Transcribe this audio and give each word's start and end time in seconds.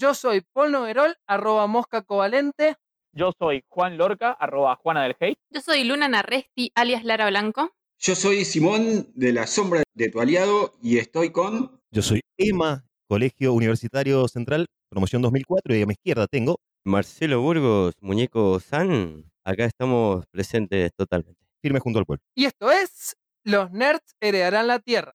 Yo 0.00 0.14
soy 0.14 0.40
Paul 0.40 0.72
Noguerol, 0.72 1.14
arroba 1.26 1.66
mosca 1.66 2.00
covalente. 2.00 2.76
Yo 3.12 3.32
soy 3.38 3.64
Juan 3.68 3.98
Lorca, 3.98 4.30
arroba 4.32 4.74
Juana 4.76 5.02
del 5.02 5.14
Hate. 5.20 5.38
Yo 5.50 5.60
soy 5.60 5.84
Luna 5.84 6.08
Narresti, 6.08 6.72
alias 6.74 7.04
Lara 7.04 7.28
Blanco. 7.28 7.74
Yo 7.98 8.14
soy 8.14 8.46
Simón 8.46 9.12
de 9.14 9.34
la 9.34 9.46
sombra 9.46 9.82
de 9.92 10.08
tu 10.08 10.22
aliado 10.22 10.72
y 10.82 10.96
estoy 10.96 11.32
con... 11.32 11.82
Yo 11.90 12.00
soy 12.00 12.22
Emma, 12.38 12.86
Colegio 13.08 13.52
Universitario 13.52 14.26
Central, 14.26 14.68
promoción 14.88 15.20
2004 15.20 15.76
y 15.76 15.82
a 15.82 15.86
mi 15.86 15.92
izquierda 15.92 16.26
tengo... 16.26 16.56
Marcelo 16.82 17.42
Burgos, 17.42 17.92
muñeco 18.00 18.58
San. 18.58 19.30
Acá 19.44 19.66
estamos 19.66 20.24
presentes 20.30 20.92
totalmente. 20.96 21.44
Firme 21.60 21.78
junto 21.78 21.98
al 21.98 22.06
pueblo. 22.06 22.22
Y 22.34 22.46
esto 22.46 22.70
es 22.70 23.18
Los 23.44 23.70
Nerds 23.70 24.16
Heredarán 24.18 24.66
la 24.66 24.78
Tierra. 24.78 25.12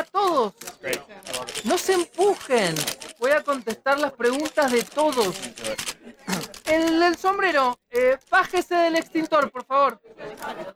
A 0.00 0.04
todos. 0.04 0.54
No 1.64 1.78
se 1.78 1.94
empujen. 1.94 2.74
Voy 3.18 3.30
a 3.30 3.42
contestar 3.42 3.98
las 3.98 4.12
preguntas 4.12 4.72
de 4.72 4.82
todos. 4.82 5.36
El 6.64 7.16
sombrero, 7.16 7.78
eh, 7.90 8.16
bájese 8.30 8.74
del 8.74 8.96
extintor, 8.96 9.50
por 9.50 9.64
favor. 9.64 10.00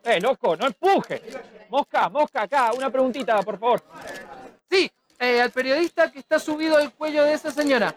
¡Eh, 0.02 0.20
loco, 0.20 0.56
no 0.56 0.67
empuje! 0.67 1.22
Mosca, 1.69 2.08
mosca, 2.08 2.42
acá, 2.42 2.72
una 2.72 2.91
preguntita, 2.91 3.41
por 3.42 3.58
favor. 3.58 3.83
Sí, 4.70 4.91
eh, 5.19 5.41
al 5.41 5.50
periodista 5.50 6.11
que 6.11 6.19
está 6.19 6.39
subido 6.39 6.77
al 6.77 6.92
cuello 6.92 7.25
de 7.25 7.34
esa 7.34 7.50
señora. 7.50 7.95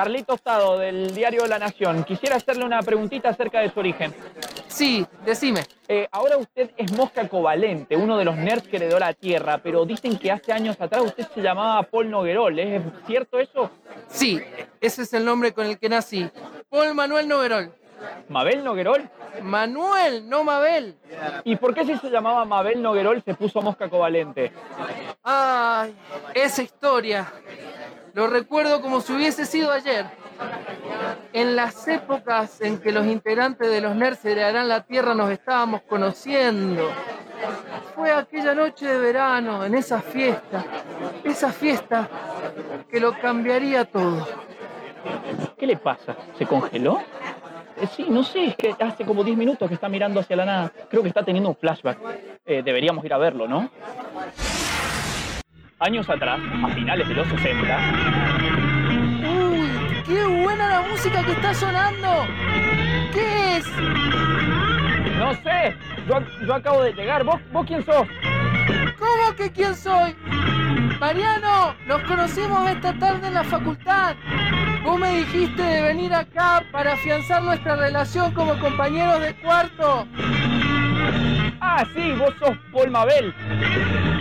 Carlito 0.00 0.32
Tostado, 0.32 0.78
del 0.78 1.14
diario 1.14 1.46
La 1.46 1.58
Nación. 1.58 2.04
Quisiera 2.04 2.36
hacerle 2.36 2.64
una 2.64 2.80
preguntita 2.80 3.28
acerca 3.28 3.60
de 3.60 3.70
su 3.70 3.80
origen. 3.80 4.14
Sí, 4.66 5.04
decime. 5.26 5.66
Eh, 5.88 6.08
ahora 6.10 6.38
usted 6.38 6.70
es 6.78 6.90
Mosca 6.92 7.28
Covalente, 7.28 7.98
uno 7.98 8.16
de 8.16 8.24
los 8.24 8.34
nerds 8.34 8.66
que 8.66 8.76
heredó 8.76 8.98
la 8.98 9.12
Tierra, 9.12 9.58
pero 9.58 9.84
dicen 9.84 10.18
que 10.18 10.32
hace 10.32 10.54
años 10.54 10.80
atrás 10.80 11.02
usted 11.04 11.26
se 11.34 11.42
llamaba 11.42 11.82
Paul 11.82 12.08
Noguerol. 12.08 12.58
¿Es 12.58 12.82
cierto 13.06 13.38
eso? 13.38 13.70
Sí, 14.08 14.40
ese 14.80 15.02
es 15.02 15.12
el 15.12 15.22
nombre 15.22 15.52
con 15.52 15.66
el 15.66 15.78
que 15.78 15.90
nací. 15.90 16.26
Paul 16.70 16.94
Manuel 16.94 17.28
Noguerol. 17.28 17.70
¿Mabel 18.28 18.64
Noguerol? 18.64 19.08
Manuel, 19.42 20.28
no 20.28 20.44
Mabel. 20.44 20.96
¿Y 21.44 21.56
por 21.56 21.74
qué 21.74 21.84
si 21.84 21.96
se 21.96 22.10
llamaba 22.10 22.44
Mabel 22.44 22.82
Noguerol 22.82 23.22
se 23.22 23.34
puso 23.34 23.60
Mosca 23.62 23.88
Covalente? 23.88 24.52
Ay, 25.22 25.94
esa 26.34 26.62
historia. 26.62 27.32
Lo 28.14 28.26
recuerdo 28.26 28.80
como 28.80 29.00
si 29.00 29.12
hubiese 29.12 29.46
sido 29.46 29.70
ayer. 29.72 30.06
En 31.32 31.54
las 31.54 31.86
épocas 31.86 32.60
en 32.60 32.78
que 32.78 32.92
los 32.92 33.06
integrantes 33.06 33.70
de 33.70 33.80
los 33.80 33.94
Nerds 33.94 34.24
heredarán 34.24 34.68
la 34.68 34.82
Tierra 34.82 35.14
nos 35.14 35.30
estábamos 35.30 35.82
conociendo. 35.82 36.90
Fue 37.94 38.12
aquella 38.12 38.54
noche 38.54 38.86
de 38.86 38.98
verano, 38.98 39.64
en 39.64 39.74
esa 39.74 40.00
fiesta. 40.00 40.64
Esa 41.22 41.52
fiesta 41.52 42.08
que 42.90 43.00
lo 43.00 43.18
cambiaría 43.18 43.84
todo. 43.84 44.26
¿Qué 45.56 45.66
le 45.66 45.76
pasa? 45.76 46.16
¿Se 46.36 46.46
congeló? 46.46 47.00
Eh, 47.80 47.86
sí, 47.96 48.06
no 48.08 48.22
sé, 48.22 48.46
es 48.46 48.56
que 48.56 48.74
hace 48.78 49.04
como 49.04 49.24
10 49.24 49.36
minutos 49.36 49.66
que 49.68 49.74
está 49.74 49.88
mirando 49.88 50.20
hacia 50.20 50.36
la 50.36 50.44
nada. 50.44 50.72
Creo 50.90 51.02
que 51.02 51.08
está 51.08 51.22
teniendo 51.22 51.48
un 51.48 51.56
flashback. 51.56 51.98
Eh, 52.44 52.62
deberíamos 52.62 53.04
ir 53.04 53.12
a 53.14 53.18
verlo, 53.18 53.48
¿no? 53.48 53.70
Años 55.78 56.08
atrás, 56.10 56.38
a 56.62 56.68
finales 56.74 57.08
de 57.08 57.14
los 57.14 57.26
60, 57.26 57.78
¡Uy! 59.22 60.02
¡Qué 60.06 60.24
buena 60.42 60.68
la 60.68 60.82
música 60.82 61.24
que 61.24 61.32
está 61.32 61.54
sonando! 61.54 62.26
¿Qué 63.14 63.56
es? 63.56 63.66
no 65.18 65.34
sé, 65.34 65.76
yo, 66.06 66.46
yo 66.46 66.54
acabo 66.54 66.82
de 66.82 66.92
llegar. 66.92 67.24
¿Vos, 67.24 67.40
¿Vos 67.52 67.66
quién 67.66 67.84
sos? 67.84 68.06
¿Cómo 68.98 69.34
que 69.36 69.50
quién 69.50 69.74
soy? 69.74 70.14
Mariano, 70.98 71.74
nos 71.86 72.02
conocimos 72.02 72.68
esta 72.70 72.92
tarde 72.98 73.28
en 73.28 73.34
la 73.34 73.44
facultad. 73.44 74.16
Vos 74.84 74.98
me 74.98 75.18
dijiste 75.18 75.62
de 75.62 75.82
venir 75.82 76.14
acá 76.14 76.64
para 76.72 76.94
afianzar 76.94 77.42
nuestra 77.42 77.76
relación 77.76 78.32
como 78.32 78.58
compañeros 78.58 79.20
de 79.20 79.34
cuarto. 79.36 80.06
Ah, 81.60 81.84
sí, 81.94 82.12
vos 82.12 82.34
sos 82.38 82.56
Paul 82.72 82.90
Mabel. 82.90 83.34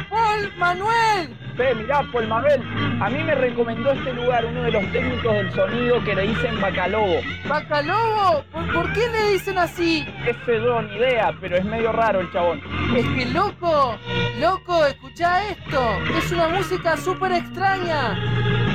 ¡Paul 0.10 0.52
Manuel! 0.58 1.38
Ve, 1.56 1.76
mirá, 1.76 2.04
Paul 2.12 2.28
Mabel. 2.28 2.62
A 3.02 3.10
mí 3.10 3.24
me 3.24 3.36
recomendó 3.36 3.92
este 3.92 4.14
lugar 4.14 4.46
uno 4.46 4.64
de 4.64 4.72
los 4.72 4.92
técnicos 4.92 5.34
del 5.34 5.52
sonido 5.54 6.04
que 6.04 6.16
le 6.16 6.28
dicen 6.28 6.60
Bacalobo. 6.60 7.22
¿Bacalobo? 7.48 8.44
¿Por, 8.52 8.74
por 8.74 8.94
qué 8.94 9.08
le 9.10 9.32
dicen 9.32 9.58
así? 9.58 10.06
Ese 10.26 10.62
yo 10.62 10.82
ni 10.82 10.96
idea, 10.98 11.34
pero 11.40 11.56
es 11.58 11.64
medio 11.64 11.94
raro 11.94 12.20
el 12.20 12.32
chabón. 12.32 12.62
Es 12.96 13.06
que 13.08 13.26
loco, 13.28 13.98
loco, 14.40 14.86
escucha 14.86 15.48
esto. 15.50 15.82
Es 16.18 16.32
una 16.32 16.50
música 16.50 16.98
súper 16.98 17.32
extraña. 17.32 18.18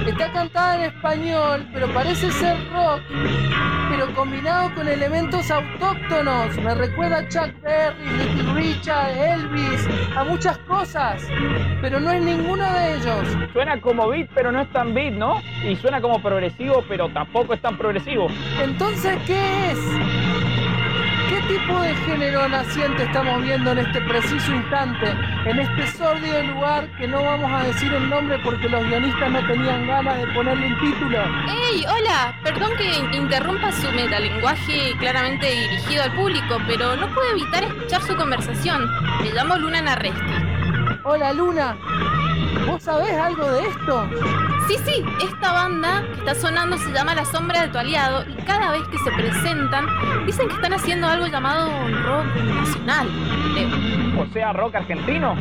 Está 0.06 0.30
cantada 0.32 0.76
en 0.76 0.82
español, 0.94 1.66
pero 1.72 1.88
parece 1.94 2.30
ser 2.32 2.56
rock. 2.72 3.00
Pero 3.90 4.14
combinado 4.14 4.74
con 4.74 4.86
elementos 4.86 5.50
autóctonos. 5.50 6.56
Me 6.58 6.74
recuerda 6.74 7.18
a 7.18 7.28
Chuck 7.28 7.50
Berry, 7.62 8.04
Little 8.18 8.52
Richard, 8.54 9.16
Elvis, 9.16 9.88
a 10.14 10.24
muchas 10.24 10.58
cosas. 10.58 11.26
Pero 11.80 12.00
no 12.00 12.10
es 12.12 12.22
ninguno 12.22 12.70
de 12.72 12.96
ellos. 12.96 13.28
Suena 13.52 13.80
como 13.80 14.08
beat, 14.08 14.28
pero 14.34 14.52
no 14.52 14.60
es 14.60 14.70
tan 14.72 14.92
beat, 14.94 15.14
¿no? 15.14 15.40
Y 15.66 15.76
suena 15.76 16.00
como 16.00 16.20
progresivo, 16.20 16.84
pero 16.88 17.08
tampoco 17.08 17.54
es 17.54 17.62
tan 17.62 17.78
progresivo. 17.78 18.28
Entonces, 18.62 19.18
¿qué 19.26 19.70
es? 19.70 20.53
¿Qué 21.28 21.40
tipo 21.48 21.80
de 21.80 21.94
género 21.94 22.48
naciente 22.48 23.02
estamos 23.04 23.42
viendo 23.42 23.72
en 23.72 23.78
este 23.78 24.00
preciso 24.02 24.52
instante? 24.52 25.10
En 25.46 25.58
este 25.58 25.86
sórdido 25.96 26.42
lugar 26.42 26.88
que 26.98 27.08
no 27.08 27.22
vamos 27.22 27.50
a 27.50 27.64
decir 27.64 27.92
el 27.92 28.08
nombre 28.10 28.38
porque 28.44 28.68
los 28.68 28.84
guionistas 28.84 29.30
no 29.30 29.46
tenían 29.46 29.86
ganas 29.86 30.18
de 30.18 30.26
ponerle 30.28 30.66
un 30.66 30.80
título. 30.80 31.18
¡Ey! 31.48 31.84
Hola, 31.86 32.38
perdón 32.42 32.72
que 32.76 33.16
interrumpa 33.16 33.72
su 33.72 33.90
metalenguaje 33.92 34.94
claramente 34.98 35.50
dirigido 35.50 36.02
al 36.04 36.14
público, 36.14 36.58
pero 36.66 36.96
no 36.96 37.08
puedo 37.08 37.30
evitar 37.30 37.64
escuchar 37.64 38.02
su 38.02 38.16
conversación. 38.16 38.88
Me 39.22 39.30
llamo 39.32 39.56
Luna 39.56 39.80
Narresti. 39.80 40.20
Hola 41.04 41.32
Luna, 41.32 41.76
¿vos 42.66 42.82
sabés 42.82 43.16
algo 43.18 43.50
de 43.50 43.66
esto? 43.66 44.08
Sí, 44.68 44.76
sí, 44.84 45.04
esta 45.22 45.52
banda 45.52 46.04
que 46.06 46.18
está 46.20 46.34
sonando 46.34 46.78
se 46.78 46.90
llama 46.92 47.14
La 47.14 47.24
Sombra 47.24 47.62
de 47.62 47.68
tu 47.68 47.78
Aliado 47.78 48.24
y 48.28 48.42
cada 48.42 48.70
vez 48.72 48.82
que 48.88 48.98
se 48.98 49.10
presentan 49.10 49.86
dicen 50.26 50.48
que 50.48 50.54
están 50.54 50.72
haciendo 50.72 51.06
algo 51.06 51.26
llamado 51.26 51.70
rock 52.02 52.26
nacional. 52.36 53.08
creo. 53.54 54.22
O 54.22 54.32
sea, 54.32 54.52
rock 54.52 54.76
argentino. 54.76 55.36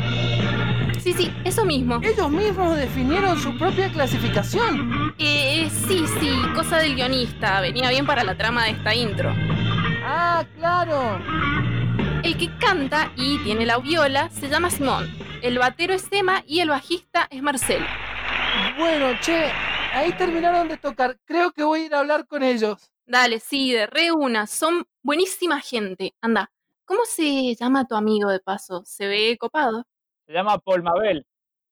Sí, 0.99 1.11
sí, 1.13 1.33
eso 1.43 1.65
mismo. 1.65 1.99
Ellos 2.01 2.29
mismos 2.29 2.77
definieron 2.77 3.37
su 3.37 3.57
propia 3.57 3.91
clasificación. 3.91 5.13
Eh, 5.17 5.69
sí, 5.87 6.05
sí, 6.19 6.31
cosa 6.55 6.77
del 6.77 6.95
guionista. 6.95 7.59
Venía 7.59 7.89
bien 7.89 8.05
para 8.05 8.23
la 8.23 8.35
trama 8.35 8.63
de 8.63 8.71
esta 8.71 8.95
intro. 8.95 9.33
Ah, 10.05 10.45
claro. 10.57 11.19
El 12.23 12.37
que 12.37 12.57
canta 12.57 13.11
y 13.17 13.37
tiene 13.43 13.65
la 13.65 13.79
viola 13.79 14.29
se 14.29 14.47
llama 14.47 14.69
Simón. 14.69 15.11
El 15.41 15.59
batero 15.59 15.93
es 15.93 16.07
Emma 16.09 16.41
y 16.47 16.61
el 16.61 16.69
bajista 16.69 17.27
es 17.29 17.41
Marcelo. 17.41 17.85
Bueno, 18.77 19.19
che, 19.19 19.51
ahí 19.93 20.13
terminaron 20.13 20.69
de 20.69 20.77
tocar. 20.77 21.19
Creo 21.25 21.51
que 21.51 21.63
voy 21.63 21.81
a 21.81 21.85
ir 21.85 21.93
a 21.93 21.99
hablar 21.99 22.25
con 22.25 22.41
ellos. 22.41 22.93
Dale, 23.05 23.41
sí, 23.41 23.73
de 23.73 23.87
re 23.87 24.13
una. 24.13 24.47
Son 24.47 24.85
buenísima 25.01 25.59
gente. 25.59 26.15
Anda, 26.21 26.49
¿cómo 26.85 27.01
se 27.03 27.55
llama 27.55 27.85
tu 27.85 27.95
amigo 27.95 28.29
de 28.29 28.39
paso? 28.39 28.83
¿Se 28.85 29.05
ve 29.05 29.37
copado? 29.37 29.85
Se 30.25 30.31
llama 30.31 30.57
Paul 30.59 30.81
Mabel. 30.81 31.25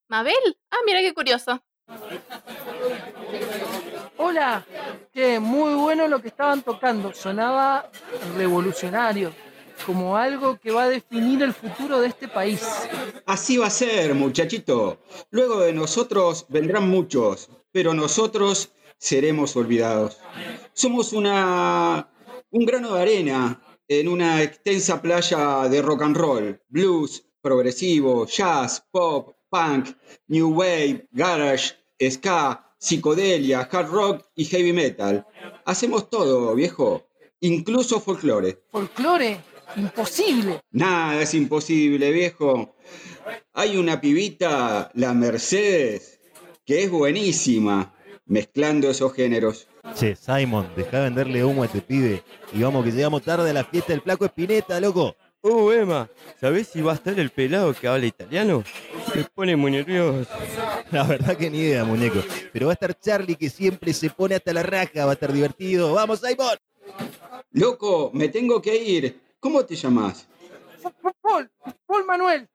¿Mabel? 0.10 0.58
Ah, 0.70 0.80
mira 0.86 1.00
qué 1.00 1.14
curioso. 1.14 1.64
Hola, 4.18 4.66
che, 5.14 5.40
muy 5.40 5.74
bueno 5.76 6.10
lo 6.10 6.22
que 6.22 6.28
estaban 6.28 6.62
tocando. 6.62 7.14
Sonaba 7.14 7.90
revolucionario, 8.36 9.34
como 9.86 10.18
algo 10.18 10.60
que 10.60 10.72
va 10.72 10.84
a 10.84 10.90
definir 10.90 11.42
el 11.44 11.54
futuro 11.54 12.00
de 12.00 12.08
este 12.08 12.28
país. 12.28 12.62
Así 13.26 13.58
va 13.58 13.68
a 13.68 13.70
ser, 13.70 14.14
muchachito. 14.16 15.00
Luego 15.30 15.60
de 15.62 15.74
nosotros 15.74 16.46
vendrán 16.50 16.90
muchos, 16.90 17.50
pero 17.72 17.94
nosotros 17.94 18.72
seremos 18.98 19.56
olvidados. 19.56 20.20
Somos 20.74 21.14
una, 21.14 22.10
un 22.52 22.66
grano 22.66 22.96
de 22.96 23.02
arena 23.02 23.62
en 23.88 24.08
una 24.08 24.42
extensa 24.42 25.02
playa 25.02 25.68
de 25.68 25.82
rock 25.82 26.04
and 26.04 26.16
roll, 26.16 26.62
blues, 26.70 27.24
progresivo, 27.42 28.26
jazz, 28.26 28.84
pop, 28.92 29.36
punk, 29.50 29.90
new 30.28 30.50
wave, 30.50 31.08
garage, 31.12 31.74
ska, 32.10 32.74
psicodelia, 32.78 33.68
hard 33.72 33.90
rock 33.90 34.26
y 34.36 34.46
heavy 34.46 34.74
metal. 34.74 35.26
Hacemos 35.66 36.10
todo, 36.10 36.56
viejo, 36.56 37.06
incluso 37.42 38.00
folclore. 38.00 38.64
Folclore, 38.72 39.40
imposible. 39.76 40.62
Nada 40.72 41.22
es 41.22 41.34
imposible, 41.34 42.12
viejo. 42.12 42.76
Hay 43.54 43.78
una 43.78 44.02
pibita, 44.02 44.92
la 44.94 45.14
Mercedes, 45.14 46.20
que 46.66 46.84
es 46.84 46.90
buenísima 46.90 47.94
mezclando 48.26 48.90
esos 48.90 49.14
géneros. 49.14 49.68
Che, 49.96 50.16
Simon, 50.16 50.70
deja 50.76 50.98
de 50.98 51.04
venderle 51.04 51.44
humo 51.44 51.64
a 51.64 51.66
este 51.66 51.82
pibe. 51.82 52.24
Y 52.54 52.62
vamos 52.62 52.86
que 52.86 52.92
llegamos 52.92 53.24
tarde 53.24 53.50
a 53.50 53.54
la 53.54 53.66
fiesta 53.66 53.94
del 53.94 54.02
flaco 54.02 54.26
Espineta, 54.26 54.80
loco. 54.80 55.16
Uh, 55.44 55.72
Emma, 55.72 56.08
¿sabés 56.40 56.68
si 56.68 56.82
va 56.82 56.92
a 56.92 56.96
estar 56.96 57.20
el 57.20 57.32
pelado 57.32 57.74
que 57.74 57.88
habla 57.88 58.06
italiano? 58.06 58.64
Se 59.12 59.24
pone 59.24 59.56
muy 59.56 59.72
nervioso. 59.72 60.30
La 60.92 61.04
verdad 61.04 61.36
que 61.36 61.50
ni 61.50 61.58
idea, 61.60 61.84
muñeco. 61.84 62.20
Pero 62.54 62.68
va 62.68 62.74
a 62.74 62.76
estar 62.76 62.98
Charlie 63.00 63.36
que 63.36 63.50
siempre 63.50 63.92
se 63.94 64.12
pone 64.12 64.36
hasta 64.36 64.54
la 64.54 64.62
raja, 64.62 65.06
va 65.06 65.12
a 65.12 65.14
estar 65.16 65.34
divertido. 65.34 65.94
¡Vamos, 65.94 66.22
Simon! 66.22 66.58
Loco, 67.54 68.12
me 68.14 68.30
tengo 68.30 68.62
que 68.62 68.76
ir. 68.76 69.20
¿Cómo 69.42 69.66
te 69.66 69.76
llamas? 69.76 70.28
Paul, 71.24 71.52
Paul 71.88 72.06
Manuel. 72.06 72.48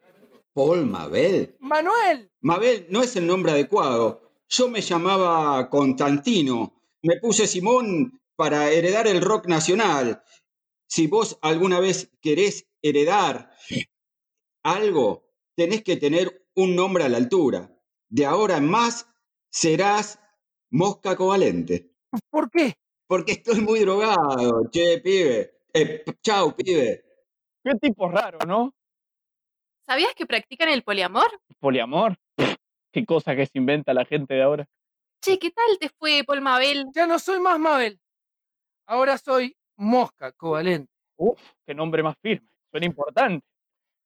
Paul 0.55 0.87
Mabel. 0.87 1.57
Manuel. 1.59 2.31
Mabel 2.41 2.87
no 2.91 3.03
es 3.03 3.17
el 3.17 3.27
nombre 3.27 3.51
adecuado. 3.51 4.31
Yo 4.49 4.71
me 4.71 4.81
llamaba 4.81 5.69
Constantino. 5.69 6.81
Me 7.03 7.17
puse 7.21 7.49
Simón 7.49 8.21
para 8.37 8.71
heredar 8.71 9.09
el 9.09 9.21
rock 9.21 9.49
nacional. 9.49 10.23
Si 10.87 11.09
vos 11.09 11.37
alguna 11.43 11.81
vez 11.81 12.09
querés 12.23 12.69
heredar 12.81 13.51
algo, 14.63 15.29
tenés 15.57 15.83
que 15.83 15.97
tener 15.97 16.47
un 16.55 16.77
nombre 16.77 17.03
a 17.03 17.09
la 17.09 17.17
altura. 17.17 17.77
De 18.09 18.27
ahora 18.27 18.59
en 18.59 18.71
más 18.71 19.09
serás 19.51 20.21
Mosca 20.71 21.17
Covalente. 21.17 21.91
¿Por 22.31 22.49
qué? 22.49 22.79
Porque 23.09 23.33
estoy 23.33 23.61
muy 23.61 23.81
drogado, 23.81 24.71
che, 24.71 25.01
pibe. 25.01 25.56
Eh, 25.79 26.03
chau, 26.23 26.57
pibe. 26.57 27.05
Qué 27.63 27.75
tipo 27.75 28.09
raro, 28.09 28.39
¿no? 28.47 28.75
¿Sabías 29.85 30.15
que 30.15 30.25
practican 30.25 30.71
el 30.71 30.83
poliamor? 30.83 31.29
Poliamor. 31.61 32.17
Qué 32.93 33.05
cosa 33.05 33.37
que 33.37 33.45
se 33.45 33.59
inventa 33.59 33.93
la 33.93 34.07
gente 34.07 34.33
de 34.33 34.43
ahora. 34.43 34.67
Che, 35.21 35.39
¿qué 35.39 35.51
tal 35.51 35.79
te 35.79 35.91
fue, 35.91 36.25
Paul 36.25 36.41
Mabel? 36.41 36.87
Ya 36.95 37.07
no 37.07 37.19
soy 37.19 37.41
más 37.41 37.59
Mabel. 37.59 38.01
Ahora 38.87 39.19
soy 39.19 39.55
Mosca 39.77 40.33
Covalente. 40.33 40.91
Uf, 41.19 41.39
qué 41.67 41.75
nombre 41.75 42.03
más 42.03 42.17
firme. 42.23 42.49
Suena 42.71 42.87
importante. 42.87 43.45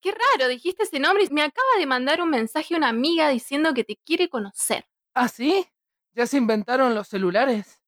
Qué 0.02 0.10
raro, 0.10 0.48
dijiste 0.48 0.82
ese 0.82 0.98
nombre. 0.98 1.24
Me 1.30 1.42
acaba 1.42 1.68
de 1.78 1.86
mandar 1.86 2.20
un 2.20 2.30
mensaje 2.30 2.74
una 2.74 2.88
amiga 2.88 3.28
diciendo 3.28 3.74
que 3.74 3.84
te 3.84 3.96
quiere 4.04 4.28
conocer. 4.28 4.86
¿Ah, 5.14 5.28
sí? 5.28 5.64
¿Ya 6.14 6.26
se 6.26 6.36
inventaron 6.38 6.96
los 6.96 7.06
celulares? 7.06 7.79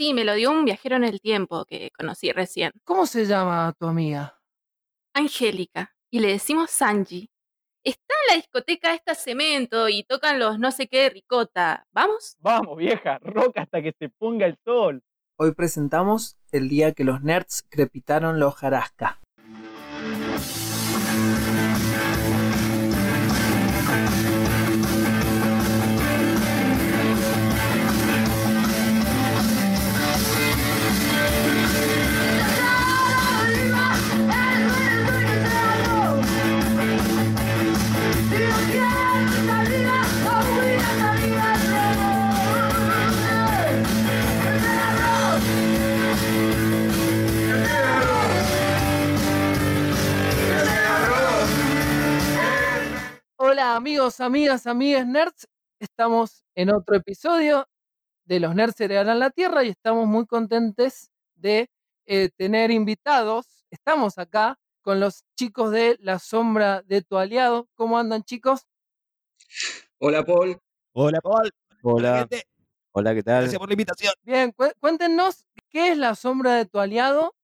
Sí, 0.00 0.14
me 0.14 0.24
lo 0.24 0.32
dio 0.32 0.50
un 0.50 0.64
viajero 0.64 0.96
en 0.96 1.04
el 1.04 1.20
tiempo 1.20 1.66
que 1.66 1.90
conocí 1.90 2.32
recién. 2.32 2.72
¿Cómo 2.84 3.04
se 3.04 3.26
llama 3.26 3.74
tu 3.78 3.84
amiga? 3.84 4.40
Angélica. 5.12 5.94
Y 6.10 6.20
le 6.20 6.28
decimos 6.28 6.70
Sanji. 6.70 7.28
Está 7.84 8.14
en 8.14 8.30
la 8.30 8.36
discoteca 8.36 8.94
esta 8.94 9.14
cemento 9.14 9.90
y 9.90 10.04
tocan 10.04 10.38
los 10.38 10.58
no 10.58 10.70
sé 10.70 10.88
qué 10.88 11.00
de 11.02 11.10
ricota. 11.10 11.86
¿Vamos? 11.92 12.38
Vamos, 12.38 12.78
vieja, 12.78 13.18
roca 13.18 13.60
hasta 13.60 13.82
que 13.82 13.94
se 13.98 14.08
ponga 14.08 14.46
el 14.46 14.56
sol. 14.64 15.02
Hoy 15.36 15.52
presentamos 15.52 16.38
el 16.50 16.70
día 16.70 16.92
que 16.92 17.04
los 17.04 17.20
nerds 17.20 17.62
crepitaron 17.68 18.40
los 18.40 18.54
jarasca. 18.54 19.19
Hola 53.70 53.76
amigos, 53.76 54.18
amigas, 54.18 54.66
amigas 54.66 55.06
nerds. 55.06 55.46
Estamos 55.78 56.42
en 56.56 56.70
otro 56.74 56.96
episodio 56.96 57.68
de 58.24 58.40
Los 58.40 58.52
Nerds 58.56 58.80
Heredarán 58.80 59.20
la 59.20 59.30
Tierra 59.30 59.62
y 59.62 59.68
estamos 59.68 60.08
muy 60.08 60.26
contentes 60.26 61.12
de 61.36 61.70
eh, 62.06 62.30
tener 62.36 62.72
invitados. 62.72 63.64
Estamos 63.70 64.18
acá 64.18 64.58
con 64.82 64.98
los 64.98 65.22
chicos 65.36 65.70
de 65.70 65.96
La 66.00 66.18
Sombra 66.18 66.82
de 66.82 67.02
tu 67.02 67.16
Aliado. 67.16 67.68
¿Cómo 67.76 67.96
andan 67.96 68.24
chicos? 68.24 68.66
Hola, 69.98 70.24
Paul. 70.24 70.58
Hola, 70.92 71.20
Paul. 71.20 71.52
Hola, 71.84 72.28
hola, 72.90 73.14
¿qué 73.14 73.22
tal? 73.22 73.42
Gracias 73.42 73.58
por 73.60 73.68
la 73.68 73.74
invitación. 73.74 74.12
Bien, 74.24 74.50
cué- 74.50 74.74
cuéntenos 74.80 75.44
qué 75.68 75.92
es 75.92 75.96
La 75.96 76.16
Sombra 76.16 76.56
de 76.56 76.66
tu 76.66 76.80
Aliado 76.80 77.36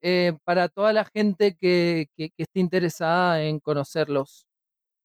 eh, 0.00 0.38
para 0.44 0.68
toda 0.68 0.92
la 0.92 1.04
gente 1.06 1.56
que, 1.56 2.06
que- 2.16 2.30
que 2.30 2.44
esté 2.44 2.60
interesada 2.60 3.42
en 3.42 3.58
conocerlos 3.58 4.45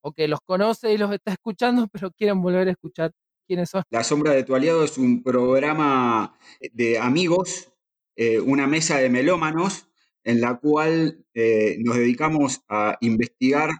o 0.02 0.12
que 0.12 0.28
los 0.28 0.40
conoce 0.44 0.92
y 0.92 0.98
los 0.98 1.12
está 1.12 1.32
escuchando 1.32 1.88
pero 1.92 2.10
quieren 2.10 2.42
volver 2.42 2.68
a 2.68 2.72
escuchar 2.72 3.12
quiénes 3.46 3.70
son. 3.70 3.82
La 3.90 4.04
Sombra 4.04 4.32
de 4.32 4.44
tu 4.44 4.54
Aliado 4.54 4.84
es 4.84 4.98
un 4.98 5.22
programa 5.22 6.36
de 6.72 6.98
amigos, 6.98 7.72
eh, 8.16 8.40
una 8.40 8.66
mesa 8.66 8.98
de 8.98 9.08
melómanos, 9.08 9.88
en 10.24 10.40
la 10.40 10.58
cual 10.58 11.24
eh, 11.34 11.76
nos 11.80 11.96
dedicamos 11.96 12.60
a 12.68 12.96
investigar 13.00 13.70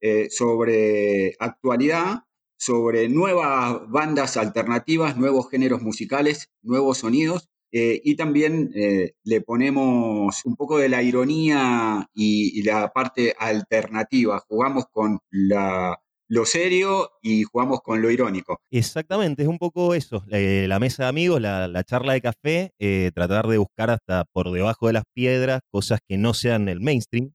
eh, 0.00 0.28
sobre 0.30 1.36
actualidad, 1.38 2.24
sobre 2.56 3.08
nuevas 3.08 3.88
bandas 3.90 4.36
alternativas, 4.36 5.16
nuevos 5.16 5.50
géneros 5.50 5.82
musicales, 5.82 6.50
nuevos 6.62 6.98
sonidos. 6.98 7.49
Eh, 7.72 8.00
y 8.02 8.16
también 8.16 8.70
eh, 8.74 9.12
le 9.24 9.40
ponemos 9.42 10.44
un 10.44 10.56
poco 10.56 10.78
de 10.78 10.88
la 10.88 11.02
ironía 11.02 12.08
y, 12.14 12.62
la 12.62 12.92
parte 12.92 13.34
alternativa. 13.38 14.40
Jugamos 14.48 14.84
con 14.92 15.20
lo 16.30 16.46
serio 16.46 17.10
y 17.22 17.42
jugamos 17.42 17.80
con 17.82 18.00
lo 18.00 18.10
irónico. 18.10 18.60
Exactamente, 18.70 19.42
es 19.42 19.48
un 19.48 19.58
poco 19.58 19.94
eso. 19.94 20.24
eh, 20.30 20.66
la 20.68 20.78
mesa 20.78 21.02
de 21.04 21.08
amigos, 21.08 21.40
la, 21.40 21.66
la 21.66 21.82
charla 21.82 22.12
de 22.12 22.20
café, 22.20 22.72
eh, 22.78 23.10
tratar 23.14 23.46
de 23.48 23.58
buscar 23.58 23.90
hasta 23.90 24.24
por 24.32 24.50
debajo 24.52 24.86
de 24.86 24.92
las 24.94 25.04
piedras 25.12 25.60
cosas 25.72 25.98
que 26.08 26.18
no 26.18 26.32
sean 26.32 26.68
el 26.68 26.80
mainstream, 26.80 27.32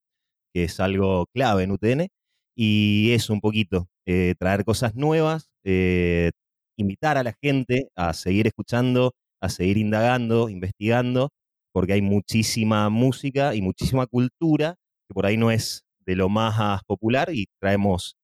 que 0.54 0.64
es 0.66 0.80
algo 0.80 1.26
clave 1.34 1.64
en 1.64 1.72
UTN. 1.72 2.08
Y 2.56 3.12
eso 3.12 3.34
un 3.34 3.42
poquito, 3.42 3.88
eh, 4.06 4.34
traer 4.40 4.64
cosas 4.64 4.96
nuevas, 4.96 5.50
eh, 5.66 6.32
invitar 6.78 7.18
a 7.18 7.24
la 7.24 7.34
gente 7.42 7.90
a 7.96 8.14
seguir 8.14 8.48
escuchando, 8.48 9.12
a 9.42 9.50
seguir 9.50 9.78
indagando, 9.78 10.50
investigando, 10.50 11.30
porque 11.74 11.94
hay 11.94 12.02
muchísima 12.02 12.90
música 12.90 13.56
y 13.56 13.62
muchísima 13.62 14.08
cultura 14.08 14.76
que 15.08 15.14
por 15.14 15.26
ahí 15.26 15.38
no 15.38 15.52
es 15.52 15.84
de 16.06 16.16
lo 16.16 16.30
más 16.30 16.82
popular 16.88 17.30
y 17.34 17.48
traemos 17.60 18.16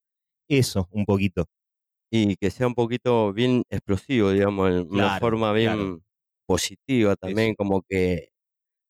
eso 0.49 0.87
un 0.91 1.05
poquito. 1.05 1.45
Y 2.11 2.35
que 2.37 2.51
sea 2.51 2.67
un 2.67 2.75
poquito 2.75 3.33
bien 3.33 3.63
explosivo, 3.69 4.31
digamos, 4.31 4.69
en 4.71 4.91
una 4.91 5.09
Claro, 5.09 5.11
forma 5.11 5.53
bien 5.53 5.99
claro. 5.99 6.01
positiva 6.47 7.15
también, 7.15 7.55
como 7.55 7.81
que 7.89 8.29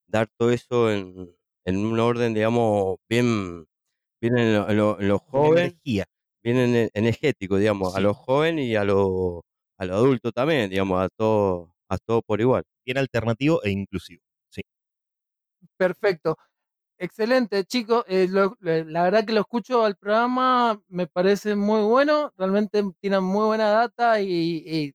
dar 0.06 0.28
todo 0.38 0.50
eso 0.52 0.90
en, 0.92 1.34
en 1.66 1.78
un 1.86 1.98
orden, 2.00 2.34
digamos, 2.34 2.96
bien, 3.08 3.66
bien 4.22 4.38
en 4.38 4.54
lo, 4.54 4.70
en 4.70 4.76
lo- 4.78 5.00
en 5.00 5.08
lo 5.08 5.18
Con 5.30 5.42
joven, 5.44 5.80
energía. 5.82 6.06
bien 6.44 6.58
ene- 6.58 6.90
energético, 6.94 7.58
digamos, 7.58 7.96
a 7.96 8.00
los 8.00 8.16
jóvenes 8.18 8.66
y 8.66 8.76
a 8.76 8.84
los 8.84 9.42
a 9.78 9.86
los 9.86 9.96
adultos 9.96 10.32
también, 10.34 10.70
digamos, 10.70 11.00
a 11.02 11.08
todos 11.10 11.71
a 11.92 11.98
todo 11.98 12.22
por 12.22 12.40
igual. 12.40 12.64
Bien 12.86 12.98
alternativo 12.98 13.62
e 13.64 13.70
inclusivo. 13.70 14.22
Sí. 14.50 14.62
Perfecto. 15.76 16.36
Excelente, 16.98 17.64
chicos. 17.66 18.04
Eh, 18.08 18.28
lo- 18.30 18.56
le- 18.60 18.84
la 18.86 19.04
verdad 19.04 19.26
que 19.26 19.32
lo 19.34 19.40
escucho 19.42 19.84
al 19.84 19.96
programa, 19.96 20.82
me 20.88 21.08
parece 21.08 21.56
muy 21.56 21.82
bueno. 21.82 22.32
Realmente 22.38 22.84
tienen 23.00 23.24
muy 23.24 23.46
buena 23.46 23.70
data 23.70 24.20
y, 24.22 24.28
y 24.66 24.94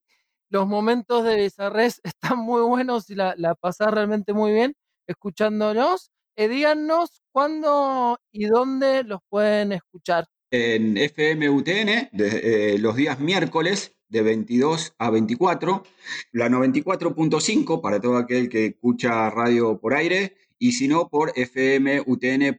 los 0.49 0.67
momentos 0.67 1.25
de 1.25 1.37
Bizarres 1.37 2.01
están 2.37 2.39
muy 2.39 2.61
buenos 2.63 3.09
y 3.11 3.15
la, 3.15 3.35
la 3.37 3.55
pasás 3.55 3.91
realmente 3.93 4.33
muy 4.33 4.53
bien 4.53 4.75
escuchándonos. 5.07 6.11
Eh, 6.37 6.49
díganos 6.49 7.21
cuándo 7.33 8.19
y 8.31 8.45
dónde 8.47 9.03
los 9.03 9.21
pueden 9.29 9.73
escuchar. 9.73 10.25
en 10.51 10.97
FMUTN 10.97 12.09
de- 12.13 12.73
eh, 12.75 12.79
los 12.79 12.95
días 12.95 13.19
miércoles 13.19 13.96
de 14.09 14.21
22 14.21 14.95
a 14.97 15.09
24, 15.09 15.83
la 16.31 16.49
94.5 16.49 17.81
para 17.81 17.99
todo 17.99 18.17
aquel 18.17 18.49
que 18.49 18.67
escucha 18.67 19.29
radio 19.29 19.79
por 19.79 19.93
aire 19.93 20.35
y 20.59 20.71
si 20.73 20.87
no 20.87 21.09
por 21.09 21.33
fmutn.com.ar. 21.35 22.57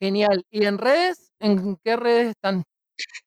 Genial. 0.00 0.44
¿Y 0.50 0.64
en 0.64 0.78
redes? 0.78 1.32
¿En 1.40 1.76
qué 1.84 1.96
redes 1.96 2.28
están? 2.28 2.64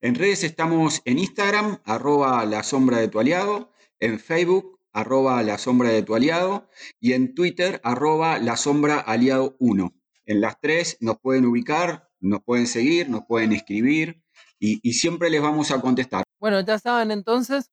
En 0.01 0.15
redes 0.15 0.43
estamos 0.43 1.01
en 1.05 1.19
Instagram, 1.19 1.79
arroba 1.85 2.43
la 2.45 2.63
sombra 2.63 2.97
de 2.97 3.07
tu 3.07 3.19
aliado, 3.19 3.71
en 3.99 4.19
Facebook, 4.19 4.79
arroba 4.91 5.41
la 5.43 5.57
sombra 5.57 5.89
de 5.89 6.03
tu 6.03 6.15
aliado 6.15 6.69
y 6.99 7.13
en 7.13 7.33
Twitter, 7.33 7.79
arroba 7.83 8.37
la 8.39 8.57
sombra 8.57 8.99
aliado 8.99 9.55
1. 9.59 9.93
En 10.25 10.41
las 10.41 10.59
tres 10.59 10.97
nos 10.99 11.19
pueden 11.19 11.45
ubicar, 11.45 12.09
nos 12.19 12.43
pueden 12.43 12.67
seguir, 12.67 13.09
nos 13.09 13.25
pueden 13.25 13.53
escribir 13.53 14.21
y, 14.61 14.79
y 14.87 14.93
siempre 14.93 15.29
les 15.29 15.41
vamos 15.41 15.71
a 15.71 15.81
contestar. 15.81 16.23
Bueno, 16.39 16.61
ya 16.61 16.77
saben 16.79 17.11
entonces 17.11 17.71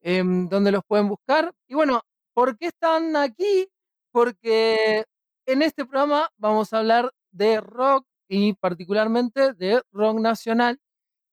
em, 0.00 0.48
dónde 0.48 0.72
los 0.72 0.82
pueden 0.86 1.08
buscar. 1.08 1.52
Y 1.68 1.74
bueno, 1.74 2.02
¿por 2.32 2.56
qué 2.56 2.68
están 2.68 3.16
aquí? 3.16 3.68
Porque 4.12 5.04
en 5.46 5.62
este 5.62 5.84
programa 5.84 6.30
vamos 6.38 6.72
a 6.72 6.78
hablar 6.78 7.12
de 7.32 7.60
rock 7.60 8.06
y 8.28 8.54
particularmente 8.54 9.52
de 9.54 9.82
rock 9.92 10.20
nacional. 10.20 10.78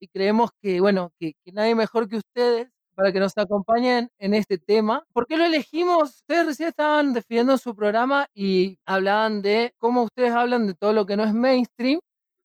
Y 0.00 0.08
creemos 0.08 0.50
que, 0.60 0.80
bueno, 0.80 1.12
que, 1.18 1.34
que 1.44 1.52
nadie 1.52 1.74
mejor 1.74 2.08
que 2.08 2.16
ustedes 2.16 2.68
para 2.94 3.12
que 3.12 3.20
nos 3.20 3.38
acompañen 3.38 4.10
en 4.18 4.34
este 4.34 4.58
tema. 4.58 5.04
¿Por 5.12 5.26
qué 5.26 5.36
lo 5.36 5.44
elegimos? 5.44 6.16
Ustedes 6.16 6.46
recién 6.46 6.70
estaban 6.70 7.12
definiendo 7.12 7.56
su 7.56 7.76
programa 7.76 8.26
y 8.34 8.80
hablaban 8.84 9.42
de 9.42 9.72
cómo 9.78 10.02
ustedes 10.02 10.32
hablan 10.32 10.66
de 10.66 10.74
todo 10.74 10.92
lo 10.92 11.06
que 11.06 11.16
no 11.16 11.22
es 11.22 11.32
mainstream 11.32 12.00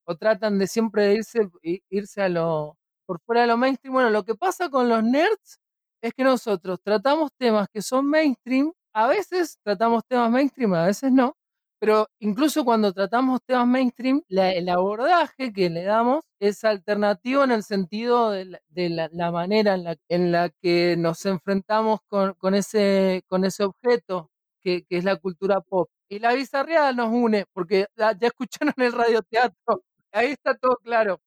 o 0.05 0.15
tratan 0.15 0.59
de 0.59 0.67
siempre 0.67 1.13
irse, 1.13 1.49
irse 1.89 2.21
a 2.21 2.29
lo, 2.29 2.77
por 3.05 3.19
fuera 3.21 3.41
de 3.41 3.47
lo 3.47 3.57
mainstream. 3.57 3.93
Bueno, 3.93 4.09
lo 4.09 4.23
que 4.23 4.35
pasa 4.35 4.69
con 4.69 4.89
los 4.89 5.03
nerds 5.03 5.59
es 6.01 6.13
que 6.13 6.23
nosotros 6.23 6.79
tratamos 6.83 7.31
temas 7.37 7.67
que 7.73 7.81
son 7.81 8.07
mainstream, 8.07 8.71
a 8.93 9.07
veces 9.07 9.57
tratamos 9.63 10.03
temas 10.07 10.29
mainstream, 10.31 10.73
a 10.73 10.85
veces 10.85 11.11
no, 11.11 11.35
pero 11.83 12.07
incluso 12.19 12.63
cuando 12.63 12.93
tratamos 12.93 13.41
temas 13.45 13.67
mainstream, 13.67 14.21
el 14.29 14.69
abordaje 14.69 15.51
que 15.51 15.69
le 15.69 15.83
damos 15.83 16.23
es 16.39 16.63
alternativo 16.63 17.43
en 17.43 17.51
el 17.51 17.63
sentido 17.63 18.31
de 18.31 18.89
la, 18.89 19.31
manera 19.31 19.75
en 20.07 20.31
la, 20.31 20.49
que 20.61 20.95
nos 20.97 21.25
enfrentamos 21.25 21.99
con, 22.07 22.55
ese, 22.55 23.23
con 23.27 23.43
ese 23.43 23.65
objeto 23.65 24.29
que, 24.61 24.85
es 24.89 25.03
la 25.03 25.17
cultura 25.17 25.59
pop. 25.59 25.89
Y 26.07 26.19
la 26.19 26.33
bizarreada 26.33 26.93
nos 26.93 27.11
une, 27.11 27.45
porque 27.51 27.87
ya 27.97 28.15
escucharon 28.21 28.73
el 28.77 28.93
radioteatro, 28.93 29.83
ahí 30.13 30.31
está 30.31 30.55
todo 30.55 30.77
claro. 30.83 31.19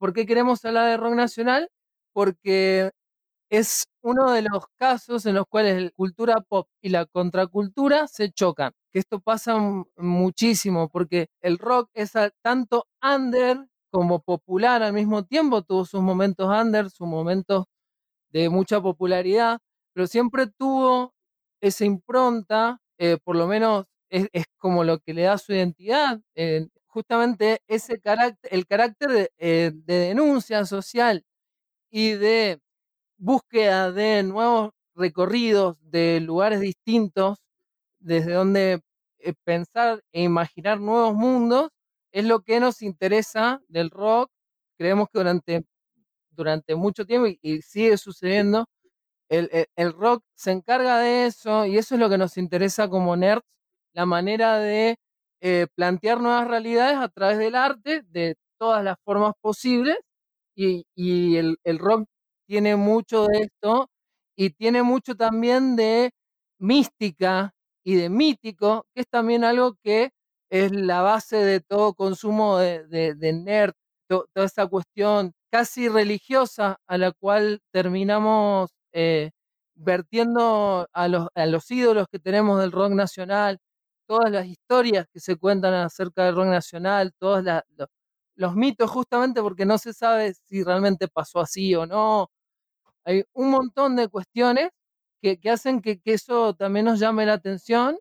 ¿Por 0.00 0.14
qué 0.14 0.24
queremos 0.24 0.64
hablar 0.64 0.88
de 0.88 0.96
rock 0.96 1.12
nacional? 1.14 1.68
Porque 2.14 2.90
es 3.50 3.86
uno 4.02 4.32
de 4.32 4.42
los 4.42 4.64
casos 4.78 5.26
en 5.26 5.34
los 5.36 5.46
cuales 5.48 5.82
la 5.82 5.90
cultura 5.92 6.40
pop 6.48 6.68
y 6.82 6.90
la 6.90 7.06
contracultura 7.06 8.08
se 8.08 8.30
chocan. 8.32 8.72
Que 8.92 9.00
esto 9.00 9.20
pasa 9.20 9.58
muchísimo 9.96 10.88
porque 10.90 11.28
el 11.42 11.58
rock 11.58 11.90
es 11.94 12.12
tanto 12.42 12.86
under 13.02 13.66
como 13.92 14.20
popular 14.22 14.82
al 14.82 14.94
mismo 14.94 15.24
tiempo, 15.24 15.62
tuvo 15.62 15.84
sus 15.86 16.02
momentos 16.02 16.48
under, 16.48 16.90
sus 16.90 17.08
momentos 17.08 17.66
de 18.32 18.48
mucha 18.50 18.80
popularidad, 18.82 19.60
pero 19.94 20.06
siempre 20.06 20.46
tuvo 20.48 21.14
esa 21.62 21.84
impronta, 21.86 22.80
eh, 22.98 23.18
por 23.24 23.36
lo 23.36 23.46
menos 23.48 23.86
es, 24.10 24.28
como 24.58 24.84
lo 24.84 25.00
que 25.00 25.14
le 25.14 25.22
da 25.22 25.38
su 25.38 25.52
identidad, 25.54 26.20
justamente 26.90 27.62
ese 27.68 28.00
carácter, 28.00 28.52
el 28.54 28.66
carácter 28.66 29.10
de, 29.10 29.32
eh, 29.38 29.72
de 29.74 29.94
denuncia 30.08 30.64
social 30.66 31.24
y 31.90 32.12
de 32.12 32.60
búsqueda 33.18 33.92
de 33.92 34.22
nuevos 34.24 34.72
recorridos 34.96 35.76
de 35.82 36.20
lugares 36.20 36.60
distintos, 36.60 37.38
desde 38.00 38.32
donde 38.34 38.82
eh, 39.20 39.34
pensar 39.44 40.02
e 40.12 40.22
imaginar 40.24 40.80
nuevos 40.80 41.14
mundos, 41.14 41.70
es 42.12 42.24
lo 42.26 42.42
que 42.42 42.60
nos 42.60 42.82
interesa 42.82 43.62
del 43.68 43.90
rock. 43.90 44.30
Creemos 44.78 45.08
que 45.12 45.18
durante, 45.20 45.64
durante 46.30 46.74
mucho 46.76 47.06
tiempo, 47.06 47.26
y, 47.28 47.38
y 47.42 47.62
sigue 47.62 47.96
sucediendo, 47.98 48.66
el, 49.28 49.48
el- 49.52 49.66
el 49.76 49.92
rock 49.92 50.24
se 50.34 50.52
encarga 50.52 50.98
de 51.00 51.26
eso, 51.26 51.66
y 51.66 51.78
eso 51.78 51.94
es 51.94 52.00
lo 52.00 52.10
que 52.10 52.18
nos 52.18 52.36
interesa 52.38 52.88
como 52.88 53.16
nerds, 53.16 53.44
la 53.94 54.06
manera 54.06 54.58
de 54.58 54.98
eh, 55.40 55.66
plantear 55.74 56.20
nuevas 56.20 56.46
realidades 56.48 56.96
a 56.98 57.08
través 57.08 57.38
del 57.38 57.54
arte, 57.56 58.02
de 58.08 58.36
todas 58.58 58.84
las 58.84 58.96
formas 59.04 59.32
posibles, 59.40 59.96
y, 60.56 60.84
el, 61.36 61.56
rock 61.78 62.06
tiene 62.46 62.76
mucho 62.76 63.26
de 63.26 63.42
esto 63.44 63.88
y 64.36 64.50
tiene 64.50 64.82
mucho 64.82 65.14
también 65.16 65.76
de 65.76 66.10
mística 66.58 67.52
y 67.84 67.94
de 67.96 68.10
mítico, 68.10 68.84
que 68.94 69.02
es 69.02 69.08
también 69.08 69.44
algo 69.44 69.74
que 69.82 70.10
es 70.50 70.72
la 70.72 71.02
base 71.02 71.36
de 71.38 71.60
todo 71.60 71.94
consumo 71.94 72.58
de, 72.58 72.86
de- 72.88 73.14
de 73.14 73.32
nerd, 73.32 73.72
to- 74.08 74.26
toda 74.34 74.46
esa 74.46 74.66
cuestión 74.66 75.32
casi 75.50 75.88
religiosa 75.88 76.76
a 76.86 76.98
la 76.98 77.12
cual 77.12 77.60
terminamos 77.72 78.70
eh, 78.92 79.30
vertiendo 79.74 80.86
a 80.92 81.08
los, 81.08 81.28
a 81.34 81.46
los 81.46 81.70
ídolos 81.70 82.06
que 82.10 82.18
tenemos 82.18 82.60
del 82.60 82.72
rock 82.72 82.92
nacional, 82.92 83.58
todas 84.10 84.32
las 84.32 84.46
historias 84.46 85.06
que 85.12 85.20
se 85.20 85.36
cuentan 85.36 85.74
acerca 85.74 86.24
del 86.26 86.36
rock 86.36 86.46
nacional, 86.48 87.12
todos 87.18 87.44
la- 87.44 87.64
lo- 87.78 87.88
los 88.36 88.56
mitos 88.56 88.90
justamente 88.90 89.42
porque 89.42 89.66
no 89.66 89.78
se 89.78 89.92
sabe 89.94 90.34
si 90.46 90.64
realmente 90.64 91.08
pasó 91.08 91.40
así 91.40 91.74
o 91.76 91.86
no. 91.86 92.30
Hay 93.04 93.24
un 93.34 93.50
montón 93.50 93.96
de 93.96 94.08
cuestiones 94.08 94.70
que, 95.22 95.38
que 95.40 95.50
hacen 95.50 95.80
que, 95.82 96.00
que 96.00 96.14
eso 96.14 96.54
también 96.54 96.86
nos 96.86 97.00
llame 97.00 97.26
la 97.26 97.34
atención 97.34 97.98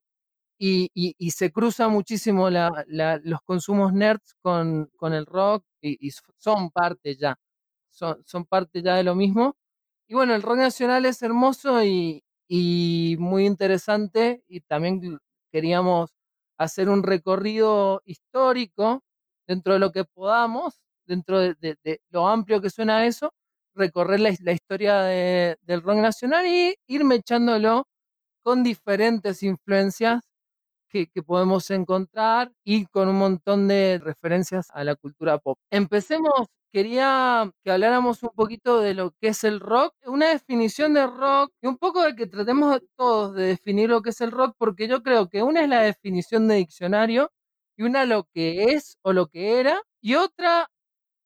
y, 0.59 0.89
y- 0.93 1.15
y 1.19 1.31
se 1.31 1.51
cruza 1.51 1.87
muchísimo 1.89 2.49
la- 2.49 2.85
la- 2.87 3.19
los 3.23 3.41
consumos 3.43 3.93
nerds 3.93 4.35
con, 4.41 4.89
con 4.97 5.13
el 5.13 5.25
rock 5.25 5.65
y, 5.81 6.07
y 6.07 6.11
son 6.39 6.71
parte 6.71 7.15
ya, 7.17 7.37
son, 7.91 8.23
son 8.25 8.45
parte 8.45 8.81
ya 8.83 8.95
de 8.97 9.03
lo 9.03 9.15
mismo. 9.15 9.55
Y 10.07 10.15
bueno, 10.15 10.35
el 10.35 10.41
rock 10.43 10.57
nacional 10.59 11.05
es 11.05 11.21
hermoso 11.23 11.83
y, 11.85 12.23
y 12.49 13.17
muy 13.19 13.45
interesante 13.47 14.43
y 14.47 14.61
también 14.61 15.19
queríamos 15.51 16.11
hacer 16.57 16.89
un 16.89 17.03
recorrido 17.03 18.01
histórico 18.05 19.01
dentro 19.47 19.73
de 19.73 19.79
lo 19.79 19.91
que 19.91 20.05
podamos, 20.05 20.81
dentro 21.05 21.39
de, 21.39 21.55
lo 22.11 22.27
amplio 22.27 22.61
que 22.61 22.69
suena 22.69 23.05
eso, 23.05 23.33
recorrer 23.75 24.19
la, 24.19 24.29
his- 24.29 24.41
la 24.41 24.51
historia 24.53 25.01
de- 25.03 25.57
del 25.61 25.81
rock 25.81 25.97
nacional 25.97 26.45
y 26.47 26.75
ir 26.87 27.03
mechándolo 27.05 27.87
con 28.43 28.63
diferentes 28.63 29.43
influencias 29.43 30.21
que, 30.89 31.07
que 31.07 31.23
podemos 31.23 31.69
encontrar 31.71 32.51
y 32.63 32.85
con 32.87 33.09
un 33.09 33.17
montón 33.17 33.67
de 33.67 33.99
referencias 34.03 34.69
a 34.73 34.83
la 34.83 34.95
cultura 34.95 35.37
pop. 35.39 35.57
Empecemos, 35.71 36.47
quería 36.71 37.51
que 37.63 37.71
habláramos 37.71 38.23
un 38.23 38.29
poquito 38.35 38.79
de 38.81 38.93
lo 38.93 39.11
que 39.19 39.29
es 39.29 39.43
el 39.43 39.59
rock, 39.59 39.95
una 40.05 40.29
definición 40.29 40.93
de 40.93 41.07
rock 41.07 41.51
y 41.61 41.67
un 41.67 41.77
poco 41.77 42.03
de 42.03 42.15
que 42.15 42.27
tratemos 42.27 42.81
todos 42.97 43.33
de 43.35 43.43
definir 43.47 43.89
lo 43.89 44.01
que 44.01 44.11
es 44.11 44.21
el 44.21 44.31
rock, 44.31 44.55
porque 44.57 44.87
yo 44.87 45.03
creo 45.03 45.29
que 45.29 45.43
una 45.43 45.61
es 45.63 45.69
la 45.69 45.81
definición 45.81 46.47
de 46.47 46.55
diccionario 46.55 47.31
y 47.77 47.83
una 47.83 48.05
lo 48.05 48.25
que 48.33 48.65
es 48.73 48.97
o 49.03 49.13
lo 49.13 49.27
que 49.27 49.59
era 49.59 49.81
y 50.01 50.15
otra 50.15 50.69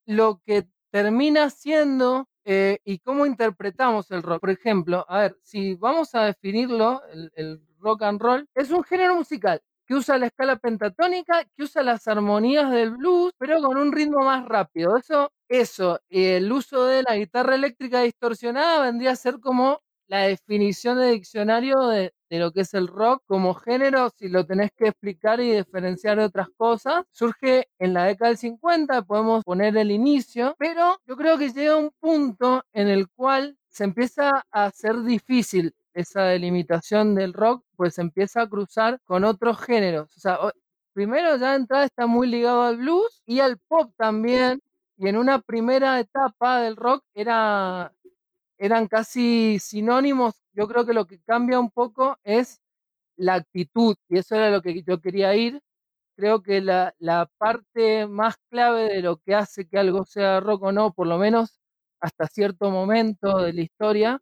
lo 0.05 0.41
que 0.45 0.67
termina 0.91 1.49
siendo 1.49 2.27
eh, 2.45 2.79
y 2.85 2.99
cómo 2.99 3.25
interpretamos 3.25 4.11
el 4.11 4.23
rock. 4.23 4.41
Por 4.41 4.49
ejemplo, 4.51 5.05
a 5.09 5.19
ver, 5.21 5.37
si 5.43 5.75
vamos 5.75 6.13
a 6.15 6.23
definirlo, 6.25 7.01
el, 7.11 7.31
el 7.35 7.61
rock 7.79 8.03
and 8.03 8.21
roll 8.21 8.47
es 8.55 8.71
un 8.71 8.83
género 8.83 9.15
musical 9.15 9.61
que 9.87 9.95
usa 9.95 10.17
la 10.17 10.27
escala 10.27 10.57
pentatónica, 10.57 11.43
que 11.55 11.63
usa 11.63 11.83
las 11.83 12.07
armonías 12.07 12.71
del 12.71 12.91
blues, 12.91 13.33
pero 13.37 13.61
con 13.61 13.77
un 13.77 13.91
ritmo 13.91 14.23
más 14.23 14.45
rápido. 14.45 14.97
Eso, 14.97 15.31
eso, 15.49 15.99
el 16.09 16.51
uso 16.51 16.85
de 16.85 17.03
la 17.03 17.15
guitarra 17.15 17.55
eléctrica 17.55 18.01
distorsionada 18.01 18.81
vendría 18.83 19.11
a 19.11 19.15
ser 19.15 19.39
como 19.39 19.81
la 20.07 20.21
definición 20.23 20.99
de 20.99 21.11
diccionario 21.11 21.87
de, 21.87 22.13
de 22.29 22.39
lo 22.39 22.51
que 22.51 22.61
es 22.61 22.73
el 22.73 22.87
rock 22.87 23.23
como 23.25 23.53
género, 23.53 24.09
si 24.17 24.27
lo 24.27 24.45
tenés 24.45 24.71
que 24.75 24.87
explicar 24.89 25.39
y 25.39 25.55
diferenciar 25.55 26.17
de 26.17 26.25
otras 26.25 26.49
cosas, 26.57 27.03
surge 27.11 27.67
en 27.79 27.93
la 27.93 28.05
década 28.05 28.29
del 28.29 28.37
50, 28.37 29.03
podemos 29.03 29.43
poner 29.43 29.77
el 29.77 29.91
inicio, 29.91 30.55
pero 30.57 30.97
yo 31.07 31.15
creo 31.15 31.37
que 31.37 31.51
llega 31.51 31.77
un 31.77 31.91
punto 31.99 32.63
en 32.73 32.87
el 32.87 33.07
cual 33.09 33.57
se 33.69 33.85
empieza 33.85 34.43
a 34.51 34.65
hacer 34.65 35.01
difícil 35.03 35.73
esa 35.93 36.23
delimitación 36.23 37.15
del 37.15 37.33
rock, 37.33 37.63
pues 37.75 37.99
empieza 37.99 38.41
a 38.43 38.49
cruzar 38.49 38.99
con 39.05 39.23
otros 39.23 39.59
géneros. 39.61 40.15
O 40.17 40.19
sea, 40.19 40.39
primero 40.93 41.37
ya 41.37 41.51
de 41.51 41.57
entrada 41.57 41.85
está 41.85 42.07
muy 42.07 42.27
ligado 42.27 42.63
al 42.63 42.77
blues 42.77 43.21
y 43.25 43.39
al 43.39 43.57
pop 43.59 43.93
también, 43.97 44.61
y 44.97 45.07
en 45.09 45.17
una 45.17 45.39
primera 45.41 45.99
etapa 45.99 46.59
del 46.61 46.75
rock 46.77 47.03
era, 47.13 47.93
eran 48.57 48.87
casi 48.87 49.59
sinónimos. 49.59 50.35
Yo 50.53 50.67
creo 50.67 50.85
que 50.85 50.93
lo 50.93 51.05
que 51.07 51.19
cambia 51.21 51.59
un 51.59 51.71
poco 51.71 52.17
es 52.23 52.61
la 53.17 53.35
actitud, 53.35 53.95
y 54.09 54.19
eso 54.19 54.35
era 54.35 54.51
lo 54.51 54.61
que 54.61 54.83
yo 54.83 55.01
quería 55.01 55.35
ir. 55.35 55.61
Creo 56.17 56.43
que 56.43 56.61
la, 56.61 56.93
la 56.99 57.27
parte 57.37 58.07
más 58.07 58.35
clave 58.49 58.83
de 58.89 59.01
lo 59.01 59.17
que 59.17 59.35
hace 59.35 59.67
que 59.67 59.79
algo 59.79 60.05
sea 60.05 60.39
rock 60.41 60.63
o 60.63 60.71
no, 60.71 60.93
por 60.93 61.07
lo 61.07 61.17
menos 61.17 61.59
hasta 62.01 62.27
cierto 62.27 62.71
momento 62.71 63.39
de 63.39 63.53
la 63.53 63.61
historia, 63.61 64.21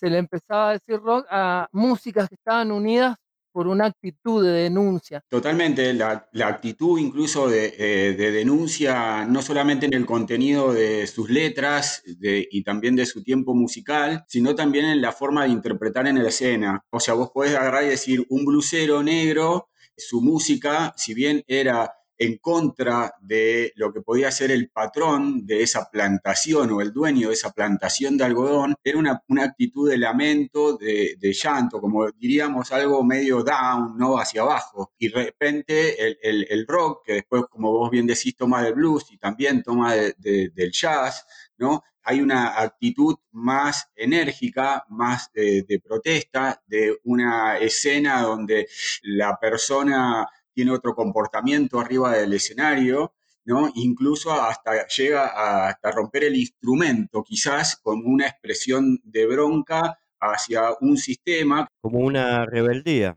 se 0.00 0.08
le 0.08 0.18
empezaba 0.18 0.70
a 0.70 0.72
decir 0.72 0.98
rock 0.98 1.26
a 1.30 1.68
músicas 1.72 2.28
que 2.28 2.34
estaban 2.34 2.72
unidas 2.72 3.16
por 3.52 3.66
una 3.66 3.86
actitud 3.86 4.44
de 4.44 4.52
denuncia. 4.52 5.22
Totalmente, 5.28 5.92
la, 5.92 6.28
actitud 6.44 6.98
incluso 6.98 7.48
de, 7.48 7.74
eh, 7.76 8.14
de 8.14 8.30
denuncia, 8.30 9.24
no 9.26 9.42
solamente 9.42 9.86
en 9.86 9.94
el 9.94 10.06
contenido 10.06 10.72
de 10.72 11.06
sus 11.08 11.28
letras 11.30 12.02
y 12.06 12.62
también 12.62 12.94
de 12.94 13.06
su 13.06 13.24
tiempo 13.24 13.54
musical, 13.54 14.24
sino 14.28 14.54
también 14.54 14.84
en 14.84 15.02
la 15.02 15.12
forma 15.12 15.44
de 15.44 15.50
interpretar 15.50 16.06
en 16.06 16.22
la 16.22 16.28
escena. 16.28 16.84
O 16.90 17.00
sea, 17.00 17.14
vos 17.14 17.30
podés 17.34 17.56
agarrar 17.56 17.84
y 17.84 17.88
decir, 17.88 18.24
un 18.30 18.44
blusero 18.44 19.02
negro, 19.02 19.68
su 19.96 20.22
música, 20.22 20.94
si 20.96 21.12
bien 21.12 21.42
era 21.46 21.92
en 22.22 22.36
contra 22.36 23.14
de 23.22 23.72
lo 23.76 23.92
que 23.92 24.02
podía 24.02 24.30
ser 24.30 24.50
el 24.50 24.68
patrón 24.68 25.46
de 25.46 25.62
esa 25.62 25.88
plantación 25.90 26.70
o 26.70 26.82
el 26.82 26.92
dueño 26.92 27.28
de 27.28 27.34
esa 27.34 27.50
plantación 27.50 28.18
de 28.18 28.24
algodón, 28.24 28.74
era 28.84 28.98
una, 28.98 29.22
una 29.28 29.44
actitud 29.44 29.88
de 29.90 29.96
lamento, 29.96 30.76
de, 30.76 31.16
llanto, 31.32 31.80
como 31.80 32.10
diríamos 32.12 32.72
algo 32.72 33.02
medio 33.02 33.42
down, 33.42 33.96
¿no? 33.96 34.18
Hacia 34.18 34.42
abajo. 34.42 34.92
Y 34.98 35.08
de 35.08 35.24
repente 35.24 36.06
el, 36.06 36.46
el- 36.50 36.66
rock, 36.66 37.04
que 37.06 37.14
después, 37.14 37.44
como 37.50 37.72
vos 37.72 37.90
bien 37.90 38.06
decís, 38.06 38.36
toma 38.36 38.62
del 38.62 38.74
blues 38.74 39.10
y 39.10 39.16
también 39.16 39.62
toma 39.62 39.94
de- 39.94 40.14
de- 40.18 40.50
del 40.54 40.70
jazz, 40.72 41.24
¿no? 41.56 41.82
Hay 42.02 42.20
una 42.20 42.58
actitud 42.60 43.16
más 43.32 43.88
enérgica, 43.96 44.84
más 44.90 45.30
de, 45.32 45.62
de 45.68 45.80
protesta, 45.80 46.62
de 46.66 46.98
una 47.04 47.58
escena 47.58 48.22
donde 48.22 48.66
la 49.02 49.38
persona 49.38 50.26
tiene 50.60 50.72
otro 50.72 50.94
comportamiento 50.94 51.80
arriba 51.80 52.12
del 52.12 52.34
escenario, 52.34 53.14
¿no? 53.46 53.70
Incluso 53.76 54.30
hasta 54.30 54.86
llega 54.88 55.28
a 55.28 55.68
hasta 55.70 55.90
romper 55.90 56.24
el 56.24 56.36
instrumento, 56.36 57.24
quizás 57.24 57.76
con 57.76 58.02
una 58.04 58.26
expresión 58.26 59.00
de 59.02 59.26
bronca 59.26 59.98
hacia 60.20 60.64
un 60.82 60.98
sistema. 60.98 61.66
Como 61.80 62.00
una 62.00 62.44
rebeldía. 62.44 63.16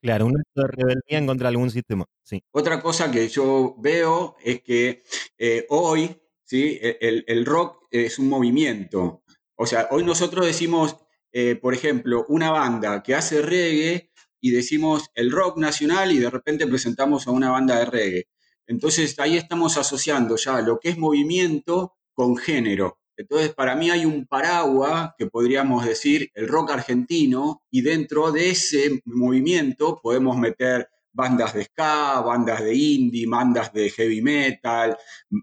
Claro, 0.00 0.26
un 0.26 0.38
acto 0.38 0.62
de 0.62 0.68
rebeldía 0.68 1.18
en 1.18 1.26
contra 1.26 1.48
de 1.48 1.54
algún 1.54 1.72
sistema. 1.72 2.04
Sí. 2.22 2.40
Otra 2.52 2.80
cosa 2.80 3.10
que 3.10 3.26
yo 3.26 3.74
veo 3.78 4.36
es 4.44 4.62
que 4.62 5.02
eh, 5.38 5.66
hoy, 5.70 6.22
¿sí? 6.44 6.78
El, 6.80 7.24
el 7.26 7.44
rock 7.46 7.88
es 7.90 8.20
un 8.20 8.28
movimiento. 8.28 9.24
O 9.56 9.66
sea, 9.66 9.88
hoy 9.90 10.04
nosotros 10.04 10.46
decimos, 10.46 10.98
eh, 11.32 11.56
por 11.56 11.74
ejemplo, 11.74 12.24
una 12.28 12.52
banda 12.52 13.02
que 13.02 13.16
hace 13.16 13.42
reggae 13.42 14.09
y 14.40 14.50
decimos 14.50 15.10
el 15.14 15.30
rock 15.30 15.58
nacional 15.58 16.12
y 16.12 16.18
de 16.18 16.30
repente 16.30 16.66
presentamos 16.66 17.26
a 17.26 17.30
una 17.30 17.50
banda 17.50 17.78
de 17.78 17.84
reggae. 17.84 18.28
Entonces 18.66 19.18
ahí 19.18 19.36
estamos 19.36 19.76
asociando 19.76 20.36
ya 20.36 20.60
lo 20.60 20.78
que 20.78 20.90
es 20.90 20.98
movimiento 20.98 21.94
con 22.14 22.36
género. 22.36 22.98
Entonces, 23.16 23.52
para 23.52 23.76
mí 23.76 23.90
hay 23.90 24.06
un 24.06 24.26
paraguas 24.26 25.10
que 25.18 25.26
podríamos 25.26 25.84
decir 25.84 26.30
el 26.32 26.48
rock 26.48 26.70
argentino 26.70 27.62
y 27.70 27.82
dentro 27.82 28.32
de 28.32 28.48
ese 28.48 29.02
movimiento 29.04 30.00
podemos 30.02 30.38
meter 30.38 30.88
bandas 31.12 31.52
de 31.52 31.64
ska, 31.64 32.20
bandas 32.20 32.62
de 32.62 32.74
indie, 32.74 33.26
bandas 33.28 33.74
de 33.74 33.90
heavy 33.90 34.22
metal, 34.22 34.96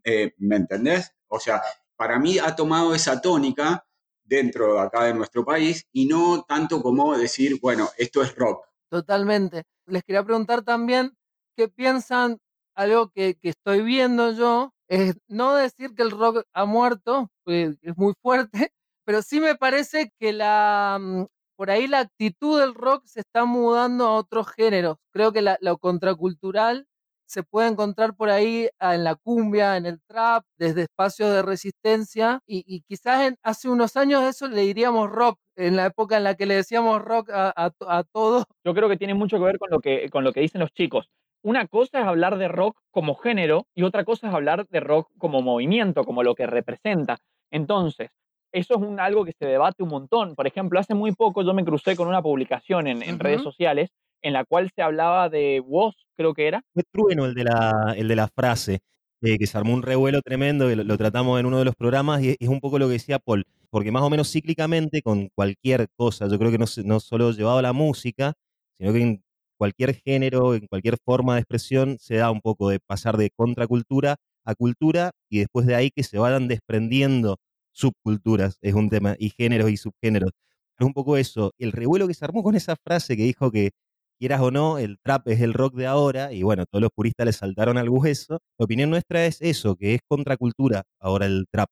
eh, 0.03 0.33
¿me 0.37 0.55
entendés? 0.55 1.11
O 1.27 1.39
sea, 1.39 1.61
para 1.95 2.17
mí 2.17 2.39
ha 2.39 2.55
tomado 2.55 2.95
esa 2.95 3.21
tónica 3.21 3.85
dentro 4.23 4.73
de 4.73 4.79
acá 4.79 5.03
de 5.03 5.13
nuestro 5.13 5.45
país 5.45 5.87
y 5.91 6.07
no 6.07 6.45
tanto 6.47 6.81
como 6.81 7.15
decir, 7.15 7.59
bueno, 7.61 7.89
esto 7.97 8.23
es 8.23 8.35
rock. 8.35 8.65
Totalmente. 8.91 9.63
Les 9.85 10.03
quería 10.03 10.23
preguntar 10.23 10.61
también 10.63 11.13
qué 11.57 11.67
piensan, 11.67 12.37
algo 12.75 13.09
que, 13.09 13.35
que 13.35 13.49
estoy 13.49 13.81
viendo 13.81 14.31
yo, 14.31 14.71
es 14.87 15.17
no 15.27 15.55
decir 15.55 15.93
que 15.95 16.03
el 16.03 16.11
rock 16.11 16.43
ha 16.53 16.65
muerto, 16.65 17.29
pues, 17.43 17.77
es 17.81 17.97
muy 17.97 18.13
fuerte, 18.21 18.51
pero 19.05 19.21
sí 19.21 19.39
me 19.41 19.55
parece 19.55 20.11
que 20.19 20.31
la, 20.31 20.97
mm, 21.01 21.25
por 21.57 21.69
ahí 21.71 21.87
la 21.87 21.99
actitud 21.99 22.59
del 22.59 22.75
rock 22.75 23.03
se 23.05 23.19
está 23.21 23.45
mudando 23.45 24.05
a 24.07 24.13
otros 24.15 24.47
géneros. 24.55 24.97
Creo 25.11 25.33
que 25.33 25.41
la, 25.41 25.57
lo 25.61 25.77
contracultural 25.79 26.85
se 27.27 27.43
puede 27.43 27.67
encontrar 27.67 28.15
por 28.15 28.29
ahí 28.29 28.69
ah, 28.79 28.95
en 28.95 29.03
la 29.03 29.15
cumbia, 29.15 29.77
en 29.77 29.85
el 29.85 30.01
trap, 30.07 30.43
desde 30.57 30.83
espacios 30.83 31.31
de 31.31 31.41
resistencia, 31.43 32.39
y, 32.47 32.63
y 32.65 32.81
quizás 32.81 33.27
en- 33.27 33.37
hace 33.43 33.69
unos 33.69 33.95
años 33.97 34.23
eso 34.23 34.47
le 34.47 34.61
diríamos 34.61 35.09
rock, 35.09 35.37
en 35.55 35.75
la 35.75 35.85
época 35.87 36.17
en 36.17 36.23
la 36.23 36.35
que 36.35 36.45
le 36.45 36.55
decíamos 36.55 37.01
rock 37.01 37.29
a, 37.31 37.53
a, 37.55 37.69
to- 37.71 37.89
a 37.91 38.03
todo. 38.03 38.45
Yo 38.63 38.73
creo 38.73 38.89
que 38.89 38.97
tiene 38.97 39.13
mucho 39.13 39.37
que 39.37 39.43
ver 39.43 39.59
con 39.59 39.69
lo 39.69 39.79
que, 39.79 40.09
con 40.09 40.23
lo 40.23 40.33
que 40.33 40.39
dicen 40.41 40.61
los 40.61 40.71
chicos. 40.71 41.09
Una 41.43 41.67
cosa 41.67 41.99
es 42.01 42.05
hablar 42.07 42.37
de 42.37 42.47
rock 42.47 42.79
como 42.91 43.15
género 43.15 43.67
y 43.75 43.83
otra 43.83 44.03
cosa 44.03 44.27
es 44.27 44.33
hablar 44.33 44.67
de 44.67 44.79
rock 44.79 45.09
como 45.17 45.41
movimiento, 45.41 46.03
como 46.03 46.23
lo 46.23 46.33
que 46.35 46.47
representa. 46.47 47.17
Entonces, 47.51 48.09
eso 48.51 48.75
es 48.75 48.81
un, 48.81 48.99
algo 48.99 49.23
que 49.25 49.33
se 49.37 49.45
debate 49.45 49.83
un 49.83 49.89
montón. 49.89 50.35
Por 50.35 50.47
ejemplo, 50.47 50.79
hace 50.79 50.93
muy 50.95 51.11
poco 51.11 51.43
yo 51.43 51.53
me 51.53 51.63
crucé 51.65 51.95
con 51.95 52.07
una 52.07 52.21
publicación 52.21 52.87
en, 52.87 53.03
en 53.03 53.19
redes 53.19 53.41
sociales 53.43 53.89
en 54.21 54.33
la 54.33 54.45
cual 54.45 54.71
se 54.75 54.81
hablaba 54.81 55.29
de 55.29 55.61
Woz, 55.65 55.95
creo 56.15 56.33
que 56.33 56.47
era, 56.47 56.63
Fue 56.73 56.83
trueno 56.91 57.25
el 57.25 57.33
de 57.33 57.43
la, 57.43 57.93
el 57.95 58.07
de 58.07 58.15
la 58.15 58.27
frase, 58.27 58.79
eh, 59.21 59.37
que 59.37 59.47
se 59.47 59.57
armó 59.57 59.73
un 59.73 59.83
revuelo 59.83 60.21
tremendo, 60.21 60.73
lo, 60.75 60.97
tratamos 60.97 61.39
en 61.39 61.45
uno 61.45 61.59
de 61.59 61.65
los 61.65 61.75
programas, 61.75 62.21
y 62.21 62.35
es, 62.39 62.47
un 62.49 62.59
poco 62.59 62.79
lo 62.79 62.87
que 62.87 62.93
decía 62.93 63.19
Paul, 63.19 63.45
porque 63.69 63.91
más 63.91 64.03
o 64.03 64.09
menos 64.09 64.31
cíclicamente 64.31 65.01
con 65.01 65.29
cualquier 65.35 65.87
cosa, 65.95 66.27
yo 66.27 66.37
creo 66.39 66.51
que 66.51 66.57
no, 66.57 66.65
no 66.85 66.99
solo 66.99 67.31
llevado 67.31 67.59
a 67.59 67.61
la 67.61 67.73
música, 67.73 68.33
sino 68.77 68.93
que 68.93 69.01
en 69.01 69.23
cualquier 69.57 69.95
género, 69.95 70.55
en 70.55 70.67
cualquier 70.67 70.97
forma 71.03 71.35
de 71.35 71.41
expresión, 71.41 71.97
se 71.99 72.17
da 72.17 72.31
un 72.31 72.41
poco 72.41 72.69
de 72.69 72.79
pasar 72.79 73.17
de 73.17 73.31
contracultura 73.31 74.17
a 74.45 74.55
cultura 74.55 75.11
y 75.29 75.39
después 75.39 75.65
de 75.65 75.75
ahí 75.75 75.91
que 75.91 76.03
se 76.03 76.17
vayan 76.19 76.47
desprendiendo 76.47 77.37
subculturas, 77.73 78.57
es 78.61 78.73
un 78.73 78.89
tema, 78.89 79.15
y 79.19 79.29
géneros 79.31 79.69
y 79.69 79.77
subgéneros. 79.77 80.31
Es 80.79 80.85
un 80.85 80.93
poco 80.93 81.17
eso, 81.17 81.53
el 81.57 81.71
revuelo 81.71 82.07
que 82.07 82.13
se 82.13 82.25
armó 82.25 82.43
con 82.43 82.55
esa 82.55 82.75
frase 82.75 83.17
que 83.17 83.23
dijo 83.23 83.51
que 83.51 83.71
quieras 84.17 84.41
o 84.41 84.51
no, 84.51 84.77
el 84.77 84.97
trap 84.99 85.27
es 85.29 85.41
el 85.41 85.53
rock 85.53 85.75
de 85.75 85.87
ahora, 85.87 86.33
y 86.33 86.43
bueno, 86.43 86.65
todos 86.65 86.81
los 86.81 86.91
puristas 86.93 87.25
le 87.25 87.33
saltaron 87.33 87.77
al 87.77 87.89
hueso. 87.89 88.39
La 88.57 88.65
opinión 88.65 88.89
nuestra 88.89 89.25
es 89.25 89.41
eso, 89.41 89.75
que 89.75 89.95
es 89.95 90.01
contracultura 90.07 90.83
ahora 90.99 91.25
el 91.25 91.45
trap. 91.51 91.69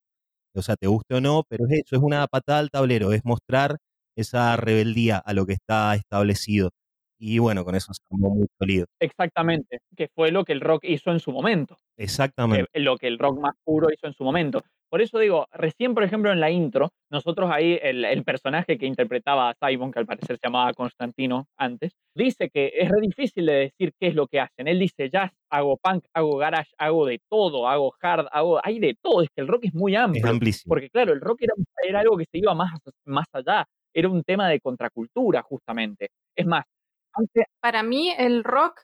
O 0.56 0.62
sea, 0.62 0.76
te 0.76 0.88
guste 0.88 1.16
o 1.16 1.22
no, 1.22 1.44
pero 1.50 1.66
es 1.68 1.84
eso, 1.86 1.96
es 1.98 2.02
una 2.02 2.26
patada 2.28 2.60
al 2.60 2.70
tablero, 2.70 3.12
es 3.12 3.26
mostrar 3.26 3.78
esa 4.16 4.56
rebeldía 4.56 5.18
a 5.18 5.34
lo 5.34 5.46
que 5.46 5.54
está 5.54 5.94
establecido. 5.96 6.72
Y 7.20 7.40
bueno, 7.40 7.64
con 7.66 7.76
eso 7.76 7.94
se 7.94 8.02
armó 8.12 8.30
muy 8.36 8.48
sólido. 8.60 8.86
exactamente, 9.00 9.80
que 9.96 10.10
fue 10.14 10.32
lo 10.32 10.44
que 10.46 10.54
el 10.54 10.62
rock 10.62 10.84
hizo 10.86 11.12
en 11.12 11.20
su 11.20 11.32
momento. 11.32 11.78
Exactamente. 11.98 12.70
lo 12.74 12.98
que 12.98 13.08
el 13.08 13.20
rock 13.20 13.40
más 13.40 13.56
puro 13.64 13.88
hizo 13.92 14.08
en 14.08 14.14
su 14.14 14.24
momento. 14.24 14.64
Por 14.96 15.02
eso 15.02 15.20
digo, 15.20 15.46
recién, 15.52 15.94
por 15.94 16.06
ejemplo, 16.06 16.32
en 16.32 16.40
la 16.40 16.50
intro, 16.50 16.94
nosotros 17.12 17.52
ahí, 17.52 17.78
el, 17.82 18.06
el 18.06 18.24
personaje 18.24 18.78
que 18.78 18.86
interpretaba 18.86 19.50
a 19.50 19.56
Simon, 19.60 19.92
que 19.92 20.00
al 20.00 20.06
parecer 20.06 20.38
se 20.38 20.48
llamaba 20.48 20.74
Constantino 20.74 21.48
antes, 21.58 21.92
dice 22.16 22.50
que 22.50 22.72
es 22.74 22.88
re 22.88 23.02
difícil 23.02 23.46
de 23.46 23.54
decir 23.56 23.92
qué 24.00 24.08
es 24.08 24.16
lo 24.16 24.26
que 24.28 24.40
hacen. 24.40 24.70
Él 24.70 24.80
dice 24.80 25.10
jazz, 25.10 25.34
hago 25.52 25.76
punk, 25.84 26.06
hago 26.14 26.38
garage, 26.38 26.72
hago 26.78 27.06
de 27.06 27.20
todo, 27.30 27.68
hago 27.68 27.94
hard, 28.02 28.28
hago, 28.32 28.62
hay 28.64 28.80
de 28.80 28.96
todo. 29.04 29.22
Es 29.22 29.28
que 29.36 29.42
el 29.42 29.50
rock 29.50 29.66
es 29.66 29.74
muy 29.74 29.96
Es 29.96 30.00
amplio. 30.00 30.30
amplísimo. 30.30 30.70
Porque 30.70 30.90
claro, 30.90 31.12
el 31.12 31.20
rock 31.20 31.42
era, 31.42 31.54
era 31.86 32.00
algo 32.00 32.16
que 32.16 32.28
se 32.32 32.38
iba 32.38 32.54
más, 32.56 32.72
más 33.04 33.26
allá. 33.34 33.66
Era 33.94 34.08
un 34.08 34.24
tema 34.24 34.48
de 34.48 34.62
contracultura, 34.62 35.42
justamente. 35.42 36.08
Es 36.38 36.46
más, 36.46 36.64
antes, 37.12 37.44
Para 37.60 37.84
mí 37.84 38.14
el 38.18 38.46
rock 38.46 38.84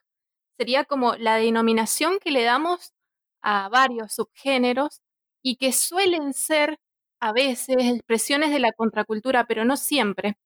sería 0.60 0.84
como 0.84 1.16
la 1.16 1.38
denominación 1.38 2.20
que 2.20 2.32
le 2.32 2.44
damos 2.44 2.92
a 3.42 3.70
varios 3.70 4.14
subgéneros 4.14 5.00
y 5.44 5.56
que 5.58 5.74
suelen 5.74 6.34
ser 6.34 6.80
a 7.20 7.34
veces 7.34 7.78
expresiones 7.80 8.52
de 8.52 8.60
la 8.60 8.72
contracultura, 8.74 9.46
pero 9.46 9.66
no 9.66 9.78
siempre. 9.78 10.38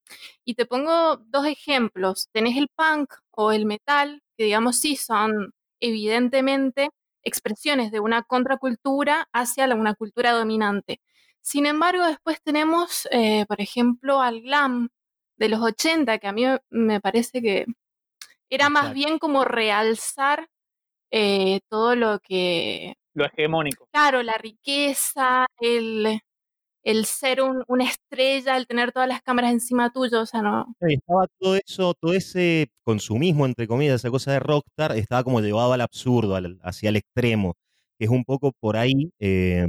Y 0.45 0.55
te 0.55 0.65
pongo 0.65 1.17
dos 1.17 1.45
ejemplos. 1.47 2.29
Tenés 2.33 2.57
el 2.57 2.69
punk 2.75 3.13
o 3.31 3.51
el 3.51 3.65
metal, 3.65 4.21
que 4.37 4.45
digamos 4.45 4.77
sí 4.79 4.95
son 4.95 5.53
evidentemente 5.79 6.89
expresiones 7.23 7.91
de 7.91 7.99
una 7.99 8.23
contracultura 8.23 9.27
hacia 9.33 9.67
la- 9.67 9.75
una 9.75 9.95
cultura 9.95 10.31
dominante. 10.33 11.01
Sin 11.41 11.65
embargo, 11.65 12.05
después 12.05 12.41
tenemos, 12.43 13.07
eh, 13.11 13.45
por 13.47 13.61
ejemplo, 13.61 14.21
al 14.21 14.41
glam 14.41 14.89
de 15.37 15.49
los 15.49 15.61
80, 15.61 16.17
que 16.19 16.27
a 16.27 16.33
mí 16.33 16.45
me 16.69 17.01
parece 17.01 17.41
que 17.41 17.65
era 18.49 18.69
más 18.69 18.91
Exacto. 18.91 18.93
bien 18.93 19.19
como 19.19 19.43
realzar 19.45 20.47
eh, 21.11 21.61
todo 21.69 21.95
lo 21.95 22.19
que, 22.21 22.95
Lo 23.15 23.25
hegemónico. 23.25 23.87
claro, 23.91 24.21
la 24.23 24.37
riqueza, 24.37 25.47
el, 25.59 26.19
el 26.83 27.05
ser 27.05 27.41
un- 27.41 27.63
una 27.67 27.85
estrella, 27.85 28.57
el 28.57 28.67
tener 28.67 28.91
todas 28.91 29.09
las 29.09 29.21
cámaras 29.21 29.51
encima 29.53 29.91
tuyo, 29.91 30.21
o 30.21 30.25
sea, 30.25 30.41
no. 30.41 30.65
Estaba 30.81 31.25
todo 31.39 31.55
eso, 31.55 31.93
todo 31.95 32.13
ese 32.13 32.67
consumismo, 32.83 33.45
entre 33.45 33.67
comillas, 33.67 33.95
esa 34.01 34.11
cosa 34.11 34.33
de 34.33 34.39
rockstar, 34.39 34.95
estaba 34.97 35.23
como 35.23 35.41
llevado 35.41 35.73
al 35.73 35.81
absurdo, 35.81 36.35
al- 36.35 36.59
hacia 36.61 36.89
el 36.89 36.97
extremo, 36.97 37.55
que 37.97 38.05
es 38.05 38.11
un 38.11 38.23
poco 38.25 38.51
por 38.59 38.77
ahí, 38.77 39.11
eh, 39.19 39.65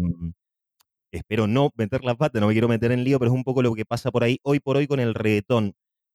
espero 1.13 1.47
no 1.47 1.71
meter 1.77 2.05
la 2.05 2.15
pata, 2.15 2.41
no 2.41 2.49
me 2.49 2.53
quiero 2.53 2.69
meter 2.69 2.93
en 2.93 3.05
lío, 3.05 3.19
pero 3.19 3.31
es 3.31 3.37
un 3.37 3.45
poco 3.45 3.63
lo 3.63 3.75
que 3.75 3.85
pasa 3.85 4.11
por 4.11 4.25
ahí 4.25 4.39
hoy 4.43 4.61
por 4.61 4.77
hoy 4.77 4.87
con 4.87 5.01
el 5.01 5.15
reggaetón, 5.15 5.75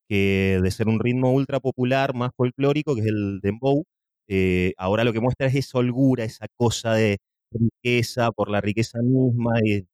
que 0.10 0.60
de 0.62 0.72
ser 0.72 0.88
un 0.88 1.00
ritmo 1.00 1.32
ultra 1.34 1.60
popular, 1.60 2.14
más 2.14 2.32
folclórico, 2.36 2.96
que 2.96 3.02
es 3.02 3.08
el 3.08 3.40
dembow, 3.42 3.86
eh, 4.32 4.74
ahora 4.78 5.04
lo 5.04 5.14
que 5.14 5.20
muestra 5.22 5.48
es 5.48 5.56
esa 5.56 5.80
holgura, 5.80 6.24
esa 6.26 6.48
cosa 6.58 6.94
de 6.96 7.18
riqueza 7.52 8.32
por 8.32 8.50
la 8.50 8.62
riqueza 8.62 9.00
misma, 9.04 9.54
y 9.64 9.86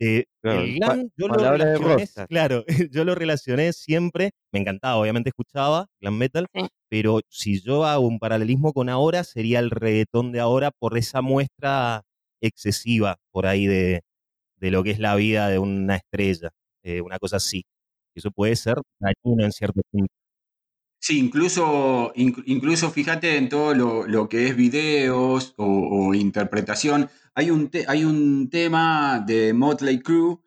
eh, 0.00 0.24
Claro, 0.42 0.60
el 0.62 0.74
glam 0.76 1.10
yo 1.16 1.28
lo 1.28 1.34
relacioné, 1.36 2.08
claro, 2.28 2.64
yo 2.92 3.04
lo 3.04 3.14
relacioné 3.14 3.72
siempre, 3.72 4.30
me 4.52 4.60
encantaba, 4.60 4.96
obviamente 4.96 5.30
escuchaba 5.30 5.86
glam 6.00 6.16
metal, 6.18 6.46
Sí. 6.54 6.66
pero 6.88 7.20
si 7.28 7.60
yo 7.60 7.84
hago 7.84 8.06
un 8.06 8.18
paralelismo 8.18 8.72
con 8.72 8.88
ahora, 8.88 9.24
sería 9.24 9.58
el 9.60 9.70
reggaetón 9.70 10.32
de 10.32 10.40
ahora 10.40 10.70
por 10.72 10.96
esa 10.98 11.22
muestra 11.22 12.02
excesiva 12.40 13.16
por 13.32 13.46
ahí 13.46 13.66
de, 13.66 14.02
de 14.58 14.70
lo 14.70 14.82
que 14.84 14.90
es 14.92 14.98
la 15.00 15.16
vida 15.16 15.48
de 15.48 15.58
una 15.60 15.96
estrella, 15.96 16.50
eh, 16.84 17.00
una 17.02 17.18
cosa 17.18 17.36
así. 17.38 17.64
Eso 18.16 18.30
puede 18.32 18.56
ser 18.56 18.78
dañino 19.00 19.44
en 19.44 19.52
cierto 19.52 19.82
punto. 19.90 20.12
Sí, 21.00 21.18
incluso, 21.18 22.12
inc- 22.14 22.42
incluso 22.46 22.90
fíjate 22.90 23.36
en 23.36 23.48
todo 23.48 23.74
lo, 23.74 24.06
lo 24.06 24.28
que 24.28 24.48
es 24.48 24.56
videos 24.56 25.54
o, 25.56 26.08
o 26.08 26.14
interpretación. 26.14 27.08
Hay 27.34 27.50
un, 27.50 27.70
te- 27.70 27.84
hay 27.88 28.04
un 28.04 28.50
tema 28.50 29.22
de 29.26 29.52
Motley 29.54 30.00
Crue 30.00 30.38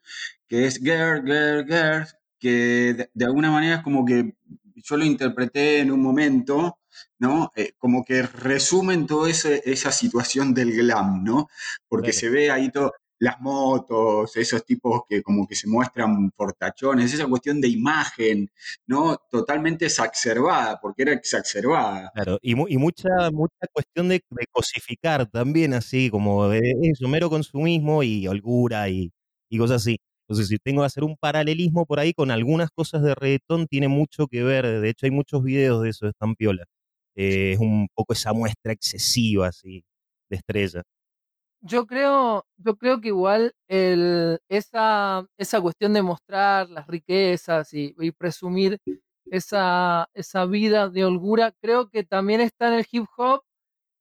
que 0.47 0.65
es 0.67 0.77
Girl, 0.79 1.23
Girl, 1.25 1.65
Girl, 1.65 2.05
que 2.39 2.49
de, 2.93 3.09
de 3.13 3.25
alguna 3.25 3.49
manera 3.51 3.77
es 3.77 3.81
como 3.83 4.05
que 4.05 4.35
yo 4.75 4.97
lo 4.97 5.05
interpreté 5.05 5.79
en 5.79 5.91
un 5.91 6.01
momento, 6.01 6.79
¿no? 7.19 7.51
Eh, 7.55 7.73
como 7.77 8.03
que 8.03 8.23
resumen 8.23 9.07
toda 9.07 9.29
esa 9.29 9.91
situación 9.91 10.53
del 10.53 10.73
glam, 10.73 11.23
¿no? 11.23 11.47
Porque 11.87 12.11
se 12.13 12.29
ve 12.29 12.51
ahí 12.51 12.69
todo, 12.71 12.91
las 13.21 13.39
motos, 13.39 14.36
esos 14.36 14.65
tipos 14.65 15.03
que 15.07 15.21
como 15.21 15.47
que 15.47 15.55
se 15.55 15.67
muestran 15.67 16.31
fortachones, 16.36 17.13
esa 17.13 17.27
cuestión 17.27 17.62
de 17.62 17.67
imagen, 17.69 18.49
¿no? 18.88 19.17
Totalmente 19.29 19.86
exacerbada, 19.86 20.79
porque 20.81 21.03
era 21.03 21.13
exacerbada. 21.13 22.12
Claro, 22.13 22.39
y, 22.41 22.55
mu- 22.55 22.67
y 22.67 22.77
mucha, 22.77 23.07
mucha 23.31 23.67
cuestión 23.71 24.10
de, 24.10 24.21
cosificar 24.51 25.27
también, 25.27 25.73
así 25.73 26.10
como 26.10 26.47
de 26.49 26.60
eso, 26.81 27.07
mero 27.07 27.29
consumismo 27.29 28.03
y 28.03 28.27
holgura 28.27 28.89
y, 28.89 29.12
y 29.49 29.57
cosas 29.57 29.81
así. 29.84 29.97
Entonces, 30.27 30.47
si 30.49 30.57
tengo 30.57 30.81
que 30.81 30.88
hacer 30.88 31.03
un 31.03 31.15
paralelismo 31.17 31.86
por 31.86 31.99
ahí 31.99 32.13
con 32.13 32.31
algunas 32.31 32.69
cosas 32.71 33.03
de 33.03 33.15
reggaetón, 33.15 33.67
tiene 33.67 33.88
mucho 33.88 34.27
que 34.27 34.43
ver. 34.43 34.65
De 34.81 34.89
hecho, 34.89 35.05
hay 35.05 35.12
muchos 35.12 35.43
videos 35.43 35.84
de 35.84 35.89
eso, 35.89 36.05
de 36.05 36.12
Están 36.12 36.36
Piola. 36.36 36.65
Eh, 37.15 37.53
es 37.53 37.60
un 37.60 37.88
poco 37.93 38.13
esa 38.13 38.34
muestra 38.34 38.71
excesiva, 38.73 39.47
así, 39.47 39.84
de 40.29 40.38
estrella. 40.38 40.84
Yo 41.63 41.86
creo, 41.86 42.45
yo 42.58 42.76
creo 42.78 43.00
que 43.02 43.10
igual 43.10 43.54
esa, 44.50 45.26
esa 45.38 45.62
cuestión 45.62 45.93
de 45.93 46.02
mostrar 46.02 46.69
las 46.69 46.88
riquezas 46.88 47.71
y, 47.74 47.93
presumir 48.17 48.80
esa, 49.26 50.10
esa 50.13 50.45
vida 50.45 50.89
de 50.89 51.06
holgura, 51.06 51.54
creo 51.62 51.89
que 51.89 52.04
también 52.04 52.41
está 52.41 52.67
en 52.69 52.74
el 52.80 52.86
hip 52.91 53.06
hop 53.17 53.43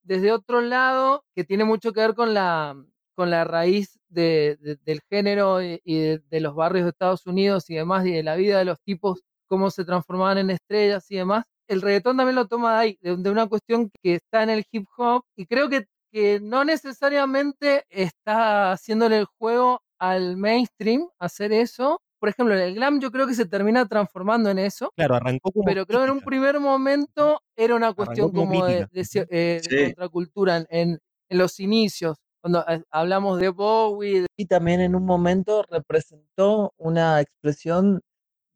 desde 0.03 0.33
otro 0.33 0.61
lado, 0.63 1.25
que 1.35 1.45
tiene 1.45 1.65
mucho 1.65 1.93
que 1.93 2.01
ver 2.01 2.15
con 2.15 2.35
la, 2.35 2.77
con 3.17 3.31
la 3.31 3.45
raíz 3.45 3.99
de- 4.09 4.59
de- 4.61 4.77
del 4.85 5.01
género 5.11 5.63
y, 5.63 5.81
de, 5.85 6.41
los 6.41 6.55
barrios 6.55 6.85
de 6.87 6.91
Estados 6.91 7.27
Unidos 7.27 7.71
y 7.71 7.77
demás, 7.77 8.07
y 8.07 8.13
de 8.13 8.23
la 8.25 8.37
vida 8.37 8.59
de 8.59 8.65
los 8.67 8.81
tipos, 8.83 9.23
cómo 9.49 9.71
se 9.71 9.85
transformaban 9.85 10.39
en 10.39 10.51
estrellas 10.51 11.11
y 11.11 11.17
demás. 11.17 11.45
El 11.69 11.83
reggaetón 11.83 12.17
también 12.19 12.37
lo 12.37 12.49
toma 12.49 12.75
de 12.75 12.81
ahí, 12.81 12.99
de 13.03 13.31
una 13.31 13.49
cuestión 13.49 13.91
que 14.03 14.17
está 14.17 14.43
en 14.45 14.51
el 14.51 14.65
hip 14.73 14.87
hop, 14.99 15.25
y 15.37 15.47
creo 15.47 15.69
que, 15.71 15.87
que 16.13 16.41
no 16.41 16.65
necesariamente 16.65 17.85
está 17.91 18.73
haciéndole 18.73 19.19
el 19.19 19.25
juego 19.27 19.83
al 19.99 20.37
mainstream 20.37 21.09
hacer 21.19 21.53
eso. 21.53 22.01
Por 22.19 22.29
ejemplo, 22.29 22.55
el 22.55 22.75
glam 22.75 23.01
yo 23.01 23.11
creo 23.11 23.27
que 23.27 23.35
se 23.35 23.47
termina 23.47 23.87
transformando 23.87 24.51
en 24.51 24.59
eso, 24.59 24.93
Claro, 24.97 25.15
arrancó 25.17 25.51
como 25.53 25.65
pero 25.67 25.87
creo 25.87 26.01
que 26.01 26.05
en 26.07 26.11
un 26.13 26.21
primer 26.21 26.61
momento 26.61 27.41
era 27.57 27.75
una 27.77 27.93
cuestión 27.95 28.31
como 28.33 28.51
como 28.51 28.67
de, 28.67 28.87
eh, 29.31 29.61
de 29.71 29.85
contracultura 29.87 30.59
en, 30.59 30.67
en- 30.71 30.99
en 31.31 31.39
los 31.39 31.61
inicios, 31.61 32.17
cuando 32.43 32.65
eh, 32.69 32.83
hablamos 32.91 33.39
de 33.41 33.51
Bowie. 33.51 34.27
Y 34.37 34.47
también 34.47 34.81
en 34.81 34.97
un 34.97 35.05
momento 35.07 35.63
representó 35.71 36.73
una 36.77 37.21
expresión 37.21 38.01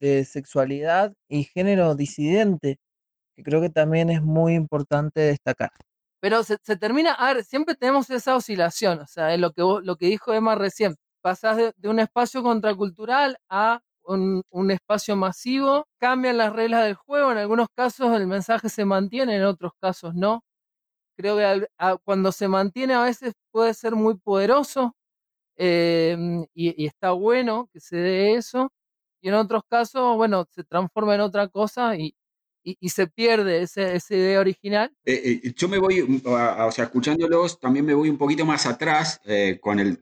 de 0.01 0.25
sexualidad 0.25 1.13
y 1.29 1.45
género 1.45 1.95
disidente, 1.95 2.79
que 3.37 3.43
creo 3.45 3.61
que 3.61 3.71
también 3.71 4.11
es 4.11 4.23
muy 4.23 4.55
importante 4.55 5.21
destacar. 5.23 5.71
Pero 6.25 6.43
se, 6.43 6.57
termina, 6.79 7.13
a 7.13 7.35
ver, 7.35 7.45
siempre 7.45 7.75
tenemos 7.75 8.09
esa 8.09 8.35
oscilación, 8.35 8.99
o 9.01 9.07
sea, 9.07 9.35
es 9.35 9.39
lo 9.41 9.53
que, 9.53 9.61
vos- 9.63 9.85
lo 9.85 9.97
que 9.97 10.07
dijo 10.07 10.33
Emma 10.33 10.55
recién, 10.55 10.97
pasás 11.21 11.59
de, 11.59 11.75
un 11.91 11.99
espacio 12.01 12.43
contracultural 12.43 13.37
a 13.51 13.83
un, 14.05 14.43
espacio 14.71 15.17
masivo, 15.17 15.87
cambian 15.99 16.39
las 16.39 16.51
reglas 16.55 16.85
del 16.87 16.95
juego, 16.95 17.31
en 17.31 17.37
algunos 17.39 17.69
casos 17.77 18.17
el 18.17 18.27
mensaje 18.27 18.71
se 18.71 18.87
mantiene, 18.87 19.37
en 19.37 19.45
otros 19.45 19.73
casos 19.79 20.15
no. 20.15 20.43
Creo 21.17 21.37
que 21.39 21.67
cuando 22.05 22.33
se 22.33 22.49
mantiene 22.49 22.95
a 22.95 23.03
veces 23.05 23.35
puede 23.53 23.75
ser 23.75 23.95
muy 23.97 24.17
poderoso 24.19 24.95
eh, 25.57 26.17
y, 26.55 26.83
y 26.85 26.87
está 26.87 27.13
bueno 27.13 27.69
que 27.73 27.81
se 27.81 27.97
dé 27.97 28.35
eso, 28.37 28.73
y 29.23 29.29
en 29.29 29.35
otros 29.35 29.63
casos, 29.69 30.17
bueno, 30.17 30.47
se 30.51 30.65
transforma 30.65 31.15
en 31.17 31.23
otra 31.23 31.49
cosa 31.49 31.97
y, 31.97 32.15
y- 32.65 32.89
se 32.89 33.07
pierde 33.07 33.63
ese, 33.63 33.97
esa 33.97 34.15
idea 34.15 34.41
original. 34.41 34.91
Eh, 35.05 35.41
eh, 35.45 35.53
yo 35.57 35.69
me 35.69 35.79
voy, 35.79 36.03
mm, 36.03 36.23
o 36.27 36.73
sea, 36.73 36.85
escuchándolos, 36.85 37.61
también 37.61 37.85
me 37.85 37.95
voy 37.95 38.09
un 38.09 38.19
poquito 38.19 38.45
más 38.47 38.67
atrás 38.67 39.21
eh, 39.27 39.59
con 39.61 39.79
el, 39.79 39.99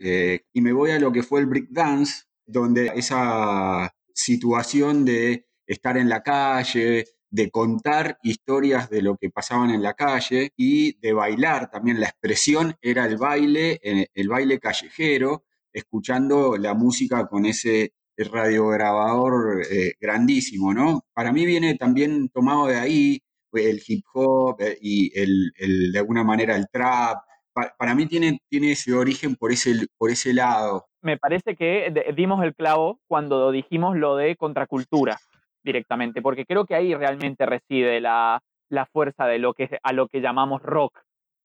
y 0.53 0.61
me 0.61 0.72
voy 0.72 0.92
a 0.92 0.98
lo 0.98 1.12
que 1.12 1.22
fue 1.22 1.40
el 1.40 1.46
breakdance, 1.46 2.25
donde 2.46 2.92
esa 2.94 3.92
situación 4.14 5.05
de 5.05 5.46
estar 5.66 5.96
en 5.96 6.09
la 6.09 6.22
calle, 6.22 7.07
de 7.31 7.51
contar 7.51 8.18
historias 8.22 8.90
de 8.90 9.01
lo 9.03 9.16
que 9.16 9.31
pasaban 9.31 9.70
en 9.70 9.83
la 9.83 9.94
calle 9.94 10.53
y 10.57 10.98
de 11.01 11.12
bailar 11.14 11.70
también. 11.70 11.98
La 11.98 12.09
expresión 12.09 12.75
era 12.83 13.07
el 13.07 13.16
baile, 13.16 13.81
el 13.83 14.29
baile 14.29 14.59
callejero, 14.59 15.44
escuchando 15.72 16.57
la 16.59 16.75
música 16.75 17.27
con 17.27 17.46
ese 17.46 17.94
radiograbador 18.31 19.63
eh, 19.71 19.93
grandísimo, 20.01 20.73
¿no? 20.75 21.03
Para 21.15 21.33
mí 21.33 21.47
viene 21.47 21.77
también 21.77 22.29
tomado 22.31 22.67
de 22.67 22.77
ahí 22.79 23.21
el 23.53 23.83
hip 23.87 24.05
hop 24.15 24.61
eh, 24.61 24.79
y 24.81 25.19
el, 25.19 25.53
el- 25.57 25.93
de 25.93 25.99
alguna 25.99 26.25
manera 26.25 26.57
el 26.57 26.67
trap. 26.71 27.19
Pa- 27.53 27.75
para 27.79 27.95
mí 27.95 28.07
tiene, 28.07 28.41
tiene 28.49 28.73
ese 28.73 28.93
origen 28.95 29.37
por 29.37 29.53
ese, 29.53 29.87
por 29.99 30.11
ese 30.11 30.33
lado. 30.33 30.87
me 31.03 31.19
parece 31.19 31.57
que 31.57 31.93
dimos 32.17 32.43
el 32.45 32.55
clavo 32.55 33.01
cuando 33.09 33.51
dijimos 33.51 33.97
lo 33.97 34.17
de 34.17 34.37
contracultura 34.37 35.19
directamente, 35.63 36.23
porque 36.23 36.45
creo 36.47 36.65
que 36.65 36.75
ahí 36.75 36.95
realmente 36.95 37.45
reside 37.47 38.01
la, 38.01 38.41
la 38.69 38.87
fuerza 38.87 39.27
de 39.27 39.39
lo 39.39 39.55
que 39.55 39.69
a 39.83 39.93
lo 39.93 40.09
que 40.09 40.21
llamamos 40.21 40.63
rock 40.63 40.99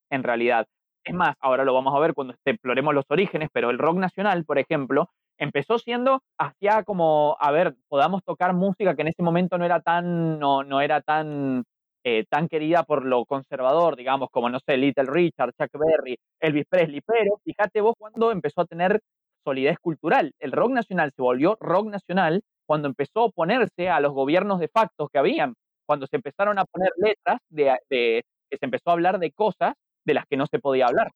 en 0.10 0.24
realidad. 0.24 0.66
Es 1.04 1.14
más, 1.14 1.36
ahora 1.40 1.64
lo 1.64 1.74
vamos 1.74 1.96
a 1.96 2.00
ver 2.00 2.14
cuando 2.14 2.36
exploremos 2.46 2.94
los 2.94 3.06
orígenes, 3.10 3.50
pero 3.54 3.70
el 3.70 3.78
rock 3.78 3.98
nacional, 3.98 4.44
por 4.46 4.60
ejemplo, 4.60 5.10
empezó 5.38 5.80
siendo 5.80 6.22
hacia 6.38 6.84
como, 6.84 7.38
a 7.40 7.52
ver, 7.52 7.76
podamos 7.88 8.24
tocar 8.24 8.54
música 8.54 8.96
que 8.96 9.02
en 9.04 9.10
ese 9.10 9.24
momento 9.24 9.58
no 9.58 9.66
era 9.66 9.80
tan, 9.82 10.40
no, 10.40 10.64
no 10.64 10.82
era 10.82 11.02
tan, 11.02 11.64
eh, 12.04 12.26
tan 12.30 12.48
querida 12.48 12.84
por 12.84 13.06
lo 13.06 13.26
conservador, 13.26 13.96
digamos, 13.96 14.30
como, 14.32 14.50
no 14.50 14.60
sé, 14.60 14.78
Little 14.78 15.06
Richard, 15.06 15.54
Chuck 15.60 15.72
Berry, 15.74 16.18
Elvis 16.40 16.66
Presley, 16.70 17.02
pero 17.02 17.40
fíjate 17.44 17.82
vos 17.82 17.96
cuando 17.98 18.32
empezó 18.32 18.62
a 18.62 18.66
tener 18.66 19.02
solidez 19.44 19.78
cultural. 19.80 20.34
El 20.40 20.52
rock 20.52 20.72
nacional 20.72 21.12
se 21.16 21.22
volvió 21.22 21.58
rock 21.60 21.88
nacional 21.88 22.42
cuando 22.66 22.88
empezó 22.88 23.22
a 23.22 23.26
oponerse 23.26 23.90
a 23.90 24.00
los 24.00 24.14
gobiernos 24.14 24.60
de 24.60 24.68
facto 24.68 25.08
que 25.08 25.20
habían, 25.20 25.56
cuando 25.86 26.06
se 26.08 26.18
empezaron 26.18 26.60
a 26.60 26.66
poner 26.66 26.92
letras 26.98 27.40
de, 27.50 27.78
que 27.90 28.58
se 28.58 28.66
empezó 28.66 28.90
a 28.90 28.94
hablar 28.94 29.20
de 29.20 29.32
cosas 29.32 29.74
de 30.06 30.14
las 30.14 30.26
que 30.30 30.38
no 30.38 30.46
se 30.48 30.60
podía 30.60 30.88
hablar. 30.88 31.12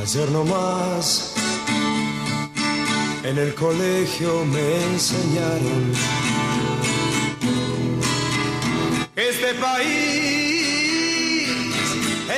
Ayer 0.00 0.30
nomás 0.30 1.35
en 3.26 3.38
el 3.38 3.54
colegio 3.54 4.44
me 4.44 4.84
enseñaron 4.92 5.92
que 9.14 9.28
este 9.28 9.54
país 9.54 9.88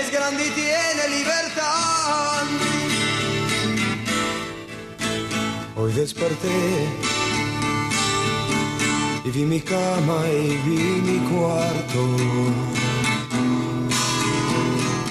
es 0.00 0.10
grande 0.10 0.46
y 0.46 0.50
tiene 0.50 1.08
libertad. 1.18 1.48
desperté 5.98 6.86
y 9.24 9.30
vi 9.30 9.44
mi 9.44 9.60
cama 9.60 10.22
y 10.28 10.56
vi 10.64 10.82
mi 11.08 11.18
cuarto. 11.30 12.02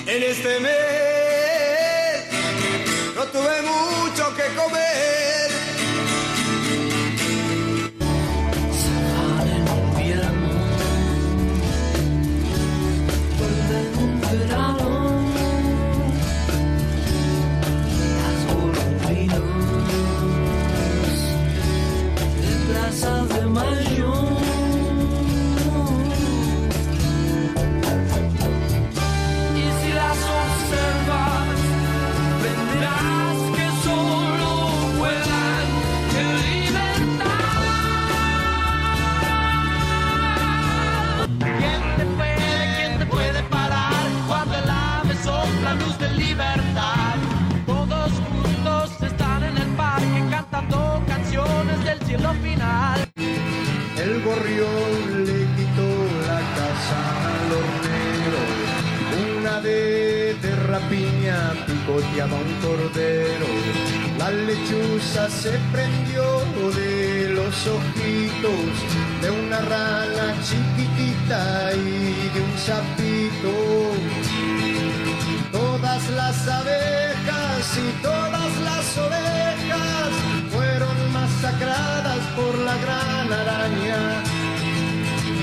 En 0.06 0.24
este 0.24 0.60
mes 0.62 1.16
de 22.88 22.93
Plaza 22.93 23.26
de 23.28 23.45
Mayo. 23.45 24.37
El 53.98 54.22
gorrión 54.22 55.26
le 55.26 55.40
quitó 55.56 55.90
la 56.28 56.40
casa 56.58 57.00
al 57.32 57.50
hornero. 57.60 58.42
Una 59.40 59.62
de, 59.62 60.36
de 60.42 60.56
rapiña 60.68 61.54
picoteaba 61.66 62.36
un 62.36 62.54
cordero. 62.62 63.48
La 64.18 64.30
lechuza 64.32 65.30
se 65.30 65.58
prendió 65.72 66.42
de 66.76 67.30
los 67.30 67.56
ojitos 67.68 68.76
de 69.22 69.30
una 69.30 69.60
rana 69.62 70.36
chiquitita 70.44 71.72
y 71.76 72.30
de 72.34 72.42
un 72.42 72.58
sapito. 72.58 73.54
Todas 75.54 76.10
las 76.10 76.48
abejas 76.48 77.78
y 77.78 78.04
todas 78.04 78.52
las 78.62 78.98
ovejas 78.98 80.46
masacradas 81.38 82.23
por 82.36 82.58
la 82.60 82.76
gran 82.78 83.32
araña. 83.32 84.23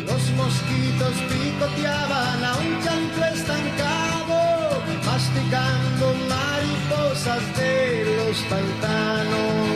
Los 0.07 0.23
mosquitos 0.33 1.15
picoteaban 1.31 2.45
a 2.45 2.57
un 2.57 2.83
chancho 2.83 3.25
estancado, 3.33 4.83
masticando 5.07 6.07
mariposas 6.29 7.43
de 7.57 8.17
los 8.17 8.37
pantanos. 8.51 9.74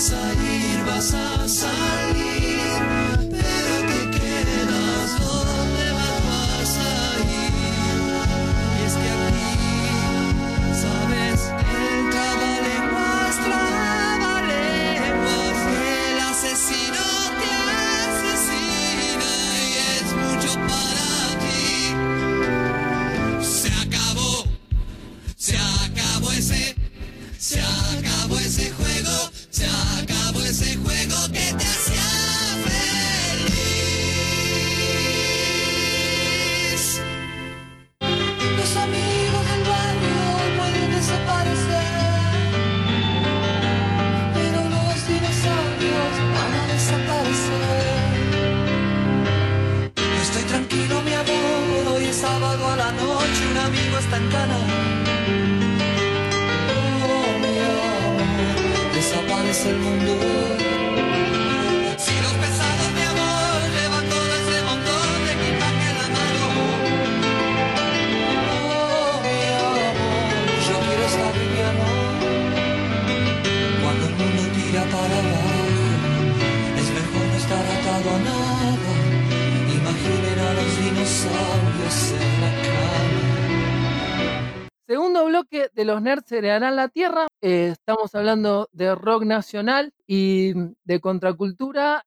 Vas 0.00 0.12
a 0.12 0.32
ir, 0.32 0.82
vas 0.86 1.12
a 1.12 1.46
salir, 1.46 2.29
los 86.00 86.02
nerds 86.02 86.32
heredarán 86.32 86.76
la 86.76 86.88
tierra. 86.88 87.26
Eh, 87.42 87.68
estamos 87.72 88.14
hablando 88.14 88.68
de 88.72 88.94
rock 88.94 89.24
nacional 89.24 89.92
y 90.06 90.54
de 90.84 91.00
contracultura. 91.00 92.06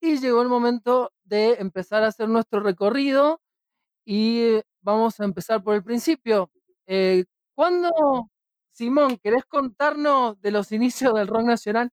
Y 0.00 0.18
llegó 0.18 0.42
el 0.42 0.48
momento 0.48 1.12
de 1.24 1.54
empezar 1.54 2.02
a 2.02 2.08
hacer 2.08 2.28
nuestro 2.28 2.60
recorrido. 2.60 3.40
Y 4.06 4.60
vamos 4.80 5.20
a 5.20 5.24
empezar 5.24 5.62
por 5.62 5.74
el 5.74 5.84
principio. 5.84 6.50
Eh, 6.86 7.24
¿Cuándo, 7.54 7.90
Simón, 8.72 9.18
querés 9.22 9.44
contarnos 9.44 10.40
de 10.40 10.50
los 10.50 10.72
inicios 10.72 11.12
del 11.14 11.26
rock 11.26 11.42
nacional? 11.42 11.90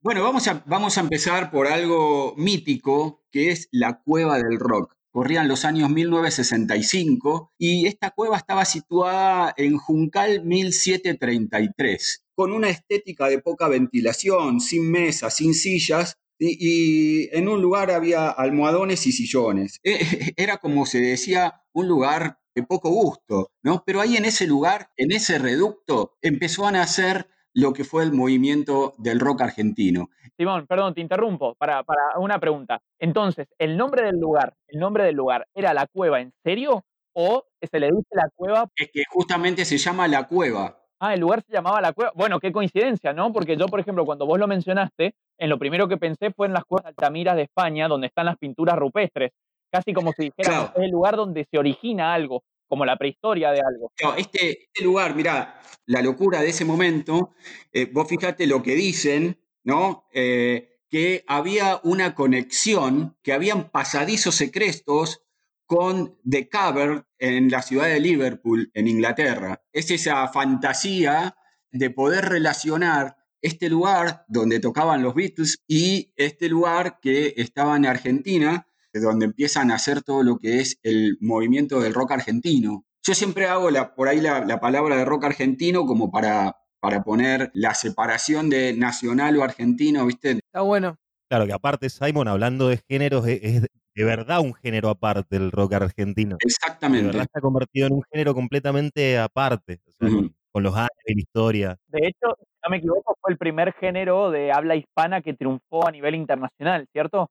Bueno, 0.00 0.22
vamos 0.22 0.48
a, 0.48 0.62
vamos 0.66 0.96
a 0.96 1.02
empezar 1.02 1.50
por 1.50 1.66
algo 1.66 2.34
mítico, 2.36 3.24
que 3.30 3.50
es 3.50 3.68
la 3.72 4.00
cueva 4.02 4.36
del 4.38 4.58
rock. 4.58 4.94
Corrían 5.12 5.46
los 5.46 5.66
años 5.66 5.90
1965 5.90 7.52
y 7.58 7.86
esta 7.86 8.12
cueva 8.12 8.38
estaba 8.38 8.64
situada 8.64 9.52
en 9.58 9.76
Juncal 9.76 10.42
1733, 10.42 12.24
con 12.34 12.52
una 12.52 12.70
estética 12.70 13.28
de 13.28 13.38
poca 13.38 13.68
ventilación, 13.68 14.60
sin 14.60 14.90
mesas, 14.90 15.36
sin 15.36 15.52
sillas, 15.52 16.16
y, 16.38 17.28
en 17.36 17.46
un 17.46 17.60
lugar 17.60 17.90
había 17.90 18.30
almohadones 18.30 19.06
y 19.06 19.12
sillones. 19.12 19.78
Eh, 19.84 20.32
Era 20.36 20.56
como 20.56 20.86
se 20.86 20.98
decía, 20.98 21.62
un 21.72 21.88
lugar 21.88 22.38
de 22.54 22.62
poco 22.62 22.90
gusto, 22.90 23.50
¿no? 23.62 23.82
Pero 23.86 24.00
ahí 24.00 24.16
en 24.16 24.24
ese 24.24 24.46
lugar, 24.46 24.90
en 24.96 25.12
ese 25.12 25.38
reducto, 25.38 26.16
empezó 26.22 26.66
a 26.66 26.72
nacer 26.72 27.28
lo 27.54 27.72
que 27.72 27.84
fue 27.84 28.02
el 28.04 28.12
movimiento 28.12 28.94
del 28.98 29.20
rock 29.20 29.42
argentino. 29.42 30.08
Simón, 30.36 30.66
perdón, 30.66 30.94
te 30.94 31.00
interrumpo 31.00 31.54
para, 31.56 31.82
para 31.82 32.18
una 32.18 32.38
pregunta. 32.38 32.80
Entonces, 32.98 33.48
¿el 33.58 33.76
nombre 33.76 34.04
del 34.06 34.18
lugar, 34.18 34.54
el 34.68 34.80
nombre 34.80 35.04
del 35.04 35.14
lugar, 35.16 35.46
era 35.54 35.74
la 35.74 35.86
cueva 35.86 36.20
en 36.20 36.32
serio 36.42 36.84
o 37.14 37.44
se 37.60 37.78
le 37.80 37.88
dice 37.88 38.08
la 38.12 38.28
cueva? 38.34 38.68
Es 38.76 38.90
que 38.92 39.02
justamente 39.10 39.64
se 39.64 39.76
llama 39.78 40.08
La 40.08 40.26
Cueva. 40.26 40.78
Ah, 40.98 41.14
el 41.14 41.20
lugar 41.20 41.42
se 41.42 41.52
llamaba 41.52 41.80
la 41.80 41.92
cueva. 41.92 42.12
Bueno, 42.14 42.38
qué 42.38 42.52
coincidencia, 42.52 43.12
¿no? 43.12 43.32
Porque 43.32 43.56
yo, 43.56 43.66
por 43.66 43.80
ejemplo, 43.80 44.04
cuando 44.06 44.24
vos 44.24 44.38
lo 44.38 44.46
mencionaste, 44.46 45.14
en 45.36 45.50
lo 45.50 45.58
primero 45.58 45.88
que 45.88 45.96
pensé 45.96 46.30
fue 46.30 46.46
en 46.46 46.52
las 46.52 46.64
cuevas 46.64 46.84
de 46.84 46.88
Altamira 46.90 47.34
de 47.34 47.42
España, 47.42 47.88
donde 47.88 48.06
están 48.06 48.26
las 48.26 48.38
pinturas 48.38 48.76
rupestres. 48.78 49.32
Casi 49.70 49.92
como 49.92 50.12
si 50.12 50.30
dijéramos, 50.30 50.66
Claro. 50.70 50.78
es 50.78 50.84
el 50.84 50.90
lugar 50.92 51.16
donde 51.16 51.44
se 51.50 51.58
origina 51.58 52.14
algo. 52.14 52.44
Como 52.72 52.86
la 52.86 52.96
prehistoria 52.96 53.50
de 53.50 53.60
algo. 53.60 53.92
Este, 54.16 54.62
este 54.62 54.82
lugar, 54.82 55.14
mirá, 55.14 55.60
la 55.84 56.00
locura 56.00 56.40
de 56.40 56.48
ese 56.48 56.64
momento, 56.64 57.34
eh, 57.70 57.84
vos 57.84 58.08
fíjate 58.08 58.46
lo 58.46 58.62
que 58.62 58.74
dicen, 58.74 59.38
¿no? 59.62 60.06
Eh, 60.14 60.80
que 60.88 61.22
había 61.26 61.82
una 61.84 62.14
conexión, 62.14 63.18
que 63.22 63.34
habían 63.34 63.68
pasadizos 63.68 64.36
secretos 64.36 65.22
con 65.66 66.18
The 66.26 66.48
Cavern 66.48 67.04
en 67.18 67.50
la 67.50 67.60
ciudad 67.60 67.88
de 67.88 68.00
Liverpool, 68.00 68.70
en 68.72 68.88
Inglaterra. 68.88 69.62
Es 69.70 69.90
esa 69.90 70.26
fantasía 70.28 71.36
de 71.72 71.90
poder 71.90 72.24
relacionar 72.24 73.18
este 73.42 73.68
lugar 73.68 74.24
donde 74.28 74.60
tocaban 74.60 75.02
los 75.02 75.14
Beatles 75.14 75.62
y 75.68 76.14
este 76.16 76.48
lugar 76.48 77.00
que 77.02 77.34
estaba 77.36 77.76
en 77.76 77.84
Argentina, 77.84 78.66
donde 79.00 79.26
empiezan 79.26 79.70
a 79.70 79.76
hacer 79.76 80.02
todo 80.02 80.22
lo 80.22 80.38
que 80.38 80.60
es 80.60 80.78
el 80.82 81.16
movimiento 81.20 81.80
del 81.80 81.94
rock 81.94 82.12
argentino. 82.12 82.84
Yo 83.04 83.14
siempre 83.14 83.46
hago 83.46 83.70
la, 83.70 83.94
por 83.94 84.08
ahí 84.08 84.20
la, 84.20 84.44
la 84.44 84.60
palabra 84.60 84.96
de 84.96 85.04
rock 85.04 85.24
argentino 85.24 85.86
como 85.86 86.10
para, 86.10 86.56
para 86.80 87.02
poner 87.02 87.50
la 87.54 87.74
separación 87.74 88.50
de 88.50 88.74
nacional 88.74 89.36
o 89.38 89.44
argentino, 89.44 90.06
¿viste? 90.06 90.32
Está 90.32 90.60
bueno. 90.60 90.96
Claro 91.28 91.46
que 91.46 91.52
aparte, 91.52 91.88
Simon, 91.88 92.28
hablando 92.28 92.68
de 92.68 92.80
géneros, 92.88 93.26
es, 93.26 93.40
es 93.42 93.62
de 93.94 94.04
verdad 94.04 94.40
un 94.40 94.54
género 94.54 94.90
aparte 94.90 95.36
el 95.36 95.50
rock 95.50 95.74
argentino. 95.74 96.36
De 96.36 96.46
Exactamente. 96.46 97.06
verdad 97.06 97.22
está 97.22 97.40
convertido 97.40 97.86
en 97.86 97.94
un 97.94 98.02
género 98.10 98.34
completamente 98.34 99.18
aparte, 99.18 99.80
o 99.86 99.92
sea, 99.92 100.08
Ujú. 100.08 100.16
con, 100.16 100.36
con 100.52 100.62
los 100.62 100.76
años 100.76 100.90
y 101.06 101.14
la 101.14 101.20
historia. 101.20 101.78
De 101.88 102.06
hecho, 102.06 102.36
si 102.38 102.44
no 102.62 102.70
me 102.70 102.76
equivoco, 102.76 103.16
fue 103.20 103.32
el 103.32 103.38
primer 103.38 103.72
género 103.74 104.30
de 104.30 104.52
habla 104.52 104.76
hispana 104.76 105.22
que 105.22 105.34
triunfó 105.34 105.88
a 105.88 105.90
nivel 105.90 106.14
internacional, 106.14 106.86
¿cierto? 106.92 107.30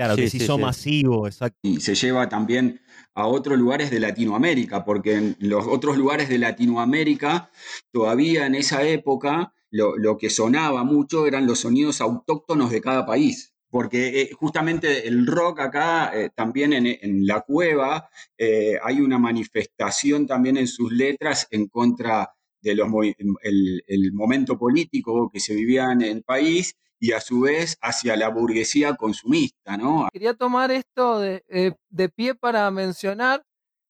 Claro, 0.00 0.16
que 0.16 0.28
se 0.30 0.38
sí, 0.38 0.44
hizo 0.44 0.56
sí. 0.56 0.62
masivo, 0.62 1.26
exacto. 1.26 1.58
y 1.62 1.80
se 1.80 1.94
lleva 1.94 2.28
también 2.28 2.80
a 3.14 3.26
otros 3.26 3.58
lugares 3.58 3.90
de 3.90 4.00
Latinoamérica, 4.00 4.84
porque 4.84 5.14
en 5.14 5.36
los 5.40 5.66
otros 5.66 5.98
lugares 5.98 6.28
de 6.28 6.38
Latinoamérica, 6.38 7.50
todavía 7.92 8.46
en 8.46 8.54
esa 8.54 8.82
época, 8.82 9.52
lo, 9.70 9.96
lo 9.96 10.16
que 10.16 10.30
sonaba 10.30 10.84
mucho 10.84 11.26
eran 11.26 11.46
los 11.46 11.60
sonidos 11.60 12.00
autóctonos 12.00 12.70
de 12.70 12.80
cada 12.80 13.04
país. 13.04 13.52
Porque 13.68 14.22
eh, 14.22 14.30
justamente 14.32 15.06
el 15.06 15.26
rock 15.26 15.60
acá, 15.60 16.10
eh, 16.12 16.30
también 16.34 16.72
en, 16.72 16.86
en 16.86 17.26
la 17.26 17.42
cueva, 17.42 18.08
eh, 18.36 18.78
hay 18.82 19.00
una 19.00 19.18
manifestación 19.18 20.26
también 20.26 20.56
en 20.56 20.66
sus 20.66 20.90
letras 20.90 21.46
en 21.50 21.68
contra 21.68 22.30
de 22.62 22.74
los 22.74 22.88
movi- 22.88 23.14
el, 23.42 23.82
el 23.86 24.12
momento 24.12 24.58
político 24.58 25.30
que 25.32 25.40
se 25.40 25.54
vivía 25.54 25.92
en 25.92 26.02
el 26.02 26.22
país 26.24 26.74
y 27.00 27.12
a 27.12 27.20
su 27.20 27.40
vez 27.40 27.76
hacia 27.80 28.14
la 28.14 28.28
burguesía 28.28 28.94
consumista, 28.94 29.76
¿no? 29.76 30.08
Quería 30.12 30.34
tomar 30.34 30.70
esto 30.70 31.18
de, 31.18 31.42
eh, 31.48 31.72
de 31.88 32.08
pie 32.10 32.34
para 32.34 32.70
mencionar 32.70 33.42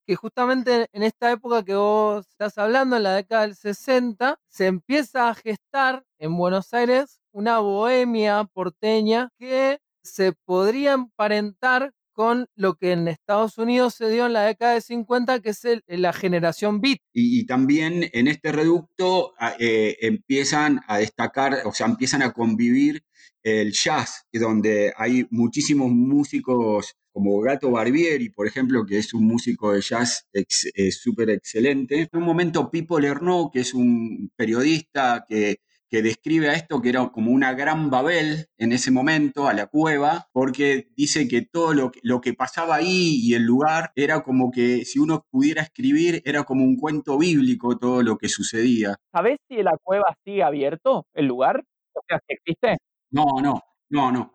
que 0.06 0.16
justamente 0.16 0.86
en 0.92 1.02
esta 1.02 1.30
época 1.30 1.64
que 1.64 1.74
vos 1.74 2.26
estás 2.28 2.56
hablando, 2.56 2.96
en 2.96 3.02
la 3.02 3.14
década 3.14 3.42
del 3.42 3.56
60, 3.56 4.38
se 4.48 4.66
empieza 4.66 5.28
a 5.28 5.34
gestar 5.34 6.04
en 6.18 6.36
Buenos 6.36 6.72
Aires 6.72 7.20
una 7.32 7.58
bohemia 7.58 8.44
porteña 8.52 9.30
que 9.38 9.78
se 10.02 10.32
podría 10.32 10.92
emparentar 10.92 11.92
con 12.12 12.46
lo 12.54 12.74
que 12.74 12.92
en 12.92 13.08
Estados 13.08 13.58
Unidos 13.58 13.94
se 13.94 14.10
dio 14.10 14.26
en 14.26 14.32
la 14.32 14.42
década 14.44 14.74
de 14.74 14.80
50, 14.80 15.40
que 15.40 15.50
es 15.50 15.62
la 15.86 16.12
generación 16.12 16.80
beat. 16.80 16.98
Y, 17.12 17.46
también 17.46 18.08
en 18.12 18.28
este 18.28 18.52
reducto 18.52 19.32
a- 19.38 19.54
eh, 19.58 19.96
empiezan 20.00 20.80
a 20.86 20.98
destacar, 20.98 21.58
o 21.64 21.72
sea, 21.72 21.86
empiezan 21.86 22.22
a 22.22 22.32
convivir 22.32 23.02
el 23.42 23.72
jazz, 23.72 24.26
donde 24.32 24.92
hay 24.96 25.26
muchísimos 25.30 25.90
músicos 25.90 26.94
como 27.12 27.40
Gato 27.40 27.70
Barbieri, 27.70 28.28
por 28.28 28.46
ejemplo, 28.46 28.84
que 28.86 28.98
es 28.98 29.12
un 29.14 29.24
músico 29.26 29.72
de 29.72 29.80
jazz 29.80 30.26
ex- 30.32 30.70
eh, 30.74 30.92
súper 30.92 31.30
excelente. 31.30 32.02
En 32.02 32.08
un 32.20 32.22
momento, 32.24 32.70
Pipo 32.70 33.00
Lernoux, 33.00 33.50
que 33.52 33.60
es 33.60 33.74
un 33.74 34.30
periodista 34.36 35.24
que, 35.28 35.60
que 35.90 36.02
describe 36.02 36.48
a 36.48 36.54
esto 36.54 36.80
que 36.80 36.88
era 36.88 37.08
como 37.08 37.32
una 37.32 37.52
gran 37.52 37.90
Babel 37.90 38.46
en 38.58 38.72
ese 38.72 38.92
momento, 38.92 39.48
a 39.48 39.54
la 39.54 39.66
cueva, 39.66 40.28
porque 40.32 40.88
dice 40.96 41.26
que 41.26 41.42
todo 41.42 41.74
lo 41.74 41.90
que, 41.90 41.98
lo 42.04 42.20
que 42.20 42.32
pasaba 42.32 42.76
ahí 42.76 43.18
y 43.20 43.34
el 43.34 43.42
lugar 43.42 43.90
era 43.96 44.22
como 44.22 44.52
que 44.52 44.84
si 44.84 45.00
uno 45.00 45.26
pudiera 45.30 45.62
escribir, 45.62 46.22
era 46.24 46.44
como 46.44 46.64
un 46.64 46.76
cuento 46.76 47.18
bíblico 47.18 47.76
todo 47.76 48.02
lo 48.02 48.16
que 48.18 48.28
sucedía. 48.28 48.96
¿Sabés 49.12 49.38
si 49.48 49.62
la 49.62 49.76
cueva 49.82 50.16
sigue 50.24 50.44
abierto, 50.44 51.06
el 51.12 51.26
lugar? 51.26 51.64
O 51.92 52.02
sea, 52.06 52.20
si 52.26 52.34
existe. 52.34 52.78
No, 53.10 53.24
no, 53.42 53.60
no, 53.88 54.12
no. 54.12 54.34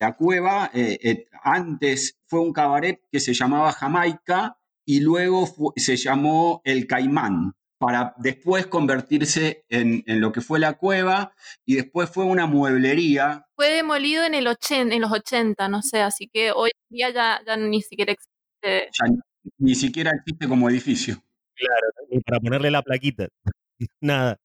La 0.00 0.16
cueva 0.16 0.70
eh, 0.74 0.98
eh, 1.02 1.26
antes 1.42 2.18
fue 2.26 2.40
un 2.40 2.52
cabaret 2.52 3.00
que 3.10 3.20
se 3.20 3.32
llamaba 3.32 3.72
Jamaica 3.72 4.58
y 4.84 5.00
luego 5.00 5.46
se 5.76 5.96
llamó 5.96 6.60
El 6.64 6.86
Caimán 6.86 7.55
para 7.78 8.14
después 8.18 8.66
convertirse 8.66 9.64
en, 9.68 10.02
en 10.06 10.20
lo 10.20 10.32
que 10.32 10.40
fue 10.40 10.58
la 10.58 10.74
cueva 10.74 11.32
y 11.64 11.74
después 11.76 12.08
fue 12.10 12.24
una 12.24 12.46
mueblería. 12.46 13.46
Fue 13.54 13.70
demolido 13.70 14.24
en, 14.24 14.34
el 14.34 14.46
80, 14.46 14.94
en 14.94 15.00
los 15.02 15.12
80, 15.12 15.68
no 15.68 15.82
sé, 15.82 16.00
así 16.00 16.28
que 16.32 16.52
hoy 16.52 16.70
en 16.90 16.96
día 16.96 17.10
ya, 17.10 17.40
ya 17.46 17.56
ni 17.56 17.82
siquiera 17.82 18.12
existe. 18.12 18.90
Ya 18.98 19.08
ni- 19.08 19.20
ni 19.58 19.74
siquiera 19.74 20.10
existe 20.12 20.48
como 20.48 20.68
edificio. 20.68 21.22
Claro, 21.54 21.86
y 22.10 22.20
para 22.20 22.40
ponerle 22.40 22.70
la 22.70 22.82
plaquita. 22.82 23.28
nada. 24.00 24.36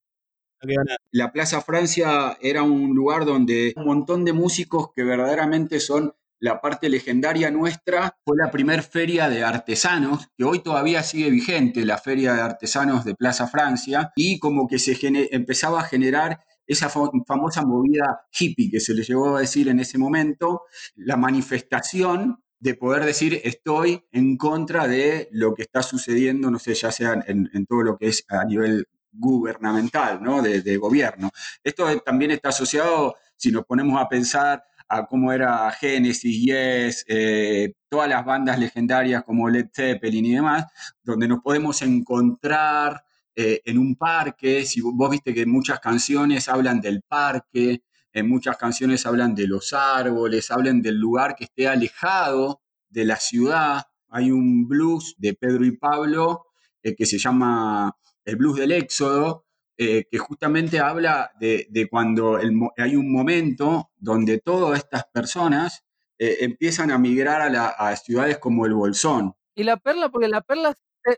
La 1.11 1.31
Plaza 1.31 1.61
Francia 1.61 2.37
era 2.39 2.61
un 2.61 2.93
lugar 2.93 3.25
donde 3.25 3.73
un 3.77 3.85
montón 3.85 4.23
de 4.25 4.33
músicos 4.33 4.93
que 4.95 5.03
verdaderamente 5.03 5.79
son 5.79 6.13
la 6.41 6.60
parte 6.60 6.89
legendaria 6.89 7.49
nuestra. 7.51 8.17
Fue 8.25 8.36
la 8.36 8.51
primer 8.51 8.84
feria 8.84 9.30
de 9.30 9.43
artesanos, 9.43 10.27
que 10.38 10.43
hoy 10.43 10.60
todavía 10.60 11.04
sigue 11.04 11.30
vigente, 11.30 11.86
la 11.86 11.97
feria 11.97 12.34
de 12.34 12.41
artesanos 12.41 13.06
de 13.06 13.15
Plaza 13.15 13.47
Francia, 13.47 14.12
y 14.15 14.39
como 14.39 14.67
que 14.67 14.80
se 14.80 14.97
empezaba 15.32 15.80
a 15.80 15.84
generar 15.86 16.43
esa 16.67 16.89
fa- 16.89 17.10
famosa 17.27 17.63
movida 17.63 18.21
hippie 18.38 18.69
que 18.71 18.80
se 18.80 18.93
le 18.93 19.04
llegó 19.04 19.38
a 19.38 19.41
decir 19.41 19.67
en 19.69 19.80
ese 19.80 19.97
momento, 19.97 20.63
la 20.95 21.15
manifestación 21.15 22.43
de 22.60 22.75
poder 22.75 23.06
decir 23.06 23.41
estoy 23.43 24.06
en 24.12 24.38
contra 24.38 24.88
de 24.88 25.27
lo 25.32 25.54
que 25.54 25.63
está 25.63 25.82
sucediendo, 25.84 26.49
no 26.51 26.60
sé, 26.60 26.73
ya 26.75 26.91
sea 26.91 27.13
en, 27.25 27.49
en 27.54 27.65
todo 27.65 27.82
lo 27.84 27.97
que 27.97 28.08
es 28.08 28.23
a 28.30 28.45
nivel 28.45 28.86
gubernamental, 29.12 30.21
¿no? 30.21 30.41
De, 30.41 30.62
de 30.62 30.77
gobierno. 30.77 31.32
Esto 31.63 31.99
también 32.01 32.32
está 32.32 32.49
asociado, 32.49 33.15
si 33.36 33.51
nos 33.51 33.65
ponemos 33.65 33.99
a 33.99 34.08
pensar 34.08 34.63
a 34.93 35.06
cómo 35.06 35.32
era 35.32 35.71
Genesis, 35.71 36.43
Yes, 36.43 37.06
eh, 37.08 37.73
todas 37.88 38.10
las 38.10 38.25
bandas 38.25 38.60
legendarias 38.60 39.23
como 39.23 39.49
Led 39.49 39.69
Zeppelin 39.73 40.25
y 40.25 40.34
demás, 40.34 40.65
donde 41.01 41.30
nos 41.30 41.39
podemos 41.41 41.82
encontrar 41.82 43.01
eh, 43.34 43.62
en 43.63 43.77
un 43.77 43.95
parque. 43.95 44.65
Si 44.65 44.82
vos, 44.82 45.10
viste 45.10 45.34
que 45.34 45.45
muchas 45.45 45.80
canciones 45.80 46.49
hablan 46.49 46.82
del 46.82 47.04
parque, 47.04 47.84
en 48.12 48.27
muchas 48.27 48.58
canciones 48.58 49.06
hablan 49.06 49.34
de 49.34 49.47
los 49.47 49.71
árboles, 49.71 50.51
hablan 50.51 50.82
del 50.82 50.97
lugar 50.97 51.36
que 51.36 51.45
esté 51.45 51.69
alejado 51.69 52.62
de 52.89 53.06
la 53.06 53.15
ciudad. 53.15 53.84
Hay 54.10 54.30
un 54.30 54.67
blues 54.67 55.15
de 55.17 55.34
Pedro 55.36 55.65
y 55.65 55.77
Pablo 55.77 56.47
eh, 56.84 56.95
que 56.95 57.06
se 57.06 57.17
llama 57.17 57.95
el 58.25 58.36
blues 58.36 58.58
del 58.58 58.73
éxodo, 58.73 59.45
eh, 59.83 60.05
que 60.09 60.17
justamente 60.19 60.79
habla 60.79 61.31
de, 61.39 61.67
cuando 61.89 62.37
hay 62.77 62.95
un 62.95 63.11
momento 63.11 63.91
donde 63.97 64.39
todas 64.39 64.77
estas 64.79 65.05
personas 65.11 65.83
eh, 66.19 66.37
empiezan 66.41 66.91
a 66.91 66.97
migrar 66.99 67.41
a, 67.41 67.49
la- 67.49 67.69
a 67.69 67.95
ciudades 67.95 68.37
como 68.37 68.65
el 68.67 68.73
Bolsón. 68.75 69.33
Y 69.55 69.63
la 69.63 69.77
perla, 69.77 70.09
porque 70.09 70.27
la 70.27 70.41
perla 70.41 70.73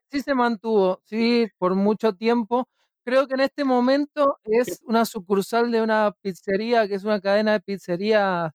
sí- 0.09 0.21
se 0.21 0.33
mantuvo, 0.33 1.01
sí, 1.03 1.47
por 1.57 1.75
mucho 1.75 2.13
tiempo. 2.13 2.67
Creo 3.05 3.27
que 3.27 3.33
en 3.33 3.41
este 3.41 3.65
momento 3.65 4.37
es 4.45 4.79
una 4.83 5.03
sucursal 5.05 5.71
de 5.71 5.81
una 5.81 6.13
pizzería, 6.21 6.87
que 6.87 6.95
es 6.95 7.03
una 7.03 7.19
cadena 7.19 7.51
de 7.53 7.59
pizzería 7.59 8.53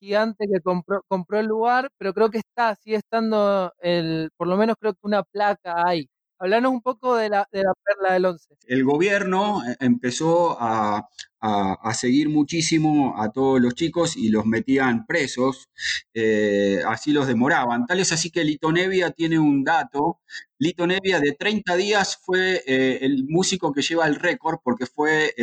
gigante 0.00 0.46
que 0.52 0.60
compró, 0.60 1.02
compró 1.08 1.38
el 1.38 1.46
lugar, 1.46 1.90
pero 1.98 2.14
creo 2.14 2.30
que 2.30 2.38
está, 2.38 2.74
sigue 2.76 2.96
estando, 2.96 3.72
el, 3.80 4.30
por 4.36 4.48
lo 4.48 4.56
menos 4.56 4.76
creo 4.80 4.92
que 4.94 5.00
una 5.02 5.22
placa 5.22 5.84
hay. 5.86 6.08
Hablanos 6.40 6.72
un 6.72 6.80
poco 6.80 7.16
de 7.16 7.28
la, 7.28 7.46
de 7.52 7.62
la 7.62 7.72
perla 7.84 8.14
del 8.14 8.24
11. 8.24 8.54
El 8.66 8.82
gobierno 8.84 9.62
eh, 9.68 9.76
empezó 9.80 10.56
a, 10.60 11.06
a- 11.40 11.74
a 11.82 11.94
seguir 11.94 12.30
muchísimo 12.30 13.20
a 13.20 13.30
todos 13.30 13.60
los 13.60 13.74
chicos 13.74 14.16
y 14.16 14.30
los 14.30 14.46
metían 14.46 15.06
presos, 15.06 15.68
eh, 16.14 16.80
así 16.86 17.12
los 17.12 17.26
demoraban. 17.26 17.86
Tal 17.86 18.00
es 18.00 18.10
así 18.12 18.30
que 18.30 18.42
Lito 18.44 18.72
Nevia 18.72 19.10
tiene 19.10 19.38
un 19.38 19.64
dato. 19.64 20.20
Lito 20.58 20.86
Nevia 20.86 21.20
de 21.20 21.32
30 21.32 21.76
días 21.76 22.18
fue 22.22 22.62
eh, 22.66 22.98
el 23.02 23.26
músico 23.28 23.72
que 23.72 23.82
lleva 23.82 24.06
el 24.06 24.16
récord 24.16 24.58
porque 24.64 24.86
fue 24.86 25.34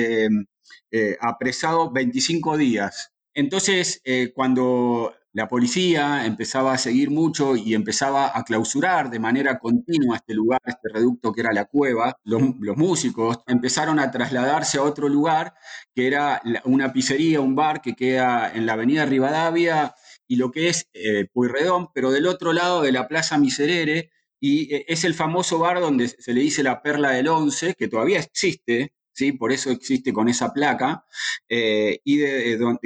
apresado 1.22 1.92
25 1.92 2.58
días. 2.58 3.12
Entonces, 3.34 4.02
cuando 4.34 5.14
la 5.34 5.48
policía 5.48 6.26
empezaba 6.26 6.74
a 6.74 6.78
seguir 6.78 7.12
mucho 7.12 7.56
y 7.56 7.74
empezaba 7.74 8.38
a 8.38 8.44
clausurar 8.44 9.10
de 9.10 9.20
manera 9.20 9.60
continua 9.60 10.16
este 10.16 10.34
lugar, 10.34 10.62
este 10.66 10.90
reducto 10.90 11.32
que 11.32 11.42
era 11.42 11.54
la 11.54 11.66
cueva, 11.66 12.18
los, 12.24 12.42
músicos 12.76 13.40
empezaron 13.48 14.00
a 14.00 14.10
trasladarse 14.10 14.78
a 14.78 14.84
otro 14.84 15.10
lugar 15.10 15.54
que 15.94 16.08
era 16.08 16.42
una 16.64 16.92
pizzería, 16.92 17.42
un 17.42 17.56
bar 17.56 17.82
que 17.82 17.96
queda 17.96 18.52
en 18.54 18.66
la 18.66 18.74
avenida 18.74 19.06
Rivadavia 19.06 19.94
y 20.28 20.38
lo 20.38 20.52
que 20.52 20.70
es 20.70 20.90
eh, 20.94 21.28
Pueyrredón, 21.32 21.90
pero 21.94 22.12
del 22.12 22.28
otro 22.28 22.54
lado 22.54 22.82
de 22.82 22.92
la 22.92 23.08
Plaza 23.08 23.38
Miserere, 23.38 24.12
y 24.40 24.74
eh, 24.74 24.86
es 24.88 25.04
el 25.04 25.14
famoso 25.14 25.60
bar 25.60 25.80
donde 25.80 26.08
se 26.08 26.34
le 26.34 26.42
dice 26.42 26.64
la 26.64 26.82
perla 26.82 27.12
del 27.12 27.28
once, 27.28 27.76
que 27.76 27.88
todavía 27.88 28.20
existe, 28.20 28.94
¿sí? 29.18 29.32
por 29.32 29.52
eso 29.52 29.72
existe 29.72 30.14
con 30.14 30.30
esa 30.30 30.54
placa, 30.54 31.04
eh, 31.50 32.00
y 32.04 32.20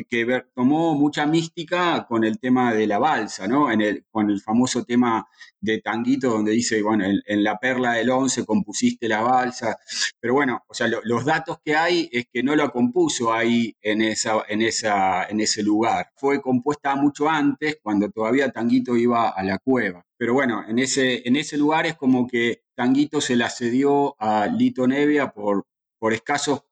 que 0.09 0.43
tomó 0.55 0.95
mucha 0.95 1.25
mística 1.25 2.05
con 2.07 2.23
el 2.23 2.39
tema 2.39 2.73
de 2.73 2.87
la 2.87 2.99
balsa, 2.99 3.47
¿no? 3.47 3.67
Con 4.11 4.29
el 4.29 4.39
famoso 4.41 4.83
tema 4.85 5.27
de 5.59 5.79
Tanguito, 5.81 6.29
donde 6.29 6.51
dice, 6.53 6.81
bueno, 6.81 7.03
en, 7.05 7.43
la 7.43 7.57
perla 7.57 7.93
del 7.93 8.09
once 8.11 8.45
compusiste 8.45 9.07
la 9.09 9.21
balsa, 9.21 9.77
pero 10.19 10.33
bueno, 10.35 10.63
o 10.67 10.73
sea, 10.73 10.87
lo- 10.87 11.01
los 11.03 11.25
datos 11.25 11.57
que 11.63 11.75
hay 11.75 12.09
es 12.11 12.25
que 12.31 12.43
no 12.43 12.55
la 12.55 12.69
compuso 12.69 13.33
ahí 13.33 13.75
en, 13.81 14.01
esa, 14.01 14.43
en, 14.47 14.61
esa, 14.61 15.25
en 15.25 15.41
ese 15.41 15.63
lugar. 15.63 16.11
Fue 16.15 16.41
compuesta 16.41 16.95
mucho 16.95 17.29
antes, 17.29 17.77
cuando 17.81 18.09
todavía 18.09 18.49
Tanguito 18.51 18.95
iba 18.95 19.29
a 19.29 19.43
la 19.43 19.57
cueva. 19.59 20.05
Pero 20.17 20.33
bueno, 20.33 20.63
en 20.67 20.77
ese, 20.79 21.27
en 21.27 21.35
ese 21.35 21.57
lugar 21.57 21.85
es 21.87 21.95
como 21.95 22.27
que 22.27 22.61
Tanguito 22.75 23.19
se 23.21 23.35
la 23.35 23.49
cedió 23.49 24.15
a 24.19 24.47
Lito 24.47 24.87
Nevia 24.87 25.31
por, 25.31 25.65
por 26.01 26.13
escasos 26.13 26.63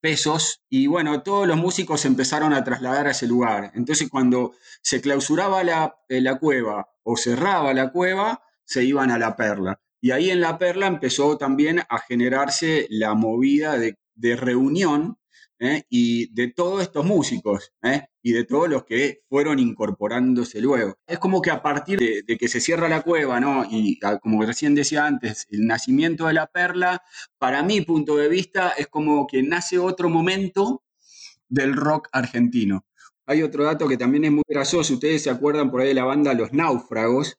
pesos 0.00 0.62
y 0.70 0.86
bueno, 0.86 1.22
todos 1.22 1.46
los 1.46 1.58
músicos 1.58 2.06
empezaron 2.06 2.54
a 2.54 2.64
trasladar 2.64 3.06
a 3.06 3.10
ese 3.10 3.26
lugar. 3.26 3.72
Entonces 3.74 4.08
cuando 4.08 4.54
se 4.80 5.02
clausuraba 5.02 5.62
la, 5.62 5.98
eh, 6.08 6.22
la 6.22 6.38
cueva 6.38 6.88
o 7.02 7.18
cerraba 7.18 7.74
la 7.74 7.92
cueva, 7.92 8.42
se 8.64 8.82
iban 8.82 9.10
a 9.10 9.18
la 9.18 9.36
perla. 9.36 9.78
Y 10.00 10.12
ahí 10.12 10.30
en 10.30 10.40
la 10.40 10.56
perla 10.56 10.86
empezó 10.86 11.36
también 11.36 11.80
a 11.90 11.98
generarse 11.98 12.86
la 12.88 13.12
movida 13.12 13.76
de, 13.76 13.98
de 14.14 14.34
reunión 14.34 15.18
¿eh? 15.60 15.84
y 15.90 16.32
de 16.32 16.48
todos 16.48 16.82
estos 16.82 17.04
músicos 17.04 17.72
¿eh? 17.82 18.06
y 18.22 18.32
de 18.32 18.44
todos 18.44 18.68
los 18.68 18.84
que 18.84 19.22
fueron 19.28 19.58
incorporándose 19.58 20.60
luego. 20.60 20.98
Es 21.06 21.18
como 21.18 21.40
que 21.42 21.50
a 21.50 21.62
partir 21.62 21.98
de, 21.98 22.36
que 22.38 22.48
se 22.48 22.60
cierra 22.60 22.88
la 22.88 23.02
cueva, 23.02 23.38
¿no? 23.38 23.64
Y 23.70 24.00
como 24.20 24.42
recién 24.44 24.74
decía 24.74 25.06
antes, 25.06 25.46
el 25.50 25.66
nacimiento 25.66 26.26
de 26.26 26.32
la 26.32 26.46
perla, 26.46 27.02
para 27.38 27.62
mi 27.62 27.82
punto 27.82 28.16
de 28.16 28.28
vista, 28.28 28.70
es 28.70 28.88
como 28.88 29.26
que 29.26 29.42
nace 29.42 29.78
otro 29.78 30.08
momento 30.08 30.82
del 31.48 31.74
rock 31.74 32.08
argentino. 32.12 32.86
Hay 33.26 33.42
otro 33.42 33.64
dato 33.64 33.86
que 33.86 33.96
también 33.96 34.24
es 34.24 34.32
muy 34.32 34.42
gracioso, 34.48 34.94
ustedes 34.94 35.22
se 35.22 35.30
acuerdan 35.30 35.70
por 35.70 35.82
ahí 35.82 35.88
de 35.88 35.94
la 35.94 36.04
banda 36.04 36.34
Los 36.34 36.52
Náufragos, 36.52 37.38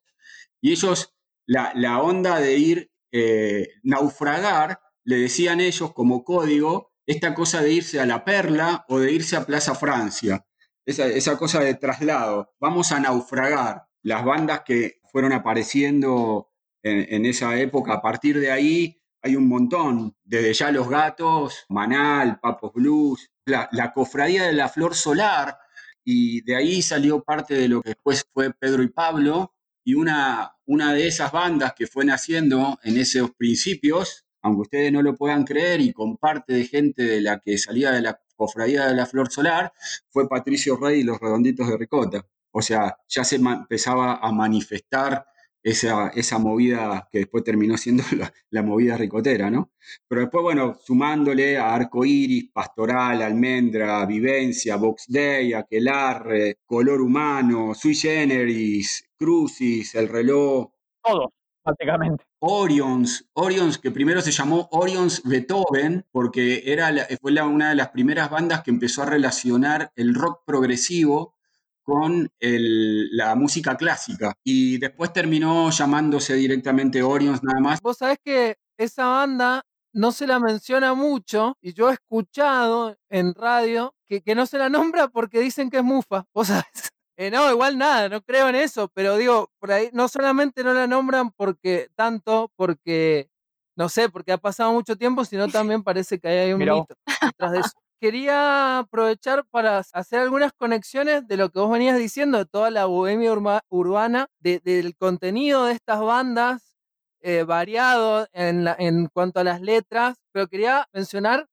y 0.61 0.71
ellos, 0.71 1.15
la, 1.47 1.73
la 1.75 1.99
onda 2.01 2.39
de 2.39 2.55
ir 2.57 2.91
eh, 3.11 3.67
naufragar, 3.83 4.79
le 5.03 5.17
decían 5.17 5.59
ellos 5.59 5.91
como 5.93 6.23
código, 6.23 6.90
esta 7.11 7.33
cosa 7.33 7.61
de 7.61 7.73
irse 7.73 7.99
a 7.99 8.05
La 8.05 8.23
Perla 8.23 8.85
o 8.87 8.99
de 8.99 9.11
irse 9.11 9.35
a 9.35 9.45
Plaza 9.45 9.75
Francia, 9.75 10.45
esa, 10.85 11.05
esa 11.07 11.37
cosa 11.37 11.59
de 11.59 11.75
traslado, 11.75 12.53
vamos 12.59 12.91
a 12.91 12.99
naufragar. 12.99 13.85
Las 14.03 14.25
bandas 14.25 14.61
que 14.65 15.01
fueron 15.11 15.33
apareciendo 15.33 16.51
en, 16.83 17.25
esa 17.25 17.55
época, 17.59 17.93
a 17.93 18.01
partir 18.01 18.39
de 18.39 18.51
ahí 18.51 18.97
hay 19.21 19.35
un 19.35 19.47
montón, 19.47 20.15
desde 20.23 20.53
ya 20.53 20.71
Los 20.71 20.89
Gatos, 20.89 21.65
Manal, 21.69 22.39
Papos 22.39 22.73
Blues, 22.73 23.29
la, 23.45 23.69
la 23.71 23.93
Cofradía 23.93 24.45
de 24.45 24.53
la 24.53 24.67
Flor 24.67 24.95
Solar, 24.95 25.55
y 26.03 26.41
de 26.41 26.55
ahí 26.55 26.81
salió 26.81 27.21
parte 27.21 27.53
de 27.53 27.67
lo 27.67 27.83
que 27.83 27.89
después 27.89 28.25
fue 28.33 28.51
Pedro 28.51 28.81
y 28.81 28.87
Pablo, 28.87 29.53
y 29.83 29.93
una, 29.93 30.55
una 30.65 30.93
de 30.93 31.07
esas 31.07 31.31
bandas 31.31 31.73
que 31.73 31.85
fue 31.85 32.05
naciendo 32.05 32.79
en 32.83 32.97
esos 32.97 33.31
principios, 33.35 34.25
aunque 34.41 34.61
ustedes 34.61 34.91
no 34.91 35.01
lo 35.01 35.15
puedan 35.15 35.43
creer, 35.43 35.81
y 35.81 35.93
con 35.93 36.17
parte 36.17 36.53
de 36.53 36.65
gente 36.65 37.03
de 37.03 37.21
la 37.21 37.39
que 37.39 37.57
salía 37.57 37.91
de 37.91 38.01
la 38.01 38.19
Cofradía 38.35 38.87
de 38.87 38.95
la 38.95 39.05
Flor 39.05 39.31
Solar, 39.31 39.71
fue 40.09 40.27
Patricio 40.27 40.75
Rey 40.75 41.01
y 41.01 41.03
los 41.03 41.19
Redonditos 41.19 41.67
de 41.67 41.77
Ricota. 41.77 42.25
O 42.51 42.61
sea, 42.61 42.97
ya 43.07 43.23
se 43.23 43.35
empezaba 43.37 44.15
a 44.15 44.31
manifestar 44.31 45.25
esa, 45.63 46.09
esa 46.09 46.39
movida 46.39 47.07
que 47.11 47.19
después 47.19 47.43
terminó 47.43 47.77
siendo 47.77 48.03
la, 48.17 48.33
la 48.49 48.63
movida 48.63 48.97
ricotera, 48.97 49.49
¿no? 49.49 49.71
Pero 50.07 50.21
después, 50.21 50.41
bueno, 50.43 50.75
sumándole 50.83 51.57
a 51.57 51.73
Arco 51.73 52.03
Iris, 52.03 52.49
Pastoral, 52.51 53.21
Almendra, 53.21 54.05
Vivencia, 54.05 54.75
Box 54.75 55.05
Day, 55.07 55.53
Aquelarre, 55.53 56.57
Color 56.65 57.01
Humano, 57.01 57.73
Sui 57.75 57.95
Generis, 57.95 59.07
Crucis, 59.15 59.93
El 59.95 60.09
Reloj, 60.09 60.71
Todos, 61.03 61.29
prácticamente. 61.63 62.23
Orions, 62.39 63.29
Orions, 63.33 63.77
que 63.77 63.91
primero 63.91 64.21
se 64.21 64.31
llamó 64.31 64.67
Orions 64.71 65.21
Beethoven, 65.23 66.05
porque 66.11 66.63
era 66.65 66.91
la- 66.91 67.07
fue 67.21 67.31
la- 67.31 67.45
una 67.45 67.69
de 67.69 67.75
las 67.75 67.89
primeras 67.89 68.29
bandas 68.29 68.63
que 68.63 68.71
empezó 68.71 69.03
a 69.03 69.05
relacionar 69.07 69.91
el 69.95 70.15
rock 70.15 70.41
progresivo 70.45 71.35
con 71.83 72.29
el- 72.39 73.15
la 73.15 73.35
música 73.35 73.75
clásica. 73.75 74.33
Y 74.43 74.77
después 74.77 75.13
terminó 75.13 75.69
llamándose 75.71 76.33
directamente 76.35 77.01
Orions 77.03 77.43
nada 77.43 77.59
más. 77.59 77.81
Vos 77.81 77.97
sabés 77.97 78.17
que 78.23 78.55
esa 78.77 79.07
banda 79.07 79.63
no 79.93 80.11
se 80.11 80.25
la 80.25 80.39
menciona 80.39 80.93
mucho 80.93 81.57
y 81.61 81.73
yo 81.73 81.89
he 81.89 81.93
escuchado 81.93 82.95
en 83.09 83.33
radio 83.33 83.93
que, 84.07 84.21
que 84.21 84.35
no 84.35 84.45
se 84.45 84.57
la 84.57 84.69
nombra 84.69 85.07
porque 85.09 85.39
dicen 85.41 85.69
que 85.69 85.77
es 85.77 85.83
mufa. 85.83 86.25
Vos 86.33 86.47
sabés. 86.47 86.91
Eh, 87.17 87.29
no, 87.29 87.51
igual 87.51 87.77
nada, 87.77 88.09
no 88.09 88.21
creo 88.21 88.47
en 88.49 88.55
eso, 88.55 88.87
pero 88.93 89.17
digo, 89.17 89.51
por 89.59 89.71
ahí 89.71 89.89
no 89.93 90.07
solamente 90.07 90.63
no 90.63 90.73
la 90.73 90.87
nombran 90.87 91.31
porque 91.31 91.89
tanto, 91.95 92.51
porque 92.55 93.29
no 93.75 93.89
sé, 93.89 94.09
porque 94.09 94.31
ha 94.31 94.37
pasado 94.37 94.71
mucho 94.73 94.95
tiempo, 94.95 95.23
sino 95.25 95.47
también 95.69 95.83
parece 95.83 96.19
que 96.19 96.27
ahí 96.27 96.37
hay 96.37 96.53
un 96.53 96.59
Mirá 96.59 96.73
mito 96.75 96.95
detrás 97.21 97.51
de 97.51 97.59
eso. 97.59 97.71
Quería 97.99 98.79
aprovechar 98.79 99.45
para 99.51 99.77
hacer 99.93 100.19
algunas 100.19 100.53
conexiones 100.53 101.27
de 101.27 101.37
lo 101.37 101.49
que 101.51 101.59
vos 101.59 101.69
venías 101.71 101.97
diciendo, 101.99 102.39
de 102.39 102.45
toda 102.45 102.71
la 102.71 102.85
bohemia 102.85 103.31
urba- 103.31 103.61
urbana, 103.69 104.27
de- 104.39 104.59
del 104.59 104.95
contenido 104.95 105.65
de 105.65 105.73
estas 105.73 105.99
bandas, 106.01 106.73
eh, 107.21 107.43
variado 107.43 108.27
en, 108.33 108.63
la- 108.63 108.75
en 108.79 109.07
cuanto 109.13 109.39
a 109.39 109.43
las 109.43 109.61
letras, 109.61 110.17
pero 110.31 110.47
quería 110.47 110.87
mencionar 110.93 111.47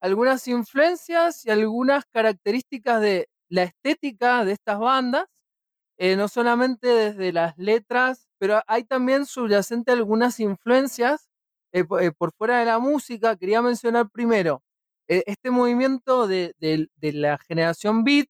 algunas 0.00 0.46
influencias 0.48 1.44
y 1.46 1.50
algunas 1.50 2.04
características 2.12 3.00
de 3.00 3.28
la 3.48 3.64
estética 3.64 4.44
de 4.44 4.52
estas 4.52 4.78
bandas, 4.78 5.26
eh, 5.98 6.16
no 6.16 6.28
solamente 6.28 6.88
desde 6.88 7.32
las 7.32 7.56
letras, 7.58 8.28
pero 8.38 8.62
hay 8.66 8.84
también 8.84 9.26
subyacente 9.26 9.92
algunas 9.92 10.40
influencias 10.40 11.28
eh, 11.72 11.84
eh, 12.00 12.12
por 12.16 12.32
fuera 12.32 12.60
de 12.60 12.66
la 12.66 12.78
música. 12.78 13.36
Quería 13.36 13.62
mencionar 13.62 14.08
primero 14.10 14.62
este 15.08 15.50
movimiento 15.50 16.26
de, 16.28 16.54
de- 16.60 16.88
de 16.96 17.12
la 17.14 17.38
generación 17.38 18.04
beat 18.04 18.28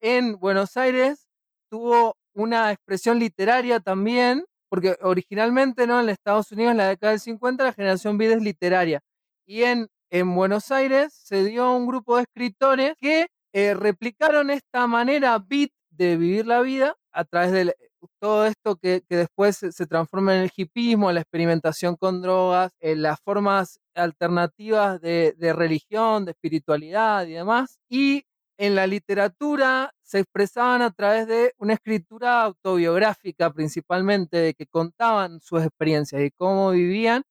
en 0.00 0.38
Buenos 0.38 0.76
Aires 0.76 1.28
tuvo 1.70 2.16
una 2.34 2.72
expresión 2.72 3.18
literaria 3.18 3.80
también, 3.80 4.44
porque 4.68 4.96
originalmente 5.02 5.86
¿no? 5.86 6.00
en 6.00 6.08
Estados 6.08 6.52
Unidos 6.52 6.72
en 6.72 6.78
la 6.78 6.88
década 6.88 7.12
del 7.12 7.20
50 7.20 7.64
la 7.64 7.72
generación 7.72 8.18
beat 8.18 8.32
es 8.36 8.42
literaria. 8.42 9.00
Y 9.46 9.62
en, 9.64 9.88
en 10.10 10.34
Buenos 10.34 10.70
Aires 10.70 11.12
se 11.14 11.44
dio 11.44 11.72
un 11.74 11.86
grupo 11.86 12.16
de 12.16 12.22
escritores 12.24 12.94
que 13.00 13.28
eh, 13.52 13.74
replicaron 13.74 14.50
esta 14.50 14.86
manera 14.86 15.38
beat 15.38 15.70
de 15.90 16.16
vivir 16.16 16.46
la 16.46 16.62
vida 16.62 16.96
a 17.12 17.24
través 17.24 17.52
de 17.52 17.74
todo 18.18 18.46
esto 18.46 18.76
que, 18.76 19.02
que 19.08 19.16
después 19.16 19.56
se, 19.56 19.86
transforma 19.86 20.34
en 20.34 20.42
el 20.42 20.50
hipismo, 20.56 21.12
la 21.12 21.20
experimentación 21.20 21.96
con 21.96 22.22
drogas, 22.22 22.72
en 22.80 23.02
las 23.02 23.20
formas 23.20 23.80
alternativas 23.94 25.00
de, 25.00 25.34
de 25.38 25.52
religión, 25.52 26.24
de 26.24 26.32
espiritualidad 26.32 27.26
y 27.26 27.32
demás. 27.32 27.78
Y 27.88 28.24
en 28.58 28.74
la 28.74 28.86
literatura 28.86 29.92
se 30.02 30.20
expresaban 30.20 30.82
a 30.82 30.90
través 30.90 31.26
de 31.26 31.54
una 31.58 31.74
escritura 31.74 32.42
autobiográfica 32.42 33.52
principalmente, 33.52 34.36
de 34.38 34.54
que 34.54 34.66
contaban 34.66 35.40
sus 35.40 35.62
experiencias 35.62 36.22
y 36.22 36.30
cómo 36.30 36.70
vivían, 36.70 37.22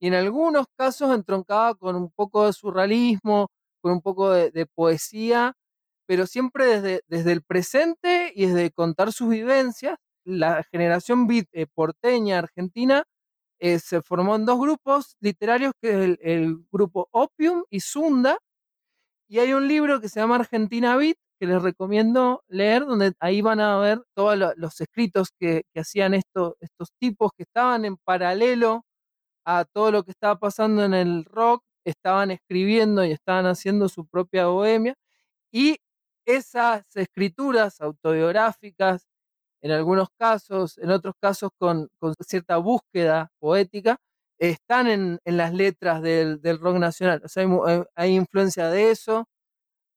y 0.00 0.08
en 0.08 0.14
algunos 0.14 0.66
casos 0.76 1.14
entroncaba 1.14 1.74
con 1.74 1.96
un 1.96 2.10
poco 2.10 2.46
de 2.46 2.52
surrealismo, 2.52 3.48
con 3.86 3.92
un 3.92 4.02
poco 4.02 4.32
de, 4.32 4.66
poesía, 4.66 5.54
pero 6.06 6.26
siempre 6.26 6.66
desde, 6.66 7.02
desde 7.06 7.30
el 7.30 7.42
presente 7.42 8.32
y 8.34 8.46
desde 8.46 8.72
contar 8.72 9.12
sus 9.12 9.28
vivencias. 9.28 9.96
La 10.24 10.64
generación 10.64 11.28
beat 11.28 11.46
eh, 11.52 11.66
porteña 11.72 12.40
argentina 12.40 13.04
eh, 13.60 13.78
se 13.78 14.02
formó 14.02 14.34
en 14.34 14.44
dos 14.44 14.58
grupos 14.60 15.16
literarios, 15.20 15.72
que 15.80 15.90
es 15.90 16.18
el, 16.20 16.64
grupo 16.72 17.08
Opium 17.12 17.62
y 17.70 17.78
Sunda, 17.80 18.38
y 19.28 19.38
hay 19.38 19.52
un 19.52 19.68
libro 19.68 20.00
que 20.00 20.08
se 20.08 20.18
llama 20.20 20.34
Argentina 20.36 20.96
Beat, 20.96 21.16
que 21.40 21.46
les 21.46 21.62
recomiendo 21.62 22.42
leer, 22.48 22.86
donde 22.86 23.12
ahí 23.20 23.40
van 23.42 23.60
a 23.60 23.78
ver 23.78 24.02
todos 24.16 24.36
lo- 24.36 24.54
los 24.56 24.80
escritos 24.80 25.28
que, 25.38 25.62
que 25.72 25.80
hacían 25.80 26.14
esto- 26.14 26.56
estos 26.60 26.90
tipos 27.00 27.30
que 27.36 27.44
estaban 27.44 27.84
en 27.84 27.96
paralelo 27.98 28.84
a 29.46 29.64
todo 29.64 29.92
lo 29.92 30.04
que 30.04 30.10
estaba 30.12 30.38
pasando 30.38 30.84
en 30.84 30.94
el 30.94 31.24
rock, 31.24 31.62
estaban 31.86 32.30
escribiendo 32.32 33.04
y 33.04 33.12
estaban 33.12 33.46
haciendo 33.46 33.88
su 33.88 34.06
propia 34.06 34.46
bohemia. 34.48 34.94
Y 35.52 35.78
esas 36.26 36.84
escrituras 36.96 37.80
autobiográficas, 37.80 39.06
en 39.62 39.72
algunos 39.72 40.08
casos, 40.18 40.78
en 40.78 40.90
otros 40.90 41.14
casos 41.20 41.50
con, 41.58 41.88
cierta 42.26 42.58
búsqueda 42.58 43.30
poética, 43.40 43.98
están 44.38 44.88
en, 44.88 45.20
las 45.24 45.54
letras 45.54 46.02
del, 46.02 46.40
rock 46.60 46.76
nacional. 46.78 47.22
Sea, 47.26 47.46
hay, 47.96 48.16
influencia 48.16 48.68
de 48.70 48.90
eso, 48.90 49.26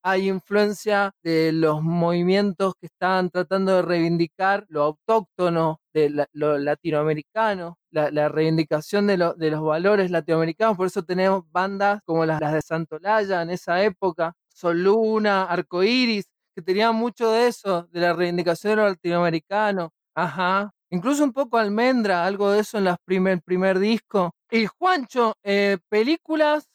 hay 0.04 0.30
influencia 0.30 1.14
de 1.24 1.52
los 1.54 1.84
movimientos 1.84 2.74
que 2.80 2.88
estaban 2.88 3.30
tratando 3.32 3.76
de 3.76 3.82
reivindicar 3.84 4.66
lo 4.70 4.84
autóctono 4.84 5.82
de 5.94 6.10
la- 6.12 6.30
lo 6.34 6.58
latinoamericano, 6.60 7.79
la, 7.92 8.30
reivindicación 8.30 9.08
de, 9.08 9.18
de 9.38 9.52
los 9.52 9.62
valores 9.62 10.12
latinoamericanos, 10.12 10.78
por 10.78 10.88
eso 10.88 11.04
tenemos 11.04 11.44
bandas 11.52 12.02
como 12.06 12.26
las, 12.26 12.40
las 12.42 12.54
de 12.54 12.62
Santolaya 12.62 13.42
en 13.42 13.50
esa 13.50 13.84
época, 13.84 14.34
Sol 14.48 14.84
Luna, 14.84 15.44
Arcoiris, 15.44 16.26
que 16.56 16.62
tenían 16.62 16.96
mucho 16.96 17.32
de 17.32 17.48
eso, 17.48 17.88
de 17.92 18.02
la 18.02 18.14
reivindicación 18.14 18.72
de 18.72 18.76
lo 18.78 18.88
latinoamericano, 18.90 19.92
ajá, 20.16 20.72
incluso 20.90 21.24
un 21.24 21.34
poco 21.34 21.58
Almendra, 21.58 22.26
algo 22.26 22.52
de 22.52 22.62
eso 22.62 22.78
en 22.78 22.86
las 22.86 22.98
primer, 23.06 23.42
primer 23.42 23.80
disco. 23.80 24.32
Y 24.52 24.66
Juancho, 24.66 25.36
eh, 25.44 25.78
películas 25.90 26.69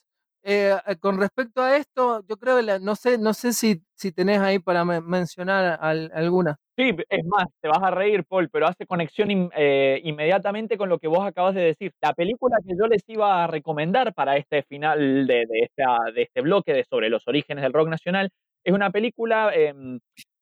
eh, 0.44 0.76
eh, 0.86 0.96
con 0.96 1.18
respecto 1.18 1.62
a 1.62 1.76
esto, 1.76 2.22
yo 2.28 2.36
creo 2.36 2.58
que 2.58 2.78
no 2.80 2.94
sé, 2.96 3.18
no 3.18 3.32
sé 3.34 3.52
si, 3.52 3.82
si 3.94 4.12
tenés 4.12 4.40
ahí 4.40 4.58
para 4.58 4.84
me- 4.84 5.00
mencionar 5.00 5.78
al- 5.80 6.10
alguna. 6.14 6.56
Sí, 6.76 6.90
es 7.08 7.24
más, 7.24 7.46
te 7.60 7.68
vas 7.68 7.82
a 7.82 7.90
reír, 7.90 8.24
Paul, 8.24 8.50
pero 8.50 8.66
hace 8.66 8.84
conexión 8.86 9.50
eh, 9.56 10.00
inmediatamente 10.04 10.76
con 10.76 10.88
lo 10.88 10.98
que 10.98 11.08
vos 11.08 11.24
acabas 11.26 11.54
de 11.54 11.62
decir. 11.62 11.92
La 12.02 12.12
película 12.12 12.58
que 12.66 12.74
yo 12.78 12.86
les 12.86 13.02
iba 13.08 13.44
a 13.44 13.46
recomendar 13.46 14.12
para 14.12 14.36
este 14.36 14.62
final 14.64 15.26
de, 15.26 15.46
de 15.46 15.58
esta- 15.60 16.10
de 16.14 16.22
este 16.22 16.40
bloque 16.40 16.72
de 16.74 16.84
sobre 16.84 17.08
los 17.10 17.26
orígenes 17.26 17.62
del 17.62 17.72
rock 17.72 17.88
nacional 17.88 18.30
es 18.64 18.72
una 18.74 18.90
película 18.90 19.50
em, 19.54 20.00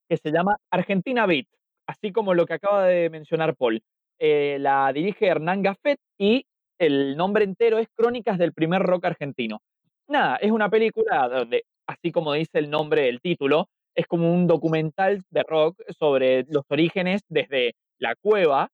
que 0.08 0.16
se 0.16 0.30
llama 0.32 0.56
Argentina 0.70 1.26
Beat, 1.26 1.46
así 1.86 2.12
como 2.12 2.34
lo 2.34 2.46
que 2.46 2.54
acaba 2.54 2.86
de 2.86 3.08
mencionar 3.10 3.54
Paul. 3.56 3.80
La 4.18 4.92
dirige 4.92 5.26
Hernán 5.26 5.62
Gaffet 5.62 5.98
y 6.18 6.44
el 6.78 7.16
nombre 7.16 7.44
entero 7.44 7.78
es 7.78 7.88
Crónicas 7.94 8.38
del 8.38 8.52
primer 8.52 8.82
rock 8.82 9.04
argentino. 9.06 9.60
Nada, 10.08 10.36
es 10.36 10.50
una 10.50 10.68
película 10.68 11.28
donde, 11.28 11.64
así 11.86 12.12
como 12.12 12.32
dice 12.32 12.58
el 12.58 12.70
nombre, 12.70 13.08
el 13.08 13.20
título, 13.20 13.68
es 13.94 14.06
como 14.06 14.32
un 14.32 14.46
documental 14.46 15.22
de 15.30 15.42
rock 15.42 15.80
sobre 15.98 16.44
los 16.48 16.64
orígenes 16.68 17.22
desde 17.28 17.74
la 17.98 18.14
cueva 18.16 18.70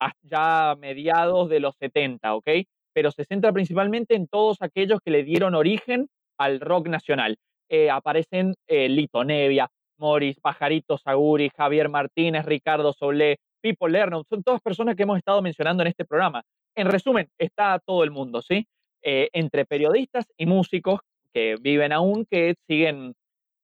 hasta 0.00 0.74
mediados 0.76 1.48
de 1.48 1.60
los 1.60 1.76
70, 1.76 2.34
¿ok? 2.34 2.48
Pero 2.92 3.10
se 3.10 3.24
centra 3.24 3.52
principalmente 3.52 4.14
en 4.14 4.26
todos 4.26 4.58
aquellos 4.60 5.00
que 5.04 5.10
le 5.10 5.22
dieron 5.22 5.54
origen 5.54 6.08
al 6.38 6.60
rock 6.60 6.88
nacional. 6.88 7.36
Eh, 7.68 7.90
aparecen 7.90 8.54
eh, 8.66 8.88
Lito 8.88 9.24
Nevia, 9.24 9.68
Morris, 9.98 10.38
Pajarito 10.40 10.98
Saguri, 10.98 11.50
Javier 11.56 11.88
Martínez, 11.88 12.44
Ricardo 12.44 12.92
Solé, 12.92 13.38
Pipo 13.60 13.88
Lerner, 13.88 14.22
son 14.28 14.42
todas 14.42 14.60
personas 14.60 14.96
que 14.96 15.04
hemos 15.04 15.16
estado 15.16 15.40
mencionando 15.40 15.82
en 15.82 15.88
este 15.88 16.04
programa. 16.04 16.42
En 16.76 16.88
resumen, 16.88 17.28
está 17.38 17.78
todo 17.78 18.04
el 18.04 18.10
mundo, 18.10 18.42
¿sí? 18.42 18.66
Eh, 19.04 19.28
entre 19.34 19.66
periodistas 19.66 20.24
y 20.38 20.46
músicos 20.46 21.00
que 21.34 21.56
viven 21.60 21.92
aún, 21.92 22.26
que 22.30 22.54
siguen, 22.68 23.14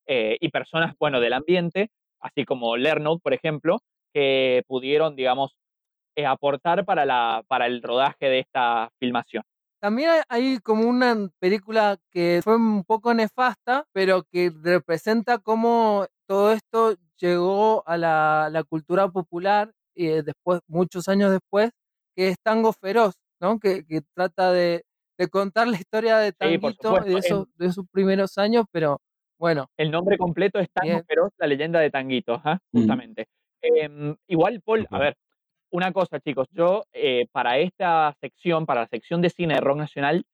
eh, 0.07 0.37
y 0.41 0.51
personas, 0.51 0.95
bueno, 0.99 1.21
del 1.21 1.33
ambiente, 1.35 1.91
así 2.21 2.45
como 2.45 2.77
Lernout, 2.77 3.23
por 3.23 3.35
ejemplo, 3.35 3.79
que 4.15 4.63
pudieron, 4.69 5.17
digamos, 5.17 5.53
eh, 6.17 6.27
aportar 6.27 6.85
para, 6.85 7.05
la, 7.07 7.43
para 7.49 7.67
el 7.67 7.83
rodaje 7.83 8.27
de 8.27 8.41
esta 8.41 8.91
filmación. 8.99 9.43
También 9.81 10.11
hay- 10.29 10.59
como 10.59 10.89
una 10.89 11.31
película 11.39 11.97
que 12.11 12.41
fue 12.45 12.57
un 12.57 12.85
poco 12.85 13.15
nefasta, 13.15 13.87
pero 13.93 14.25
que 14.31 14.51
representa 14.63 15.39
cómo 15.39 16.07
todo 16.27 16.53
esto 16.53 16.97
llegó 17.19 17.83
a 17.87 17.97
la, 17.97 18.49
la 18.53 18.63
cultura 18.65 19.09
popular 19.09 19.73
y 19.95 20.09
eh, 20.09 20.23
después, 20.23 20.61
muchos 20.67 21.09
años 21.09 21.31
después, 21.31 21.71
que 22.17 22.29
es 22.29 22.37
Tango 22.43 22.73
Feroz, 22.73 23.15
¿no? 23.41 23.59
Que, 23.59 23.85
que 23.87 24.03
trata 24.15 24.53
de, 24.53 24.85
de 25.21 25.29
contar 25.29 25.69
la 25.69 25.77
historia 25.77 26.17
de 26.17 26.33
Tanguito 26.33 26.95
de 27.05 27.19
esos, 27.19 27.47
de 27.57 27.71
sus 27.71 27.87
primeros 27.91 28.39
años, 28.39 28.65
pero 28.73 29.03
bueno, 29.39 29.67
El 29.77 29.91
nombre 29.91 30.17
completo 30.17 30.59
es 30.59 30.71
Tango. 30.73 31.03
Feroz, 31.07 31.31
la 31.39 31.47
leyenda 31.47 31.79
de 31.81 31.91
Tanguito, 31.91 32.39
Mm. 32.39 32.79
justamente. 32.79 33.27
Em, 33.63 34.17
igual, 34.27 34.63
Paul, 34.63 34.87
a 34.91 34.99
ver, 34.99 35.15
una 35.71 35.93
cosa, 35.93 36.21
chicos, 36.21 36.49
yo 36.53 36.85
eh, 36.95 37.27
para 37.33 37.59
esta 37.59 38.15
sección, 38.19 38.65
para 38.65 38.81
la 38.83 38.87
sección 38.89 39.21
de 39.21 39.29
cine 39.29 39.55
de 39.55 39.61
rock 39.61 39.77
nacional, 39.77 40.25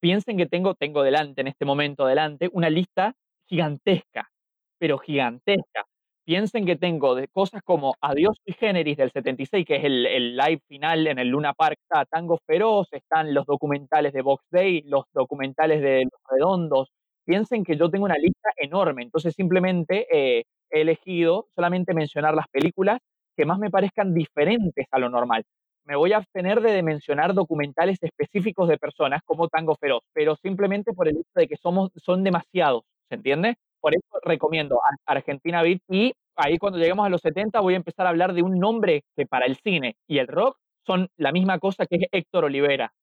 piensen 0.00 0.36
que 0.36 0.46
tengo, 0.46 0.74
tengo 0.74 1.04
delante, 1.04 1.40
en 1.42 1.46
este 1.46 1.64
momento 1.64 2.04
delante, 2.04 2.48
una 2.52 2.70
lista 2.70 3.14
gigantesca, 3.46 4.30
pero 4.78 4.98
gigantesca. 4.98 5.84
Piensen 6.26 6.64
que 6.64 6.76
tengo 6.76 7.14
de 7.14 7.28
cosas 7.28 7.62
como 7.62 7.96
Adiós 8.00 8.38
y 8.46 8.54
Generis 8.54 8.96
del 8.96 9.12
76, 9.12 9.66
que 9.66 9.76
es 9.76 9.84
el, 9.84 10.06
el 10.06 10.36
live 10.36 10.60
final 10.66 11.06
en 11.06 11.18
el 11.18 11.28
Luna 11.28 11.52
Park, 11.52 11.76
está 11.82 12.06
Tango 12.06 12.38
Feroz, 12.46 12.88
están 12.92 13.34
los 13.34 13.44
documentales 13.44 14.14
de 14.14 14.22
Box 14.22 14.42
Day, 14.50 14.80
los 14.86 15.04
documentales 15.12 15.82
de 15.82 16.04
Los 16.04 16.20
Redondos. 16.30 16.88
Piensen 17.26 17.62
que 17.62 17.76
yo 17.76 17.90
tengo 17.90 18.06
una 18.06 18.16
lista 18.16 18.48
enorme, 18.56 19.02
entonces 19.02 19.34
simplemente 19.34 20.06
eh, 20.10 20.44
he 20.70 20.80
elegido 20.80 21.48
solamente 21.54 21.92
mencionar 21.92 22.34
las 22.34 22.48
películas 22.48 23.00
que 23.36 23.44
más 23.44 23.58
me 23.58 23.70
parezcan 23.70 24.14
diferentes 24.14 24.86
a 24.92 24.98
lo 24.98 25.10
normal. 25.10 25.44
Me 25.84 25.96
voy 25.96 26.14
a 26.14 26.18
abstener 26.18 26.62
de 26.62 26.82
mencionar 26.82 27.34
documentales 27.34 27.98
específicos 28.02 28.68
de 28.68 28.78
personas 28.78 29.20
como 29.26 29.48
Tango 29.48 29.76
Feroz, 29.78 30.02
pero 30.14 30.36
simplemente 30.36 30.94
por 30.94 31.06
el 31.06 31.18
hecho 31.18 31.32
de 31.34 31.48
que 31.48 31.56
somos, 31.56 31.90
son 31.96 32.24
demasiados, 32.24 32.84
¿se 33.10 33.16
entiende? 33.16 33.56
Por 33.84 33.94
eso 33.94 34.18
recomiendo 34.22 34.80
Ar- 34.82 35.16
Argentina 35.18 35.60
Beat 35.62 35.82
y 35.90 36.14
ahí 36.36 36.56
cuando 36.56 36.78
lleguemos 36.78 37.04
a 37.04 37.10
los 37.10 37.20
70 37.20 37.60
voy 37.60 37.74
a 37.74 37.76
empezar 37.76 38.06
a 38.06 38.08
hablar 38.08 38.32
de 38.32 38.40
un 38.40 38.58
nombre 38.58 39.02
que 39.14 39.26
para 39.26 39.44
el 39.44 39.56
cine 39.58 39.96
y 40.08 40.16
el 40.16 40.26
rock 40.26 40.56
son 40.86 41.08
la 41.18 41.32
misma 41.32 41.58
cosa 41.58 41.84
que 41.84 41.96
es 41.96 42.08
Héctor 42.10 42.46
Olivera. 42.46 42.94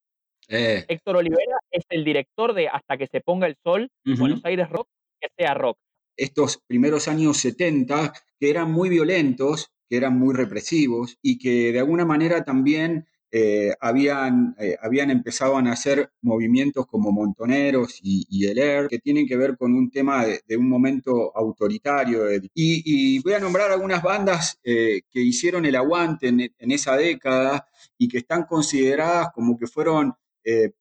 Eh, 0.49 0.84
Héctor 0.88 1.17
Olivera 1.17 1.57
es 1.69 1.84
el 1.89 2.03
director 2.03 2.55
de 2.55 2.67
Hasta 2.67 2.97
que 2.97 3.05
se 3.05 3.21
ponga 3.21 3.45
el 3.45 3.55
sol. 3.63 3.89
Buenos 4.03 4.43
Aires 4.43 4.69
Rock, 4.69 4.88
que 5.19 5.27
sea 5.38 5.53
rock. 5.53 5.77
estos 6.17 6.57
primeros 6.65 7.07
años 7.07 7.38
70 7.38 8.11
que 8.39 8.49
eran 8.49 8.71
muy 8.71 8.89
violentos, 8.89 9.69
que 9.88 9.97
eran 9.97 10.17
muy 10.17 10.34
represivos 10.34 11.15
y 11.21 11.38
que 11.38 11.71
de 11.71 11.79
alguna 11.79 12.05
manera 12.05 12.43
también 12.43 13.05
eh, 13.34 13.73
habían, 13.79 14.55
eh, 14.59 14.77
habían 14.82 15.09
empezado 15.09 15.55
a 15.55 15.61
nacer 15.61 16.11
movimientos 16.21 16.86
como 16.86 17.13
Montoneros 17.13 17.97
y, 18.03 18.25
y 18.29 18.47
el 18.47 18.57
ER, 18.57 18.89
que 18.89 18.99
tienen 18.99 19.25
que 19.25 19.38
ver 19.38 19.57
con 19.57 19.73
un 19.73 19.89
tema 19.89 20.25
de, 20.25 20.57
un 20.57 20.67
momento 20.67 21.32
autoritario. 21.36 22.25
y, 22.53 23.19
voy 23.23 23.34
a 23.34 23.39
nombrar 23.39 23.71
algunas 23.71 24.03
bandas 24.03 24.59
eh, 24.63 25.03
que 25.09 25.21
hicieron 25.21 25.65
el 25.65 25.77
aguante 25.77 26.27
en, 26.27 26.71
esa 26.71 26.97
década 26.97 27.65
y 27.97 28.09
que 28.09 28.17
están 28.19 28.43
consideradas 28.43 29.29
como 29.34 29.57
que 29.57 29.67
fueron 29.67 30.13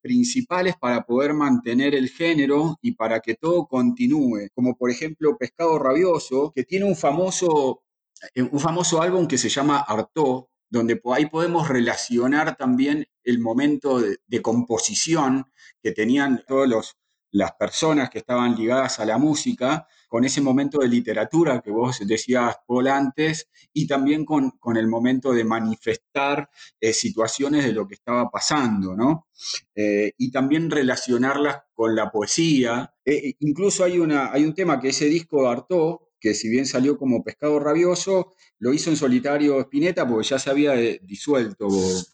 principales 0.01 0.75
para 0.81 1.03
poder 1.03 1.35
mantener 1.35 1.95
el 1.95 2.09
género 2.09 2.79
y 2.81 2.93
para 2.93 3.21
que 3.21 3.35
todo 3.35 3.67
continúe, 3.67 4.49
como 4.55 4.75
por 4.75 4.91
ejemplo 4.91 5.37
Pescado 5.37 5.79
Rabioso, 5.79 6.51
que 6.55 6.65
tiene 6.65 6.87
un 6.87 6.97
famoso, 6.97 7.83
un 8.37 8.61
famoso 8.61 9.03
álbum 9.03 9.27
que 9.29 9.37
se 9.37 9.51
llama 9.51 9.81
Artaud, 9.81 10.47
donde 10.71 11.01
ahí 11.13 11.27
podemos 11.27 11.69
relacionar 11.69 12.57
también 12.57 13.07
el 13.25 13.41
momento 13.41 14.01
de, 14.01 14.43
composición 14.43 15.51
que 15.83 15.93
tenían 15.93 16.43
todos 16.47 16.69
los 16.69 16.97
las 17.33 17.53
personas 17.53 18.11
que 18.11 18.19
estaban 18.19 18.57
ligadas 18.57 18.99
a 18.99 19.05
la 19.05 19.19
música, 19.19 19.87
con 20.09 20.25
ese 20.25 20.41
momento 20.41 20.81
de 20.81 20.89
literatura 20.89 21.61
que 21.61 21.71
vos 21.71 22.01
decías, 22.05 22.57
Paul, 22.67 22.89
antes, 22.89 23.49
y 23.73 23.87
también 23.87 24.25
con, 24.25 24.51
con 24.59 24.77
el 24.77 24.89
momento 24.89 25.33
de 25.33 25.45
manifestar 25.45 26.51
eh, 26.81 26.93
situaciones 26.93 27.65
de 27.65 27.73
lo 27.73 27.87
que 27.87 27.95
estaba 27.95 28.29
pasando, 28.29 28.97
¿no? 28.97 29.29
Eh, 29.75 30.13
y 30.19 30.33
también 30.33 30.71
relacionarlas 30.71 31.59
con 31.73 31.95
la 31.95 32.11
poesía. 32.11 32.93
Eh, 33.05 33.35
incluso 33.39 33.85
hay, 33.85 34.01
una, 34.01 34.33
hay 34.33 34.45
un 34.45 34.55
tema 34.55 34.81
que 34.81 34.89
ese 34.89 35.05
disco 35.05 35.43
de 35.43 35.51
Artaud, 35.51 35.99
que 36.21 36.35
si 36.35 36.49
bien 36.49 36.67
salió 36.67 36.99
como 36.99 37.25
Pescado 37.25 37.59
Rabioso, 37.59 38.35
lo 38.59 38.73
hizo 38.73 38.91
en 38.91 38.97
solitario 38.97 39.61
Spinetta 39.61 40.07
porque 40.07 40.29
ya 40.29 40.39
se 40.39 40.51
había 40.51 40.75
eh, 40.77 41.01
disuelto 41.03 41.69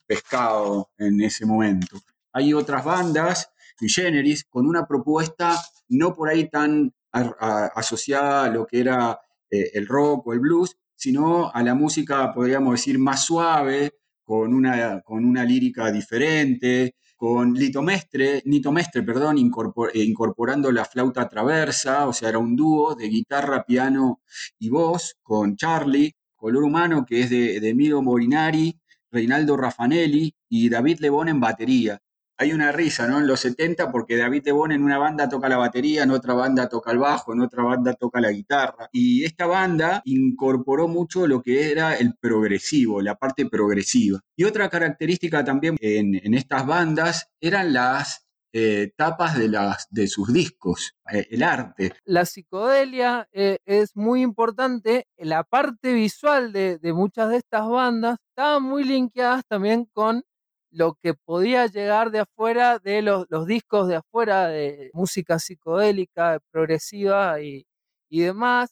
Pescado 0.07 0.91
en 0.97 1.21
ese 1.21 1.45
momento. 1.45 2.01
Hay 2.33 2.55
otras 2.55 2.85
bandas, 2.85 3.51
Generis, 3.81 4.45
con 4.45 4.67
una 4.67 4.87
propuesta 4.87 5.61
no 5.89 6.15
por 6.15 6.29
ahí 6.29 6.49
tan 6.49 6.95
asociada 7.11 8.45
a 8.45 8.51
lo 8.51 8.67
que 8.67 8.81
era 8.81 9.19
eh, 9.51 9.71
el 9.75 9.87
rock 9.87 10.27
o 10.27 10.33
el 10.33 10.41
blues, 10.41 10.77
sino 10.95 11.51
a 11.53 11.63
la 11.63 11.75
música, 11.75 12.33
podríamos 12.33 12.73
decir, 12.73 12.99
más 12.99 13.25
suave, 13.25 13.93
con 14.23 14.53
una, 14.53 15.01
con 15.03 15.25
una 15.25 15.45
lírica 15.45 15.91
diferente, 15.91 16.97
con 17.17 17.55
Lito 17.55 17.83
Mestre, 17.83 18.43
Nito 18.45 18.73
Mestre, 18.73 19.03
perdón, 19.03 19.37
incorpor- 19.39 19.91
eh, 19.95 20.03
incorporando 20.05 20.71
la 20.73 20.85
flauta 20.85 21.29
traversa, 21.29 22.07
o 22.09 22.13
sea, 22.13 22.29
era 22.29 22.39
un 22.39 22.55
dúo 22.57 22.95
de 22.95 23.09
guitarra, 23.09 23.65
piano 23.65 24.21
y 24.59 24.69
voz, 24.69 25.17
con 25.23 25.57
Charlie, 25.57 26.15
Color 26.37 26.65
Humano, 26.65 27.05
que 27.07 27.21
es 27.23 27.31
de, 27.31 27.61
de 27.61 27.75
Morinari, 28.03 28.79
Reinaldo 29.11 29.57
Raffanelli 29.57 30.35
y 30.49 30.69
David 30.69 30.99
Lebón 31.01 31.29
en 31.29 31.41
batería. 31.41 32.01
Hay 32.39 32.53
una 32.53 32.71
risa, 32.71 33.07
¿no? 33.07 33.19
En 33.19 33.27
los 33.27 33.41
70, 33.41 33.91
porque 33.91 34.17
David 34.17 34.43
Lebón 34.45 34.73
en 34.73 34.83
una 34.83 34.99
banda 34.99 35.27
toca 35.27 35.49
la 35.49 35.57
batería, 35.57 36.03
en 36.03 36.11
otra 36.11 36.35
banda 36.35 36.69
toca 36.69 36.93
el 36.93 36.99
bajo, 36.99 37.33
en 37.33 37.41
otra 37.41 37.63
banda 37.63 37.95
toca 37.95 38.21
la 38.21 38.31
guitarra. 38.31 38.91
Y 38.93 39.25
esta 39.25 39.47
banda 39.47 40.03
incorporó 40.05 40.87
mucho 40.87 41.27
lo 41.27 41.41
que 41.41 41.71
era 41.71 41.95
el 41.95 42.15
progresivo, 42.15 43.01
la 43.01 43.15
parte 43.15 43.47
progresiva. 43.47 44.21
Y 44.37 44.45
otra 44.45 44.69
característica 44.69 45.45
también 45.45 45.77
en, 45.81 46.35
estas 46.35 46.67
bandas 46.67 47.31
eran 47.41 47.73
las 47.73 48.27
eh, 48.53 48.93
tapas 48.97 49.39
de, 49.39 50.07
sus 50.07 50.31
discos, 50.33 50.95
eh, 51.11 51.27
el 51.31 51.43
arte. 51.43 51.93
la 52.05 52.25
psicodelia 52.27 53.29
eh, 53.33 53.59
es 53.65 53.97
muy 53.97 54.21
importante. 54.21 55.07
La 55.17 55.43
parte 55.43 55.95
visual 55.95 56.53
de, 56.53 56.79
de 56.79 56.93
muchas 56.93 57.31
de 57.31 57.39
estas 57.39 57.67
bandas 57.67 58.19
estaban 58.31 58.63
muy 58.63 58.85
linkeadas 58.85 59.43
también 59.49 59.89
con 59.93 60.23
lo 60.71 60.95
que 61.03 61.15
podía 61.15 61.67
llegar 61.67 62.11
de 62.11 62.21
afuera, 62.21 62.79
de 62.79 63.03
los, 63.03 63.27
discos 63.47 63.89
de 63.89 63.97
afuera, 63.97 64.49
de 64.49 64.91
música 64.95 65.39
psicodélica, 65.39 66.41
progresiva 66.51 67.41
y, 67.41 67.67
y 68.11 68.21
demás, 68.21 68.71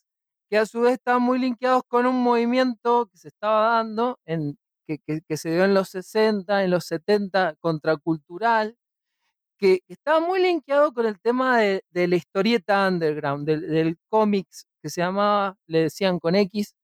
que 0.51 0.59
a 0.59 0.67
su 0.67 0.81
vez 0.83 0.95
estaban 0.95 1.23
muy 1.23 1.39
linkeados 1.39 1.83
con 1.89 2.07
un 2.07 2.23
movimiento 2.23 3.07
que 3.11 3.19
se 3.19 3.29
estaba 3.29 3.77
dando, 3.77 4.19
en, 4.27 4.59
que, 4.87 4.99
que- 4.99 5.23
que 5.23 5.37
se 5.37 5.51
dio 5.53 5.65
en 5.65 5.75
los 5.75 5.89
60, 5.91 6.65
en 6.65 6.71
los 6.71 6.85
70, 6.87 7.55
contracultural, 7.61 8.77
que 9.59 9.81
estaba 9.89 10.21
muy 10.21 10.41
linkeado 10.41 10.93
con 10.93 11.07
el 11.07 11.21
tema 11.21 11.59
de, 11.61 11.83
de 11.91 12.09
la 12.09 12.17
historieta 12.17 12.89
underground, 12.89 13.47
del, 13.47 13.63
del 13.69 13.99
cómics 14.09 14.67
que 14.83 14.91
se 14.91 15.01
llamaba, 15.03 15.57
le 15.67 15.81
decían 15.85 16.19
con 16.19 16.35
X, 16.37 16.75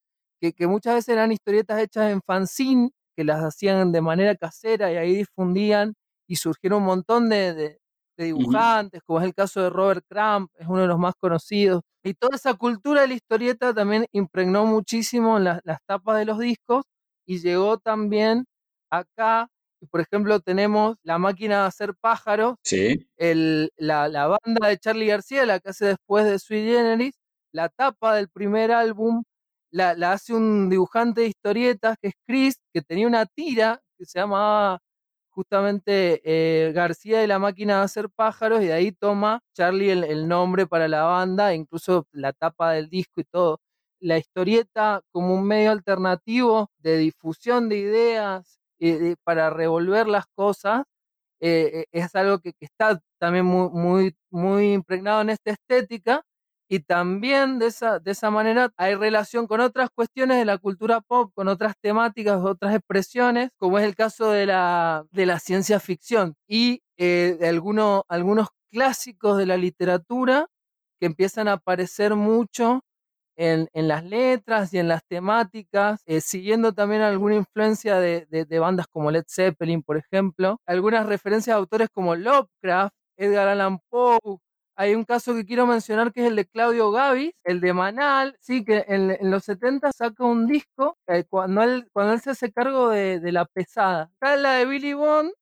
que, 0.40 0.52
que 0.52 0.66
muchas 0.66 0.94
veces 0.94 1.10
eran 1.10 1.32
historietas 1.32 1.80
hechas 1.80 2.10
en 2.12 2.22
fanzine, 2.22 2.90
que 3.16 3.24
las 3.24 3.42
hacían 3.42 3.92
de 3.92 4.00
manera 4.00 4.34
casera 4.36 4.92
y 4.92 4.96
ahí 4.96 5.14
difundían 5.16 5.94
y 6.28 6.36
surgieron 6.36 6.80
un 6.80 6.86
montón 6.86 7.28
de, 7.28 7.54
de- 7.54 7.78
de 8.18 8.24
dibujantes, 8.26 9.00
como 9.04 9.20
es 9.20 9.24
el 9.26 9.34
caso 9.34 9.62
de 9.62 9.70
Robert 9.70 10.04
Crumb, 10.08 10.48
es 10.54 10.66
uno 10.68 10.82
de 10.82 10.88
los 10.88 10.98
más 10.98 11.14
conocidos. 11.18 11.82
Y 12.04 12.12
toda 12.14 12.36
esa 12.36 12.52
cultura 12.54 13.00
de 13.02 13.08
la 13.08 13.14
historieta 13.14 13.72
también 13.74 14.06
impregnó 14.12 14.66
muchísimo 14.66 15.38
en 15.38 15.44
la- 15.44 15.60
las 15.64 15.78
tapas 15.86 16.18
de 16.18 16.26
los 16.26 16.38
discos 16.38 16.84
y 17.26 17.38
llegó 17.40 17.78
también 17.78 18.44
acá. 18.90 19.48
Por 19.90 20.00
ejemplo, 20.02 20.40
tenemos 20.40 20.96
La 21.02 21.16
máquina 21.18 21.62
de 21.62 21.66
hacer 21.68 21.94
pájaros, 22.00 22.56
Sí. 22.64 23.08
el- 23.16 23.70
la, 23.78 24.08
la 24.08 24.26
banda 24.26 24.68
de 24.68 24.78
Charlie 24.78 25.06
García, 25.06 25.46
la 25.46 25.58
que 25.60 25.70
hace 25.70 25.86
después 25.86 26.24
de 26.26 26.38
Sui 26.38 26.62
Generis, 26.64 27.14
la 27.52 27.68
tapa 27.70 28.14
del 28.16 28.28
primer 28.28 28.70
álbum 28.72 29.22
la, 29.70 29.90
hace 30.12 30.34
un 30.34 30.68
dibujante 30.70 31.22
de 31.22 31.28
historietas 31.28 31.96
que 32.00 32.08
es 32.08 32.14
Chris, 32.26 32.56
que 32.72 32.82
tenía 32.82 33.06
una 33.06 33.26
tira 33.26 33.80
que 33.98 34.04
se 34.06 34.18
llamaba 34.20 34.80
justamente 35.30 36.20
eh, 36.24 36.72
García 36.72 37.20
de 37.20 37.26
la 37.28 37.38
máquina 37.38 37.78
de 37.78 37.84
hacer 37.84 38.10
pájaros, 38.10 38.62
y 38.62 38.66
de 38.66 38.72
ahí 38.74 38.92
toma 38.92 39.40
Charlie 39.54 39.90
el, 39.90 40.04
el 40.04 40.28
nombre 40.28 40.66
para 40.66 40.88
la 40.88 41.04
banda, 41.04 41.52
e 41.52 41.56
incluso 41.56 42.06
la 42.12 42.32
tapa 42.32 42.72
del 42.72 42.88
disco 42.90 43.20
y 43.20 43.24
todo. 43.24 43.60
La 44.00 44.18
historieta 44.18 45.02
como 45.12 45.34
un 45.34 45.44
medio 45.46 45.70
alternativo 45.72 46.70
de 46.78 46.96
difusión 46.98 47.68
de 47.68 47.76
ideas 47.78 48.58
eh, 48.80 48.98
de- 48.98 49.16
para 49.24 49.50
revolver 49.50 50.08
las 50.08 50.24
cosas, 50.34 50.84
eh, 51.40 51.70
eh, 51.84 51.86
es 51.92 52.14
algo 52.14 52.38
que, 52.40 52.52
que 52.52 52.66
está 52.66 53.00
también 53.18 53.46
muy, 53.46 53.68
muy, 53.70 54.16
muy 54.30 54.72
impregnado 54.74 55.22
en 55.22 55.30
esta 55.30 55.52
estética 55.52 56.22
y 56.70 56.80
también 56.80 57.58
de 57.58 57.66
esa, 57.66 57.98
de 57.98 58.12
esa 58.12 58.30
manera 58.30 58.72
hay 58.78 58.94
relación 58.94 59.46
con 59.48 59.60
otras 59.60 59.90
cuestiones 59.90 60.38
de 60.38 60.44
la 60.46 60.58
cultura 60.58 61.00
pop, 61.02 61.32
con 61.34 61.48
otras 61.48 61.74
temáticas, 61.80 62.40
otras 62.44 62.74
expresiones, 62.76 63.50
como 63.58 63.78
es 63.78 63.84
el 63.84 63.96
caso 63.96 64.30
de 64.30 64.46
la, 64.46 65.04
de 65.12 65.26
la 65.26 65.40
ciencia 65.40 65.80
ficción 65.80 66.36
y 66.48 66.82
eh, 66.98 67.36
de 67.40 67.48
alguno- 67.48 68.04
algunos 68.08 68.48
clásicos 68.72 69.36
de 69.38 69.46
la 69.46 69.56
literatura 69.56 70.46
que 71.00 71.06
empiezan 71.06 71.48
a 71.48 71.54
aparecer 71.54 72.14
mucho 72.14 72.82
en, 73.36 73.68
en 73.72 73.88
las 73.88 74.04
letras 74.04 74.72
y 74.74 74.78
en 74.78 74.88
las 74.88 75.04
temáticas, 75.06 76.02
eh, 76.06 76.20
siguiendo 76.20 76.72
también 76.74 77.02
alguna 77.02 77.36
influencia 77.36 77.98
de- 77.98 78.26
de 78.46 78.58
bandas 78.58 78.86
como 78.88 79.10
Led 79.10 79.24
Zeppelin, 79.28 79.82
por 79.82 79.96
ejemplo, 79.96 80.60
algunas 80.66 81.06
referencias 81.06 81.54
a 81.54 81.58
autores 81.58 81.88
como 81.92 82.14
Lovecraft, 82.16 82.94
Edgar 83.16 83.48
Allan 83.48 83.78
Poe. 83.90 84.38
Hay 84.80 84.94
un 84.94 85.04
caso 85.04 85.34
que 85.34 85.44
quiero 85.44 85.66
mencionar 85.66 86.10
que 86.10 86.22
es 86.22 86.28
el 86.28 86.36
de 86.36 86.46
Claudio 86.46 86.90
Gavis, 86.90 87.32
el 87.44 87.60
de 87.60 87.74
Manal, 87.74 88.34
sí, 88.40 88.64
que 88.64 88.86
en, 88.88 89.30
los 89.30 89.44
70 89.44 89.92
saca 89.92 90.24
un 90.24 90.46
disco 90.46 90.96
eh, 91.06 91.24
cuando, 91.28 91.62
él, 91.62 91.86
se 92.22 92.30
hace 92.30 92.50
cargo 92.50 92.88
de, 92.88 93.20
la 93.30 93.44
pesada. 93.44 94.08
Está 94.14 94.36
la 94.36 94.54
de 94.54 94.64
Billy 94.64 94.94
Bond 94.94 95.32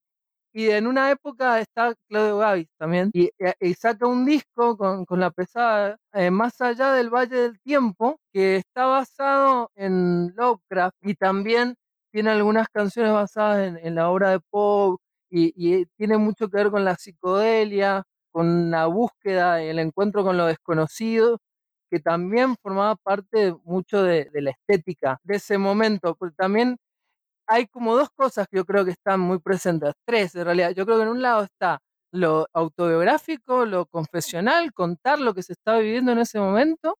y 0.53 0.71
en 0.71 0.89
una 0.89 1.13
época 1.13 1.61
está 1.61 1.95
Claudio 2.09 2.39
Gavis 2.39 2.67
también, 2.79 3.11
y, 3.15 3.31
eh, 3.39 3.75
saca 3.75 4.09
un 4.09 4.25
disco 4.27 4.77
con, 4.77 5.07
la 5.21 5.31
pesada, 5.31 5.99
eh, 6.15 6.33
Más 6.33 6.61
allá 6.61 6.93
del 6.95 7.09
Valle 7.09 7.37
del 7.37 7.61
Tiempo, 7.61 8.19
que 8.33 8.57
está 8.57 8.87
basado 8.87 9.71
en 9.77 10.35
Lovecraft 10.35 10.97
y 11.03 11.15
también 11.15 11.77
tiene 12.11 12.31
algunas 12.31 12.69
canciones 12.71 13.13
basadas 13.13 13.79
en, 13.85 13.95
la 13.95 14.11
obra 14.11 14.31
de 14.31 14.41
Poe 14.51 14.97
y 15.31 15.87
tiene 15.97 16.19
mucho 16.19 16.49
que 16.49 16.57
ver 16.57 16.71
con 16.73 16.85
la 16.85 16.97
psicodelia, 16.97 18.03
con 18.33 18.71
la 18.71 18.87
búsqueda 18.87 19.63
y 19.65 19.69
el 19.69 19.79
encuentro 19.79 20.25
con 20.25 20.37
lo 20.37 20.47
desconocido, 20.47 21.39
que 21.91 22.01
también 22.01 22.57
formaba 22.63 22.97
parte 22.97 23.55
mucho 23.65 24.03
de, 24.03 24.29
la 24.35 24.51
estética 24.51 25.19
de 25.25 25.37
ese 25.37 25.59
momento, 25.59 26.15
porque 26.17 26.35
también 26.37 26.77
hay 27.47 27.67
como 27.67 27.97
dos 27.97 28.11
cosas 28.15 28.47
que 28.51 28.59
yo 28.59 28.65
creo 28.65 28.85
que 28.85 28.91
están 28.93 29.21
muy 29.21 29.39
presentes, 29.41 29.93
tres 30.07 30.35
en 30.35 30.45
realidad. 30.45 30.71
Yo 30.73 30.85
creo 30.87 30.99
que 30.99 31.03
en 31.05 31.09
un 31.11 31.23
lado 31.23 31.45
está 31.45 31.79
lo 32.13 32.47
autobiográfico, 32.53 33.65
lo 33.67 33.87
confesional, 33.87 34.73
contar 34.73 35.21
lo 35.21 35.35
que 35.35 35.43
se 35.43 35.53
está 35.55 35.79
viviendo 35.79 36.13
en 36.13 36.19
ese 36.19 36.39
momento. 36.41 36.97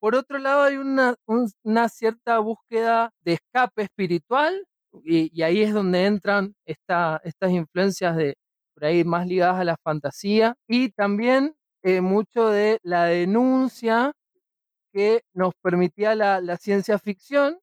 Por 0.00 0.14
otro 0.14 0.38
lado 0.38 0.62
hay 0.64 0.76
una, 0.76 1.14
un- 1.26 1.50
una 1.64 1.88
cierta 1.88 2.38
búsqueda 2.38 3.10
de 3.22 3.34
escape 3.34 3.82
espiritual 3.82 4.64
y, 5.04 5.30
y 5.38 5.42
ahí 5.42 5.62
es 5.62 5.72
donde 5.74 6.06
entran 6.06 6.54
esta- 6.66 7.20
estas 7.24 7.50
influencias 7.52 8.16
de 8.16 8.36
por 8.76 8.84
ahí 8.84 9.04
más 9.04 9.26
ligadas 9.26 9.58
a 9.58 9.64
la 9.64 9.76
fantasía 9.78 10.54
y 10.68 10.90
también 10.90 11.56
eh, 11.82 12.02
mucho 12.02 12.50
de 12.50 12.78
la 12.82 13.06
denuncia 13.06 14.12
que 14.92 15.22
nos 15.34 15.54
permitía 15.62 16.14
la, 16.14 16.56
ciencia 16.58 16.98
ficción 16.98 17.58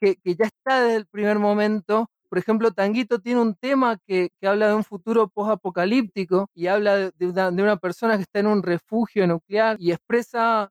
que, 0.00 0.16
ya 0.24 0.46
está 0.46 0.82
desde 0.82 0.96
el 0.96 1.06
primer 1.06 1.38
momento. 1.38 2.10
Por 2.30 2.38
ejemplo, 2.38 2.72
Tanguito 2.72 3.20
tiene 3.20 3.40
un 3.40 3.54
tema 3.56 3.98
que, 4.06 4.30
habla 4.42 4.68
de 4.68 4.74
un 4.74 4.84
futuro 4.84 5.28
post-apocalíptico 5.28 6.48
y 6.54 6.68
habla 6.68 7.10
de, 7.12 7.26
una, 7.26 7.76
persona 7.76 8.16
que 8.16 8.22
está 8.22 8.40
en 8.40 8.46
un 8.48 8.62
refugio 8.62 9.26
nuclear 9.26 9.76
y 9.80 9.92
expresa 9.92 10.70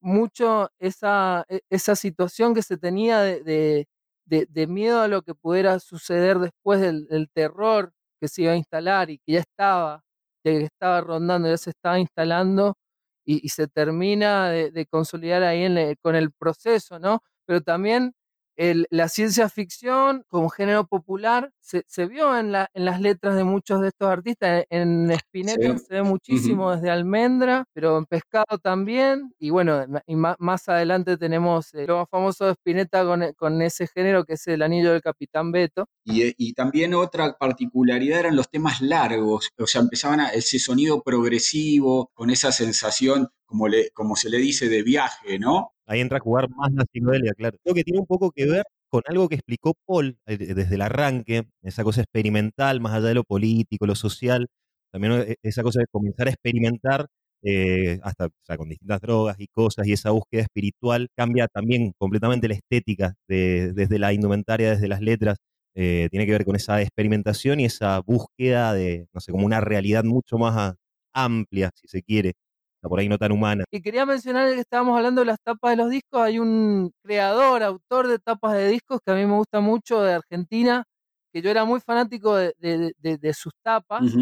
mucho 0.00 0.70
esa, 0.78 1.44
e- 1.48 1.60
esa 1.70 1.96
situación 1.96 2.54
que 2.54 2.62
se 2.62 2.78
tenía 2.78 3.20
de, 3.20 3.86
de- 4.26 4.66
miedo 4.68 5.00
a 5.02 5.08
lo 5.08 5.22
que 5.22 5.34
pudiera 5.34 5.80
suceder 5.80 6.38
después 6.38 6.80
del 6.80 7.28
terror 7.34 7.92
que 8.20 8.28
se 8.28 8.42
iba 8.42 8.52
a 8.52 8.56
instalar 8.56 9.10
y 9.10 9.18
que 9.18 9.34
ya 9.34 9.40
estaba, 9.40 10.02
que 10.44 10.62
estaba 10.64 11.00
rondando, 11.00 11.48
ya 11.48 11.58
se 11.58 11.70
estaba 11.70 11.98
instalando 11.98 12.76
y, 13.24 13.48
se 13.50 13.68
termina 13.68 14.50
de, 14.50 14.86
consolidar 14.86 15.42
ahí 15.42 15.64
en 15.64 15.96
con 16.02 16.16
el 16.16 16.32
proceso, 16.32 16.98
¿no? 16.98 17.22
Pero 17.46 17.60
también 17.62 18.14
el- 18.58 18.86
la 18.90 19.08
ciencia 19.08 19.48
ficción 19.48 20.24
como 20.28 20.48
género 20.50 20.86
popular 20.86 21.50
se, 21.60 21.84
se 21.86 22.06
vio 22.06 22.36
en, 22.38 22.52
la- 22.52 22.68
en 22.74 22.84
las 22.84 23.00
letras 23.00 23.36
de 23.36 23.44
muchos 23.44 23.80
de 23.80 23.88
estos 23.88 24.08
artistas. 24.08 24.64
En 24.70 25.10
Spinetta 25.12 25.78
Sí. 25.78 25.84
se 25.86 25.94
ve 25.94 26.02
muchísimo 26.02 26.72
desde 26.72 26.90
Almendra, 26.90 27.64
pero 27.72 27.96
en 27.98 28.06
Pescado 28.06 28.58
también. 28.62 29.32
Y 29.38 29.50
bueno, 29.50 29.84
y 30.06 30.16
ma- 30.16 30.36
más, 30.38 30.68
adelante 30.68 31.16
tenemos 31.16 31.72
eh, 31.74 31.86
lo 31.86 31.98
más 31.98 32.08
famoso 32.10 32.46
de 32.46 32.52
Spinetta 32.52 33.04
con, 33.04 33.22
e- 33.22 33.34
con 33.34 33.62
ese 33.62 33.86
género 33.86 34.24
que 34.24 34.34
es 34.34 34.46
el 34.48 34.62
anillo 34.62 34.92
del 34.92 35.02
Capitán 35.02 35.52
Beto. 35.52 35.86
Y, 36.04 36.22
eh, 36.22 36.34
y 36.36 36.52
también 36.54 36.94
otra 36.94 37.36
particularidad 37.38 38.20
eran 38.20 38.34
los 38.36 38.50
temas 38.50 38.80
largos, 38.80 39.50
o 39.58 39.66
sea, 39.66 39.80
empezaban 39.82 40.20
a, 40.20 40.30
ese 40.30 40.58
sonido 40.58 41.02
progresivo, 41.02 42.10
con 42.14 42.30
esa 42.30 42.50
sensación, 42.52 43.28
como, 43.46 43.68
le, 43.68 43.90
como 43.90 44.16
se 44.16 44.30
le 44.30 44.38
dice, 44.38 44.68
de 44.68 44.82
viaje, 44.82 45.38
¿no? 45.38 45.72
Ahí 45.88 46.00
entra 46.00 46.18
a 46.18 46.20
jugar 46.20 46.48
más 46.50 46.72
la 46.72 46.84
psicodelia, 46.92 47.32
claro. 47.34 47.58
Creo 47.64 47.74
que 47.74 47.84
tiene 47.84 48.00
un 48.00 48.06
poco 48.06 48.30
que 48.32 48.46
ver 48.46 48.64
con 48.90 49.02
algo 49.08 49.28
que 49.28 49.36
explicó 49.36 49.74
Paul 49.86 50.18
eh, 50.26 50.36
desde 50.38 50.74
el 50.76 50.82
arranque, 50.82 51.44
esa 51.62 51.84
cosa 51.84 52.02
experimental, 52.02 52.80
más 52.80 52.94
allá 52.94 53.08
de 53.08 53.14
lo 53.14 53.24
político, 53.24 53.86
lo 53.86 53.94
social, 53.94 54.48
también 54.92 55.12
eh, 55.26 55.36
esa 55.42 55.62
cosa 55.62 55.80
de 55.80 55.86
comenzar 55.90 56.26
a 56.28 56.30
experimentar 56.30 57.06
eh, 57.42 58.00
hasta 58.02 58.26
o 58.26 58.30
sea, 58.42 58.56
con 58.56 58.68
distintas 58.68 59.00
drogas 59.00 59.36
y 59.38 59.46
cosas, 59.48 59.86
y 59.86 59.92
esa 59.92 60.10
búsqueda 60.10 60.42
espiritual 60.42 61.08
cambia 61.16 61.48
también 61.48 61.92
completamente 61.98 62.48
la 62.48 62.54
estética, 62.54 63.14
de- 63.28 63.72
desde 63.74 63.98
la 63.98 64.12
indumentaria, 64.12 64.70
desde 64.70 64.88
las 64.88 65.00
letras, 65.00 65.38
eh, 65.74 66.08
tiene 66.10 66.26
que 66.26 66.32
ver 66.32 66.44
con 66.44 66.56
esa 66.56 66.82
experimentación 66.82 67.60
y 67.60 67.64
esa 67.66 68.00
búsqueda 68.00 68.74
de, 68.74 69.06
no 69.12 69.20
sé, 69.20 69.32
como 69.32 69.46
una 69.46 69.60
realidad 69.60 70.04
mucho 70.04 70.36
más 70.38 70.54
ah, 70.56 70.74
amplia, 71.14 71.70
si 71.74 71.88
se 71.88 72.02
quiere, 72.02 72.34
por 72.82 72.98
ahí 73.00 73.08
no 73.08 73.18
tan 73.18 73.32
humana. 73.32 73.64
Y 73.70 73.80
quería 73.82 74.06
mencionar 74.06 74.52
que 74.54 74.60
estábamos 74.60 74.96
hablando 74.96 75.20
de 75.22 75.26
las 75.26 75.38
tapas 75.42 75.72
de 75.72 75.76
los 75.76 75.90
discos. 75.90 76.20
Hay 76.22 76.38
un 76.38 76.92
creador, 77.02 77.62
autor 77.62 78.06
de 78.08 78.18
tapas 78.18 78.54
de 78.54 78.68
discos 78.68 79.00
que 79.04 79.12
a 79.12 79.14
mí 79.14 79.26
me 79.26 79.34
gusta 79.36 79.60
mucho 79.60 80.02
de 80.02 80.14
Argentina, 80.14 80.84
que 81.32 81.42
yo 81.42 81.50
era 81.50 81.64
muy 81.64 81.80
fanático 81.80 82.36
de, 82.36 82.54
de- 82.58 82.92
de- 82.98 83.18
de 83.18 83.34
sus 83.34 83.52
tapas, 83.62 84.18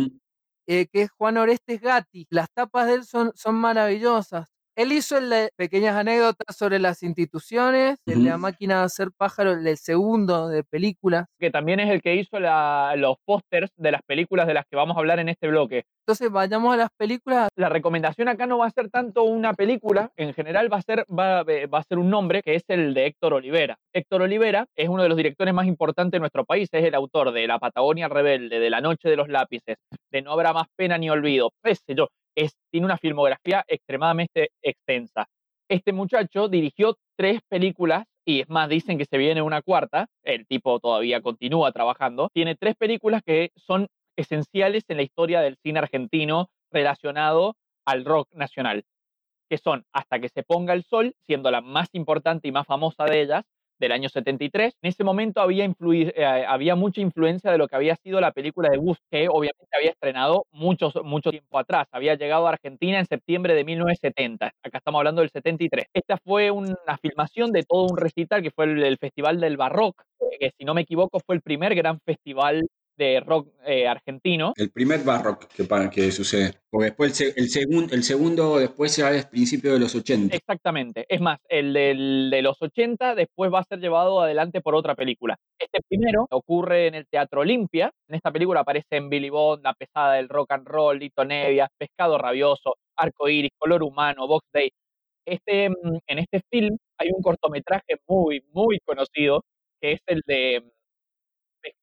eh, 0.67 0.87
que 0.93 1.03
es 1.03 1.11
Juan 1.19 1.39
Orestes 1.39 1.81
Gatti. 1.81 2.27
Las 2.31 2.49
tapas 2.55 2.87
de 2.89 2.95
él 2.95 3.05
son, 3.05 3.33
son 3.37 3.57
maravillosas. 3.57 4.49
Él 4.77 4.93
hizo 4.93 5.17
el 5.17 5.31
de 5.31 5.49
pequeñas 5.57 5.97
anécdotas 5.97 6.55
sobre 6.55 6.79
las 6.79 7.03
instituciones, 7.03 7.99
el 8.05 8.25
de 8.25 8.29
la 8.29 8.37
máquina 8.37 8.81
de 8.81 8.85
hacer 8.85 9.09
pájaro, 9.17 9.53
el 9.53 9.65
del 9.65 9.79
segundo 9.79 10.49
de 10.49 10.65
películas. 10.65 11.25
que 11.39 11.51
también 11.51 11.81
es 11.81 11.89
el 11.91 12.03
que 12.03 12.15
hizo 12.17 12.39
la- 12.41 12.95
los 12.97 13.17
pósters 13.25 13.71
de 13.77 13.91
las 13.93 14.03
películas 14.03 14.47
de 14.47 14.53
las 14.55 14.65
que 14.71 14.77
vamos 14.77 14.97
a 14.97 15.01
hablar 15.01 15.19
en 15.19 15.29
este 15.31 15.49
bloque. 15.49 15.85
Entonces 16.07 16.31
vayamos 16.31 16.75
a 16.75 16.77
las 16.77 16.91
películas. 16.97 17.49
La 17.57 17.69
recomendación 17.71 18.29
acá 18.29 18.47
no 18.47 18.59
va 18.59 18.67
a 18.67 18.71
ser 18.71 18.91
tanto 18.91 19.23
una 19.25 19.55
película, 19.55 20.11
en 20.17 20.35
general 20.35 20.71
va 20.73 20.77
a 20.79 20.83
ser, 20.83 21.05
va, 21.11 21.41
eh, 21.49 21.67
va 21.67 21.79
a 21.79 21.83
ser 21.83 21.99
un 21.99 22.11
nombre 22.11 22.43
que 22.43 22.55
es 22.55 22.65
el 22.69 22.93
de 22.95 23.07
Héctor 23.07 23.33
Olivera. 23.35 23.77
Héctor 23.95 24.23
Olivera 24.23 24.67
es 24.77 24.89
uno 24.91 25.03
de 25.03 25.09
los 25.09 25.17
directores 25.17 25.55
más 25.55 25.67
importantes 25.67 26.13
de 26.13 26.21
nuestro 26.21 26.45
país, 26.45 26.69
es 26.73 26.85
el 26.85 26.95
autor 26.95 27.33
de 27.33 27.47
La 27.47 27.59
Patagonia 27.59 28.09
Rebelde, 28.09 28.59
de 28.61 28.71
La 28.71 28.81
Noche 28.83 29.09
de 29.09 29.17
los 29.17 29.29
Lápices, 29.29 29.77
de 30.13 30.23
No 30.23 30.33
habrá 30.33 30.53
más 30.53 30.67
pena 30.77 30.99
ni 30.99 31.09
olvido, 31.11 31.51
qué 31.63 31.75
sé 31.75 31.95
yo, 31.95 32.09
es, 32.37 32.57
tiene 32.71 32.85
una 32.85 32.99
filmografía 32.99 33.65
extremadamente 33.67 34.51
extensa. 34.63 35.27
Este 35.69 35.93
muchacho 35.93 36.49
dirigió 36.49 36.97
tres 37.17 37.41
películas 37.49 38.05
y 38.25 38.41
es 38.41 38.49
más, 38.49 38.69
dicen 38.69 38.99
que 38.99 39.05
se 39.05 39.19
viene 39.19 39.41
una 39.41 39.63
cuarta, 39.63 40.09
el 40.25 40.47
tipo 40.47 40.81
todavía 40.81 41.21
continúa 41.21 41.73
trabajando, 41.73 42.29
tiene 42.35 42.57
tres 42.57 42.75
películas 42.77 43.23
que 43.25 43.51
son 43.55 43.87
esenciales 44.17 44.85
en 44.89 44.97
la 44.97 45.05
historia 45.05 45.41
del 45.41 45.57
cine 45.63 45.79
argentino 45.79 46.49
relacionado 46.73 47.55
al 47.85 48.05
rock 48.05 48.29
nacional, 48.33 48.85
que 49.49 49.59
son 49.59 49.85
Hasta 49.93 50.19
que 50.19 50.29
se 50.29 50.43
ponga 50.43 50.75
el 50.75 50.83
sol, 50.83 51.15
siendo 51.27 51.51
la 51.53 51.61
más 51.61 51.89
importante 51.93 52.49
y 52.49 52.53
más 52.53 52.67
famosa 52.67 53.05
de 53.05 53.23
ellas, 53.23 53.45
del 53.79 53.93
año 53.93 54.09
73. 54.09 54.75
En 54.83 54.89
ese 54.89 55.05
momento 55.05 55.41
había, 55.41 55.65
influi- 55.67 56.13
eh, 56.15 56.25
había 56.25 56.75
mucha 56.77 57.01
influencia 57.01 57.51
de 57.51 57.59
lo 57.59 57.69
que 57.69 57.77
había 57.77 57.97
sido 57.97 58.21
la 58.21 58.33
película 58.33 58.69
de 58.71 58.79
Gus, 58.79 58.99
que 59.11 59.29
obviamente 59.29 59.69
había 59.77 59.91
estrenado 59.91 60.45
muchos, 60.53 60.95
mucho 61.05 61.31
tiempo 61.31 61.59
atrás. 61.59 61.87
Había 61.93 62.15
llegado 62.15 62.47
a 62.47 62.51
Argentina 62.51 62.99
en 62.99 63.07
septiembre 63.07 63.55
de 63.55 63.65
1970. 63.65 64.47
Acá 64.63 64.79
estamos 64.79 64.99
hablando 64.99 65.21
del 65.23 65.31
73. 65.31 65.87
Esta 65.95 66.17
fue 66.19 66.51
una 66.51 66.77
filmación 67.01 67.53
de 67.53 67.63
todo 67.65 67.85
un 67.91 67.97
recital 67.97 68.43
que 68.43 68.51
fue 68.51 68.65
el, 68.67 68.83
el 68.83 68.99
Festival 68.99 69.41
del 69.41 69.57
Barroc, 69.57 70.03
eh, 70.21 70.39
que 70.41 70.51
si 70.59 70.65
no 70.65 70.75
me 70.75 70.83
equivoco 70.83 71.21
fue 71.25 71.35
el 71.37 71.43
primer 71.43 71.75
gran 71.75 72.01
festival 72.01 72.67
de 72.97 73.21
rock 73.21 73.49
eh, 73.67 73.87
argentino. 73.87 74.53
El 74.57 74.71
primer 74.71 75.05
barrock 75.05 75.47
que, 75.49 75.65
para, 75.65 75.91
que 75.91 76.11
sucede. 76.13 76.55
Porque 76.71 76.87
después 76.87 77.21
el, 77.21 77.33
el, 77.37 77.49
segun- 77.49 77.93
el 77.93 78.03
segundo, 78.03 78.59
después 78.59 78.97
ya 78.97 79.11
es 79.13 79.27
principio 79.27 79.73
de 79.73 79.79
los 79.81 79.95
80. 79.95 80.35
Exactamente. 80.37 81.05
Es 81.09 81.21
más, 81.21 81.39
el 81.49 81.73
del- 81.73 82.29
de 82.31 82.43
los 82.43 82.61
80 82.61 83.15
después 83.15 83.53
va 83.53 83.61
a 83.61 83.65
ser 83.65 83.79
llevado 83.81 84.21
adelante 84.21 84.61
por 84.61 84.75
otra 84.75 84.95
película. 84.95 85.37
Este 85.59 85.81
primero 85.89 86.27
ocurre 86.31 86.87
en 86.87 86.95
el 86.95 87.07
Teatro 87.07 87.41
Olimpia. 87.43 87.91
En 88.09 88.15
esta 88.17 88.31
película 88.31 88.61
aparecen 88.61 89.09
Billy 89.09 89.31
Bond, 89.31 89.63
La 89.65 89.75
pesada 89.75 90.15
del 90.15 90.29
rock 90.29 90.53
and 90.53 90.67
roll, 90.67 90.99
Lito 90.99 91.25
Nevia, 91.25 91.69
Pescado 91.79 92.19
Rabioso, 92.19 92.77
Arco 92.97 93.29
Iris, 93.29 93.51
Color 93.59 93.83
Humano, 93.83 94.27
Box 94.27 94.47
Day. 94.53 94.71
Este, 95.27 95.69
mm, 95.71 95.99
en 96.07 96.19
este 96.19 96.41
film 96.51 96.77
hay 96.99 97.09
un 97.15 97.21
cortometraje 97.23 97.97
muy, 98.07 98.43
muy 98.53 98.79
conocido 98.85 99.43
que 99.81 99.93
es 99.93 100.01
el 100.07 100.23
de, 100.27 100.61
mm, 100.65 100.71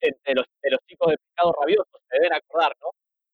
de, 0.02 0.34
los, 0.36 0.46
de 0.62 0.72
los 0.72 0.80
chicos 0.88 1.12
de 1.12 1.18
Pescado 1.18 1.54
Rabioso. 1.60 1.90
Se 2.10 2.18
deben 2.18 2.34
acordar, 2.34 2.74
¿no? 2.82 2.90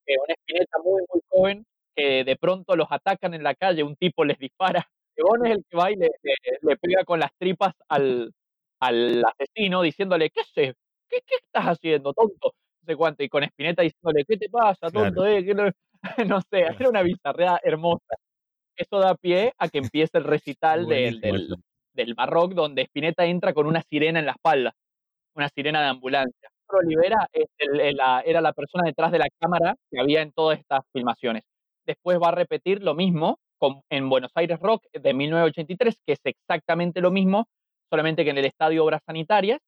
Que 0.06 0.16
una 0.24 0.34
espineta 0.34 0.78
muy, 0.84 1.02
muy 1.12 1.22
joven 1.30 1.66
que 1.96 2.24
de 2.24 2.36
pronto 2.36 2.76
los 2.76 2.88
atacan 2.92 3.34
en 3.34 3.44
la 3.44 3.56
calle, 3.56 3.84
un 3.84 3.96
tipo 3.96 4.24
les 4.26 4.38
dispara. 4.40 4.88
León 5.18 5.46
es 5.46 5.58
el 5.58 5.66
que 5.70 5.78
va 5.78 5.92
y 5.92 5.96
le, 5.96 6.10
le- 6.24 6.58
le 6.62 6.78
pega 6.78 7.04
con 7.04 7.20
las 7.20 7.32
tripas 7.38 7.74
al, 7.90 8.32
al 8.80 9.24
asesino 9.26 9.82
diciéndole, 9.82 10.30
¿qué 10.30 10.42
haces? 10.42 10.76
¿Qué, 11.10 11.20
qué 11.26 11.36
estás 11.36 11.66
haciendo, 11.66 12.14
tonto? 12.14 12.54
No 12.82 12.86
sé 12.86 12.96
cuánto, 12.96 13.24
y 13.24 13.30
con 13.30 13.44
Espineta 13.44 13.82
diciéndole, 13.82 14.24
¿qué 14.26 14.38
te 14.38 14.50
pasa, 14.50 14.90
tonto? 14.90 15.22
Claro. 15.22 15.26
eh? 15.26 15.44
¿Qué 15.46 15.54
no-?" 15.54 15.72
no 16.38 16.40
sé, 16.50 16.60
era 16.62 16.88
una 16.90 17.02
bizarrea 17.02 17.60
hermosa. 17.64 18.16
Eso 18.78 19.00
da 19.00 19.16
pie 19.16 19.52
a 19.58 19.68
que 19.68 19.80
empiece 19.80 20.18
el 20.18 20.24
recital 20.24 20.88
del, 20.88 21.20
del, 21.20 21.56
del 21.94 22.14
Barroc, 22.14 22.54
donde 22.54 22.84
Spinetta 22.84 23.26
entra 23.26 23.54
con 23.54 23.66
una 23.68 23.82
sirena 23.82 24.20
en 24.20 24.26
la 24.28 24.32
espalda, 24.32 24.74
una 25.40 25.50
sirena 25.50 25.82
de 25.82 25.88
ambulancia. 25.88 26.50
Olivera 26.68 27.28
es 27.34 27.48
el- 27.58 27.80
el- 27.80 27.96
la- 27.98 28.22
era 28.26 28.42
la 28.42 28.54
persona 28.54 28.84
detrás 28.86 29.12
de 29.12 29.20
la 29.20 29.28
cámara 29.40 29.76
que 29.90 30.00
había 30.00 30.22
en 30.22 30.32
todas 30.34 30.60
estas 30.60 30.82
filmaciones. 30.94 31.44
Después 31.88 32.20
va 32.22 32.28
a 32.30 32.32
repetir 32.32 32.84
lo 32.84 32.94
mismo 32.94 33.40
con- 33.58 33.82
en 33.90 34.08
Buenos 34.10 34.32
Aires 34.36 34.60
Rock 34.60 34.84
de 34.94 35.14
1983, 35.14 36.00
que 36.06 36.14
es 36.14 36.20
exactamente 36.24 37.02
lo 37.02 37.10
mismo, 37.12 37.48
solamente 37.90 38.24
que 38.24 38.30
en 38.32 38.38
el 38.38 38.46
Estadio 38.46 38.84
Obras 38.86 39.02
Sanitarias, 39.06 39.60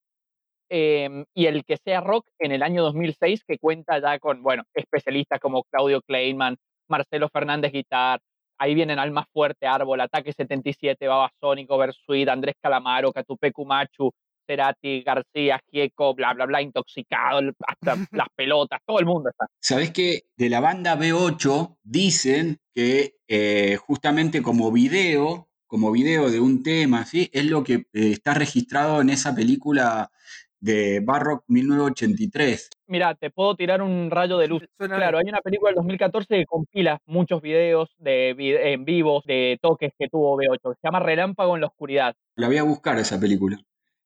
em, 0.69 1.26
y 1.34 1.47
el 1.47 1.65
que 1.65 1.78
sea 1.78 2.01
rock 2.01 2.28
en 2.39 2.51
el 2.51 2.63
año 2.63 2.84
2006, 2.84 3.43
que 3.45 3.57
cuenta 3.57 3.99
ya 3.99 4.19
con, 4.19 4.41
bueno, 4.43 4.63
especialistas 4.74 5.39
como 5.39 5.63
Claudio 5.63 6.01
Kleinman, 6.01 6.57
Marcelo 6.89 7.30
Fernández 7.30 7.72
Guitar, 7.74 8.19
ahí 8.59 8.76
vienen 8.76 8.99
Alma 8.99 9.26
Fuerte, 9.34 9.65
Árbol, 9.67 10.01
Ataque 10.01 10.34
77, 10.34 11.07
Babasónico, 11.07 11.78
Versuit, 11.78 12.30
Andrés 12.30 12.55
Calamaro, 12.61 13.11
Catupecu 13.11 13.65
Machu, 13.65 14.11
Cerati, 14.52 15.02
García, 15.02 15.62
Gieco, 15.72 16.14
bla, 16.14 16.34
bla, 16.34 16.45
bla, 16.45 16.62
Intoxicado, 16.62 17.39
hasta 17.66 17.95
las 18.12 18.28
pelotas, 18.36 18.82
todo 18.86 18.99
el 18.99 19.06
mundo 19.06 19.30
está. 19.30 19.47
¿Sabés 19.60 19.91
que 19.91 20.24
de 20.36 20.49
la 20.49 20.60
banda 20.60 20.97
B8 20.97 21.78
dicen 21.84 22.60
que 22.74 23.16
eh, 23.28 23.78
justamente 23.78 24.41
como 24.41 24.72
video, 24.72 25.47
como 25.68 25.91
video 25.91 26.30
de 26.30 26.39
un 26.41 26.64
tema, 26.64 27.06
¿sí? 27.06 27.30
es 27.32 27.45
lo 27.45 27.64
que 27.64 27.74
eh, 27.74 28.12
está 28.12 28.34
registrado 28.34 29.02
en 29.02 29.10
esa 29.10 29.34
película 29.34 30.12
de 30.60 30.99
Barrock 30.99 31.45
1983? 31.47 32.70
Mira, 32.88 33.16
te 33.16 33.30
puedo 33.30 33.56
tirar 33.56 33.82
un 33.82 34.12
rayo 34.12 34.38
de 34.38 34.49
luz. 34.49 34.64
Suena 34.78 34.97
Claro, 34.97 35.20
hay 35.20 35.30
una 35.30 35.39
película 35.39 35.70
del 35.70 35.76
2014 35.78 36.28
que 36.28 36.45
compila 36.45 36.99
muchos 37.06 37.41
videos 37.41 37.89
de 37.99 38.36
en 38.74 38.84
vivos, 38.84 39.24
de 39.24 39.58
toques 39.62 39.93
que 39.97 40.10
tuvo 40.10 40.38
B8, 40.38 40.60
que 40.62 40.80
se 40.82 40.88
llama 40.88 40.99
Relámpago 40.99 41.56
en 41.56 41.62
la 41.62 41.68
Oscuridad. 41.68 42.16
La 42.36 42.47
voy 42.47 42.58
a 42.58 42.64
buscar 42.64 42.99
esa 42.99 43.18
película. 43.18 43.58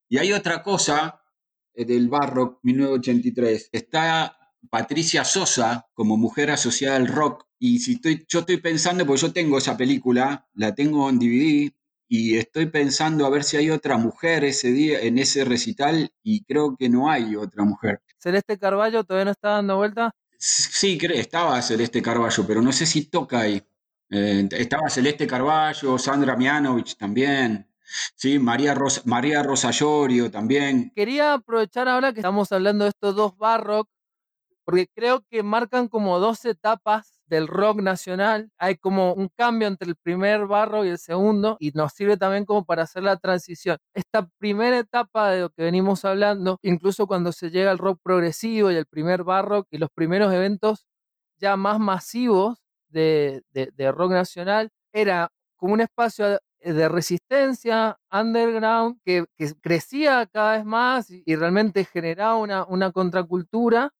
Y 0.08 0.18
hay 0.18 0.32
otra 0.32 0.62
cosa 0.62 1.22
eh, 1.74 1.84
del 1.84 2.08
Barrock 2.08 2.60
1983. 2.62 3.70
Está 3.72 4.36
Patricia 4.70 5.24
Sosa 5.24 5.88
como 5.94 6.16
mujer 6.16 6.50
asociada 6.50 6.96
al 6.96 7.08
rock. 7.08 7.46
Y 7.58 7.78
si 7.78 7.94
estoy, 7.94 8.24
yo 8.28 8.40
estoy 8.40 8.58
pensando, 8.58 9.06
porque 9.06 9.22
yo 9.22 9.32
tengo 9.32 9.58
esa 9.58 9.76
película, 9.76 10.46
la 10.54 10.74
tengo 10.74 11.08
en 11.08 11.18
DVD, 11.18 11.72
y 12.08 12.36
estoy 12.36 12.66
pensando 12.66 13.26
a 13.26 13.30
ver 13.30 13.44
si 13.44 13.56
hay 13.56 13.70
otra 13.70 13.96
mujer 13.96 14.44
ese 14.44 14.70
día 14.70 15.00
en 15.00 15.18
ese 15.18 15.44
recital, 15.44 16.12
y 16.22 16.44
creo 16.44 16.76
que 16.76 16.88
no 16.88 17.10
hay 17.10 17.34
otra 17.34 17.64
mujer. 17.64 18.02
Celeste 18.18 18.58
Carballo 18.58 19.04
todavía 19.04 19.24
no 19.26 19.30
está 19.30 19.50
dando 19.50 19.76
vuelta. 19.76 20.14
Sí, 20.38 20.98
estaba 21.02 21.60
Celeste 21.62 22.02
Carballo, 22.02 22.46
pero 22.46 22.60
no 22.60 22.72
sé 22.72 22.84
si 22.84 23.06
toca 23.06 23.40
ahí. 23.40 23.62
Eh, 24.10 24.48
estaba 24.52 24.88
Celeste 24.90 25.26
Carballo, 25.26 25.98
Sandra 25.98 26.36
Mianovich 26.36 26.96
también. 26.96 27.66
Sí, 28.14 28.38
María 28.38 28.74
Rosa, 28.74 29.02
María 29.04 29.42
Llorio 29.44 30.30
también. 30.30 30.92
Quería 30.94 31.34
aprovechar 31.34 31.88
ahora 31.88 32.12
que 32.12 32.20
estamos 32.20 32.50
hablando 32.52 32.84
de 32.84 32.90
estos 32.90 33.14
dos 33.14 33.36
barrock, 33.38 33.88
porque 34.64 34.88
creo 34.94 35.22
que 35.30 35.42
marcan 35.42 35.88
como 35.88 36.18
dos 36.18 36.44
etapas 36.44 37.20
del 37.26 37.46
rock 37.48 37.80
nacional. 37.82 38.50
Hay 38.58 38.76
como 38.76 39.12
un 39.14 39.28
cambio 39.36 39.68
entre 39.68 39.88
el 39.88 39.96
primer 39.96 40.46
barro 40.46 40.84
y 40.84 40.88
el 40.88 40.98
segundo, 40.98 41.56
y 41.60 41.70
nos 41.72 41.92
sirve 41.92 42.16
también 42.16 42.44
como 42.44 42.64
para 42.64 42.82
hacer 42.84 43.02
la 43.04 43.16
transición. 43.16 43.78
Esta 43.94 44.28
primera 44.38 44.78
etapa 44.78 45.30
de 45.30 45.40
lo 45.42 45.50
que 45.50 45.62
venimos 45.64 46.04
hablando, 46.04 46.58
incluso 46.62 47.06
cuando 47.06 47.32
se 47.32 47.50
llega 47.50 47.70
al 47.70 47.78
rock 47.78 48.00
progresivo 48.02 48.70
y 48.72 48.76
el 48.76 48.86
primer 48.86 49.24
barrock 49.24 49.66
y 49.70 49.78
los 49.78 49.90
primeros 49.90 50.32
eventos 50.32 50.86
ya 51.38 51.56
más 51.56 51.78
masivos 51.78 52.58
de, 52.88 53.42
de- 53.50 53.70
de 53.74 53.92
rock 53.92 54.12
nacional, 54.12 54.70
era 54.92 55.30
como 55.56 55.74
un 55.74 55.80
espacio 55.80 56.38
de 56.74 56.88
resistencia 56.88 57.98
underground 58.12 58.98
que, 59.04 59.26
crecía 59.60 60.26
cada 60.26 60.56
vez 60.56 60.64
más 60.64 61.10
y, 61.10 61.36
realmente 61.36 61.84
generaba 61.84 62.36
una, 62.36 62.64
una 62.66 62.92
contracultura, 62.92 63.90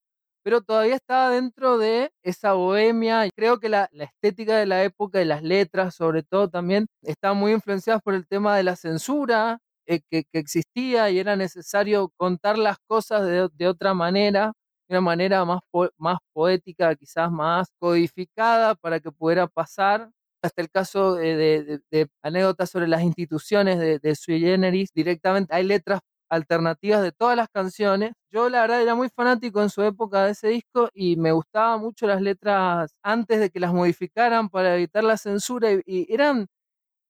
pero 0.43 0.61
todavía 0.63 0.97
estaba 0.97 1.31
dentro 1.31 1.79
de 1.79 2.13
esa 2.23 2.53
bohemia. 2.55 3.29
Creo 3.35 3.59
que 3.61 3.69
la, 3.69 3.89
la 3.93 4.05
estética 4.05 4.57
de 4.59 4.67
la 4.67 4.85
época 4.85 5.21
y 5.23 5.25
las 5.25 5.43
letras, 5.43 5.95
sobre 5.95 6.23
todo, 6.23 6.49
también 6.51 6.87
estaban 7.03 7.39
muy 7.39 7.53
influenciadas 7.53 8.03
por 8.03 8.15
el 8.15 8.27
tema 8.27 8.57
de 8.57 8.63
la 8.65 8.77
censura 8.77 9.59
eh, 9.87 10.01
que, 10.11 10.25
existía 10.33 11.11
y 11.11 11.19
era 11.19 11.37
necesario 11.37 12.11
contar 12.17 12.59
las 12.59 12.79
cosas 12.89 13.27
de, 13.27 13.49
de 13.55 13.69
otra 13.69 13.95
manera 13.95 14.53
de 14.89 14.95
una 14.95 15.01
manera 15.01 15.45
más, 15.45 15.61
más 15.99 16.19
poética, 16.33 16.95
quizás 16.95 17.31
más 17.31 17.69
codificada 17.79 18.75
para 18.75 19.01
que 19.01 19.11
pudiera 19.11 19.47
pasar. 19.47 20.11
Hasta 20.43 20.63
el 20.63 20.71
caso 20.71 21.15
de, 21.15 21.81
anécdotas 22.23 22.71
sobre 22.71 22.89
las 22.89 23.03
instituciones 23.03 23.79
de, 23.79 23.99
de 23.99 24.15
Sui 24.17 24.41
Generis, 24.41 24.91
directamente 24.95 25.55
hay 25.55 25.65
letras 25.65 26.01
alternativas 26.29 27.03
de 27.03 27.13
todas 27.13 27.37
las 27.37 27.49
canciones. 27.49 28.13
Yo 28.31 28.49
la 28.49 28.61
verdad 28.63 28.83
era 28.83 28.95
muy 28.95 29.09
fanático 29.15 29.63
en 29.63 29.71
su 29.71 29.83
época 29.83 30.25
de 30.25 30.33
ese 30.33 30.49
disco 30.49 30.89
y 30.95 31.17
me 31.17 31.33
gustaban 31.33 31.81
mucho 31.81 32.07
las 32.07 32.21
letras 32.21 32.93
antes 33.03 33.41
de 33.41 33.51
que 33.51 33.61
las 33.61 33.73
modificaran 33.73 34.49
para 34.49 34.75
evitar 34.77 35.05
la 35.05 35.17
censura 35.17 35.71
y, 35.73 36.07
eran 36.13 36.47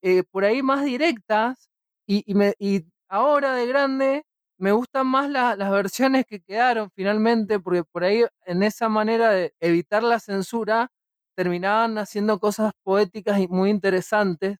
eh, 0.02 0.22
por 0.30 0.44
ahí 0.44 0.62
más 0.62 0.84
directas 0.84 1.68
y, 2.06 2.22
y 2.30 2.34
me, 2.34 2.54
y 2.58 2.84
ahora 3.08 3.54
de 3.54 3.66
grande 3.66 4.24
me 4.58 4.72
gustan 4.72 5.06
más 5.06 5.28
la- 5.30 5.56
las 5.56 5.70
versiones 5.70 6.24
que 6.26 6.40
quedaron 6.40 6.90
finalmente, 6.94 7.60
porque 7.60 7.84
por 7.84 8.04
ahí 8.04 8.24
en 8.46 8.62
esa 8.62 8.88
manera 8.88 9.30
de 9.30 9.54
evitar 9.60 10.02
la 10.02 10.20
censura 10.20 10.88
terminaban 11.36 11.98
haciendo 11.98 12.40
cosas 12.40 12.72
poéticas 12.82 13.38
y 13.38 13.46
muy 13.46 13.70
interesantes. 13.70 14.58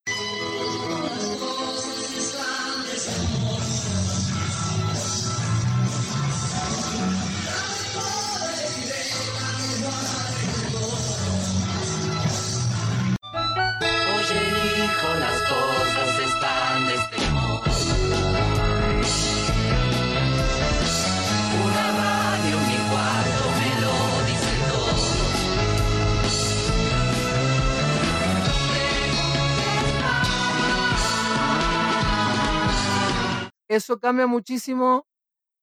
Eso 33.76 33.98
cambia 34.00 34.26
muchísimo 34.26 35.06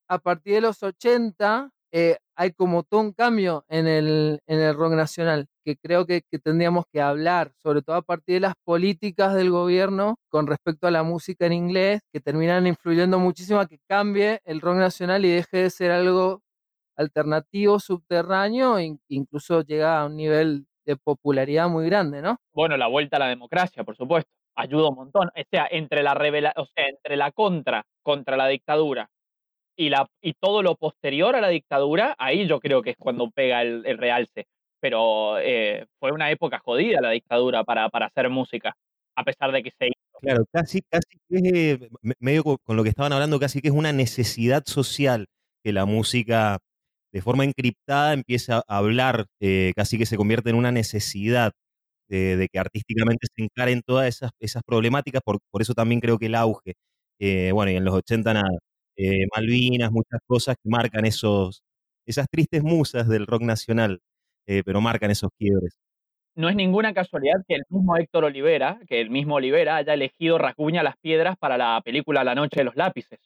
a 0.07 0.19
partir 0.19 0.53
de 0.53 0.61
los 0.61 0.83
80. 0.83 1.71
eh, 1.91 2.17
hay 2.35 2.51
como 2.51 2.83
todo 2.83 3.01
un 3.01 3.11
cambio 3.11 3.65
en 3.69 3.87
el, 3.87 4.39
en 4.45 4.59
el 4.59 4.75
rock 4.75 4.93
nacional 4.93 5.47
que 5.65 5.77
creo 5.77 6.05
que, 6.05 6.21
tendríamos 6.43 6.85
que 6.91 7.01
hablar, 7.01 7.53
sobre 7.57 7.81
todo 7.81 7.95
a 7.95 8.03
partir 8.03 8.35
de 8.35 8.41
las 8.41 8.53
políticas 8.63 9.33
del 9.33 9.49
gobierno 9.49 10.17
con 10.29 10.45
respecto 10.45 10.85
a 10.85 10.91
la 10.91 11.01
música 11.01 11.47
en 11.47 11.53
inglés, 11.53 12.01
que 12.11 12.19
terminan 12.19 12.67
influyendo 12.67 13.17
muchísimo 13.17 13.59
a 13.59 13.65
que 13.65 13.79
cambie 13.87 14.41
el 14.45 14.61
rock 14.61 14.75
nacional 14.75 15.25
y 15.25 15.31
deje 15.31 15.57
de 15.57 15.69
ser 15.71 15.89
algo 15.89 16.43
alternativo, 16.95 17.79
subterráneo, 17.79 18.77
e 18.77 18.95
incluso 19.07 19.61
llega 19.61 20.01
a 20.01 20.05
un 20.05 20.17
nivel 20.17 20.67
de 20.85 20.97
popularidad 20.97 21.67
muy 21.67 21.87
grande, 21.87 22.21
¿no? 22.21 22.37
Bueno, 22.53 22.77
la 22.77 22.87
vuelta 22.87 23.15
a 23.17 23.21
la 23.21 23.27
democracia, 23.27 23.83
por 23.83 23.95
supuesto, 23.95 24.29
ayuda 24.55 24.89
un 24.89 24.95
montón. 24.95 25.29
O 25.29 25.41
entre 25.71 26.03
la 26.03 26.13
revela 26.13 26.53
o 26.57 26.65
sea, 26.65 26.87
entre 26.87 27.15
la 27.15 27.31
contra 27.31 27.83
contra 28.03 28.37
la 28.37 28.47
dictadura 28.47 29.09
y 29.75 29.89
la 29.89 30.07
y 30.21 30.33
todo 30.33 30.61
lo 30.61 30.75
posterior 30.75 31.35
a 31.35 31.41
la 31.41 31.49
dictadura, 31.49 32.15
ahí 32.19 32.47
yo 32.47 32.59
creo 32.59 32.81
que 32.81 32.91
es 32.91 32.97
cuando 32.97 33.29
pega 33.31 33.61
el, 33.61 33.83
realce. 33.97 34.45
Pero 34.79 35.39
eh, 35.39 35.85
fue 35.99 36.11
una 36.11 36.29
época 36.31 36.59
jodida 36.59 37.01
la 37.01 37.11
dictadura 37.11 37.63
para, 37.63 37.89
para 37.89 38.07
hacer 38.07 38.29
música, 38.29 38.75
a 39.15 39.23
pesar 39.23 39.51
de 39.51 39.63
que 39.63 39.71
se 39.71 39.87
hizo. 39.87 40.19
Claro, 40.21 40.45
casi, 40.51 40.81
casi 40.89 41.17
que 41.29 41.37
es, 41.37 41.81
eh, 41.83 41.89
me- 42.01 42.15
medio 42.19 42.43
co- 42.43 42.57
con 42.63 42.75
lo 42.77 42.83
que 42.83 42.89
estaban 42.89 43.13
hablando, 43.13 43.39
casi 43.39 43.61
que 43.61 43.69
es 43.69 43.73
una 43.73 43.93
necesidad 43.93 44.63
social 44.65 45.27
que 45.63 45.73
la 45.73 45.85
música 45.85 46.59
de 47.13 47.21
forma 47.21 47.43
encriptada 47.45 48.13
empieza 48.13 48.63
a 48.67 48.77
hablar, 48.77 49.27
eh, 49.39 49.71
casi 49.75 49.97
que 49.97 50.05
se 50.05 50.17
convierte 50.17 50.49
en 50.49 50.55
una 50.57 50.71
necesidad 50.71 51.51
de, 52.09 52.37
de 52.37 52.47
que 52.49 52.59
artísticamente 52.59 53.27
se 53.35 53.43
encaren 53.43 53.81
todas 53.85 54.07
esas, 54.07 54.31
esas 54.39 54.63
problemáticas, 54.65 55.21
por, 55.23 55.39
por 55.51 55.61
eso 55.61 55.73
también 55.73 56.01
creo 56.01 56.17
que 56.19 56.27
el 56.27 56.35
auge, 56.35 56.73
eh, 57.19 57.51
bueno, 57.51 57.71
y 57.71 57.75
en 57.75 57.85
los 57.85 57.93
80 57.93 58.33
nada, 58.33 58.49
eh, 58.97 59.25
Malvinas, 59.35 59.91
muchas 59.91 60.19
cosas 60.25 60.55
que 60.61 60.69
marcan 60.69 61.05
esos, 61.05 61.63
esas 62.05 62.27
tristes 62.29 62.63
musas 62.63 63.07
del 63.07 63.27
rock 63.27 63.43
nacional, 63.43 64.01
eh, 64.47 64.63
pero 64.65 64.81
marcan 64.81 65.11
esos 65.11 65.29
quiebres. 65.37 65.77
No 66.35 66.49
es 66.49 66.55
ninguna 66.55 66.93
casualidad 66.93 67.43
que 67.47 67.55
el 67.55 67.63
mismo 67.69 67.95
Héctor 67.95 68.25
Olivera, 68.25 68.79
que 68.87 68.99
el 68.99 69.11
mismo 69.11 69.35
Olivera 69.35 69.75
haya 69.75 69.93
elegido 69.93 70.39
Rasguña 70.39 70.81
las 70.81 70.97
Piedras 70.97 71.37
para 71.37 71.57
la 71.57 71.79
película 71.85 72.23
La 72.23 72.33
Noche 72.33 72.61
de 72.61 72.63
los 72.63 72.75
Lápices. 72.75 73.19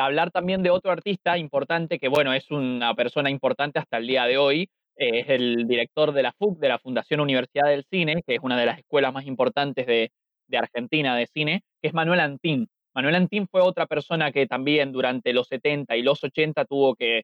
Hablar 0.00 0.32
también 0.32 0.62
de 0.62 0.70
otro 0.70 0.90
artista 0.90 1.38
importante, 1.38 2.00
que 2.00 2.08
bueno, 2.08 2.32
es 2.32 2.50
una 2.50 2.94
persona 2.94 3.30
importante 3.30 3.78
hasta 3.78 3.98
el 3.98 4.08
día 4.08 4.24
de 4.24 4.38
hoy, 4.38 4.68
es 4.96 5.28
el 5.28 5.68
director 5.68 6.12
de 6.12 6.24
la 6.24 6.32
FUC, 6.32 6.58
de 6.58 6.68
la 6.68 6.80
Fundación 6.80 7.20
Universidad 7.20 7.68
del 7.68 7.84
Cine, 7.84 8.22
que 8.26 8.34
es 8.34 8.40
una 8.42 8.58
de 8.58 8.66
las 8.66 8.78
escuelas 8.78 9.12
más 9.12 9.26
importantes 9.26 9.86
de, 9.86 10.10
de 10.52 10.58
Argentina 10.58 11.16
de 11.16 11.26
cine, 11.26 11.64
que 11.80 11.88
es 11.88 11.94
Manuel 11.94 12.20
Antín. 12.20 12.68
Manuel 12.94 13.14
Antín 13.16 13.46
fue 13.48 13.60
otra 13.62 13.86
persona 13.86 14.32
que 14.32 14.46
también 14.46 14.92
durante 14.92 15.32
los 15.32 15.48
70 15.48 15.96
y 15.96 16.02
los 16.02 16.22
80 16.22 16.64
tuvo 16.64 16.94
que, 16.94 17.22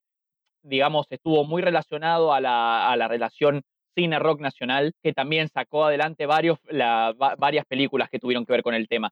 digamos, 0.62 1.06
estuvo 1.10 1.44
muy 1.44 1.62
relacionado 1.62 2.32
a 2.32 2.40
la, 2.40 2.90
a 2.90 2.96
la 2.96 3.08
relación 3.08 3.62
cine-rock 3.96 4.40
nacional, 4.40 4.92
que 5.02 5.12
también 5.12 5.48
sacó 5.48 5.84
adelante 5.86 6.26
varios, 6.26 6.58
la- 6.68 7.12
va- 7.20 7.34
varias 7.36 7.66
películas 7.66 8.08
que 8.10 8.18
tuvieron 8.18 8.44
que 8.46 8.52
ver 8.52 8.62
con 8.62 8.74
el 8.74 8.88
tema. 8.88 9.10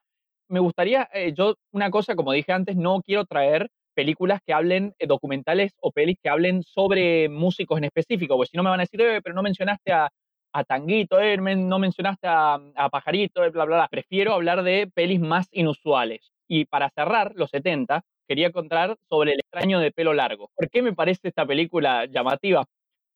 Me 0.48 0.60
gustaría, 0.60 1.08
eh, 1.12 1.32
yo, 1.36 1.56
una 1.72 1.90
cosa, 1.90 2.14
como 2.14 2.32
dije 2.32 2.52
antes, 2.52 2.76
no 2.76 3.00
quiero 3.02 3.24
traer 3.24 3.68
películas 3.94 4.40
que 4.46 4.52
hablen, 4.52 4.94
eh, 4.98 5.06
documentales 5.06 5.74
o 5.80 5.90
pelis 5.90 6.18
que 6.22 6.28
hablen 6.28 6.62
sobre 6.62 7.28
músicos 7.28 7.78
en 7.78 7.84
específico, 7.84 8.36
porque 8.36 8.50
si 8.50 8.56
no 8.56 8.62
me 8.62 8.70
van 8.70 8.80
a 8.80 8.84
decir, 8.84 9.00
"Eh, 9.00 9.20
pero 9.22 9.34
no 9.34 9.42
mencionaste 9.42 9.92
a, 9.92 10.08
a 10.52 10.64
Tanguito, 10.64 11.18
no 11.46 11.78
mencionaste 11.78 12.26
a, 12.28 12.54
a 12.76 12.88
Pajarito, 12.90 13.40
bla, 13.40 13.64
bla, 13.64 13.64
bla. 13.64 13.88
Prefiero 13.90 14.34
hablar 14.34 14.62
de 14.62 14.88
pelis 14.94 15.20
más 15.20 15.48
inusuales. 15.50 16.32
Y 16.48 16.64
para 16.66 16.90
cerrar, 16.90 17.32
los 17.34 17.50
70, 17.50 18.02
quería 18.28 18.52
contar 18.52 18.96
sobre 19.08 19.32
El 19.32 19.40
extraño 19.40 19.80
de 19.80 19.92
pelo 19.92 20.14
largo. 20.14 20.50
¿Por 20.54 20.70
qué 20.70 20.82
me 20.82 20.92
parece 20.92 21.28
esta 21.28 21.46
película 21.46 22.06
llamativa? 22.06 22.64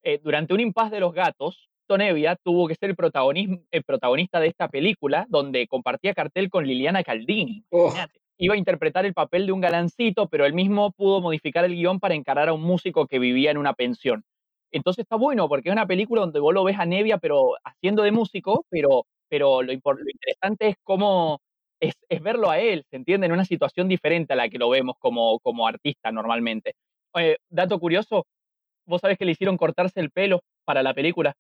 Eh, 0.03 0.19
durante 0.23 0.55
un 0.55 0.61
impas 0.61 0.91
de 0.91 1.01
los 1.01 1.13
gatos, 1.13 1.69
Tonevia 1.87 2.37
tuvo 2.37 2.69
que 2.69 2.75
ser 2.77 2.91
el, 2.91 2.97
protagonismo- 2.97 3.65
el 3.71 3.83
protagonista 3.85 4.41
de 4.41 4.49
esta 4.49 4.69
película, 4.69 5.27
donde 5.29 5.67
compartía 5.67 6.15
cartel 6.15 6.49
con 6.49 6.67
Liliana 6.67 7.03
Caldini. 7.03 7.65
Imagínate. 7.71 8.21
Iba 8.39 8.55
a 8.55 8.59
interpretar 8.59 9.05
el 9.05 9.13
papel 9.13 9.45
de 9.47 9.53
un 9.53 9.61
galancito, 9.61 10.29
pero 10.29 10.47
él 10.47 10.55
mismo 10.55 10.93
pudo 10.93 11.21
modificar 11.21 11.65
el 11.67 11.75
guion 11.75 12.01
para 12.01 12.15
encarar 12.15 12.49
a 12.49 12.55
un 12.55 12.63
músico 12.63 13.07
que 13.07 13.19
vivía 13.19 13.51
en 13.51 13.59
una 13.59 13.75
pensión. 13.75 14.25
Entonces 14.73 15.03
está 15.03 15.17
bueno, 15.17 15.49
porque 15.49 15.69
es 15.69 15.73
una 15.75 15.87
película 15.87 16.23
donde 16.23 16.41
vos 16.41 16.55
lo 16.55 16.65
ves 16.65 16.79
a 16.79 16.87
Nevia, 16.87 17.19
pero 17.19 17.57
haciendo 17.65 18.03
de 18.03 18.13
músico, 18.13 18.65
pero, 18.71 19.05
pero 19.29 19.61
lo, 19.63 19.73
lo 19.73 20.11
interesante 20.11 20.69
es 20.69 20.77
cómo 20.85 21.41
es, 21.81 21.95
es 22.09 22.23
verlo 22.23 22.51
a 22.51 22.59
él, 22.59 22.85
¿se 22.91 22.97
entiende? 22.97 23.27
En 23.27 23.33
una 23.33 23.45
situación 23.45 23.89
diferente 23.89 24.33
a 24.33 24.37
la 24.37 24.49
que 24.49 24.59
lo 24.59 24.69
vemos 24.69 24.97
como, 24.99 25.39
como 25.41 25.67
artista 25.67 26.13
normalmente. 26.13 26.75
Eh, 27.19 27.39
dato 27.49 27.79
curioso, 27.81 28.27
vos 28.87 29.01
sabés 29.01 29.19
que 29.19 29.25
le 29.25 29.33
hicieron 29.33 29.57
cortarse 29.57 30.01
el 30.01 30.11
pelo 30.11 30.43
para 30.65 30.83
la 30.83 30.95
película. 30.95 31.35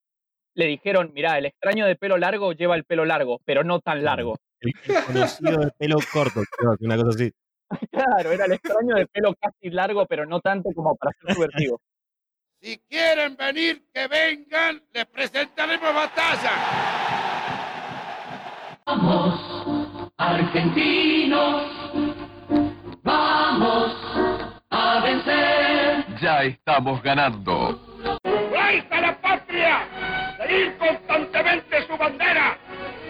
Le 0.55 0.66
dijeron, 0.66 1.12
mirá, 1.14 1.38
el 1.38 1.47
extraño 1.47 1.86
de 1.86 1.97
pelo 1.97 2.16
largo 2.18 2.53
lleva 2.53 2.74
el 2.74 2.84
pelo 2.84 3.05
largo, 3.05 3.41
pero 3.45 3.62
no 3.62 3.80
tan 3.80 4.03
largo. 4.03 4.36
El, 4.61 4.72
el 4.88 5.05
conocido 5.05 5.59
del 5.59 5.72
pelo 5.78 5.99
corto, 6.12 6.43
creo 6.59 6.76
que 6.76 6.84
una 6.84 6.97
cosa 6.97 7.11
así. 7.11 7.30
Claro, 7.93 8.32
era 8.32 8.47
el 8.47 8.53
extraño 8.53 8.97
de 8.97 9.07
pelo 9.07 9.32
casi 9.34 9.70
largo, 9.70 10.05
pero 10.07 10.26
no 10.26 10.41
tanto 10.41 10.70
como 10.74 10.97
para 10.97 11.12
ser 11.12 11.34
subversivo. 11.34 11.80
Si 12.61 12.78
quieren 12.88 13.36
venir, 13.36 13.86
que 13.95 14.09
vengan, 14.09 14.82
les 14.93 15.07
presentaremos 15.07 15.95
batalla. 15.95 16.51
Vamos, 18.84 19.80
argentinos, 20.21 21.62
vamos 23.03 23.97
a 24.68 25.01
vencer. 25.01 26.05
Ya 26.21 26.43
estamos 26.43 27.03
ganando. 27.03 27.81
¡Raíz 28.53 28.85
a 28.91 29.01
la 29.01 29.18
patria! 29.18 29.79
¡Seguir 30.37 30.77
constantemente 30.77 31.87
su 31.87 31.97
bandera! 31.97 32.59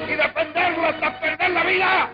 ¡Y 0.06 0.12
defenderla 0.12 0.88
hasta 0.90 1.20
perder 1.20 1.50
la 1.50 1.64
vida! 1.64 2.10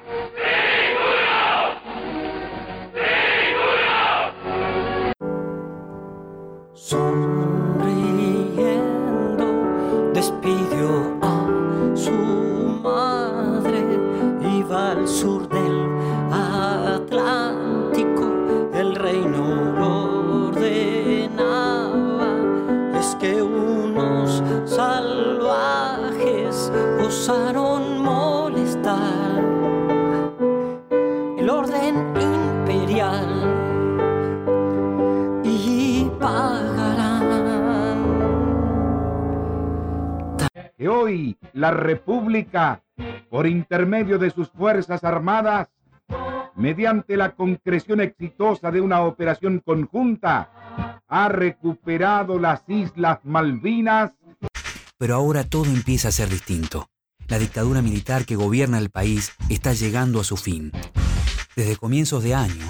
Sonriendo 6.72 7.44
despidió 10.14 11.18
a 11.20 11.46
su 11.94 12.12
madre. 12.82 13.15
Sur 15.06 15.48
del 15.48 15.88
Atlántico, 16.32 18.24
el 18.74 18.96
reino 18.96 19.72
lo 19.78 20.48
ordenaba. 20.48 22.32
Es 22.98 23.14
que 23.14 23.40
unos 23.40 24.42
salvajes 24.64 25.52
osaron 27.00 27.95
que 40.76 40.88
hoy 40.88 41.38
la 41.52 41.70
República, 41.70 42.82
por 43.30 43.46
intermedio 43.46 44.18
de 44.18 44.30
sus 44.30 44.50
Fuerzas 44.50 45.04
Armadas, 45.04 45.68
mediante 46.54 47.16
la 47.16 47.34
concreción 47.34 48.00
exitosa 48.00 48.70
de 48.70 48.80
una 48.80 49.02
operación 49.02 49.60
conjunta, 49.64 51.02
ha 51.08 51.28
recuperado 51.28 52.38
las 52.38 52.62
Islas 52.68 53.20
Malvinas 53.22 54.12
Pero 54.98 55.14
ahora 55.14 55.44
todo 55.44 55.66
empieza 55.66 56.08
a 56.08 56.12
ser 56.12 56.28
distinto. 56.28 56.88
La 57.28 57.38
dictadura 57.38 57.82
militar 57.82 58.24
que 58.24 58.36
gobierna 58.36 58.78
el 58.78 58.90
país 58.90 59.32
está 59.48 59.72
llegando 59.72 60.20
a 60.20 60.24
su 60.24 60.36
fin. 60.36 60.72
Desde 61.56 61.76
comienzos 61.76 62.22
de 62.22 62.34
año, 62.34 62.64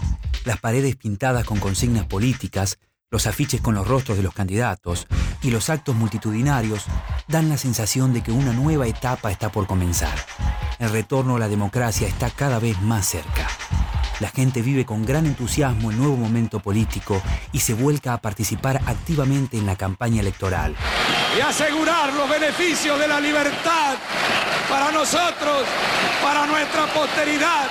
las 0.45 0.61
paredes 0.61 0.97
pintadas 0.97 1.45
con 1.45 1.59
consignas 1.59 2.07
políticas, 2.07 2.79
los 3.11 3.27
afiches 3.27 3.61
con 3.61 3.75
los 3.75 3.87
rostros 3.87 4.17
de 4.17 4.23
los 4.23 4.35
candidatos 4.35 5.07
y 5.43 5.51
los 5.51 5.71
actos 5.71 5.95
multitudinarios 5.95 6.87
dan 7.29 7.49
la 7.49 7.57
sensación 7.57 8.13
de 8.13 8.23
que 8.23 8.33
una 8.33 8.53
nueva 8.53 8.87
etapa 8.87 9.31
está 9.31 9.51
por 9.51 9.67
comenzar. 9.67 10.15
El 10.79 10.91
retorno 10.91 11.37
a 11.37 11.39
la 11.39 11.49
democracia 11.49 12.07
está 12.07 12.31
cada 12.31 12.59
vez 12.59 12.81
más 12.83 13.07
cerca. 13.07 13.49
La 14.21 14.31
gente 14.31 14.63
vive 14.63 14.87
con 14.87 15.05
gran 15.05 15.27
entusiasmo 15.27 15.91
el 15.91 15.99
nuevo 15.99 16.17
momento 16.17 16.61
político 16.61 17.21
y 17.53 17.61
se 17.61 17.75
vuelca 17.75 18.15
a 18.15 18.19
participar 18.19 18.81
activamente 18.87 19.59
en 19.59 19.67
la 19.67 19.77
campaña 19.77 20.21
electoral. 20.21 20.75
y 21.37 21.41
asegurar 21.41 22.15
los 22.15 22.31
beneficios 22.31 22.99
de 22.99 23.09
la 23.09 23.21
libertad 23.21 23.97
para 24.71 24.91
nosotros, 24.91 25.65
para 26.23 26.47
nuestra 26.47 26.87
posteridad 26.87 27.69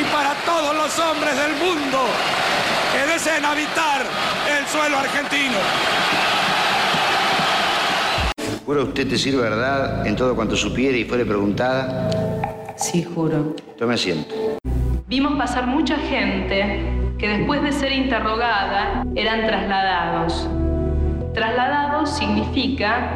y 0.00 0.04
para 0.04 0.34
todos 0.46 0.74
los 0.74 0.98
hombres 0.98 1.36
del 1.36 1.56
mundo 1.56 2.06
que 2.92 3.12
deseen 3.12 3.44
habitar 3.44 4.06
el 4.48 4.66
suelo 4.66 4.98
argentino. 4.98 5.58
¿Jura 8.66 8.82
usted 8.82 9.06
decir 9.06 9.36
verdad 9.36 10.04
en 10.08 10.16
todo 10.16 10.34
cuanto 10.34 10.56
supiere 10.56 10.98
y 10.98 11.04
fuere 11.04 11.24
preguntada? 11.24 12.10
Sí, 12.76 13.04
juro. 13.04 13.54
Tome 13.78 13.94
asiento. 13.94 14.34
Vimos 15.06 15.38
pasar 15.38 15.68
mucha 15.68 15.96
gente 15.96 16.80
que 17.16 17.28
después 17.28 17.62
de 17.62 17.70
ser 17.70 17.92
interrogada 17.92 19.04
eran 19.14 19.46
trasladados. 19.46 20.48
Trasladados 21.32 22.10
significa, 22.10 23.12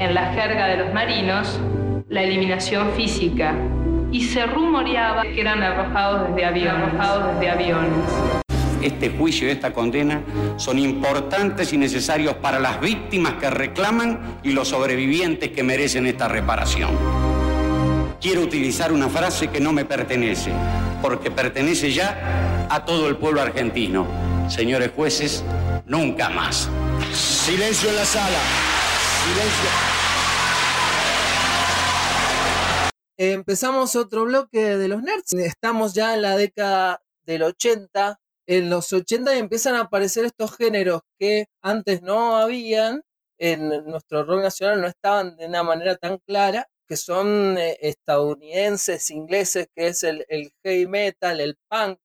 en 0.00 0.14
la 0.14 0.32
jerga 0.32 0.66
de 0.66 0.78
los 0.78 0.92
marinos, 0.92 1.60
la 2.08 2.24
eliminación 2.24 2.90
física. 2.96 3.54
Y 4.10 4.24
se 4.24 4.46
rumoreaba 4.46 5.22
que 5.22 5.42
eran 5.42 5.62
arrojados 5.62 6.28
desde 6.28 6.44
aviones. 6.44 6.82
Arrojados 6.82 7.34
desde 7.34 7.50
aviones. 7.50 8.45
Este 8.82 9.10
juicio 9.10 9.48
y 9.48 9.50
esta 9.50 9.72
condena 9.72 10.22
son 10.56 10.78
importantes 10.78 11.72
y 11.72 11.78
necesarios 11.78 12.34
para 12.34 12.58
las 12.58 12.80
víctimas 12.80 13.34
que 13.34 13.50
reclaman 13.50 14.40
y 14.42 14.52
los 14.52 14.68
sobrevivientes 14.68 15.50
que 15.50 15.62
merecen 15.62 16.06
esta 16.06 16.28
reparación. 16.28 16.90
Quiero 18.20 18.42
utilizar 18.42 18.92
una 18.92 19.08
frase 19.08 19.48
que 19.48 19.60
no 19.60 19.72
me 19.72 19.84
pertenece, 19.84 20.50
porque 21.02 21.30
pertenece 21.30 21.92
ya 21.92 22.66
a 22.70 22.84
todo 22.84 23.08
el 23.08 23.16
pueblo 23.16 23.40
argentino. 23.40 24.06
Señores 24.48 24.90
jueces, 24.94 25.44
nunca 25.86 26.28
más. 26.28 26.68
Silencio 27.12 27.90
en 27.90 27.96
la 27.96 28.04
sala. 28.04 28.38
Silencio. 29.24 29.70
Empezamos 33.18 33.96
otro 33.96 34.24
bloque 34.24 34.76
de 34.76 34.88
los 34.88 35.02
nerds. 35.02 35.32
Estamos 35.32 35.94
ya 35.94 36.14
en 36.14 36.22
la 36.22 36.36
década 36.36 37.02
del 37.24 37.44
80. 37.44 38.20
En 38.48 38.70
los 38.70 38.92
80 38.92 39.36
empiezan 39.36 39.74
a 39.74 39.82
aparecer 39.82 40.24
estos 40.24 40.56
géneros 40.56 41.02
que 41.18 41.46
antes 41.62 42.02
no 42.02 42.36
habían, 42.36 43.02
en 43.38 43.68
nuestro 43.86 44.24
rock 44.24 44.42
nacional 44.42 44.80
no 44.80 44.86
estaban 44.86 45.36
de 45.36 45.46
una 45.46 45.62
manera 45.62 45.96
tan 45.96 46.18
clara, 46.26 46.66
que 46.88 46.96
son 46.96 47.58
eh, 47.58 47.76
estadounidenses, 47.80 49.10
ingleses, 49.10 49.66
que 49.74 49.88
es 49.88 50.02
el, 50.04 50.24
el 50.28 50.50
heavy 50.64 50.86
metal, 50.86 51.40
el 51.40 51.56
punk, 51.68 51.98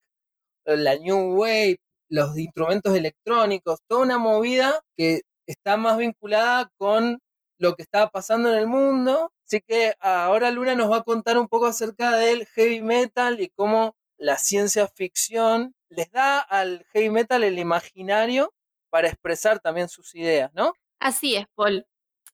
la 0.66 0.96
new 0.98 1.36
wave, 1.40 1.78
los 2.10 2.38
instrumentos 2.38 2.96
electrónicos, 2.96 3.80
toda 3.88 4.04
una 4.04 4.18
movida 4.18 4.82
que 4.98 5.22
está 5.48 5.78
más 5.78 5.98
vinculada 5.98 6.70
con 6.78 7.20
lo 7.60 7.76
que 7.76 7.84
estaba 7.84 8.10
pasando 8.10 8.50
en 8.52 8.58
el 8.58 8.68
mundo. 8.68 9.32
Así 9.48 9.62
que 9.68 9.94
ahora 10.00 10.52
Luna 10.52 10.76
nos 10.76 10.92
va 10.92 10.98
a 10.98 11.04
contar 11.04 11.38
un 11.38 11.48
poco 11.48 11.68
acerca 11.68 12.18
del 12.18 12.46
heavy 12.48 12.82
metal 12.82 13.42
y 13.42 13.50
cómo 13.50 13.96
la 14.22 14.38
ciencia 14.38 14.88
ficción 14.88 15.74
les 15.90 16.12
da 16.12 16.40
al 16.40 16.86
heavy 16.94 17.10
metal 17.10 17.44
el 17.44 17.58
imaginario 17.58 18.54
para 18.92 19.08
expresar 19.08 19.60
también 19.60 19.90
sus 19.90 20.14
ideas, 20.14 20.52
¿no? 20.54 20.74
Así 21.00 21.36
es, 21.36 21.46
Paul. 21.56 21.88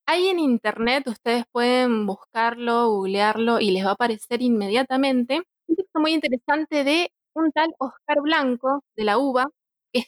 Ahí 0.05 0.27
en 0.27 0.39
internet 0.39 1.07
ustedes 1.07 1.45
pueden 1.49 2.05
buscarlo, 2.05 2.89
googlearlo 2.89 3.61
y 3.61 3.71
les 3.71 3.85
va 3.85 3.91
a 3.91 3.93
aparecer 3.93 4.41
inmediatamente 4.41 5.41
un 5.67 5.75
texto 5.77 5.99
muy 6.01 6.13
interesante 6.13 6.83
de 6.83 7.09
un 7.33 7.51
tal 7.53 7.69
Oscar 7.79 8.17
Blanco 8.21 8.83
de 8.97 9.03
la 9.05 9.17
UBA, 9.17 9.47
que 9.93 10.03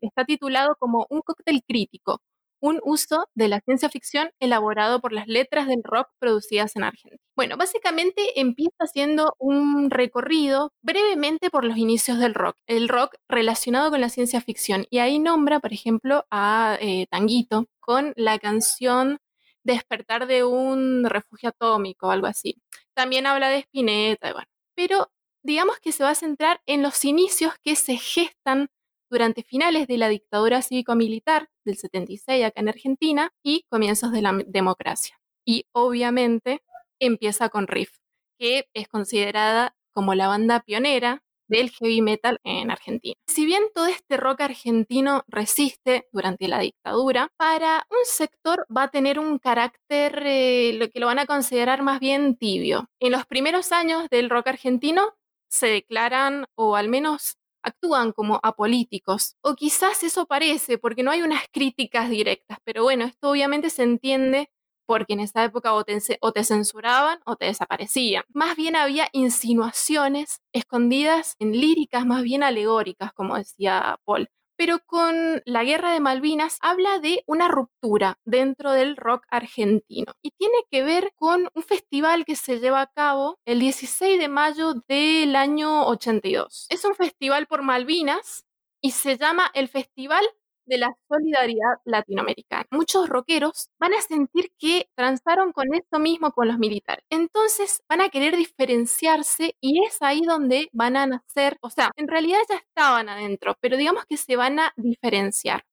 está 0.00 0.24
titulado 0.24 0.74
como 0.80 1.06
Un 1.10 1.20
cóctel 1.20 1.62
crítico, 1.66 2.20
un 2.60 2.80
uso 2.84 3.26
de 3.34 3.48
la 3.48 3.60
ciencia 3.60 3.88
ficción 3.88 4.30
elaborado 4.38 5.00
por 5.00 5.12
las 5.12 5.26
letras 5.26 5.66
del 5.66 5.82
rock 5.82 6.08
producidas 6.18 6.76
en 6.76 6.84
Argentina. 6.84 7.20
Bueno, 7.36 7.56
básicamente 7.56 8.38
empieza 8.40 8.76
haciendo 8.80 9.34
un 9.38 9.90
recorrido 9.90 10.72
brevemente 10.82 11.50
por 11.50 11.64
los 11.64 11.76
inicios 11.76 12.18
del 12.18 12.34
rock, 12.34 12.56
el 12.66 12.88
rock 12.88 13.16
relacionado 13.28 13.90
con 13.90 14.00
la 14.00 14.10
ciencia 14.10 14.40
ficción, 14.40 14.86
y 14.90 14.98
ahí 14.98 15.18
nombra, 15.18 15.60
por 15.60 15.72
ejemplo, 15.72 16.26
a 16.30 16.76
eh, 16.80 17.06
Tanguito 17.10 17.66
con 17.80 18.12
la 18.16 18.38
canción 18.38 19.18
Despertar 19.62 20.26
de 20.26 20.42
un 20.44 21.04
refugio 21.04 21.50
atómico 21.50 22.08
o 22.08 22.10
algo 22.10 22.26
así. 22.26 22.56
También 22.94 23.26
habla 23.26 23.50
de 23.50 23.58
Spinetta, 23.58 24.32
bueno, 24.32 24.48
pero 24.74 25.10
digamos 25.42 25.78
que 25.80 25.92
se 25.92 26.02
va 26.02 26.10
a 26.10 26.14
centrar 26.14 26.60
en 26.66 26.82
los 26.82 27.04
inicios 27.04 27.52
que 27.62 27.76
se 27.76 27.96
gestan 27.96 28.68
durante 29.10 29.42
finales 29.42 29.86
de 29.88 29.98
la 29.98 30.08
dictadura 30.08 30.62
cívico-militar 30.62 31.48
del 31.64 31.76
76 31.76 32.44
acá 32.44 32.60
en 32.60 32.68
Argentina 32.68 33.32
y 33.42 33.64
comienzos 33.68 34.12
de 34.12 34.22
la 34.22 34.40
democracia. 34.46 35.20
Y 35.44 35.66
obviamente 35.72 36.62
empieza 37.00 37.48
con 37.48 37.66
Riff, 37.66 37.98
que 38.38 38.68
es 38.72 38.88
considerada 38.88 39.74
como 39.92 40.14
la 40.14 40.28
banda 40.28 40.60
pionera 40.60 41.22
del 41.48 41.70
heavy 41.70 42.00
metal 42.00 42.38
en 42.44 42.70
Argentina. 42.70 43.16
Si 43.26 43.44
bien 43.44 43.64
todo 43.74 43.86
este 43.86 44.16
rock 44.16 44.42
argentino 44.42 45.24
resiste 45.26 46.08
durante 46.12 46.46
la 46.46 46.60
dictadura, 46.60 47.28
para 47.36 47.86
un 47.90 48.04
sector 48.04 48.66
va 48.74 48.84
a 48.84 48.90
tener 48.90 49.18
un 49.18 49.38
carácter 49.38 50.22
eh, 50.24 50.72
lo 50.74 50.88
que 50.88 51.00
lo 51.00 51.06
van 51.06 51.18
a 51.18 51.26
considerar 51.26 51.82
más 51.82 51.98
bien 51.98 52.36
tibio. 52.36 52.88
En 53.00 53.10
los 53.10 53.26
primeros 53.26 53.72
años 53.72 54.08
del 54.10 54.30
rock 54.30 54.46
argentino 54.46 55.14
se 55.48 55.66
declaran 55.66 56.46
o 56.54 56.76
al 56.76 56.88
menos 56.88 57.39
actúan 57.62 58.12
como 58.12 58.40
apolíticos. 58.42 59.36
O 59.42 59.54
quizás 59.54 60.02
eso 60.02 60.26
parece 60.26 60.78
porque 60.78 61.02
no 61.02 61.10
hay 61.10 61.22
unas 61.22 61.42
críticas 61.52 62.10
directas, 62.10 62.58
pero 62.64 62.82
bueno, 62.82 63.04
esto 63.04 63.30
obviamente 63.30 63.70
se 63.70 63.82
entiende 63.82 64.50
porque 64.86 65.12
en 65.12 65.20
esa 65.20 65.44
época 65.44 65.72
o 65.72 65.84
te, 65.84 65.98
o 66.20 66.32
censuraban 66.42 67.20
o 67.24 67.36
te 67.36 67.44
desaparecían. 67.46 68.24
Más 68.34 68.56
bien 68.56 68.74
había 68.74 69.08
insinuaciones 69.12 70.40
escondidas 70.52 71.36
en 71.38 71.52
líricas 71.52 72.04
más 72.04 72.22
bien 72.24 72.42
alegóricas, 72.42 73.12
como 73.12 73.36
decía 73.36 74.00
Paul. 74.04 74.28
Pero 74.60 74.80
con 74.84 75.40
la 75.46 75.64
guerra 75.64 75.90
de 75.90 76.00
Malvinas 76.00 76.58
habla 76.60 76.98
de 76.98 77.24
una 77.26 77.48
ruptura 77.48 78.18
dentro 78.26 78.72
del 78.72 78.94
rock 78.98 79.24
argentino 79.30 80.12
y 80.20 80.32
tiene 80.32 80.58
que 80.70 80.82
ver 80.82 81.14
con 81.14 81.48
un 81.54 81.62
festival 81.62 82.26
que 82.26 82.36
se 82.36 82.60
lleva 82.60 82.82
a 82.82 82.92
cabo 82.92 83.38
el 83.46 83.58
16 83.58 84.20
de 84.20 84.28
mayo 84.28 84.74
del 84.86 85.34
año 85.34 85.86
82. 85.86 86.66
Es 86.68 86.84
un 86.84 86.94
festival 86.94 87.46
por 87.46 87.62
Malvinas 87.62 88.44
y 88.82 88.90
se 88.90 89.16
llama 89.16 89.50
el 89.54 89.68
Festival 89.68 90.28
de 90.70 90.78
la 90.78 90.94
Solidaridad 91.08 91.78
Latinoamericana. 91.84 92.64
Muchos 92.70 93.08
rockeros 93.08 93.68
van 93.78 93.92
a 93.92 94.00
sentir 94.00 94.52
que 94.56 94.88
transaron 94.94 95.52
con 95.52 95.74
esto 95.74 95.98
mismo 95.98 96.30
con 96.32 96.46
los 96.48 96.58
militares. 96.58 97.04
Entonces 97.10 97.82
van 97.88 98.00
a 98.00 98.08
querer 98.08 98.36
diferenciarse 98.36 99.56
y 99.60 99.84
es 99.84 100.00
ahí 100.00 100.22
donde 100.22 100.68
van 100.72 100.96
a 100.96 101.06
nacer, 101.06 101.58
o 101.60 101.70
sea, 101.70 101.90
en 101.96 102.06
realidad 102.08 102.38
ya 102.48 102.56
estaban 102.56 103.08
adentro, 103.08 103.56
pero 103.60 103.76
digamos 103.76 104.04
que 104.06 104.16
se 104.16 104.36
van 104.36 104.60
a 104.60 104.72
diferenciar. 104.76 105.64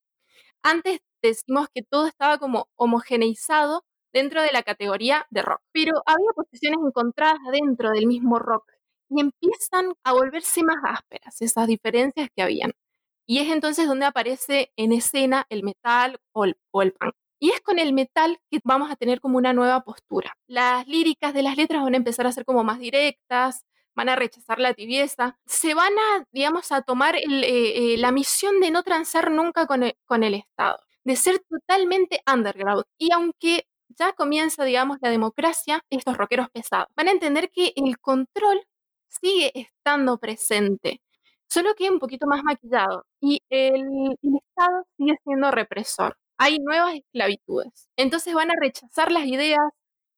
Antes 0.63 0.99
decimos 1.21 1.67
que 1.73 1.83
todo 1.83 2.07
estaba 2.07 2.39
como 2.39 2.67
homogeneizado 2.75 3.85
dentro 4.13 4.41
de 4.41 4.51
la 4.51 4.63
categoría 4.63 5.27
de 5.29 5.43
rock, 5.43 5.61
pero 5.71 5.93
había 6.07 6.31
posiciones 6.35 6.79
encontradas 6.85 7.39
dentro 7.51 7.91
del 7.91 8.07
mismo 8.07 8.39
rock 8.39 8.71
y 9.09 9.21
empiezan 9.21 9.93
a 10.03 10.13
volverse 10.13 10.63
más 10.63 10.77
ásperas 10.83 11.41
esas 11.41 11.67
diferencias 11.67 12.29
que 12.35 12.41
habían. 12.41 12.73
Y 13.28 13.39
es 13.39 13.49
entonces 13.51 13.88
donde 13.88 14.05
aparece 14.05 14.71
en 14.78 14.93
escena 14.93 15.45
el 15.49 15.63
metal 15.63 16.19
o 16.32 16.45
el, 16.45 16.55
punk. 16.71 17.13
Y 17.39 17.51
es 17.51 17.59
con 17.61 17.78
el 17.78 17.93
metal 17.93 18.39
que 18.49 18.59
vamos 18.63 18.89
a 18.89 18.95
tener 18.95 19.19
como 19.19 19.38
una 19.38 19.53
nueva 19.53 19.82
postura. 19.84 20.34
Las 20.47 20.88
líricas 20.88 21.34
de 21.34 21.43
las 21.43 21.57
letras 21.57 21.84
van 21.84 21.93
a 21.93 21.97
empezar 21.97 22.25
a 22.25 22.32
ser 22.32 22.45
como 22.45 22.63
más 22.63 22.80
directas, 22.80 23.65
van 23.95 24.09
a 24.09 24.15
rechazar 24.15 24.59
la 24.59 24.73
tibieza, 24.73 25.38
se 25.45 25.73
van 25.73 25.93
a, 25.93 26.25
digamos, 26.32 26.71
a 26.71 26.82
tomar 26.84 27.15
eh, 27.17 27.23
eh, 27.25 27.97
la 27.97 28.11
misión 28.11 28.61
de 28.61 28.71
no 28.71 28.84
transar 28.84 29.30
nunca 29.30 29.67
con 29.67 29.84
el, 29.84 29.95
con 30.05 30.23
el 30.23 30.34
Estado, 30.36 30.80
de 31.03 31.15
ser 31.17 31.39
totalmente 31.49 32.21
underground. 32.32 32.86
Y 32.97 33.11
aunque 33.11 33.67
ya 33.89 34.13
comienza, 34.13 34.63
digamos, 34.63 34.99
la 35.01 35.09
democracia, 35.09 35.84
estos 35.89 36.17
rockeros 36.17 36.49
pesados 36.49 36.88
van 36.95 37.09
a 37.09 37.11
entender 37.11 37.49
que 37.51 37.73
el 37.75 37.97
control 37.99 38.63
sigue 39.09 39.51
estando 39.53 40.17
presente, 40.17 41.01
solo 41.49 41.75
que 41.75 41.89
un 41.89 41.99
poquito 41.99 42.27
más 42.27 42.43
maquillado. 42.43 43.05
Y 43.21 43.41
el, 43.49 43.85
Estado 44.21 44.83
sigue 44.97 45.17
siendo 45.23 45.51
represor. 45.51 46.17
Hay 46.37 46.59
nuevas 46.59 46.95
esclavitudes. 46.95 47.89
Entonces 47.97 48.33
van 48.33 48.51
a 48.51 48.55
rechazar 48.59 49.11
las 49.11 49.25
ideas 49.25 49.59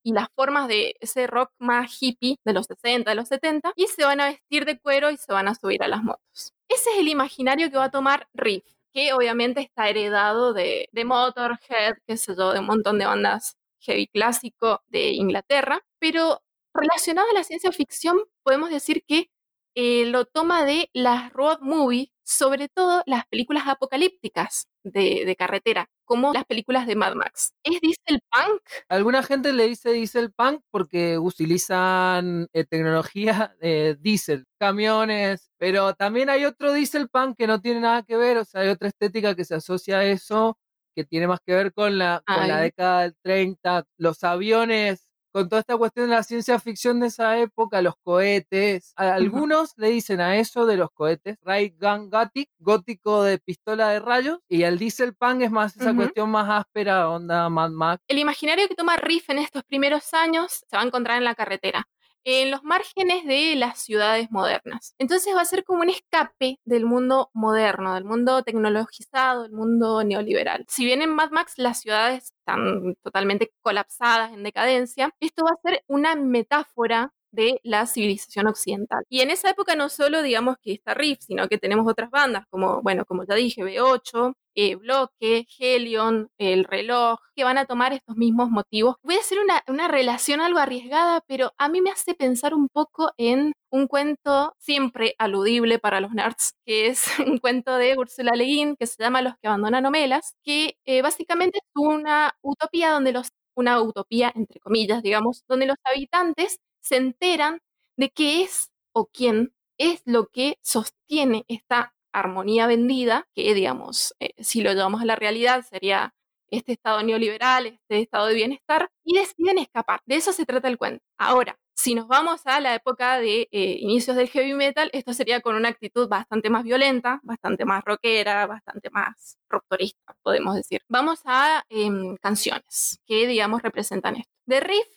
y 0.02 0.12
las 0.12 0.28
formas 0.34 0.68
de 0.68 0.94
ese 1.00 1.26
rock 1.26 1.50
más 1.58 1.98
hippie 2.00 2.36
de 2.44 2.52
los 2.52 2.66
60, 2.66 3.10
de 3.10 3.16
los 3.16 3.28
70, 3.28 3.72
y 3.76 3.86
se 3.86 4.04
van 4.04 4.20
a 4.20 4.26
vestir 4.26 4.64
de 4.64 4.78
cuero 4.78 5.10
y 5.10 5.16
se 5.18 5.32
van 5.32 5.48
a 5.48 5.54
subir 5.54 5.82
a 5.82 5.88
las 5.88 6.02
motos. 6.02 6.54
Ese 6.68 6.90
es 6.90 6.98
el 6.98 7.08
imaginario 7.08 7.70
que 7.70 7.76
va 7.76 7.84
a 7.84 7.90
tomar 7.90 8.28
Riff, 8.32 8.64
que 8.92 9.12
obviamente 9.12 9.60
está 9.60 9.88
heredado 9.88 10.52
de, 10.54 10.88
de 10.92 11.04
Motorhead, 11.04 11.94
qué 12.06 12.16
sé 12.16 12.34
yo, 12.36 12.52
de 12.52 12.60
un 12.60 12.66
montón 12.66 12.98
de 12.98 13.06
bandas 13.06 13.56
heavy 13.80 14.06
clásico 14.08 14.82
de 14.88 15.10
Inglaterra, 15.12 15.82
pero 15.98 16.42
relacionado 16.74 17.28
a 17.30 17.34
la 17.34 17.44
ciencia 17.44 17.72
ficción, 17.72 18.18
podemos 18.42 18.70
decir 18.70 19.04
que 19.06 19.30
eh, 19.74 20.06
lo 20.06 20.24
toma 20.24 20.64
de 20.64 20.90
las 20.92 21.32
road 21.32 21.60
movies, 21.60 22.08
sobre 22.24 22.68
todo 22.68 23.02
las 23.06 23.26
películas 23.26 23.64
apocalípticas 23.66 24.68
de, 24.84 25.24
de 25.24 25.36
carretera, 25.36 25.90
como 26.04 26.32
las 26.32 26.44
películas 26.44 26.86
de 26.86 26.96
Mad 26.96 27.14
Max. 27.14 27.52
¿Es 27.64 27.80
diesel 27.80 28.20
punk? 28.30 28.62
Alguna 28.88 29.22
gente 29.22 29.52
le 29.52 29.68
dice 29.68 29.92
diesel 29.92 30.32
punk 30.32 30.62
porque 30.70 31.18
utilizan 31.18 32.48
eh, 32.52 32.64
tecnología 32.64 33.54
eh, 33.60 33.96
diesel, 33.98 34.46
camiones, 34.58 35.50
pero 35.58 35.94
también 35.94 36.30
hay 36.30 36.44
otro 36.44 36.72
diesel 36.72 37.08
punk 37.08 37.36
que 37.36 37.46
no 37.46 37.60
tiene 37.60 37.80
nada 37.80 38.02
que 38.02 38.16
ver, 38.16 38.38
o 38.38 38.44
sea, 38.44 38.62
hay 38.62 38.68
otra 38.68 38.88
estética 38.88 39.34
que 39.34 39.44
se 39.44 39.54
asocia 39.56 39.98
a 39.98 40.04
eso, 40.04 40.58
que 40.94 41.04
tiene 41.04 41.26
más 41.26 41.40
que 41.44 41.54
ver 41.54 41.72
con 41.72 41.98
la, 41.98 42.22
con 42.26 42.48
la 42.48 42.60
década 42.60 43.02
del 43.02 43.16
30, 43.22 43.84
los 43.96 44.24
aviones, 44.24 45.09
con 45.32 45.48
toda 45.48 45.60
esta 45.60 45.76
cuestión 45.76 46.08
de 46.08 46.16
la 46.16 46.22
ciencia 46.22 46.58
ficción 46.58 47.00
de 47.00 47.06
esa 47.08 47.38
época, 47.38 47.82
los 47.82 47.94
cohetes. 48.02 48.92
A- 48.96 49.14
Algunos 49.14 49.72
le 49.76 49.88
dicen 49.90 50.20
a 50.20 50.36
eso 50.38 50.66
de 50.66 50.76
los 50.76 50.90
cohetes, 50.92 51.36
Ray 51.42 51.74
Gun 51.80 52.10
Gothic, 52.10 52.48
gótico 52.58 53.22
de 53.22 53.38
pistola 53.38 53.90
de 53.90 54.00
rayos, 54.00 54.38
y 54.48 54.62
el 54.62 54.78
diesel 54.78 55.14
punk 55.14 55.42
es 55.42 55.50
más 55.50 55.76
esa 55.76 55.90
cuestión 55.96 56.30
más 56.30 56.48
áspera, 56.48 57.08
onda 57.08 57.48
Mad 57.48 57.70
Max. 57.70 58.02
El 58.08 58.18
imaginario 58.18 58.66
que 58.68 58.74
toma 58.74 58.96
Riff 58.96 59.30
en 59.30 59.38
estos 59.38 59.62
primeros 59.64 60.12
años 60.14 60.64
se 60.68 60.76
va 60.76 60.82
a 60.82 60.86
encontrar 60.86 61.18
en 61.18 61.24
la 61.24 61.34
carretera, 61.34 61.86
en 62.24 62.50
los 62.50 62.62
márgenes 62.62 63.24
de 63.24 63.54
las 63.56 63.78
ciudades 63.78 64.30
modernas. 64.30 64.94
Entonces 64.98 65.34
va 65.34 65.42
a 65.42 65.44
ser 65.44 65.64
como 65.64 65.82
un 65.82 65.90
escape 65.90 66.58
del 66.64 66.84
mundo 66.84 67.30
moderno, 67.34 67.94
del 67.94 68.04
mundo 68.04 68.42
tecnologizado, 68.42 69.42
del 69.42 69.52
mundo 69.52 70.04
neoliberal. 70.04 70.64
Si 70.68 70.84
bien 70.84 71.02
en 71.02 71.10
Mad 71.10 71.30
Max 71.30 71.54
las 71.56 71.80
ciudades 71.80 72.32
están 72.38 72.96
totalmente 73.02 73.52
colapsadas, 73.62 74.32
en 74.32 74.42
decadencia, 74.42 75.14
esto 75.20 75.44
va 75.44 75.50
a 75.52 75.68
ser 75.68 75.84
una 75.86 76.14
metáfora 76.16 77.12
de 77.32 77.60
la 77.62 77.86
civilización 77.86 78.46
occidental. 78.48 79.04
Y 79.08 79.20
en 79.20 79.30
esa 79.30 79.50
época 79.50 79.76
no 79.76 79.88
solo 79.88 80.22
digamos 80.22 80.56
que 80.60 80.72
está 80.72 80.94
Riff, 80.94 81.20
sino 81.20 81.48
que 81.48 81.58
tenemos 81.58 81.86
otras 81.88 82.10
bandas 82.10 82.44
como, 82.50 82.82
bueno, 82.82 83.04
como 83.04 83.24
ya 83.24 83.34
dije, 83.34 83.62
B8, 83.62 84.34
eh, 84.54 84.74
Bloque, 84.76 85.46
Helion, 85.58 86.30
El 86.38 86.64
Reloj, 86.64 87.18
que 87.34 87.44
van 87.44 87.58
a 87.58 87.66
tomar 87.66 87.92
estos 87.92 88.16
mismos 88.16 88.50
motivos. 88.50 88.96
Voy 89.02 89.16
a 89.16 89.20
hacer 89.20 89.38
una, 89.38 89.62
una 89.68 89.88
relación 89.88 90.40
algo 90.40 90.58
arriesgada, 90.58 91.22
pero 91.26 91.52
a 91.58 91.68
mí 91.68 91.80
me 91.80 91.90
hace 91.90 92.14
pensar 92.14 92.54
un 92.54 92.68
poco 92.68 93.12
en 93.16 93.52
un 93.70 93.86
cuento 93.86 94.54
siempre 94.58 95.14
aludible 95.18 95.78
para 95.78 96.00
los 96.00 96.12
nerds, 96.12 96.52
que 96.66 96.88
es 96.88 97.04
un 97.26 97.38
cuento 97.38 97.76
de 97.76 97.96
Ursula 97.96 98.32
Le 98.34 98.44
Guin 98.44 98.76
que 98.76 98.86
se 98.86 99.02
llama 99.02 99.22
Los 99.22 99.34
que 99.40 99.48
abandonan 99.48 99.86
Omelas, 99.86 100.34
que 100.44 100.76
eh, 100.84 101.02
básicamente 101.02 101.58
es 101.58 101.70
una 101.74 102.32
utopía 102.42 102.90
donde 102.90 103.12
los, 103.12 103.28
una 103.54 103.80
utopía 103.82 104.32
entre 104.34 104.60
comillas, 104.60 105.02
digamos, 105.02 105.44
donde 105.48 105.66
los 105.66 105.76
habitantes 105.84 106.58
se 106.80 106.96
enteran 106.96 107.60
de 107.96 108.10
qué 108.10 108.42
es 108.42 108.70
o 108.92 109.06
quién 109.06 109.52
es 109.78 110.02
lo 110.04 110.26
que 110.28 110.58
sostiene 110.62 111.44
esta 111.48 111.94
armonía 112.12 112.66
vendida, 112.66 113.28
que 113.34 113.54
digamos, 113.54 114.14
eh, 114.20 114.30
si 114.38 114.62
lo 114.62 114.72
llevamos 114.72 115.02
a 115.02 115.04
la 115.04 115.16
realidad 115.16 115.64
sería 115.68 116.14
este 116.50 116.72
estado 116.72 117.02
neoliberal, 117.02 117.66
este 117.66 118.00
estado 118.00 118.26
de 118.26 118.34
bienestar, 118.34 118.90
y 119.04 119.14
deciden 119.16 119.58
escapar. 119.58 120.00
De 120.06 120.16
eso 120.16 120.32
se 120.32 120.46
trata 120.46 120.68
el 120.68 120.78
cuento. 120.78 121.04
Ahora, 121.18 121.56
si 121.74 121.94
nos 121.94 122.08
vamos 122.08 122.42
a 122.46 122.60
la 122.60 122.74
época 122.74 123.18
de 123.18 123.48
eh, 123.52 123.76
inicios 123.80 124.16
del 124.16 124.28
heavy 124.28 124.52
metal, 124.54 124.90
esto 124.92 125.14
sería 125.14 125.40
con 125.40 125.56
una 125.56 125.70
actitud 125.70 126.08
bastante 126.08 126.50
más 126.50 126.64
violenta, 126.64 127.20
bastante 127.22 127.64
más 127.64 127.82
rockera, 127.84 128.46
bastante 128.46 128.90
más 128.90 129.38
rupturista, 129.48 130.14
podemos 130.22 130.54
decir. 130.56 130.82
Vamos 130.88 131.20
a 131.24 131.64
em, 131.70 132.16
canciones 132.16 133.00
que, 133.06 133.26
digamos, 133.26 133.62
representan 133.62 134.16
esto. 134.16 134.32
De 134.46 134.60
riff 134.60 134.88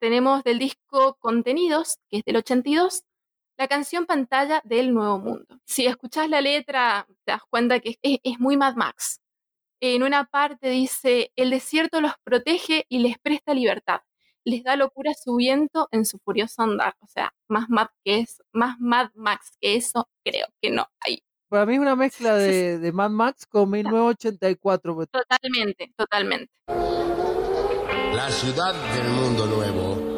tenemos 0.00 0.42
del 0.44 0.58
disco 0.58 1.16
Contenidos, 1.20 1.98
que 2.10 2.18
es 2.18 2.24
del 2.24 2.36
82, 2.36 3.04
la 3.56 3.68
canción 3.68 4.06
pantalla 4.06 4.60
del 4.64 4.92
Nuevo 4.92 5.18
Mundo. 5.18 5.60
Si 5.64 5.86
escuchás 5.86 6.28
la 6.28 6.40
letra, 6.40 7.06
te 7.24 7.32
das 7.32 7.42
cuenta 7.48 7.80
que 7.80 7.98
es, 8.02 8.18
es 8.22 8.40
muy 8.40 8.56
Mad 8.56 8.74
Max. 8.74 9.20
En 9.80 10.02
una 10.02 10.24
parte 10.24 10.70
dice, 10.70 11.32
el 11.36 11.50
desierto 11.50 12.00
los 12.00 12.12
protege 12.24 12.86
y 12.88 13.00
les 13.00 13.18
presta 13.18 13.54
libertad. 13.54 14.00
Les 14.44 14.62
da 14.62 14.76
locura 14.76 15.12
su 15.14 15.36
viento 15.36 15.88
en 15.90 16.04
su 16.04 16.18
furioso 16.18 16.62
andar. 16.62 16.94
O 17.00 17.06
sea, 17.06 17.32
más 17.48 17.68
Mad, 17.68 17.88
que 18.04 18.20
es, 18.20 18.42
más 18.52 18.76
Mad 18.78 19.10
Max 19.14 19.56
que 19.60 19.76
eso, 19.76 20.08
creo 20.24 20.46
que 20.60 20.70
no 20.70 20.86
hay. 21.00 21.22
Para 21.48 21.66
mí 21.66 21.74
es 21.74 21.80
una 21.80 21.96
mezcla 21.96 22.34
de, 22.34 22.78
de 22.78 22.92
Mad 22.92 23.10
Max 23.10 23.46
con 23.46 23.70
1984. 23.70 24.94
pues. 24.94 25.08
Totalmente, 25.10 25.92
totalmente. 25.96 26.52
La 26.66 28.30
ciudad 28.30 28.74
del 28.94 29.08
mundo 29.12 29.46
nuevo 29.46 30.14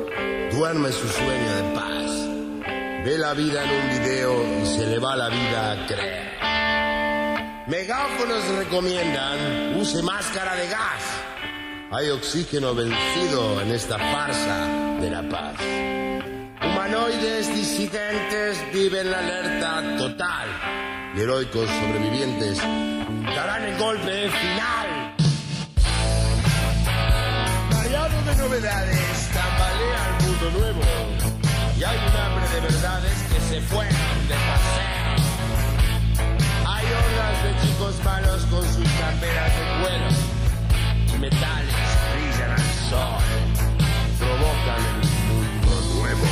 duerme 0.53 0.91
su 0.93 1.07
sueño 1.09 1.57
de 1.57 1.75
paz. 1.75 2.06
Ve 3.07 3.17
la 3.19 3.35
vida 3.35 3.63
en 3.63 3.71
un 3.71 3.89
video 4.01 4.63
y 4.65 4.67
se 4.67 4.85
le 4.85 4.99
va 4.99 5.15
la 5.15 5.29
vida 5.29 5.71
a 5.71 5.87
creer. 5.87 6.27
Megáfonos 7.69 8.45
recomiendan 8.59 9.79
use 9.79 10.03
máscara 10.03 10.57
de 10.57 10.67
gas. 10.67 11.05
Hay 11.93 12.09
oxígeno 12.09 12.75
vencido 12.75 13.61
en 13.61 13.71
esta 13.71 13.97
farsa 13.97 14.67
de 15.01 15.09
la 15.09 15.23
paz. 15.23 15.55
Humanoides 16.61 17.55
disidentes 17.55 18.59
viven 18.75 19.09
la 19.13 19.21
alerta 19.21 19.97
total 19.99 20.49
y 21.15 21.21
heroicos 21.21 21.71
sobrevivientes 21.71 22.59
darán 22.59 23.67
el 23.67 23.79
golpe 23.79 24.29
final. 24.31 25.15
Variado 27.71 28.23
de 28.25 28.35
novedades, 28.35 29.31
tambalea 29.33 30.19
el 30.19 30.27
mundo 30.27 30.59
nuevo. 30.59 30.96
Y 31.79 31.85
hay 31.85 31.99
un 31.99 32.17
hambre 32.17 32.49
de 32.49 32.61
verdades 32.61 33.23
que 33.31 33.39
se 33.39 33.61
fueron 33.61 33.93
de 34.29 34.35
paseo. 34.35 35.17
Hay 36.67 36.87
hordas 36.87 37.43
de 37.45 37.51
chicos 37.67 37.95
malos 38.03 38.47
con 38.47 38.63
sus 38.65 38.89
camperas 38.99 39.53
de 39.55 39.65
cuero. 39.83 40.09
Metales 41.21 41.75
brillan 42.15 42.53
al 42.53 42.71
sol. 42.89 43.23
Provocan 44.19 44.83
el 44.87 45.09
mundo 45.29 45.75
nuevo. 45.97 46.27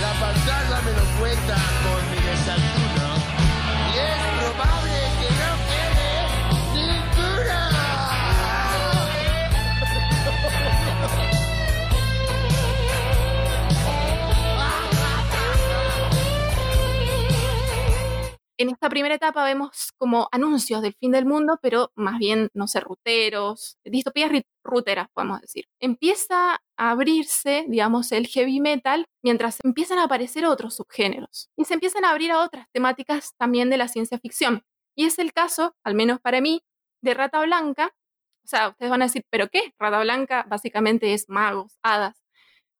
La 0.00 0.12
pantalla 0.18 0.80
me 0.84 0.92
lo 0.92 1.04
cuenta 1.20 1.56
En 18.62 18.68
esta 18.68 18.88
primera 18.88 19.16
etapa 19.16 19.42
vemos 19.42 19.90
como 19.98 20.28
anuncios 20.30 20.82
del 20.82 20.94
fin 20.94 21.10
del 21.10 21.26
mundo, 21.26 21.58
pero 21.60 21.90
más 21.96 22.20
bien, 22.20 22.48
no 22.54 22.68
sé, 22.68 22.78
ruteros, 22.78 23.76
distopías 23.84 24.30
ruteras, 24.62 25.08
podemos 25.12 25.40
decir. 25.40 25.64
Empieza 25.80 26.62
a 26.76 26.90
abrirse, 26.92 27.64
digamos, 27.66 28.12
el 28.12 28.28
heavy 28.28 28.60
metal, 28.60 29.06
mientras 29.20 29.58
empiezan 29.64 29.98
a 29.98 30.04
aparecer 30.04 30.46
otros 30.46 30.76
subgéneros. 30.76 31.50
Y 31.56 31.64
se 31.64 31.74
empiezan 31.74 32.04
a 32.04 32.10
abrir 32.10 32.30
a 32.30 32.38
otras 32.38 32.68
temáticas 32.70 33.34
también 33.36 33.68
de 33.68 33.78
la 33.78 33.88
ciencia 33.88 34.20
ficción. 34.20 34.62
Y 34.96 35.06
es 35.06 35.18
el 35.18 35.32
caso, 35.32 35.74
al 35.82 35.96
menos 35.96 36.20
para 36.20 36.40
mí, 36.40 36.62
de 37.02 37.14
Rata 37.14 37.40
Blanca. 37.40 37.90
O 38.44 38.46
sea, 38.46 38.68
ustedes 38.68 38.90
van 38.90 39.02
a 39.02 39.06
decir, 39.06 39.24
¿pero 39.28 39.48
qué? 39.48 39.74
Rata 39.76 40.00
Blanca 40.02 40.46
básicamente 40.48 41.14
es 41.14 41.28
magos, 41.28 41.80
hadas. 41.82 42.22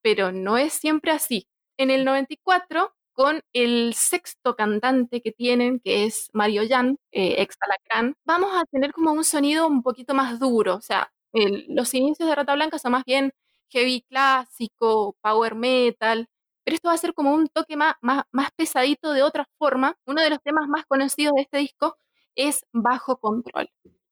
Pero 0.01 0.31
no 0.31 0.59
es 0.59 0.75
siempre 0.75 1.11
así. 1.11 1.49
En 1.77 1.91
el 1.91 2.05
94 2.05 2.95
con 3.13 3.43
el 3.53 3.95
sexto 3.95 4.57
cantante 4.57 5.21
que 5.23 5.33
tienen, 5.33 5.81
que 5.81 6.05
es 6.05 6.31
Mario 6.33 6.63
Jan, 6.69 6.99
eh, 7.13 7.37
ex 7.39 7.57
Alacrán, 7.61 8.17
vamos 8.25 8.51
a 8.55 8.65
tener 8.67 8.93
como 8.93 9.13
un 9.13 9.25
sonido 9.25 9.67
un 9.67 9.83
poquito 9.83 10.15
más 10.15 10.39
duro. 10.41 10.77
O 10.77 10.81
sea, 10.81 11.13
los 11.33 11.95
inicios 11.95 12.29
de 12.29 12.35
Rata 12.35 12.55
Blanca 12.55 12.79
son 12.79 12.93
más 12.93 13.05
bien 13.05 13.33
heavy 13.71 14.03
clásico, 14.09 15.17
power 15.23 15.55
metal, 15.55 16.29
pero 16.65 16.75
esto 16.77 16.89
va 16.89 16.95
a 16.95 16.99
ser 16.99 17.15
como 17.15 17.35
un 17.35 17.49
toque 17.49 17.77
más, 17.77 17.95
más, 18.03 18.25
más 18.33 18.51
pesadito 18.57 19.13
de 19.13 19.23
otra 19.23 19.47
forma. 19.59 19.97
Uno 20.07 20.23
de 20.23 20.31
los 20.31 20.43
temas 20.43 20.69
más 20.69 20.85
conocidos 20.87 21.35
de 21.35 21.43
este 21.43 21.59
disco 21.59 21.97
es 22.37 22.65
Bajo 22.73 23.19
Control. 23.19 23.69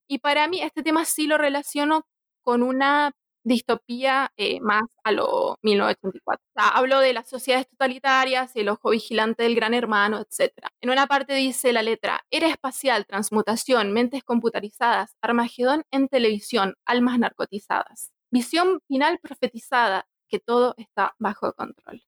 Y 0.09 0.19
para 0.19 0.49
mí 0.49 0.61
este 0.63 0.83
tema 0.83 1.05
sí 1.05 1.27
lo 1.27 1.39
relaciono 1.39 2.07
con 2.43 2.63
una 2.63 3.13
distopía 3.45 4.33
eh, 4.37 4.61
más 4.61 4.83
a 5.05 5.13
lo 5.13 5.57
1984. 5.63 6.45
O 6.49 6.61
sea, 6.61 6.69
hablo 6.71 7.01
de 7.01 7.13
las 7.13 7.29
sociedades 7.29 7.69
totalitarias, 7.69 8.55
el 8.57 8.69
ojo 8.69 8.91
vigilante 8.91 9.43
del 9.43 9.55
gran 9.55 9.75
hermano, 9.75 10.21
etc. 10.21 10.53
En 10.81 10.91
una 10.91 11.07
parte 11.07 11.35
dice 11.35 11.73
la 11.73 11.83
letra, 11.83 12.25
era 12.31 12.49
espacial, 12.49 13.07
transmutación, 13.07 13.93
mentes 13.93 14.25
computarizadas, 14.25 15.17
Armagedón 15.23 15.85
en 15.91 16.09
televisión, 16.09 16.75
almas 16.85 17.19
narcotizadas. 17.19 18.11
Visión 18.31 18.81
final 18.87 19.19
profetizada, 19.21 20.07
que 20.29 20.39
todo 20.39 20.75
está 20.79 21.15
bajo 21.19 21.53
control. 21.55 22.05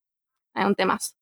Es 0.54 0.64
un 0.64 0.74
temazo. 0.74 1.21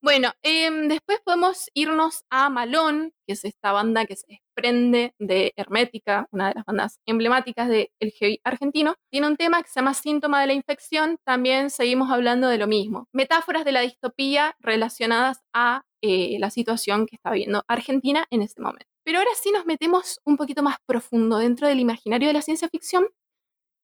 Bueno, 0.00 0.32
em, 0.42 0.88
después 0.88 1.20
podemos 1.24 1.70
irnos 1.74 2.24
a 2.30 2.48
Malón, 2.48 3.12
que 3.26 3.34
es 3.34 3.44
esta 3.44 3.72
banda 3.72 4.06
que 4.06 4.16
se 4.16 4.26
desprende 4.28 5.14
de 5.18 5.52
Hermética, 5.56 6.26
una 6.30 6.48
de 6.48 6.54
las 6.56 6.64
bandas 6.64 7.00
emblemáticas 7.06 7.68
del 7.68 7.88
heavy 8.00 8.40
argentino. 8.44 8.94
Tiene 9.10 9.26
un 9.26 9.36
tema 9.36 9.62
que 9.62 9.68
se 9.68 9.80
llama 9.80 9.94
Síntoma 9.94 10.40
de 10.40 10.48
la 10.48 10.52
infección. 10.54 11.18
También 11.24 11.70
seguimos 11.70 12.10
hablando 12.10 12.48
de 12.48 12.58
lo 12.58 12.66
mismo. 12.66 13.08
Metáforas 13.12 13.64
de 13.64 13.72
la 13.72 13.80
distopía 13.80 14.54
relacionadas 14.60 15.40
a 15.52 15.82
eh, 16.02 16.36
la 16.38 16.50
situación 16.50 17.06
que 17.06 17.16
está 17.16 17.30
viviendo 17.30 17.64
Argentina 17.68 18.26
en 18.30 18.42
este 18.42 18.62
momento. 18.62 18.86
Pero 19.04 19.18
ahora 19.18 19.30
sí 19.34 19.50
nos 19.50 19.66
metemos 19.66 20.20
un 20.24 20.36
poquito 20.36 20.62
más 20.62 20.76
profundo 20.86 21.38
dentro 21.38 21.66
del 21.66 21.80
imaginario 21.80 22.28
de 22.28 22.34
la 22.34 22.42
ciencia 22.42 22.68
ficción 22.68 23.08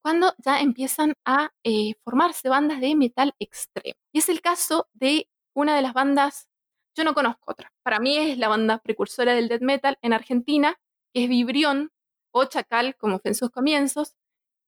cuando 0.05 0.34
ya 0.44 0.60
empiezan 0.60 1.14
a 1.24 1.51
eh, 1.64 1.94
formarse 2.05 2.51
bandas 2.51 2.80
de 2.80 2.94
metal 2.94 3.32
extremo. 3.38 3.98
Y 4.12 4.18
es 4.18 4.28
el 4.28 4.42
caso 4.42 4.86
de 4.92 5.28
una 5.55 5.76
de 5.76 5.82
las 5.82 5.94
bandas, 5.94 6.48
yo 6.97 7.05
no 7.05 7.14
conozco 7.14 7.51
otra, 7.51 7.72
para 7.82 8.01
mí 8.01 8.18
es 8.18 8.39
la 8.39 8.48
banda 8.48 8.78
precursora 8.78 9.35
del 9.35 9.48
death 9.48 9.62
metal 9.62 9.98
en 10.02 10.12
Argentina, 10.12 10.76
que 11.12 11.24
es 11.24 11.28
Vibrión 11.28 11.90
o 12.32 12.44
Chacal, 12.44 12.97
como 12.97 13.18
fue 13.18 13.31
en 13.31 13.35
sus 13.35 13.51
comienzos, 13.51 14.14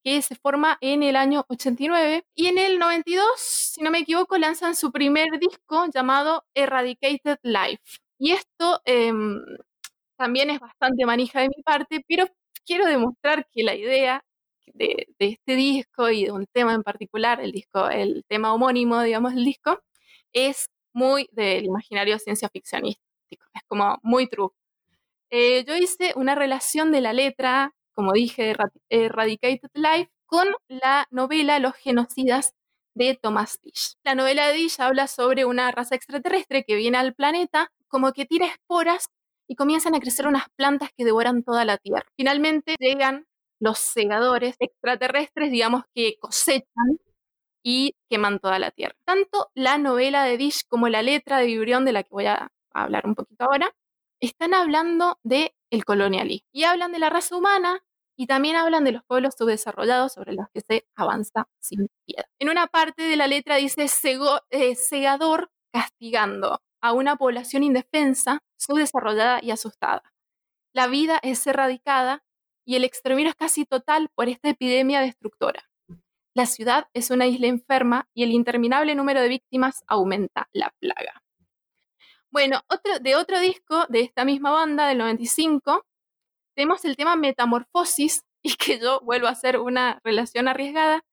que 0.05 0.23
se 0.23 0.37
forma 0.37 0.79
en 0.81 1.03
el 1.03 1.17
año 1.17 1.45
89 1.49 2.25
y 2.37 2.47
en 2.47 2.59
el 2.59 2.79
92, 2.79 3.25
si 3.39 3.83
no 3.83 3.91
me 3.91 3.99
equivoco, 3.99 4.39
lanzan 4.39 4.77
su 4.77 4.93
primer 4.93 5.27
disco 5.41 5.87
llamado 5.93 6.45
Eradicated 6.55 7.39
Life. 7.43 7.83
Y 8.19 8.31
esto 8.33 8.81
em, 8.85 9.43
también 10.17 10.51
es 10.51 10.61
bastante 10.61 11.05
manija 11.07 11.41
de 11.41 11.49
mi 11.49 11.63
parte, 11.63 12.05
pero 12.09 12.27
quiero 12.65 12.87
demostrar 12.87 13.49
que 13.53 13.65
la 13.65 13.75
idea 13.75 14.25
de, 14.75 15.09
este 15.19 15.57
disco 15.57 16.11
y 16.11 16.27
de 16.27 16.33
un 16.33 16.47
tema 16.53 16.75
en 16.75 16.83
particular, 16.83 17.41
el 17.41 17.53
disco, 17.53 17.89
el 17.89 18.25
tema 18.29 18.53
homónimo, 18.55 19.03
digamos, 19.03 19.35
del 19.35 19.45
disco, 19.45 19.81
es 20.33 20.69
muy 20.97 21.29
del 21.33 21.67
imaginario 21.67 22.19
ciencia 22.19 22.49
ficcionístico, 22.49 23.45
es 23.55 23.63
como 23.69 23.99
muy 24.03 24.29
true. 24.29 24.49
Eh, 25.31 25.65
yo 25.67 25.77
hice 25.77 26.15
una 26.17 26.35
relación 26.35 26.91
de 26.91 27.03
la 27.03 27.13
letra, 27.13 27.75
como 27.93 28.13
dije, 28.13 28.55
Eradicated 28.89 29.71
Life, 29.75 30.11
con 30.27 30.49
la 30.69 31.07
novela 31.11 31.59
Los 31.59 31.75
genocidas 31.77 32.55
de 32.95 33.19
Thomas 33.21 33.61
Dish. 33.63 33.97
La 34.05 34.15
novela 34.15 34.49
de 34.49 34.55
Dish 34.55 34.81
habla 34.81 35.07
sobre 35.07 35.45
una 35.45 35.71
raza 35.71 35.95
extraterrestre 35.95 36.65
que 36.65 36.77
viene 36.77 36.97
al 36.97 37.15
planeta, 37.15 37.71
como 37.89 38.13
que 38.13 38.25
tira 38.25 38.47
esporas 38.47 39.11
y 39.47 39.55
comienzan 39.55 39.95
a 39.95 40.01
crecer 40.01 40.27
unas 40.27 40.49
plantas 40.57 40.91
que 40.97 41.05
devoran 41.05 41.43
toda 41.43 41.67
la 41.67 41.77
Tierra. 41.77 42.07
Finalmente 42.17 42.75
llegan 42.79 43.27
los 43.61 43.79
segadores 43.79 44.57
extraterrestres, 44.61 45.51
digamos, 45.51 45.85
que 45.95 46.17
cosechan 46.19 46.99
y 47.69 47.97
queman 48.09 48.39
toda 48.39 48.61
la 48.61 48.71
Tierra. 48.71 48.95
Tanto 49.05 49.51
la 49.57 49.77
novela 49.77 50.23
de 50.23 50.37
Dish 50.37 50.63
como 50.69 50.89
la 50.89 51.03
letra 51.03 51.39
de 51.39 51.47
Vibrión, 51.47 51.85
de 51.85 51.93
la 51.93 52.05
que 52.05 52.11
voy 52.13 52.27
a 52.27 52.53
hablar 52.73 53.05
un 53.07 53.17
poquito 53.17 53.43
ahora, 53.43 53.75
están 54.21 54.55
hablando 54.55 55.19
de 55.25 55.53
el 55.71 55.85
colonialismo 55.85 56.47
y 56.53 56.63
hablan 56.63 56.93
de 56.93 57.01
la 57.01 57.11
raza 57.11 57.35
humana 57.35 57.83
y 58.17 58.29
también 58.29 58.55
hablan 58.55 58.85
de 58.85 58.93
los 58.93 59.03
pueblos 59.03 59.35
subdesarrollados 59.37 60.13
sobre 60.13 60.35
los 60.35 60.47
que 60.55 60.61
se 60.61 60.87
avanza 60.95 61.49
sin 61.59 61.89
piedad. 62.07 62.27
En 62.39 62.51
una 62.51 62.69
parte 62.69 63.03
de 63.03 63.17
la 63.17 63.27
letra 63.27 63.57
dice 63.57 63.87
eh, 64.51 64.75
segador 64.77 65.51
castigando 65.73 66.63
a 66.81 66.93
una 66.93 67.17
población 67.17 67.65
indefensa, 67.65 68.45
subdesarrollada 68.57 69.41
y 69.43 69.51
asustada. 69.51 70.15
La 70.73 70.87
vida 70.87 71.19
es 71.21 71.45
erradicada 71.49 72.23
y 72.65 72.77
el 72.77 72.85
exterminio 72.85 73.31
es 73.31 73.37
casi 73.37 73.65
total 73.65 74.09
por 74.15 74.29
esta 74.29 74.51
epidemia 74.51 75.01
destructora. 75.01 75.69
La 76.37 76.45
ciudad 76.45 76.89
es 76.93 77.11
una 77.11 77.27
isla 77.27 77.47
enferma 77.47 78.11
y 78.13 78.23
el 78.23 78.31
interminable 78.31 78.95
número 78.95 79.23
de 79.23 79.29
víctimas 79.31 79.83
aumenta 79.87 80.51
la 80.53 80.71
plaga. 80.81 81.23
Bueno, 82.31 82.61
de 83.01 83.17
otro 83.17 83.41
disco 83.41 83.87
de 83.89 84.01
esta 84.01 84.27
misma 84.27 84.51
banda 84.51 84.87
del 84.87 84.99
95, 84.99 85.87
tenemos 86.55 86.85
el 86.85 86.95
tema 86.95 87.17
Metamorfosis 87.17 88.21
y 88.43 88.55
que 88.57 88.79
yo 88.79 89.01
vuelvo 89.01 89.29
a 89.29 89.31
hacer 89.31 89.59
una 89.59 89.99
relación 90.05 90.47
arriesgada 90.47 91.07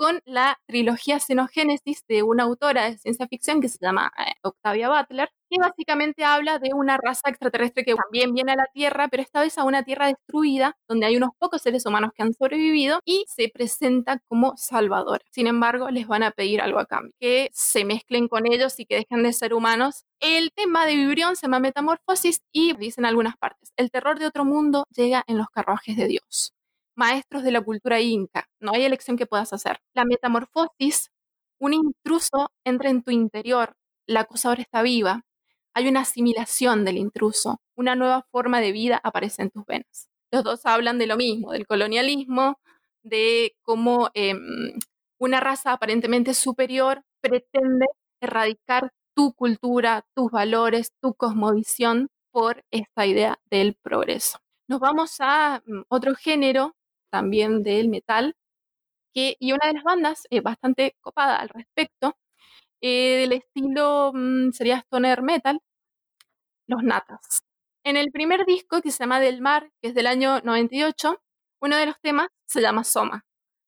con 0.00 0.22
la 0.24 0.58
trilogía 0.66 1.20
Xenogénesis 1.20 2.06
de 2.08 2.22
una 2.22 2.44
autora 2.44 2.84
de 2.88 2.96
ciencia 2.96 3.28
ficción 3.28 3.60
que 3.60 3.68
se 3.68 3.76
llama 3.82 4.10
eh, 4.16 4.32
Octavia 4.42 4.88
Butler, 4.88 5.28
que 5.50 5.58
básicamente 5.60 6.24
habla 6.24 6.58
de 6.58 6.70
una 6.72 6.96
raza 6.96 7.28
extraterrestre 7.28 7.84
que 7.84 7.94
también 7.94 8.32
viene 8.32 8.52
a 8.52 8.56
la 8.56 8.66
Tierra, 8.72 9.08
pero 9.08 9.22
esta 9.22 9.42
vez 9.42 9.58
a 9.58 9.64
una 9.64 9.82
Tierra 9.82 10.06
destruida, 10.06 10.74
donde 10.88 11.04
hay 11.04 11.18
unos 11.18 11.32
pocos 11.38 11.60
seres 11.60 11.84
humanos 11.84 12.12
que 12.14 12.22
han 12.22 12.32
sobrevivido 12.32 13.00
y 13.04 13.26
se 13.28 13.50
presenta 13.52 14.20
como 14.26 14.54
salvadora. 14.56 15.22
Sin 15.32 15.46
embargo, 15.46 15.90
les 15.90 16.06
van 16.06 16.22
a 16.22 16.30
pedir 16.30 16.62
algo 16.62 16.78
a 16.78 16.86
cambio, 16.86 17.12
que 17.20 17.50
se 17.52 17.84
mezclen 17.84 18.26
con 18.28 18.50
ellos 18.50 18.80
y 18.80 18.86
que 18.86 18.94
dejen 18.96 19.22
de 19.22 19.34
ser 19.34 19.52
humanos. 19.52 20.06
El 20.18 20.50
tema 20.52 20.86
de 20.86 20.96
Vibrión 20.96 21.36
se 21.36 21.42
llama 21.42 21.60
Metamorfosis 21.60 22.40
y 22.52 22.74
dicen 22.74 23.04
algunas 23.04 23.36
partes, 23.36 23.74
el 23.76 23.90
terror 23.90 24.18
de 24.18 24.28
otro 24.28 24.46
mundo 24.46 24.86
llega 24.96 25.24
en 25.26 25.36
los 25.36 25.48
carruajes 25.50 25.94
de 25.98 26.06
Dios 26.06 26.54
maestros 27.00 27.42
de 27.42 27.50
la 27.50 27.62
cultura 27.62 27.98
inca. 28.00 28.46
No 28.60 28.72
hay 28.74 28.84
elección 28.84 29.16
que 29.16 29.26
puedas 29.26 29.54
hacer. 29.54 29.80
La 29.94 30.04
metamorfosis, 30.04 31.10
un 31.58 31.72
intruso 31.72 32.50
entra 32.62 32.90
en 32.90 33.02
tu 33.02 33.10
interior, 33.10 33.72
la 34.06 34.24
cosa 34.24 34.50
ahora 34.50 34.60
está 34.60 34.82
viva. 34.82 35.22
Hay 35.74 35.88
una 35.88 36.00
asimilación 36.00 36.84
del 36.84 36.98
intruso, 36.98 37.58
una 37.74 37.94
nueva 37.94 38.26
forma 38.30 38.60
de 38.60 38.72
vida 38.72 39.00
aparece 39.02 39.40
en 39.42 39.50
tus 39.50 39.64
venas. 39.64 40.08
Los 40.30 40.44
dos 40.44 40.66
hablan 40.66 40.98
de 40.98 41.06
lo 41.06 41.16
mismo, 41.16 41.52
del 41.52 41.66
colonialismo, 41.66 42.58
de 43.02 43.56
cómo 43.62 44.10
em, 44.12 44.78
una 45.18 45.40
raza 45.40 45.72
aparentemente 45.72 46.34
superior 46.34 47.02
pretende 47.22 47.86
erradicar 48.20 48.92
tu 49.16 49.32
cultura, 49.32 50.04
tus 50.14 50.30
valores, 50.30 50.92
tu 51.00 51.14
cosmovisión 51.14 52.08
por 52.30 52.62
esta 52.70 53.06
idea 53.06 53.38
del 53.50 53.74
progreso. 53.82 54.38
Nos 54.68 54.80
vamos 54.80 55.16
a 55.20 55.62
mm, 55.64 55.82
otro 55.88 56.14
género 56.14 56.74
también 57.10 57.62
del 57.62 57.88
metal, 57.88 58.36
que, 59.14 59.36
y 59.40 59.52
una 59.52 59.66
de 59.66 59.74
las 59.74 59.84
bandas 59.84 60.26
eh, 60.30 60.40
bastante 60.40 60.96
copada 61.00 61.36
al 61.36 61.48
respecto, 61.50 62.16
eh, 62.82 63.18
del 63.20 63.32
estilo 63.34 64.12
mm, 64.14 64.52
sería 64.52 64.78
stoner 64.78 65.22
metal, 65.22 65.60
los 66.66 66.82
Natas. 66.82 67.42
En 67.84 67.96
el 67.96 68.10
primer 68.12 68.46
disco, 68.46 68.82
que 68.82 68.90
se 68.90 69.00
llama 69.00 69.20
Del 69.20 69.40
Mar, 69.40 69.70
que 69.82 69.88
es 69.88 69.94
del 69.94 70.06
año 70.06 70.40
98, 70.42 71.20
uno 71.60 71.76
de 71.76 71.86
los 71.86 72.00
temas 72.00 72.28
se 72.46 72.60
llama 72.60 72.84
Soma, 72.84 73.24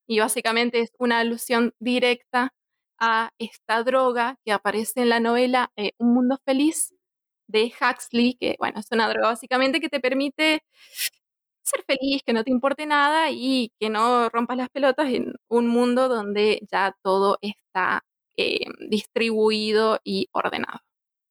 y 0.07 0.21
básicamente 0.21 0.81
es 0.81 0.93
una 0.99 1.21
alusión 1.21 1.75
directa 1.81 2.55
a 2.99 3.31
esta 3.39 3.83
droga 3.83 4.37
que 4.45 4.53
aparece 4.53 5.03
en 5.03 5.09
la 5.09 5.21
novela 5.21 5.73
eh, 5.77 5.93
Un 5.99 6.15
Mundo 6.15 6.39
Feliz 6.45 6.95
de 7.49 7.73
Huxley, 7.81 8.37
que 8.39 8.57
bueno, 8.59 8.81
es 8.81 8.87
una 8.93 9.09
droga 9.09 9.29
básicamente 9.29 9.81
que 9.81 9.89
te 9.89 10.01
permite 10.01 10.63
ser 11.73 11.85
feliz, 11.87 12.23
que 12.25 12.33
no 12.33 12.45
te 12.45 12.51
importe 12.51 12.87
nada 12.87 13.31
y 13.31 13.73
que 13.81 13.91
no 13.91 14.29
rompas 14.29 14.57
las 14.57 14.69
pelotas 14.71 15.09
en 15.11 15.35
un 15.49 15.69
mundo 15.69 16.09
donde 16.09 16.61
ya 16.71 16.95
todo 17.03 17.39
está 17.41 18.05
eh, 18.37 18.67
distribuido 18.89 19.99
y 20.05 20.29
ordenado. 20.33 20.81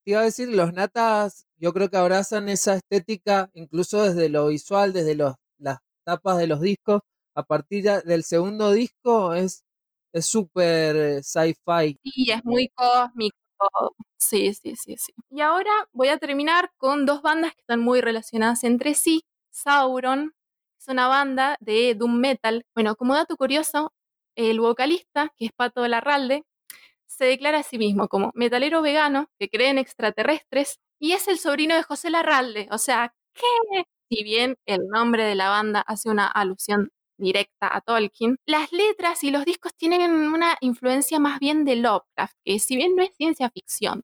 Te 0.04 0.12
iba 0.12 0.20
a 0.20 0.24
decir, 0.24 0.48
los 0.48 0.72
natas 0.72 1.46
yo 1.56 1.72
creo 1.72 1.88
que 1.88 1.96
abrazan 1.96 2.48
esa 2.48 2.74
estética 2.74 3.50
incluso 3.54 4.02
desde 4.02 4.28
lo 4.28 4.48
visual, 4.48 4.92
desde 4.92 5.14
los, 5.14 5.34
las 5.58 5.78
tapas 6.04 6.38
de 6.38 6.48
los 6.48 6.60
discos. 6.60 7.02
A 7.34 7.44
partir 7.44 7.84
del 7.84 8.24
segundo 8.24 8.72
disco 8.72 9.32
es 9.34 9.64
es 10.12 10.26
súper 10.26 10.96
eh, 10.96 11.22
sci-fi. 11.22 11.98
Sí, 12.02 12.30
es 12.30 12.44
muy 12.44 12.68
cósmico. 12.68 13.36
Sí, 14.18 14.52
sí, 14.54 14.76
sí, 14.76 14.96
sí. 14.96 15.12
Y 15.30 15.40
ahora 15.40 15.70
voy 15.92 16.08
a 16.08 16.18
terminar 16.18 16.70
con 16.76 17.06
dos 17.06 17.22
bandas 17.22 17.54
que 17.54 17.60
están 17.60 17.80
muy 17.80 18.00
relacionadas 18.00 18.64
entre 18.64 18.94
sí, 18.94 19.22
Sauron 19.52 20.34
es 20.78 20.88
una 20.88 21.08
banda 21.08 21.56
de 21.60 21.94
doom 21.94 22.18
metal. 22.18 22.64
Bueno, 22.74 22.96
como 22.96 23.14
dato 23.14 23.36
curioso, 23.36 23.92
el 24.36 24.60
vocalista, 24.60 25.30
que 25.36 25.46
es 25.46 25.52
Pato 25.52 25.86
Larralde, 25.86 26.44
se 27.06 27.26
declara 27.26 27.60
a 27.60 27.62
sí 27.62 27.78
mismo 27.78 28.08
como 28.08 28.32
metalero 28.34 28.82
vegano 28.82 29.28
que 29.38 29.48
cree 29.50 29.70
en 29.70 29.78
extraterrestres 29.78 30.80
y 30.98 31.12
es 31.12 31.28
el 31.28 31.38
sobrino 31.38 31.74
de 31.76 31.82
José 31.82 32.10
Larralde. 32.10 32.68
O 32.72 32.78
sea, 32.78 33.14
¿qué? 33.34 33.84
Si 34.10 34.24
bien 34.24 34.56
el 34.66 34.88
nombre 34.88 35.24
de 35.24 35.34
la 35.34 35.48
banda 35.50 35.82
hace 35.86 36.10
una 36.10 36.26
alusión 36.26 36.90
directa 37.18 37.74
a 37.74 37.80
Tolkien, 37.82 38.36
las 38.46 38.72
letras 38.72 39.24
y 39.24 39.30
los 39.30 39.44
discos 39.44 39.74
tienen 39.76 40.10
una 40.12 40.56
influencia 40.60 41.18
más 41.20 41.38
bien 41.40 41.64
de 41.64 41.76
Lovecraft, 41.76 42.36
que 42.44 42.58
si 42.58 42.76
bien 42.76 42.96
no 42.96 43.02
es 43.02 43.14
ciencia 43.16 43.50
ficción, 43.50 44.02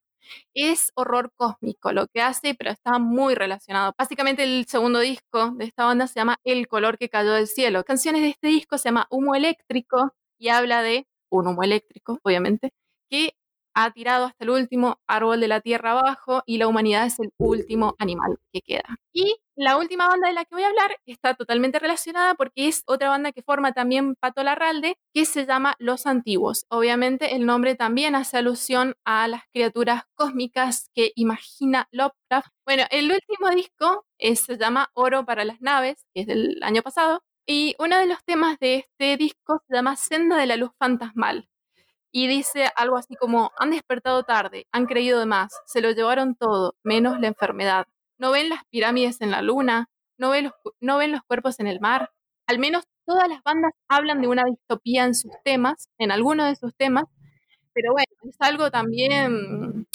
es 0.54 0.92
horror 0.94 1.32
cósmico 1.36 1.92
lo 1.92 2.06
que 2.08 2.22
hace, 2.22 2.54
pero 2.54 2.70
está 2.70 2.98
muy 2.98 3.34
relacionado. 3.34 3.94
Básicamente 3.98 4.44
el 4.44 4.66
segundo 4.66 5.00
disco 5.00 5.52
de 5.52 5.64
esta 5.64 5.84
banda 5.84 6.06
se 6.06 6.20
llama 6.20 6.38
El 6.44 6.68
color 6.68 6.98
que 6.98 7.08
cayó 7.08 7.32
del 7.32 7.46
cielo. 7.46 7.84
Canciones 7.84 8.22
de 8.22 8.28
este 8.30 8.48
disco 8.48 8.78
se 8.78 8.88
llama 8.88 9.06
Humo 9.10 9.34
eléctrico 9.34 10.14
y 10.38 10.48
habla 10.48 10.82
de 10.82 11.06
un 11.30 11.46
humo 11.48 11.62
eléctrico, 11.62 12.18
obviamente, 12.22 12.72
que 13.10 13.34
ha 13.80 13.90
tirado 13.92 14.26
hasta 14.26 14.44
el 14.44 14.50
último 14.50 14.98
árbol 15.06 15.40
de 15.40 15.48
la 15.48 15.60
tierra 15.60 15.92
abajo 15.92 16.42
y 16.46 16.58
la 16.58 16.66
humanidad 16.66 17.06
es 17.06 17.20
el 17.20 17.30
último 17.38 17.94
animal 17.98 18.38
que 18.52 18.60
queda. 18.60 18.96
Y 19.12 19.36
la 19.56 19.76
última 19.76 20.08
banda 20.08 20.28
de 20.28 20.34
la 20.34 20.44
que 20.44 20.54
voy 20.54 20.62
a 20.64 20.68
hablar 20.68 20.96
está 21.06 21.34
totalmente 21.34 21.78
relacionada 21.78 22.34
porque 22.34 22.68
es 22.68 22.82
otra 22.86 23.08
banda 23.08 23.32
que 23.32 23.42
forma 23.42 23.72
también 23.72 24.14
Pato 24.16 24.42
Larralde, 24.42 24.96
que 25.14 25.24
se 25.24 25.46
llama 25.46 25.74
Los 25.78 26.06
Antiguos. 26.06 26.64
Obviamente 26.70 27.36
el 27.36 27.46
nombre 27.46 27.74
también 27.76 28.14
hace 28.16 28.38
alusión 28.38 28.94
a 29.04 29.28
las 29.28 29.42
criaturas 29.52 30.02
cósmicas 30.14 30.90
que 30.94 31.12
imagina 31.14 31.88
Lovecraft. 31.92 32.48
Bueno, 32.66 32.84
el 32.90 33.10
último 33.12 33.50
disco 33.54 34.04
es- 34.18 34.40
se 34.40 34.56
llama 34.58 34.90
Oro 34.94 35.24
para 35.24 35.44
las 35.44 35.60
Naves, 35.60 36.04
que 36.14 36.22
es 36.22 36.26
del 36.26 36.58
año 36.62 36.82
pasado, 36.82 37.22
y 37.46 37.74
uno 37.78 37.96
de 37.98 38.06
los 38.06 38.22
temas 38.24 38.58
de 38.58 38.76
este 38.76 39.16
disco 39.16 39.62
se 39.68 39.74
llama 39.74 39.96
Senda 39.96 40.36
de 40.36 40.46
la 40.46 40.56
Luz 40.56 40.70
Fantasmal. 40.78 41.48
Y 42.12 42.26
dice 42.26 42.70
algo 42.76 42.96
así 42.96 43.14
como, 43.16 43.52
han 43.58 43.70
despertado 43.70 44.22
tarde, 44.22 44.66
han 44.72 44.86
creído 44.86 45.20
de 45.20 45.26
más, 45.26 45.52
se 45.66 45.80
lo 45.80 45.90
llevaron 45.90 46.34
todo, 46.34 46.74
menos 46.82 47.20
la 47.20 47.28
enfermedad. 47.28 47.86
No 48.18 48.30
ven 48.32 48.48
las 48.48 48.64
pirámides 48.70 49.20
en 49.20 49.30
la 49.30 49.42
luna, 49.42 49.88
no 50.18 50.30
ven 50.30 50.44
los, 50.44 50.52
no 50.80 50.98
ven 50.98 51.12
los 51.12 51.22
cuerpos 51.22 51.60
en 51.60 51.66
el 51.66 51.80
mar. 51.80 52.10
Al 52.46 52.58
menos 52.58 52.84
todas 53.06 53.28
las 53.28 53.42
bandas 53.42 53.72
hablan 53.88 54.20
de 54.22 54.28
una 54.28 54.44
distopía 54.44 55.04
en 55.04 55.14
sus 55.14 55.32
temas, 55.44 55.88
en 55.98 56.10
algunos 56.12 56.48
de 56.48 56.56
sus 56.56 56.74
temas, 56.76 57.04
pero 57.72 57.92
bueno, 57.92 58.12
es 58.28 58.36
algo 58.40 58.70
también, 58.70 59.86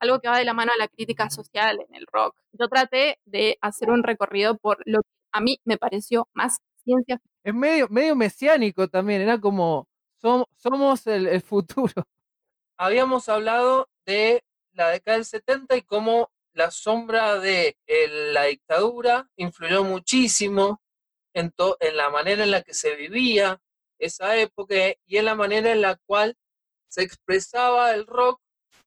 algo 0.00 0.20
que 0.20 0.28
va 0.28 0.38
de 0.38 0.44
la 0.44 0.54
mano 0.54 0.72
a 0.72 0.78
la 0.78 0.88
crítica 0.88 1.30
social 1.30 1.78
en 1.88 1.94
el 1.94 2.06
rock. 2.10 2.34
Yo 2.52 2.68
traté 2.68 3.18
de 3.26 3.58
hacer 3.60 3.90
un 3.90 4.02
recorrido 4.02 4.58
por 4.58 4.78
lo 4.86 5.02
que 5.02 5.08
a 5.32 5.40
mí 5.40 5.60
me 5.64 5.76
pareció 5.78 6.28
más 6.32 6.58
ciencia 6.82 7.20
Es 7.44 7.54
medio, 7.54 7.86
medio 7.90 8.16
mesiánico 8.16 8.88
también, 8.88 9.20
era 9.20 9.38
como 9.38 9.86
som- 10.20 10.44
somos 10.56 11.06
el, 11.06 11.40
futuro. 11.42 11.92
Habíamos 12.78 13.28
hablado 13.28 13.88
de 14.06 14.42
la 14.72 14.90
década 14.90 15.16
del 15.16 15.24
70 15.24 15.76
y 15.76 15.82
cómo 15.82 16.30
la 16.52 16.70
sombra 16.70 17.38
de 17.38 17.76
la 18.32 18.44
dictadura 18.44 19.28
influyó 19.36 19.84
muchísimo 19.84 20.80
en, 21.34 21.50
to- 21.50 21.76
en 21.80 21.96
la 21.96 22.10
manera 22.10 22.44
en 22.44 22.50
la 22.50 22.62
que 22.62 22.74
se 22.74 22.94
vivía 22.96 23.60
esa 23.98 24.36
época 24.36 24.74
y 25.06 25.16
en 25.16 25.24
la 25.24 25.34
manera 25.34 25.72
en 25.72 25.82
la 25.82 25.96
cual 26.06 26.36
se 26.88 27.02
expresaba 27.02 27.92
el 27.94 28.06
rock 28.06 28.40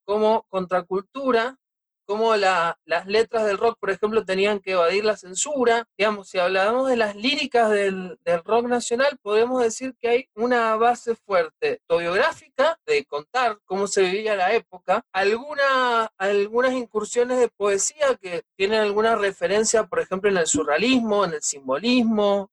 como 0.03 0.43
contracultura, 0.49 1.59
como 2.05 2.35
la- 2.35 2.77
las 2.85 3.05
letras 3.07 3.45
del 3.45 3.57
rock, 3.57 3.77
por 3.79 3.89
ejemplo, 3.91 4.25
tenían 4.25 4.59
que 4.59 4.71
evadir 4.71 5.05
la 5.05 5.17
censura. 5.17 5.87
Digamos, 5.97 6.29
si 6.29 6.39
hablamos 6.39 6.89
de 6.89 6.97
las 6.97 7.15
líricas 7.15 7.69
del, 7.69 8.17
del 8.23 8.43
rock 8.43 8.65
nacional, 8.67 9.17
podemos 9.21 9.61
decir 9.61 9.95
que 9.99 10.07
hay 10.09 10.29
una 10.35 10.75
base 10.75 11.15
fuerte 11.15 11.81
autobiográfica 11.87 12.77
de 12.85 13.05
contar 13.05 13.59
cómo 13.65 13.87
se 13.87 14.01
vivía 14.03 14.35
la 14.35 14.53
época, 14.53 15.03
alguna, 15.11 16.11
algunas 16.17 16.73
incursiones 16.73 17.39
de 17.39 17.47
poesía 17.49 18.15
que 18.21 18.43
tienen 18.57 18.79
alguna 18.81 19.15
referencia, 19.15 19.85
por 19.85 19.99
ejemplo, 19.99 20.29
en 20.29 20.37
el 20.37 20.47
surrealismo, 20.47 21.25
en 21.25 21.33
el 21.33 21.41
simbolismo 21.41 22.49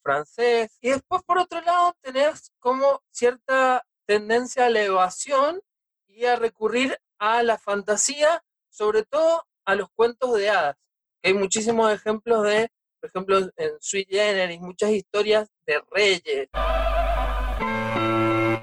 francés, 0.00 0.78
y 0.80 0.90
después, 0.90 1.22
por 1.24 1.38
otro 1.38 1.60
lado, 1.60 1.94
tenés 2.02 2.52
como 2.60 3.02
cierta 3.10 3.84
tendencia 4.06 4.66
a 4.66 4.70
la 4.70 4.82
evasión 4.82 5.60
y 6.06 6.24
a 6.24 6.36
recurrir 6.36 6.98
a 7.18 7.42
la 7.42 7.58
fantasía, 7.58 8.44
sobre 8.72 9.04
todo 9.04 9.44
a 9.64 9.74
los 9.74 9.88
cuentos 9.94 10.34
de 10.34 10.48
hadas. 10.48 10.76
Hay 11.22 11.34
muchísimos 11.34 11.92
ejemplos 11.92 12.42
de, 12.44 12.68
por 13.00 13.10
ejemplo, 13.10 13.38
en 13.56 13.70
Sui 13.80 14.06
Generis, 14.08 14.60
muchas 14.60 14.90
historias 14.90 15.48
de 15.66 15.80
reyes. 15.90 16.48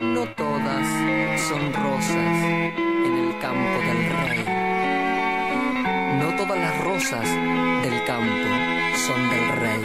No 0.02 0.36
todas 0.36 1.40
son 1.48 1.73
rosas 1.73 2.44
en 3.06 3.14
el 3.14 3.40
campo 3.40 3.80
del 3.88 4.10
rey. 4.19 4.45
No 6.19 6.36
todas 6.36 6.57
las 6.57 6.84
rosas 6.84 7.26
del 7.84 8.03
campo 8.06 8.49
son 9.07 9.30
del 9.30 9.48
rey. 9.60 9.81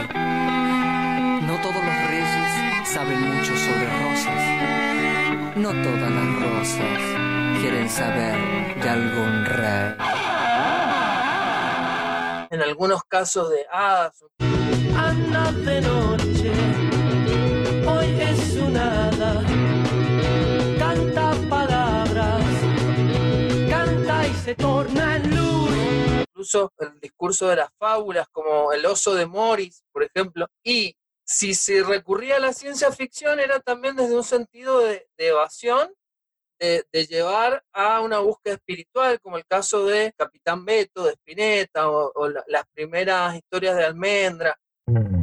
No 1.46 1.60
todos 1.60 1.84
los 1.84 2.08
reyes 2.08 2.88
saben 2.88 3.20
mucho 3.20 3.54
sobre 3.56 3.86
rosas. 4.02 5.56
No 5.56 5.70
todas 5.70 6.10
las 6.10 6.42
rosas 6.42 7.33
quieren 7.64 7.88
saber 7.88 8.78
de 8.78 8.88
algún 8.90 9.46
rey. 9.46 9.94
En 12.50 12.60
algunos 12.60 13.02
casos 13.04 13.48
de 13.48 13.64
hadas. 13.70 14.22
Anda 14.94 15.50
de 15.50 15.80
noche, 15.80 16.52
hoy 17.88 18.20
es 18.20 18.56
un 18.56 18.76
hada, 18.76 19.42
canta 20.78 21.32
palabras, 21.48 22.44
canta 23.70 24.26
y 24.26 24.34
se 24.44 24.54
torna 24.56 25.16
en 25.16 25.34
luz. 25.34 25.70
incluso 26.28 26.70
el 26.80 27.00
discurso 27.00 27.48
de 27.48 27.56
las 27.56 27.70
fábulas, 27.78 28.26
como 28.30 28.74
el 28.74 28.84
oso 28.84 29.14
de 29.14 29.24
Morris, 29.24 29.82
por 29.90 30.02
ejemplo. 30.02 30.46
Y 30.62 30.94
si 31.24 31.54
se 31.54 31.82
recurría 31.82 32.36
a 32.36 32.40
la 32.40 32.52
ciencia 32.52 32.92
ficción, 32.92 33.40
era 33.40 33.58
también 33.58 33.96
desde 33.96 34.14
un 34.14 34.24
sentido 34.24 34.80
de, 34.80 35.08
de 35.16 35.28
evasión, 35.28 35.90
de, 36.64 37.06
llevar 37.06 37.62
a 37.72 38.00
una 38.00 38.18
búsqueda 38.20 38.54
espiritual, 38.54 39.20
como 39.20 39.36
el 39.36 39.46
caso 39.46 39.86
de 39.86 40.12
Capitán 40.16 40.64
Beto, 40.64 41.04
de 41.04 41.12
Spinetta, 41.12 41.90
o, 41.90 42.10
o 42.14 42.28
la- 42.28 42.44
las 42.48 42.64
primeras 42.72 43.34
historias 43.36 43.76
de 43.76 43.84
Almendra. 43.84 44.56
Ahí 44.86 45.13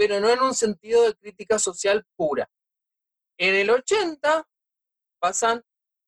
pero 0.00 0.18
no 0.18 0.30
en 0.30 0.40
un 0.40 0.54
sentido 0.54 1.02
de 1.02 1.14
crítica 1.14 1.58
social 1.58 2.06
pura. 2.16 2.50
En 3.38 3.54
el 3.54 3.68
80 3.68 4.48
pasan 5.20 5.62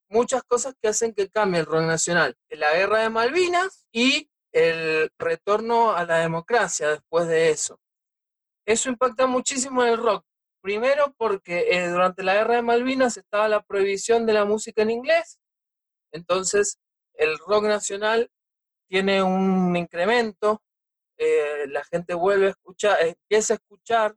muchas 0.09 0.43
cosas 0.45 0.75
que 0.81 0.89
hacen 0.89 1.13
que 1.13 1.29
cambie 1.29 1.61
el 1.61 1.67
rock 1.67 1.83
nacional. 1.83 2.35
La 2.49 2.73
guerra 2.73 3.01
de 3.01 3.11
Malvinas 3.11 3.87
y 3.93 4.31
el 4.51 5.13
retorno 5.19 5.93
a 5.93 6.07
la 6.07 6.21
democracia 6.21 6.89
después 6.89 7.29
de 7.29 7.51
eso. 7.51 7.79
Eso 8.65 8.89
impacta 8.89 9.27
muchísimo 9.27 9.83
en 9.83 9.91
el 9.91 9.99
rock. 9.99 10.25
Primero 10.63 11.13
porque 11.19 11.67
eh, 11.69 11.89
durante 11.89 12.23
la 12.23 12.33
guerra 12.33 12.55
de 12.55 12.63
Malvinas 12.63 13.19
estaba 13.19 13.47
la 13.47 13.63
prohibición 13.63 14.25
de 14.25 14.33
la 14.33 14.47
música 14.47 14.81
en 14.81 14.91
inglés. 14.91 15.39
Entonces 16.13 16.79
el 17.13 17.37
rock 17.41 17.65
nacional 17.65 18.31
tiene 18.89 19.23
un 19.23 19.77
incremento 19.77 20.63
eh, 21.23 21.67
la 21.69 21.85
gente 21.85 22.15
vuelve 22.15 22.47
a 22.47 22.51
escuchar, 22.51 22.99
empieza 23.01 23.55
a 23.55 23.57
escuchar 23.57 24.17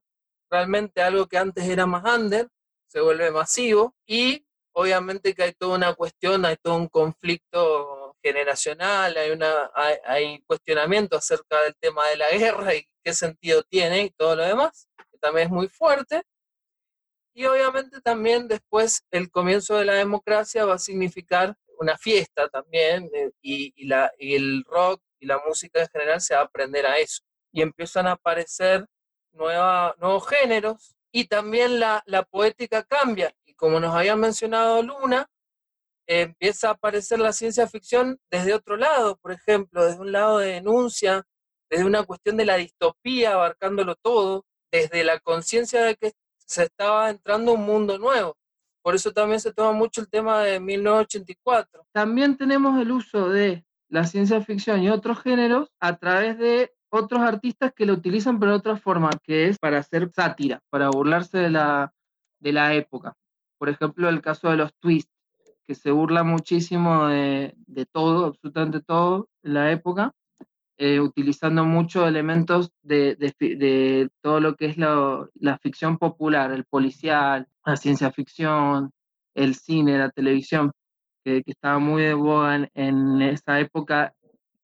realmente 0.50 1.02
algo 1.02 1.28
que 1.28 1.38
antes 1.38 1.64
era 1.68 1.86
más 1.86 2.04
under, 2.04 2.48
se 2.88 3.02
vuelve 3.02 3.32
masivo 3.32 3.96
y 4.08 4.46
obviamente 4.74 5.34
que 5.34 5.44
hay 5.44 5.54
toda 5.54 5.78
una 5.78 5.94
cuestión, 5.94 6.46
hay 6.46 6.58
todo 6.58 6.76
un 6.76 6.88
conflicto 6.88 8.16
generacional, 8.24 9.16
hay, 9.18 9.32
una, 9.32 9.72
hay, 10.04 10.42
cuestionamiento 10.48 11.16
acerca 11.16 11.62
del 11.62 11.76
tema 11.80 12.08
de 12.08 12.18
la 12.18 12.30
guerra 12.32 12.74
y 12.76 12.88
qué 13.04 13.14
sentido 13.14 13.64
tiene 13.64 14.06
y 14.06 14.10
todo 14.10 14.36
lo 14.36 14.44
demás, 14.44 14.88
que 15.12 15.18
también 15.20 15.48
es 15.48 15.54
muy 15.54 15.68
fuerte. 15.68 16.24
Y 17.36 17.46
obviamente 17.46 18.02
también 18.02 18.48
después 18.48 19.04
el 19.12 19.30
comienzo 19.30 19.78
de 19.78 19.86
la 19.86 19.94
democracia 19.94 20.66
va 20.66 20.76
a 20.76 20.80
significar 20.80 21.56
una 21.78 21.98
fiesta 21.98 22.48
también 22.50 23.10
eh, 23.14 23.32
y 23.42 23.86
la, 23.86 24.12
y 24.18 24.36
el 24.36 24.64
rock 24.66 25.02
y 25.20 25.26
la 25.26 25.42
música 25.46 25.82
en 25.82 25.88
general 25.90 26.22
se 26.22 26.36
va 26.36 26.42
a 26.42 26.46
aprender 26.46 26.86
a 26.86 26.98
eso. 26.98 27.24
Y 27.52 27.62
empiezan 27.62 28.08
a 28.08 28.14
aparecer 28.14 28.86
nueva, 29.34 29.96
nuevos 30.00 30.28
géneros 30.28 30.96
y 31.12 31.26
también 31.26 31.80
la, 31.80 32.04
la 32.06 32.24
poética 32.24 32.84
cambia. 32.84 33.34
Y 33.46 33.54
como 33.54 33.80
nos 33.80 33.96
había 33.96 34.16
mencionado 34.16 34.82
Luna, 34.82 35.28
empieza 36.08 36.70
a 36.70 36.72
aparecer 36.72 37.20
la 37.20 37.34
ciencia 37.34 37.68
ficción 37.68 38.20
desde 38.30 38.54
otro 38.54 38.78
lado, 38.78 39.18
por 39.18 39.32
ejemplo, 39.32 39.86
desde 39.86 40.00
un 40.00 40.12
lado 40.12 40.40
de 40.40 40.54
denuncia, 40.54 41.26
desde 41.70 41.86
una 41.86 42.04
cuestión 42.04 42.38
de 42.38 42.46
la 42.46 42.58
distopía, 42.58 43.34
abarcándolo 43.34 43.96
todo, 43.96 44.46
desde 44.72 45.04
la 45.04 45.20
conciencia 45.20 45.84
de 45.84 45.96
que 45.96 46.14
se 46.46 46.64
estaba 46.64 47.10
entrando 47.10 47.54
un 47.54 47.62
mundo 47.62 47.98
nuevo. 47.98 48.38
Por 48.84 48.94
eso 48.94 49.12
también 49.12 49.40
se 49.40 49.52
toma 49.52 49.72
mucho 49.72 50.02
el 50.02 50.10
tema 50.10 50.44
de 50.44 50.60
1984. 50.60 51.88
También 51.92 52.38
tenemos 52.38 52.80
el 52.80 52.92
uso 52.92 53.30
de 53.30 53.66
la 53.90 54.06
ciencia 54.06 54.42
ficción 54.42 54.82
y 54.84 54.90
otros 54.90 55.20
géneros 55.20 55.70
a 55.80 55.98
través 55.98 56.38
de 56.38 56.72
otros 56.90 57.22
artistas 57.22 57.74
que 57.76 57.86
lo 57.86 57.94
utilizan 57.94 58.40
pero 58.40 58.52
de 58.54 58.58
otra 58.58 58.78
forma, 58.78 59.10
que 59.24 59.48
es 59.48 59.58
para 59.60 59.80
hacer 59.80 60.12
sátira, 60.14 60.62
para 60.70 60.90
burlarse 60.90 61.38
de 61.38 61.50
la, 61.50 61.94
de 62.40 62.54
la 62.54 62.74
época. 62.74 63.16
Por 63.58 63.70
ejemplo, 63.70 64.10
el 64.10 64.22
caso 64.22 64.50
de 64.50 64.58
los 64.58 64.74
twists. 64.80 65.12
que 65.68 65.76
se 65.76 65.92
burla 65.92 66.24
muchísimo 66.24 67.08
de, 67.08 67.56
de 67.68 67.86
todo, 67.86 68.26
absolutamente 68.28 68.82
todo 68.82 69.30
en 69.44 69.54
la 69.56 69.72
época, 69.72 70.14
eh, 70.78 71.00
utilizando 71.00 71.66
muchos 71.66 72.08
elementos 72.08 72.72
de, 72.84 73.16
de 73.16 74.10
todo 74.22 74.40
lo 74.40 74.56
que 74.56 74.66
es 74.68 74.78
la 74.78 75.58
ficción 75.60 75.98
popular, 75.98 76.52
el 76.52 76.66
policial, 76.66 77.48
la 77.66 77.78
ciencia 77.78 78.12
ficción, 78.12 78.92
el 79.34 79.56
cine, 79.56 79.98
la 79.98 80.12
televisión, 80.12 80.72
que, 81.26 81.44
que 81.44 81.52
estaba 81.52 81.80
muy 81.80 82.04
de 82.04 82.14
boga 82.14 82.70
en, 82.74 83.22
esa 83.22 83.60
época. 83.60 84.14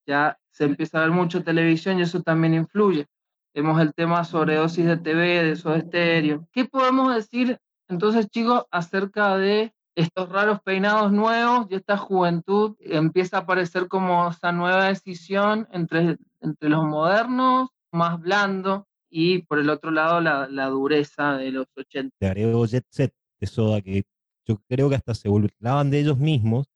Ya 0.05 0.37
se 0.51 0.63
empieza 0.63 0.99
a 0.99 1.01
ver 1.01 1.11
mucho 1.11 1.43
televisión 1.43 1.99
y 1.99 2.03
eso 2.03 2.21
también 2.21 2.53
influye. 2.53 3.07
Vemos 3.53 3.81
el 3.81 3.93
tema 3.93 4.23
sobredosis 4.23 4.85
de 4.85 4.95
TV, 4.95 5.43
de 5.43 5.55
Soda 5.57 5.81
Stereo. 5.81 6.47
¿Qué 6.53 6.63
podemos 6.63 7.13
decir 7.13 7.59
entonces, 7.91 8.29
chicos, 8.29 8.63
acerca 8.71 9.37
de 9.37 9.73
estos 9.95 10.29
raros 10.29 10.61
peinados 10.61 11.11
nuevos 11.11 11.67
y 11.69 11.75
esta 11.75 11.97
juventud 11.97 12.77
empieza 12.79 13.35
a 13.35 13.39
aparecer 13.41 13.89
como 13.89 14.29
esa 14.29 14.53
nueva 14.53 14.85
decisión 14.85 15.67
entre, 15.73 16.17
entre 16.39 16.69
los 16.69 16.85
modernos, 16.85 17.67
más 17.91 18.17
blando, 18.21 18.87
y 19.09 19.39
por 19.39 19.59
el 19.59 19.69
otro 19.69 19.91
lado 19.91 20.21
la, 20.21 20.65
dureza 20.67 21.33
de 21.33 21.51
los 21.51 21.67
80. 21.75 22.15
te 22.17 22.27
agregó 22.27 22.65
Jet 22.65 22.85
Set 22.89 23.13
de 23.41 23.47
Soda, 23.47 23.81
que 23.81 24.05
yo 24.51 24.61
creo 24.67 24.89
que 24.89 24.95
hasta 24.95 25.13
se 25.13 25.29
burlaban 25.29 25.89
de 25.89 25.99
ellos 25.99 26.17
mismos, 26.17 26.67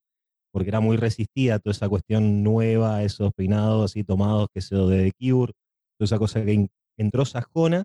porque 0.52 0.70
era 0.70 0.80
muy 0.80 0.98
resistida 0.98 1.60
toda 1.60 1.72
esa 1.72 1.90
cuestión 1.90 2.44
nueva, 2.44 3.04
esos 3.04 3.34
peinados 3.34 3.92
así 3.92 4.04
tomados, 4.04 4.48
que 4.54 4.62
se 4.62 4.76
de 4.76 5.12
The 5.12 5.30
toda 5.30 6.06
esa 6.06 6.18
cosa 6.18 6.44
que 6.46 6.68
entró 6.98 7.26
sajona, 7.26 7.84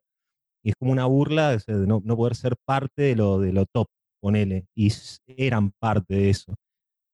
y 0.63 0.71
es 0.71 0.75
como 0.79 0.93
una 0.93 1.07
burla 1.07 1.57
de 1.57 1.87
no, 1.87 2.01
no 2.05 2.17
poder 2.17 2.37
ser 2.37 2.55
parte 2.65 3.03
de 3.03 3.17
lo, 3.17 3.41
de 3.41 3.53
lo 3.53 3.67
top, 3.67 3.89
ponele, 4.21 4.67
y 4.75 4.93
eran 5.27 5.73
parte 5.81 6.15
de 6.15 6.31
eso. 6.31 6.55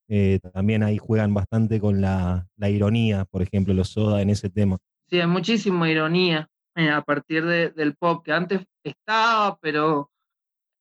Eh, 0.08 0.38
también 0.52 0.82
ahí 0.82 0.98
juegan 0.98 1.34
bastante 1.34 1.80
con 1.80 2.00
la, 2.00 2.46
ironía, 2.60 3.24
por 3.24 3.42
ejemplo, 3.42 3.74
los 3.74 3.88
Soda 3.88 4.22
en 4.22 4.30
ese 4.30 4.50
tema. 4.50 4.78
Sí, 5.08 5.20
hay 5.20 5.26
muchísima 5.26 5.90
ironía 5.90 6.48
eh, 6.76 6.90
a 6.90 7.02
partir 7.02 7.44
de- 7.44 7.70
del 7.70 7.96
pop, 7.96 8.24
que 8.24 8.32
antes 8.32 8.64
estaba, 8.84 9.56
pero 9.58 10.10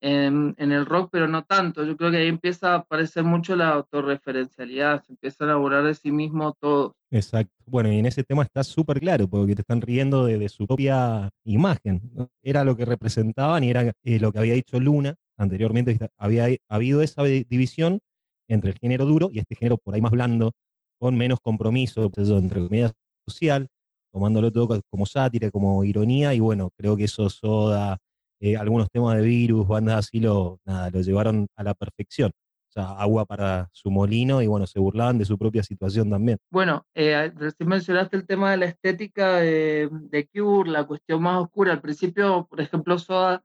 en, 0.02 0.56
el 0.58 0.86
rock, 0.86 1.10
pero 1.12 1.28
no 1.28 1.44
tanto. 1.44 1.84
Yo 1.84 1.98
creo 1.98 2.12
que 2.12 2.18
ahí 2.18 2.28
empieza 2.28 2.74
a 2.74 2.76
aparecer 2.80 3.24
mucho 3.24 3.56
la 3.56 3.70
autorreferencialidad, 3.70 5.04
se 5.04 5.14
empieza 5.14 5.44
a 5.44 5.48
elaborar 5.48 5.84
de 5.84 5.96
sí 5.96 6.12
mismo 6.12 6.54
todo. 6.54 6.96
Exacto. 7.12 7.54
Bueno, 7.66 7.92
y 7.92 8.00
en 8.00 8.06
ese 8.06 8.24
tema 8.24 8.44
está 8.44 8.64
súper 8.64 9.00
claro, 9.00 9.28
porque 9.28 9.56
te 9.56 9.62
están 9.62 9.82
riendo 9.82 10.26
de, 10.26 10.50
su 10.50 10.68
propia 10.68 11.30
imagen. 11.44 12.02
Era 12.44 12.64
lo 12.64 12.76
que 12.76 12.86
representaban 12.86 13.64
y 13.64 13.70
era 13.70 13.94
eh, 14.04 14.20
lo 14.20 14.32
que 14.32 14.40
había 14.40 14.54
dicho 14.54 14.80
Luna 14.80 15.16
anteriormente, 15.38 15.98
había 16.18 16.48
habido 16.70 17.02
esa 17.02 17.24
di- 17.24 17.46
división 17.50 18.00
entre 18.48 18.72
el 18.72 18.78
género 18.78 19.06
duro 19.06 19.30
y 19.32 19.40
este 19.40 19.56
género 19.56 19.78
por 19.78 19.96
ahí 19.96 20.02
más 20.02 20.12
blando, 20.12 20.52
con 21.00 21.18
menos 21.18 21.40
compromiso, 21.42 22.12
entre 22.16 22.62
comillas, 22.62 22.94
social, 23.28 23.68
tomándolo 24.14 24.52
todo 24.52 24.68
co- 24.68 24.82
como 24.90 25.06
sátira, 25.06 25.52
como 25.52 25.84
ironía, 25.84 26.34
y 26.34 26.40
bueno, 26.40 26.70
creo 26.78 26.96
que 26.96 27.06
eso 27.06 27.30
Soda, 27.30 27.98
eh, 28.40 28.58
algunos 28.58 28.90
temas 28.90 29.16
de 29.18 29.24
virus, 29.24 29.68
bandas 29.68 30.00
así, 30.08 30.20
lo, 30.20 30.60
nada, 30.66 30.90
lo 30.90 31.02
llevaron 31.02 31.48
a 31.56 31.64
la 31.64 31.74
perfección. 31.74 32.32
O 32.70 32.72
sea, 32.76 32.90
agua 33.00 33.26
para 33.26 33.70
su 33.72 33.90
molino 33.90 34.42
y 34.42 34.48
bueno, 34.48 34.68
se 34.68 34.80
burlaban 34.80 35.18
de 35.18 35.24
su 35.24 35.38
propia 35.38 35.64
situación 35.64 36.10
también. 36.10 36.38
Bueno, 36.52 36.86
eh, 36.94 37.32
recién 37.36 37.70
mencionaste 37.70 38.18
el 38.18 38.28
tema 38.28 38.52
de 38.52 38.58
la 38.58 38.66
estética 38.66 39.38
de, 39.38 39.88
de 39.92 40.28
Cure, 40.28 40.70
la 40.70 40.84
cuestión 40.84 41.22
más 41.22 41.42
oscura. 41.42 41.72
Al 41.72 41.80
principio, 41.82 42.46
por 42.50 42.60
ejemplo, 42.60 42.98
Soda 43.00 43.42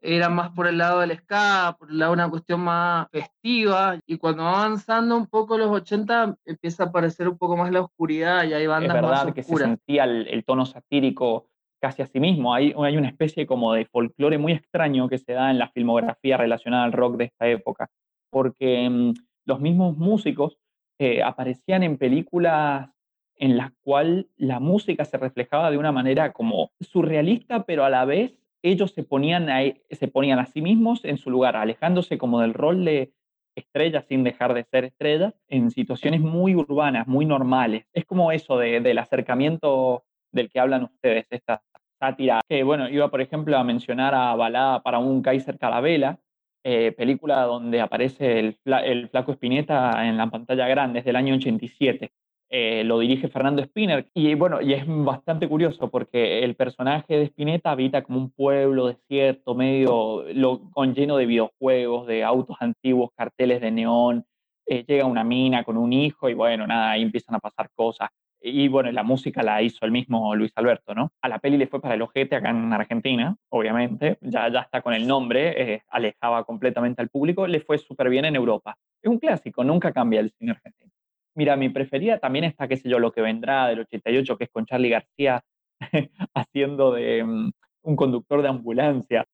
era 0.00 0.28
más 0.28 0.50
por 0.50 0.68
el 0.68 0.78
lado 0.78 1.00
del 1.00 1.10
ska, 1.18 1.74
por 1.76 1.90
el 1.90 1.98
lado 1.98 2.12
de 2.12 2.18
una 2.20 2.30
cuestión 2.30 2.60
más 2.60 3.08
festiva, 3.10 3.98
y 4.06 4.16
cuando 4.16 4.44
va 4.44 4.64
avanzando 4.64 5.16
un 5.16 5.26
poco 5.26 5.58
los 5.58 5.70
80 5.72 6.36
empieza 6.44 6.84
a 6.84 6.86
aparecer 6.86 7.28
un 7.28 7.36
poco 7.36 7.56
más 7.56 7.72
la 7.72 7.80
oscuridad 7.80 8.44
y 8.44 8.52
hay 8.52 8.62
Es 8.62 8.68
bandas 8.68 9.02
más 9.02 9.10
verdad 9.24 9.34
que 9.34 9.42
se 9.42 9.50
oscuras. 9.50 9.70
sentía 9.70 10.04
el, 10.04 10.28
el 10.28 10.44
tono 10.44 10.64
satírico 10.66 11.48
casi 11.80 12.02
a 12.02 12.06
sí 12.06 12.20
mismo. 12.20 12.54
Hay, 12.54 12.74
hay 12.76 12.96
una 12.96 13.08
especie 13.08 13.46
como 13.46 13.72
de 13.72 13.86
folclore 13.86 14.38
muy 14.38 14.52
extraño 14.52 15.08
que 15.08 15.18
se 15.18 15.32
da 15.32 15.50
en 15.50 15.58
la 15.58 15.68
filmografía 15.68 16.36
relacionada 16.36 16.84
al 16.84 16.92
rock 16.92 17.16
de 17.16 17.24
esta 17.24 17.48
época, 17.48 17.88
porque 18.30 18.88
mm, 18.88 19.14
los 19.46 19.60
mismos 19.60 19.96
músicos 19.96 20.58
eh, 20.98 21.22
aparecían 21.22 21.82
en 21.82 21.96
películas 21.96 22.90
en 23.36 23.56
las 23.56 23.70
cuales 23.84 24.26
la 24.36 24.58
música 24.58 25.04
se 25.04 25.16
reflejaba 25.16 25.70
de 25.70 25.78
una 25.78 25.92
manera 25.92 26.32
como 26.32 26.72
surrealista, 26.80 27.64
pero 27.64 27.84
a 27.84 27.90
la 27.90 28.04
vez 28.04 28.34
ellos 28.62 28.90
se 28.92 29.04
ponían 29.04 29.48
a, 29.48 29.60
se 29.90 30.08
ponían 30.08 30.40
a 30.40 30.46
sí 30.46 30.60
mismos 30.60 31.04
en 31.04 31.18
su 31.18 31.30
lugar, 31.30 31.54
alejándose 31.56 32.18
como 32.18 32.40
del 32.40 32.54
rol 32.54 32.84
de 32.84 33.12
estrellas 33.56 34.06
sin 34.08 34.24
dejar 34.24 34.54
de 34.54 34.64
ser 34.64 34.84
estrellas, 34.84 35.34
en 35.48 35.70
situaciones 35.70 36.20
muy 36.20 36.54
urbanas, 36.56 37.06
muy 37.06 37.24
normales. 37.26 37.86
Es 37.92 38.04
como 38.04 38.32
eso 38.32 38.58
de- 38.58 38.80
del 38.80 38.98
acercamiento 38.98 40.04
del 40.32 40.50
que 40.50 40.60
hablan 40.60 40.84
ustedes, 40.84 41.26
esta 41.30 41.62
sátira. 42.00 42.40
Que 42.48 42.62
bueno, 42.62 42.88
iba 42.88 43.08
por 43.10 43.20
ejemplo 43.20 43.56
a 43.58 43.64
mencionar 43.64 44.14
a 44.14 44.34
Balada 44.34 44.82
para 44.82 44.98
un 44.98 45.22
Kaiser 45.22 45.58
Carabela, 45.58 46.18
eh, 46.64 46.92
película 46.92 47.42
donde 47.42 47.80
aparece 47.80 48.38
el, 48.40 48.58
el 48.84 49.08
flaco 49.08 49.32
Spinetta 49.32 50.06
en 50.06 50.16
la 50.16 50.26
pantalla 50.28 50.66
grande, 50.68 51.00
es 51.00 51.04
del 51.04 51.16
año 51.16 51.34
87. 51.34 52.10
Eh, 52.50 52.82
lo 52.84 52.98
dirige 52.98 53.28
Fernando 53.28 53.62
Spinner. 53.62 54.08
Y 54.14 54.34
bueno, 54.34 54.62
y 54.62 54.72
es 54.72 54.84
bastante 54.86 55.46
curioso 55.48 55.90
porque 55.90 56.42
el 56.44 56.54
personaje 56.56 57.16
de 57.18 57.24
Spinetta 57.24 57.70
habita 57.70 58.02
como 58.02 58.18
un 58.18 58.30
pueblo 58.30 58.86
desierto, 58.86 59.54
medio 59.54 60.24
lo- 60.32 60.70
con 60.70 60.94
lleno 60.94 61.16
de 61.18 61.26
videojuegos, 61.26 62.06
de 62.06 62.24
autos 62.24 62.56
antiguos, 62.60 63.10
carteles 63.14 63.60
de 63.60 63.70
neón. 63.70 64.24
Eh, 64.66 64.84
llega 64.86 65.04
una 65.04 65.24
mina 65.24 65.62
con 65.64 65.76
un 65.76 65.92
hijo 65.92 66.28
y 66.28 66.34
bueno, 66.34 66.66
nada, 66.66 66.90
ahí 66.92 67.02
empiezan 67.02 67.34
a 67.34 67.38
pasar 67.38 67.68
cosas. 67.74 68.08
Y 68.40 68.68
bueno, 68.68 68.90
la 68.92 69.02
música 69.02 69.42
la 69.42 69.60
hizo 69.62 69.84
el 69.84 69.90
mismo 69.90 70.34
Luis 70.36 70.52
Alberto, 70.54 70.94
¿no? 70.94 71.10
A 71.22 71.28
la 71.28 71.38
peli 71.40 71.56
le 71.56 71.66
fue 71.66 71.80
para 71.80 71.94
el 71.94 72.02
ojete 72.02 72.36
acá 72.36 72.50
en 72.50 72.72
Argentina, 72.72 73.36
obviamente, 73.48 74.18
ya, 74.20 74.48
ya 74.48 74.60
está 74.60 74.80
con 74.80 74.94
el 74.94 75.06
nombre, 75.08 75.74
eh, 75.74 75.82
alejaba 75.88 76.44
completamente 76.44 77.02
al 77.02 77.08
público, 77.08 77.46
le 77.48 77.60
fue 77.60 77.78
súper 77.78 78.08
bien 78.08 78.24
en 78.26 78.36
Europa. 78.36 78.76
Es 79.02 79.10
un 79.10 79.18
clásico, 79.18 79.64
nunca 79.64 79.92
cambia 79.92 80.20
el 80.20 80.30
cine 80.30 80.52
argentino. 80.52 80.92
Mira, 81.34 81.56
mi 81.56 81.68
preferida 81.68 82.18
también 82.18 82.44
está, 82.44 82.68
qué 82.68 82.76
sé 82.76 82.88
yo, 82.88 82.98
Lo 83.00 83.10
que 83.12 83.20
vendrá 83.22 83.66
del 83.68 83.80
88, 83.80 84.38
que 84.38 84.44
es 84.44 84.50
con 84.50 84.66
Charlie 84.66 84.90
García 84.90 85.42
haciendo 86.34 86.92
de 86.92 87.24
mm, 87.24 87.50
un 87.82 87.96
conductor 87.96 88.42
de 88.42 88.48
ambulancia. 88.48 89.24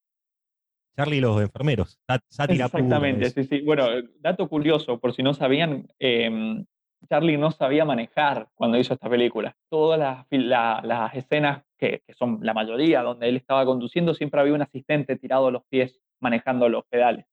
Charlie 0.97 1.17
y 1.19 1.21
los 1.21 1.41
enfermeros, 1.43 1.99
sá- 2.07 2.21
sátira 2.29 2.65
Exactamente, 2.67 3.29
sí, 3.31 3.45
sí. 3.45 3.61
Bueno, 3.63 3.87
dato 4.21 4.49
curioso, 4.49 4.99
por 5.01 5.13
si 5.13 5.23
no 5.23 5.35
sabían, 5.35 5.89
eh, 5.99 6.63
Charlie 7.09 7.37
no 7.39 7.51
sabía 7.51 7.85
manejar 7.85 8.49
cuando 8.55 8.79
hizo 8.79 8.95
esta 8.95 9.09
película. 9.09 9.57
Todas 9.69 9.99
las, 9.99 10.27
la- 10.31 10.81
las 10.85 11.15
escenas, 11.15 11.65
que, 11.79 12.03
que 12.07 12.15
son 12.15 12.39
la 12.43 12.55
mayoría, 12.55 13.03
donde 13.03 13.29
él 13.29 13.37
estaba 13.37 13.65
conduciendo, 13.65 14.15
siempre 14.15 14.41
había 14.41 14.55
un 14.55 14.63
asistente 14.63 15.17
tirado 15.17 15.49
a 15.49 15.51
los 15.51 15.65
pies 15.67 16.01
manejando 16.21 16.69
los 16.69 16.85
pedales. 16.87 17.27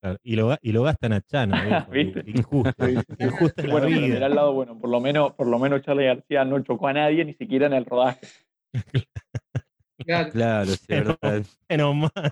Claro, 0.00 0.18
Y 0.22 0.36
lo, 0.36 0.54
y 0.60 0.72
lo 0.72 0.82
gastan 0.82 1.12
a 1.14 1.20
viejo, 1.62 1.90
¿Viste? 1.92 2.22
injusto, 2.26 2.86
es 2.86 3.64
la 3.64 3.70
Bueno, 3.70 3.86
vida. 3.88 4.28
lado 4.28 4.52
bueno, 4.52 4.78
por 4.78 4.90
lo 4.90 5.00
menos, 5.00 5.32
por 5.32 5.46
lo 5.46 5.58
menos 5.58 5.82
Charlie 5.82 6.06
García 6.06 6.44
no 6.44 6.60
chocó 6.60 6.88
a 6.88 6.92
nadie, 6.92 7.24
ni 7.24 7.34
siquiera 7.34 7.66
en 7.66 7.72
el 7.74 7.84
rodaje. 7.86 8.26
Claro, 10.32 10.66
sí, 10.72 10.78
es 10.88 11.04
verdad. 11.04 11.42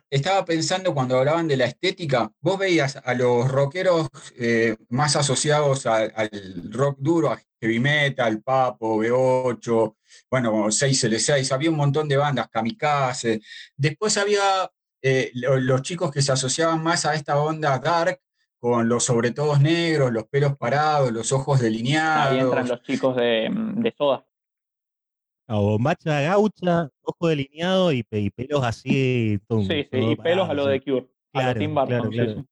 Estaba 0.10 0.44
pensando 0.44 0.93
cuando 0.94 1.18
hablaban 1.18 1.48
de 1.48 1.56
la 1.56 1.64
estética, 1.66 2.30
vos 2.40 2.59
veías 2.59 2.97
a 2.97 3.14
los 3.14 3.48
rockeros 3.51 4.09
eh, 4.39 4.76
más 4.89 5.16
asociados 5.16 5.86
a- 5.86 6.05
al 6.05 6.30
rock 6.70 6.97
duro, 6.98 7.30
a 7.30 7.40
heavy 7.60 7.78
metal, 7.78 8.43
Papo, 8.43 8.98
B8, 8.98 9.97
bueno, 10.30 10.66
6L6, 10.70 11.52
había 11.52 11.70
un 11.70 11.76
montón 11.76 12.09
de 12.09 12.16
bandas, 12.16 12.48
Kamikaze. 12.48 13.40
Después 13.76 14.16
había 14.18 14.70
eh, 15.05 15.30
lo- 15.34 15.59
los 15.59 15.82
chicos 15.82 16.10
que 16.12 16.22
se 16.22 16.32
asociaban 16.32 16.82
más 16.82 17.06
a 17.06 17.14
esta 17.14 17.39
onda 17.40 17.78
dark, 17.78 18.20
con 18.59 18.89
los 18.89 19.02
sobre 19.05 19.32
todos 19.32 19.60
negros, 19.60 20.12
los 20.12 20.28
pelos 20.28 20.56
parados, 20.56 21.10
los 21.12 21.32
ojos 21.32 21.60
Ahí 21.60 21.66
entran 21.66 21.72
delineados. 21.72 22.68
los 22.68 22.82
chicos 22.84 23.16
de, 23.16 23.48
de 23.51 23.94
Soda. 23.98 24.24
A 25.52 25.56
bombacha 25.56 26.18
gaucha, 26.22 26.88
ojo 27.02 27.28
delineado 27.28 27.92
y, 27.92 28.06
y 28.10 28.30
pelos 28.30 28.64
así. 28.64 29.38
tum, 29.46 29.66
Sí, 29.68 29.86
sí, 29.90 29.98
y 30.12 30.16
pelos 30.16 30.48
a 30.48 30.54
lo 30.54 30.64
de 30.66 30.80
Cure, 30.80 31.06
a 31.34 31.38
lo 31.38 31.44
Claro, 31.44 31.58
Tim 31.60 31.74
Burton. 31.74 31.88
claro, 31.88 32.10
claro. 32.10 32.34
sí. 32.40 32.46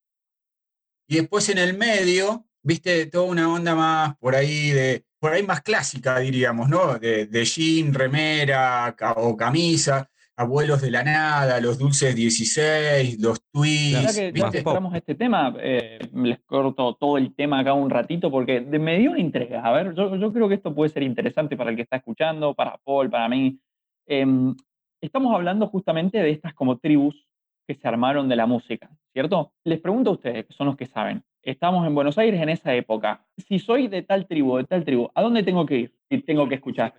Y 1.09 1.17
después 1.17 1.49
en 1.49 1.59
el 1.59 1.77
medio, 1.79 2.47
viste, 2.63 3.07
toda 3.07 3.25
una 3.25 3.51
onda 3.53 3.75
más 3.75 4.17
por 4.19 4.35
ahí 4.37 4.71
de, 4.71 5.05
por 5.19 5.33
ahí 5.33 5.43
más 5.43 5.63
clásica, 5.63 6.19
diríamos, 6.19 6.69
¿no? 6.69 6.99
De, 6.99 7.25
de 7.27 7.45
jean, 7.45 7.95
remera 7.95 8.95
ca- 8.97 9.13
o 9.17 9.35
camisa, 9.35 10.11
abuelos 10.41 10.81
de 10.81 10.91
la 10.91 11.03
nada, 11.03 11.61
los 11.61 11.79
dulces 11.79 12.17
16, 12.17 13.21
los 13.21 13.43
tweets, 13.53 13.99
que, 13.99 14.03
ya 14.03 14.13
que 14.13 14.33
¿viste? 14.33 14.59
entramos 14.59 14.95
a 14.95 14.99
este 14.99 15.15
tema, 15.15 15.55
eh, 15.61 15.99
les 16.15 16.39
corto 16.41 16.95
todo 16.95 17.19
el 17.19 17.35
tema 17.35 17.61
acá 17.61 17.75
un 17.75 17.91
ratito 17.91 18.31
porque 18.31 18.61
me 18.61 18.99
dio 18.99 19.17
intriga. 19.17 19.61
A 19.63 19.71
ver, 19.73 19.95
yo, 19.95 20.17
yo 20.17 20.33
creo 20.33 20.49
que 20.49 20.55
esto 20.55 20.75
puede 20.75 20.89
ser 20.89 21.03
interesante 21.03 21.57
para 21.59 21.71
el 21.71 21.77
que 21.77 21.83
está 21.83 21.97
escuchando, 21.97 22.55
para 22.55 22.79
Paul, 22.79 23.11
para 23.11 23.29
mí. 23.29 23.59
Em, 24.07 24.55
estamos 25.03 25.35
hablando 25.35 25.67
justamente 25.67 26.19
de 26.19 26.31
estas 26.31 26.55
como 26.55 26.79
tribus 26.79 27.27
que 27.69 27.75
se 27.75 27.87
armaron 27.87 28.29
de 28.29 28.37
la 28.37 28.47
música, 28.47 28.91
¿cierto? 29.13 29.53
Les 29.65 29.79
pregunto 29.79 30.11
a 30.11 30.15
ustedes, 30.15 30.47
que 30.47 30.55
son 30.55 30.69
los 30.69 30.77
que 30.77 30.87
saben, 30.87 31.23
estamos 31.43 31.87
en 31.87 31.95
Buenos 31.95 32.17
Aires 32.17 32.41
en 32.41 32.49
esa 32.49 32.75
época. 32.75 33.27
Si 33.37 33.59
soy 33.59 33.89
de 33.89 34.03
tal 34.03 34.27
tribu, 34.27 34.57
de 34.57 34.65
tal 34.65 34.85
tribu, 34.85 35.11
¿a 35.15 35.23
dónde 35.23 35.43
tengo 35.43 35.67
que 35.67 35.77
ir? 35.77 35.95
Si 36.09 36.23
tengo 36.23 36.49
que 36.49 36.55
escuchar. 36.55 36.95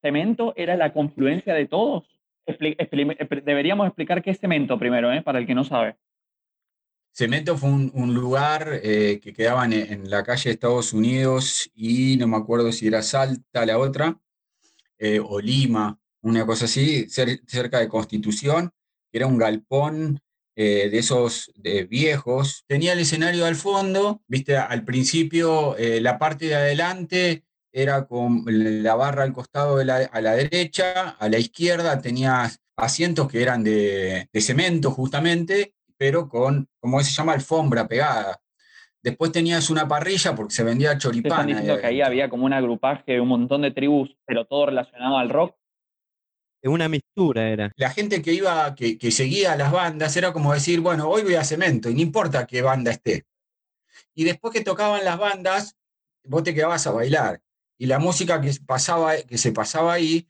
¿Cemento 0.00 0.54
era 0.56 0.76
la 0.76 0.92
confluencia 0.92 1.54
de 1.54 1.66
todos? 1.66 2.17
Deberíamos 3.44 3.86
explicar 3.86 4.22
qué 4.22 4.30
es 4.30 4.40
cemento 4.40 4.78
primero, 4.78 5.12
¿eh? 5.12 5.22
para 5.22 5.38
el 5.38 5.46
que 5.46 5.54
no 5.54 5.64
sabe. 5.64 5.96
Cemento 7.12 7.56
fue 7.56 7.70
un, 7.70 8.14
lugar 8.14 8.80
eh, 8.82 9.18
que 9.20 9.32
quedaba 9.32 9.64
en, 9.64 10.08
la 10.08 10.22
calle 10.22 10.44
de 10.44 10.50
Estados 10.52 10.92
Unidos 10.92 11.68
y 11.74 12.16
no 12.16 12.28
me 12.28 12.36
acuerdo 12.36 12.70
si 12.70 12.86
era 12.86 13.02
Salta 13.02 13.66
la 13.66 13.78
otra, 13.78 14.20
eh, 14.98 15.20
o 15.20 15.40
Lima, 15.40 15.98
una 16.22 16.46
cosa 16.46 16.66
así, 16.66 17.06
cer- 17.06 17.40
cerca 17.46 17.80
de 17.80 17.88
Constitución, 17.88 18.70
era 19.10 19.26
un 19.26 19.36
galpón 19.36 20.20
eh, 20.54 20.88
de 20.90 20.98
esos 20.98 21.52
viejos. 21.88 22.64
Tenía 22.68 22.92
el 22.92 23.00
escenario 23.00 23.46
al 23.46 23.56
fondo, 23.56 24.22
viste, 24.28 24.56
al 24.56 24.84
principio 24.84 25.74
la 25.78 26.18
parte 26.18 26.46
de 26.46 26.54
adelante 26.54 27.47
era 27.72 28.06
con 28.06 28.44
la 28.46 28.94
barra 28.94 29.22
al 29.22 29.32
costado 29.32 29.76
de 29.76 29.84
la, 29.84 29.96
a 29.96 30.20
la 30.20 30.32
derecha, 30.32 31.10
a 31.10 31.28
la 31.28 31.38
izquierda 31.38 32.00
tenías 32.00 32.60
asientos 32.76 33.28
que 33.28 33.42
eran 33.42 33.62
de, 33.62 34.28
de 34.32 34.40
cemento 34.40 34.90
justamente, 34.90 35.74
pero 35.96 36.28
con, 36.28 36.68
como 36.80 37.00
se 37.02 37.10
llama, 37.10 37.32
alfombra 37.32 37.86
pegada. 37.86 38.40
Después 39.02 39.32
tenías 39.32 39.70
una 39.70 39.86
parrilla 39.86 40.34
porque 40.34 40.54
se 40.54 40.64
vendía 40.64 40.92
Ustedes 40.92 41.16
están 41.16 41.46
diciendo 41.46 41.78
que 41.80 41.86
ahí 41.86 42.00
había 42.00 42.28
como 42.28 42.46
un 42.46 42.52
agrupaje 42.52 43.12
de 43.12 43.20
un 43.20 43.28
montón 43.28 43.62
de 43.62 43.70
tribus, 43.70 44.16
pero 44.24 44.44
todo 44.44 44.66
relacionado 44.66 45.18
al 45.18 45.28
rock. 45.28 45.56
Es 46.60 46.70
una 46.70 46.88
mistura 46.88 47.48
era. 47.48 47.72
La 47.76 47.90
gente 47.90 48.20
que 48.20 48.32
iba, 48.32 48.74
que, 48.74 48.98
que 48.98 49.12
seguía 49.12 49.52
a 49.52 49.56
las 49.56 49.70
bandas, 49.70 50.16
era 50.16 50.32
como 50.32 50.52
decir, 50.52 50.80
bueno, 50.80 51.08
hoy 51.08 51.22
voy 51.22 51.34
a 51.34 51.44
Cemento 51.44 51.88
y 51.88 51.94
no 51.94 52.00
importa 52.00 52.46
qué 52.46 52.62
banda 52.62 52.90
esté. 52.90 53.26
Y 54.14 54.24
después 54.24 54.52
que 54.52 54.62
tocaban 54.62 55.04
las 55.04 55.18
bandas, 55.18 55.76
vos 56.24 56.42
te 56.42 56.54
quedabas 56.54 56.84
a 56.88 56.90
bailar. 56.90 57.40
Y 57.78 57.86
la 57.86 57.98
música 57.98 58.40
que 58.40 58.50
pasaba, 58.66 59.12
que 59.28 59.38
se 59.38 59.52
pasaba 59.52 59.92
ahí, 59.94 60.26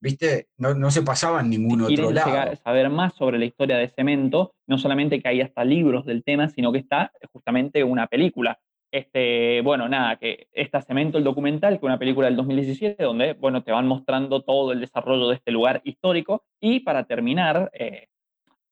viste, 0.00 0.48
no, 0.56 0.74
no 0.74 0.90
se 0.90 1.02
pasaba 1.02 1.40
en 1.40 1.50
ningún 1.50 1.82
otro 1.82 1.94
quieren 1.94 2.14
lado. 2.14 2.30
llegar- 2.30 2.56
saber 2.56 2.90
más 2.90 3.14
sobre 3.14 3.38
la 3.38 3.44
historia 3.44 3.76
de 3.76 3.88
Cemento, 3.88 4.54
no 4.66 4.78
solamente 4.78 5.20
que 5.20 5.28
hay 5.28 5.40
hasta 5.40 5.64
libros 5.64 6.04
del 6.06 6.22
tema, 6.24 6.48
sino 6.48 6.72
que 6.72 6.78
está 6.78 7.12
justamente 7.32 7.84
una 7.84 8.06
película. 8.06 8.58
Este, 8.90 9.62
bueno, 9.62 9.88
nada, 9.88 10.16
que 10.16 10.48
está 10.52 10.82
Cemento 10.82 11.16
el 11.18 11.24
documental, 11.24 11.80
que 11.80 11.86
una 11.86 11.98
película 11.98 12.26
del 12.26 12.36
2017, 12.36 13.02
donde, 13.02 13.32
bueno, 13.32 13.62
te 13.62 13.72
van 13.72 13.86
mostrando 13.88 14.42
todo 14.42 14.72
el 14.72 14.80
desarrollo 14.80 15.28
de 15.28 15.36
este 15.36 15.50
lugar 15.50 15.80
histórico. 15.84 16.44
Y 16.60 16.80
para 16.80 17.04
terminar, 17.04 17.70
eh, 17.72 18.08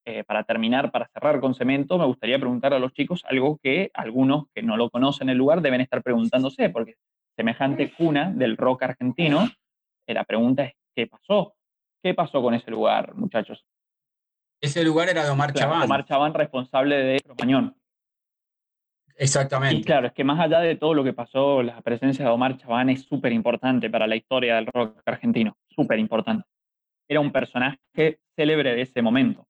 eh, 0.05 0.25
para 0.25 0.45
terminar, 0.45 0.91
para 0.91 1.09
cerrar 1.09 1.41
con 1.41 1.55
Cemento, 1.55 1.97
me 1.99 2.05
gustaría 2.05 2.39
preguntar 2.39 2.75
a 2.75 2.79
los 2.79 2.93
chicos 2.93 3.25
algo 3.29 3.59
que 3.63 3.91
algunos 3.95 4.45
que 4.55 4.63
no 4.63 4.77
lo 4.77 4.91
conocen 4.91 5.31
el 5.31 5.39
lugar 5.39 5.63
deben 5.63 5.81
estar 5.81 6.03
preguntándose, 6.03 6.69
porque 6.71 6.97
semejante 7.37 7.93
cuna 7.93 8.31
del 8.31 8.57
rock 8.57 8.83
argentino, 8.85 9.49
eh, 10.07 10.15
la 10.15 10.25
pregunta 10.25 10.65
es, 10.65 10.75
¿qué 10.95 11.07
pasó? 11.07 11.55
¿Qué 12.03 12.15
pasó 12.15 12.43
con 12.43 12.55
ese 12.55 12.71
lugar, 12.71 13.15
muchachos? 13.15 13.65
Ese 14.61 14.85
lugar 14.85 15.09
era 15.09 15.25
de 15.25 15.31
Omar 15.31 15.53
Claro, 15.53 15.71
Chaván. 15.73 15.85
Omar 15.85 16.05
Chaván 16.07 16.35
responsable 16.35 16.97
de 16.97 17.21
Cromañón. 17.21 17.77
Y 19.09 19.23
Exactamente. 19.25 19.85
claro, 19.85 20.07
es 20.07 20.13
que 20.15 20.25
más 20.25 20.41
allá 20.41 20.61
de 20.61 20.77
todo 20.77 20.95
lo 20.95 21.05
que 21.05 21.13
pasó, 21.13 21.63
la 21.63 21.81
presencia 21.83 22.25
de 22.25 22.31
Omar 22.31 22.57
Chaván 22.57 22.89
es 22.89 23.03
súper 23.03 23.33
importante 23.33 23.91
para 23.91 24.07
la 24.07 24.17
historia 24.17 24.57
del 24.57 24.67
rock 24.67 25.01
argentino, 25.05 25.57
súper 25.69 25.99
importante. 25.99 26.47
Era 27.09 27.21
un 27.21 27.33
personaje 27.33 28.21
célebre 28.37 28.75
de 28.75 28.83
ese 28.83 29.03
momento. 29.03 29.47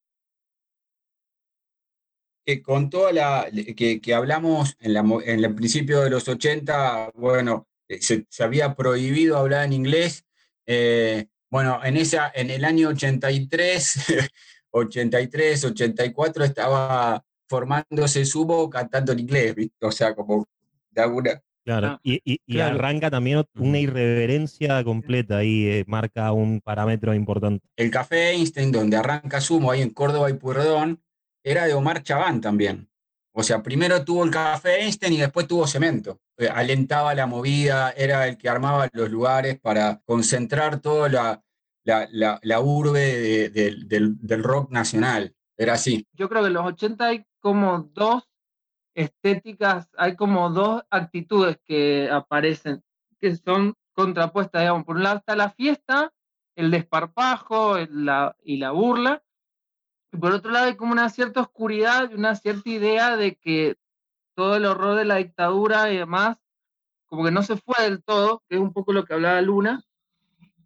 que 2.44 2.62
con 2.62 2.90
toda 2.90 3.12
la 3.12 3.46
que, 3.76 4.00
que 4.00 4.14
hablamos 4.14 4.76
en, 4.80 4.94
la, 4.94 5.00
en 5.24 5.44
el 5.44 5.54
principio 5.54 6.00
de 6.00 6.10
los 6.10 6.26
80, 6.26 7.12
bueno, 7.14 7.68
se, 8.00 8.26
se 8.28 8.44
había 8.44 8.74
prohibido 8.74 9.36
hablar 9.36 9.64
en 9.64 9.72
inglés. 9.72 10.24
eh, 10.66 11.26
bueno, 11.50 11.80
en, 11.84 11.96
esa, 11.96 12.30
en 12.34 12.48
el 12.50 12.64
año 12.64 12.90
83, 12.90 13.98
83, 14.70 15.64
84 15.64 16.44
estaba 16.44 17.24
formándose 17.48 18.24
Sumo 18.24 18.70
cantando 18.70 19.12
en 19.12 19.18
inglés, 19.20 19.54
¿viste? 19.56 19.84
O 19.84 19.90
sea, 19.92 20.14
como 20.14 20.46
de 20.90 21.02
alguna... 21.02 21.42
Claro, 21.64 21.88
Ah, 21.88 22.00
y, 22.02 22.20
y- 22.24 22.40
y 22.46 22.60
arranca 22.60 23.10
también 23.10 23.44
una 23.54 23.78
irreverencia 23.78 24.82
completa 24.82 25.38
ahí, 25.38 25.66
eh, 25.66 25.84
marca 25.86 26.32
un 26.32 26.60
parámetro 26.60 27.12
importante. 27.14 27.66
El 27.76 27.90
Café 27.90 28.30
Einstein, 28.30 28.72
donde 28.72 28.96
arranca 28.96 29.40
Sumo, 29.40 29.70
ahí 29.70 29.82
en 29.82 29.90
Córdoba 29.90 30.30
y 30.30 30.34
Pueyrredón, 30.34 31.02
era 31.44 31.66
de 31.66 31.74
Omar 31.74 32.02
Chaván 32.02 32.40
también. 32.40 32.88
O 33.32 33.42
sea, 33.42 33.62
primero 33.62 34.04
tuvo 34.04 34.24
el 34.24 34.30
Café 34.30 34.82
Einstein 34.82 35.12
y 35.12 35.18
después 35.18 35.46
tuvo 35.46 35.66
Cemento. 35.66 36.20
Eh, 36.36 36.48
alentaba 36.48 37.14
la 37.14 37.26
movida, 37.26 37.90
era 37.92 38.26
el 38.26 38.36
que 38.36 38.48
armaba 38.48 38.88
los 38.92 39.10
lugares 39.10 39.58
para 39.60 40.00
concentrar 40.04 40.80
toda 40.80 41.08
la, 41.08 41.42
la, 41.84 42.08
la- 42.10 42.40
la 42.42 42.60
urbe 42.60 43.00
de- 43.00 43.48
del- 43.50 44.16
del, 44.20 44.42
rock 44.42 44.70
nacional. 44.72 45.34
Era 45.56 45.74
así. 45.74 46.06
Yo 46.14 46.28
creo 46.28 46.42
que 46.42 46.48
en 46.48 46.54
los 46.54 46.66
80 46.66 47.06
hay 47.06 47.24
como 47.40 47.90
dos 47.94 48.24
estéticas, 48.94 49.88
hay 49.96 50.16
como 50.16 50.50
dos 50.50 50.82
actitudes 50.90 51.58
que 51.64 52.08
aparecen, 52.10 52.82
que 53.20 53.36
son 53.36 53.74
contrapuestas, 53.94 54.62
digamos. 54.62 54.84
Por 54.84 54.96
un 54.96 55.02
lado 55.02 55.18
está 55.18 55.36
la 55.36 55.50
fiesta, 55.50 56.12
el 56.56 56.70
desparpajo 56.70 57.76
el- 57.76 58.10
y 58.42 58.56
la 58.56 58.70
burla, 58.72 59.22
y 60.12 60.16
por 60.16 60.32
otro 60.32 60.50
lado 60.50 60.66
hay 60.66 60.76
como 60.76 60.92
una 60.92 61.08
cierta 61.08 61.40
oscuridad 61.40 62.10
y 62.10 62.14
una 62.14 62.34
cierta 62.34 62.68
idea 62.68 63.16
de 63.16 63.36
que 63.36 63.76
todo 64.34 64.56
el 64.56 64.64
horror 64.64 64.96
de 64.96 65.04
la 65.04 65.16
dictadura 65.16 65.92
y 65.92 65.98
demás, 65.98 66.36
como 67.06 67.24
que 67.24 67.30
no 67.30 67.42
se 67.42 67.56
fue 67.56 67.76
del 67.84 68.02
todo, 68.02 68.42
que 68.48 68.56
es 68.56 68.60
un 68.60 68.72
poco 68.72 68.92
lo 68.92 69.04
que 69.04 69.14
hablaba 69.14 69.40
Luna. 69.40 69.84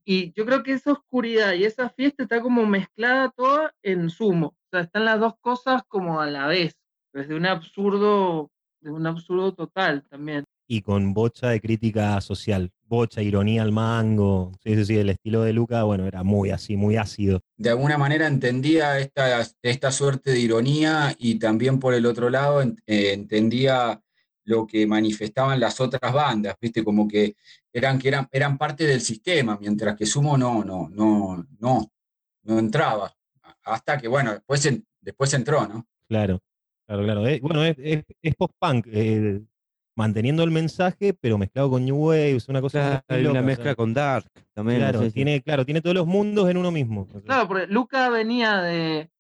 Y 0.05 0.33
yo 0.35 0.45
creo 0.45 0.63
que 0.63 0.73
esa 0.73 0.93
oscuridad 0.93 1.55
y 1.55 1.65
esa 1.65 1.89
fiesta 1.91 2.23
está 2.23 2.41
como 2.41 2.67
mezclada 2.67 3.31
toda 3.31 3.75
en 3.83 4.11
sumo. 4.11 4.49
O 4.49 4.69
sea, 4.71 4.81
están 4.81 5.07
las 5.07 5.19
dos 5.21 5.35
cosas 5.41 5.83
como 5.89 6.21
a 6.21 6.27
la 6.27 6.47
vez. 6.47 6.77
Desde 7.13 7.35
un 7.35 7.47
absurdo, 7.47 8.51
de 8.81 8.91
un 8.91 9.07
absurdo 9.07 9.55
total 9.55 10.05
también. 10.09 10.45
Y 10.67 10.81
con 10.81 11.13
bocha 11.13 11.51
de 11.51 11.61
crítica 11.61 12.19
social, 12.23 12.71
bocha, 12.87 13.21
ironía 13.21 13.63
al 13.63 13.73
mango. 13.73 14.53
Sí, 14.63 14.75
sí, 14.77 14.85
sí, 14.87 14.97
el 14.97 15.11
estilo 15.11 15.43
de 15.43 15.53
Luca, 15.53 15.83
bueno, 15.83 16.07
era 16.07 16.23
muy 16.23 16.51
así, 16.51 16.77
muy 16.77 16.97
ácido. 16.97 17.41
de 17.59 17.71
alguna 17.71 17.99
manera 17.99 18.27
entendía 18.27 18.99
esta, 18.99 19.47
esta 19.63 19.91
suerte 19.93 20.31
de 20.31 20.41
ironía 20.41 21.15
y 21.19 21.39
también 21.39 21.79
por 21.79 21.93
el 21.95 22.07
otro 22.07 22.31
lado 22.31 22.63
eh, 22.63 23.13
entendía 23.13 24.01
lo 24.47 24.67
que 24.67 24.87
manifestaban 24.87 25.61
las 25.61 25.81
otras 25.81 26.13
bandas, 26.13 26.55
¿viste? 26.61 26.83
Como 26.85 27.07
que 27.09 27.35
eran, 27.73 27.99
que 27.99 28.09
eran, 28.09 28.29
eran 28.33 28.57
parte 28.59 28.85
del 28.87 29.01
sistema, 29.01 29.59
mientras 29.61 29.97
que 29.97 30.05
Sumo 30.07 30.37
no, 30.39 30.65
no, 30.65 30.89
no, 30.91 31.47
no, 31.59 31.91
no 32.43 32.59
entraba. 32.59 33.13
Hasta 33.65 33.99
que, 33.99 34.09
bueno, 34.09 34.33
después, 34.33 34.65
en- 34.67 34.85
después 35.01 35.33
entró, 35.35 35.67
¿no? 35.67 35.87
Claro, 36.09 36.41
claro, 36.87 37.03
claro. 37.05 37.27
Eh, 37.27 37.41
bueno, 37.43 37.65
es, 37.65 37.77
es- 37.79 38.05
es 38.23 38.35
post-punk, 38.35 38.87
eh, 38.91 39.41
manteniendo 39.97 40.43
el 40.43 40.51
mensaje, 40.51 41.15
pero 41.15 41.39
mezclado 41.39 41.71
con 41.71 41.85
New 41.85 41.97
Wave, 41.97 42.37
es 42.37 42.49
una 42.49 42.61
cosa 42.61 43.03
Claro, 43.07 43.23
loca, 43.23 43.31
una 43.33 43.41
o 43.41 43.45
mezcla 43.45 43.65
sea, 43.65 43.75
con 43.75 43.95
Dark 43.95 44.27
también. 44.53 44.81
no 44.81 44.85
Claro, 44.85 44.99
sé 45.01 45.07
si- 45.11 45.15
tiene, 45.15 45.43
claro, 45.43 45.65
tiene 45.65 45.81
todos 45.81 45.95
los 45.95 46.07
mundos 46.07 46.49
en 46.51 46.57
uno 46.57 46.71
mismo. 46.71 47.09
O 47.13 47.21
Claro, 47.23 47.47
porque 47.49 47.67
Luca 47.67 48.09
venía 48.11 48.61
de, 48.61 49.11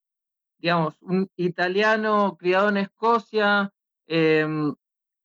digamos, 0.58 0.94
un 1.02 1.28
italiano 1.36 2.36
criado 2.38 2.68
en 2.68 2.78
Escocia, 2.78 3.72
em, 4.06 4.74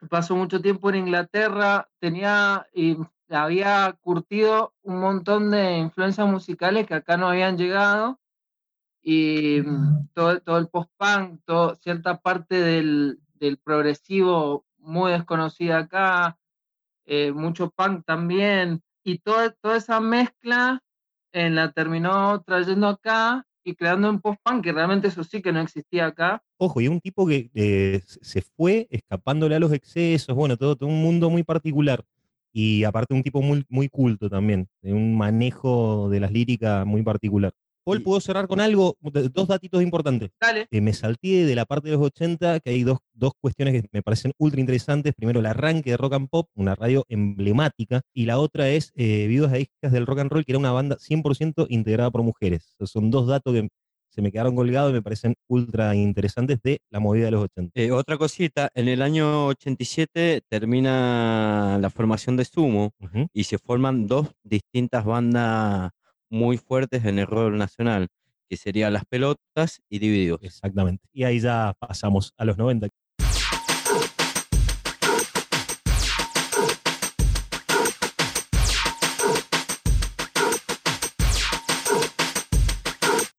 pasó 0.10 0.36
mucho 0.36 0.62
tiempo 0.62 0.90
en 0.90 0.96
Inglaterra, 0.98 1.90
tenía 2.00 2.66
y 2.74 2.98
había 3.30 3.96
curtido 4.02 4.74
un 4.84 5.00
montón 5.00 5.52
de 5.52 5.78
influencias 5.78 6.28
musicales 6.28 6.88
que 6.88 6.96
acá 6.96 7.18
no 7.18 7.28
habían 7.28 7.58
llegado 7.58 8.20
y 9.02 9.62
mm, 9.62 10.10
todo, 10.14 10.40
todo 10.42 10.58
el 10.58 10.68
post-punk, 10.68 11.42
cierta 11.80 12.20
parte 12.22 12.56
del, 12.60 13.20
del 13.36 13.58
progresivo 13.58 14.66
muy 14.90 15.12
desconocida 15.12 15.80
acá, 15.80 16.38
eh, 17.06 17.32
mucho 17.32 17.70
punk 17.70 18.04
también, 18.06 18.82
y 19.04 19.20
toda, 19.20 19.52
toda 19.62 19.78
esa 19.78 20.00
mezcla 20.02 20.82
eh, 21.32 21.50
la 21.50 21.72
terminó 21.72 22.42
trayendo 22.42 22.88
acá 22.88 23.46
y 23.64 23.76
creando 23.76 24.10
un 24.10 24.20
post-punk, 24.20 24.64
que 24.64 24.72
realmente 24.72 25.08
eso 25.08 25.24
sí 25.24 25.42
que 25.42 25.52
no 25.52 25.62
existía 25.62 26.08
acá. 26.08 26.42
Ojo, 26.58 26.82
y 26.82 26.88
un 26.88 27.00
tipo 27.00 27.28
que 27.28 27.52
eh, 27.54 28.02
se 28.06 28.42
fue 28.42 28.88
escapándole 28.90 29.56
a 29.56 29.60
los 29.60 29.72
excesos, 29.74 30.36
bueno, 30.36 30.58
todo, 30.58 30.76
todo 30.76 30.90
un 30.90 31.02
mundo 31.02 31.30
muy 31.30 31.44
particular. 31.44 32.04
Y 32.52 32.84
aparte 32.84 33.14
un 33.14 33.22
tipo 33.22 33.44
muy, 33.44 33.64
muy 33.70 33.90
culto 33.90 34.28
también, 34.28 34.68
de 34.82 34.94
un 34.94 35.16
manejo 35.16 36.10
de 36.10 36.20
las 36.20 36.32
líricas 36.32 36.84
muy 36.86 37.04
particular. 37.04 37.54
Paul, 37.90 38.04
¿puedo 38.04 38.20
cerrar 38.20 38.48
con 38.48 38.60
algo? 38.60 38.98
Dos 39.02 39.48
datitos 39.48 39.82
importantes. 39.82 40.30
Dale. 40.40 40.68
Eh, 40.70 40.80
me 40.80 40.94
salté 40.94 41.46
de 41.46 41.56
la 41.56 41.66
parte 41.66 41.90
de 41.90 41.96
los 41.96 42.06
80, 42.06 42.60
que 42.60 42.70
hay 42.70 42.84
dos, 42.84 43.00
dos 43.14 43.34
cuestiones 43.42 43.82
que 43.82 43.90
me 43.92 44.04
parecen 44.04 44.32
ultra 44.38 44.60
interesantes. 44.60 45.16
Primero, 45.16 45.40
el 45.40 45.48
arranque 45.48 45.90
de 45.90 45.98
Rock 45.98 46.14
and 46.14 46.30
Pop, 46.30 46.50
una 46.54 46.76
radio 46.76 47.04
emblemática, 47.10 48.02
y 48.14 48.26
la 48.28 48.38
otra 48.38 48.70
es 48.70 48.92
eh, 48.96 49.26
Viudas 49.28 49.54
e 49.54 49.62
Hijas 49.62 49.92
del 49.92 50.06
Rock 50.06 50.20
and 50.20 50.32
Roll, 50.32 50.46
que 50.46 50.52
era 50.52 50.60
una 50.60 50.72
banda 50.72 50.98
100% 50.98 51.66
integrada 51.70 52.12
por 52.12 52.22
mujeres. 52.22 52.76
Son 52.84 53.10
dos 53.10 53.26
datos 53.26 53.56
que 53.56 53.68
se 54.10 54.22
me 54.22 54.32
quedaron 54.32 54.56
colgados 54.56 54.92
y 54.92 54.94
me 54.94 55.02
parecen 55.02 55.36
ultra 55.48 55.96
interesantes 55.96 56.62
de 56.62 56.82
la 56.92 57.00
movida 57.00 57.26
de 57.26 57.32
los 57.32 57.44
80. 57.44 57.80
Eh, 57.80 57.92
otra 57.92 58.18
cosita, 58.18 58.70
en 58.76 58.88
el 58.88 59.02
año 59.02 59.48
87 59.48 60.42
termina 60.48 61.78
la 61.82 61.90
formación 61.90 62.36
de 62.36 62.46
Sumo 62.46 62.92
y 63.34 63.46
se 63.46 63.58
forman 63.58 64.08
dos 64.08 64.28
distintas 64.44 65.06
bandas 65.06 65.92
muy 66.30 66.58
fuertes 66.58 67.06
en 67.06 67.20
el 67.20 67.28
rock 67.28 67.54
nacional, 67.54 68.08
que 68.50 68.58
serían 68.58 68.94
Las 68.94 69.06
Pelotas 69.06 69.82
y 69.90 70.00
Divididos. 70.00 70.40
Exactamente. 70.44 71.04
Y 71.14 71.24
ahí 71.24 71.40
ya 71.40 71.74
pasamos 71.80 72.34
a 72.38 72.46
los 72.46 72.58
90. 72.58 72.88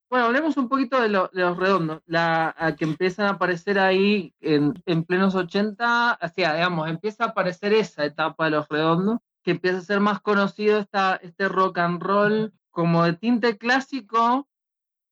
Bueno, 0.08 0.26
hablemos 0.26 0.56
un 0.56 0.68
poquito 0.68 1.00
de, 1.00 1.08
lo- 1.08 1.30
de 1.32 1.42
los 1.42 1.56
redondos, 1.56 2.02
la, 2.06 2.52
a 2.58 2.74
que 2.74 2.84
empiezan 2.84 3.26
a 3.26 3.30
aparecer 3.30 3.78
ahí 3.78 4.34
en, 4.40 4.74
en 4.86 5.04
plenos 5.04 5.36
80, 5.36 6.18
o 6.20 6.28
sea, 6.28 6.54
digamos, 6.54 6.88
empieza 6.88 7.24
a 7.24 7.26
aparecer 7.28 7.72
esa 7.72 8.04
etapa 8.04 8.46
de 8.46 8.50
los 8.50 8.68
redondos, 8.68 9.18
que 9.44 9.52
empieza 9.52 9.78
a 9.78 9.82
ser 9.82 10.00
más 10.00 10.20
conocido 10.20 10.78
esta, 10.80 11.14
este 11.22 11.48
rock 11.48 11.78
and 11.78 12.02
roll 12.02 12.52
como 12.70 13.04
de 13.04 13.14
tinte 13.14 13.58
clásico, 13.58 14.48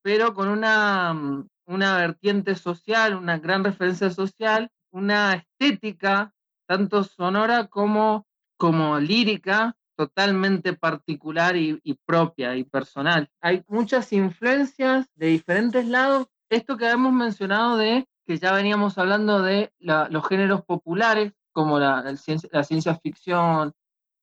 pero 0.01 0.33
con 0.33 0.49
una, 0.49 1.13
mm, 1.13 1.47
una 1.67 1.97
vertiente 1.97 2.55
social, 2.55 3.15
una 3.15 3.37
gran 3.37 3.63
referencia 3.63 4.09
social, 4.09 4.71
una 4.91 5.33
estética, 5.35 6.33
tanto 6.67 7.03
sonora 7.03 7.67
como, 7.67 8.27
como 8.57 8.99
lírica, 8.99 9.75
totalmente 9.95 10.73
particular 10.73 11.57
y, 11.57 11.77
propia 12.05 12.55
y 12.55 12.63
personal. 12.63 13.29
Hay 13.41 13.63
muchas 13.67 14.13
influencias 14.13 15.07
de 15.15 15.27
diferentes 15.27 15.85
lados. 15.85 16.27
Esto 16.49 16.77
que 16.77 16.85
habíamos 16.85 17.11
mencionado 17.11 17.75
de 17.75 18.07
que 18.25 18.37
ya 18.37 18.53
veníamos 18.53 18.97
hablando 18.97 19.41
de 19.41 19.73
los 19.79 20.27
géneros 20.27 20.63
populares, 20.63 21.33
como 21.51 21.79
la 21.79 22.15
ciencia 22.15 22.95
ficción, 22.95 23.73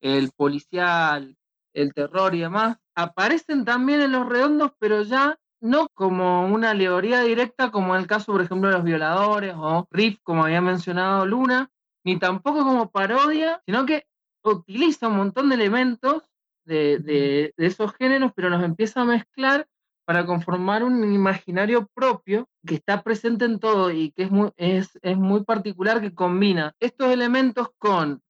el 0.00 0.30
policial, 0.30 1.36
el 1.76 1.94
terror 1.94 2.34
y 2.34 2.40
demás, 2.40 2.78
aparecen 2.94 3.64
también 3.64 4.00
en 4.00 4.12
los 4.12 4.28
redondos, 4.28 4.72
pero 4.78 5.02
ya 5.02 5.38
no 5.60 5.88
como 5.94 6.46
una 6.46 6.70
alegoría 6.70 7.22
directa, 7.22 7.70
como 7.70 7.94
en 7.94 8.02
el 8.02 8.06
caso, 8.06 8.32
por 8.32 8.42
ejemplo, 8.42 8.68
de 8.68 8.74
los 8.76 8.84
violadores 8.84 9.54
o 9.56 9.86
Riff, 9.90 10.18
como 10.22 10.44
había 10.44 10.60
mencionado 10.60 11.26
Luna, 11.26 11.70
ni 12.04 12.18
tampoco 12.18 12.64
como 12.64 12.90
parodia, 12.90 13.62
sino 13.66 13.84
que 13.86 14.06
utiliza 14.44 15.08
un 15.08 15.16
montón 15.16 15.48
de 15.48 15.56
elementos 15.56 16.22
de, 16.64 16.98
de- 16.98 17.54
de 17.56 17.66
esos 17.66 17.92
géneros, 17.94 18.32
pero 18.34 18.48
los 18.50 18.62
empieza 18.62 19.02
a 19.02 19.04
mezclar 19.04 19.68
para 20.04 20.24
conformar 20.24 20.84
un 20.84 21.12
imaginario 21.12 21.88
propio 21.94 22.48
que 22.64 22.76
está 22.76 23.02
presente 23.02 23.44
en 23.44 23.58
todo 23.58 23.90
y 23.90 24.12
que 24.12 24.24
es 24.24 24.30
muy, 24.30 24.50
es, 24.56 24.98
es 25.02 25.16
muy 25.16 25.42
particular, 25.44 26.00
que 26.00 26.14
combina 26.14 26.74
estos 26.80 27.08
elementos 27.10 27.68
con 27.78 28.22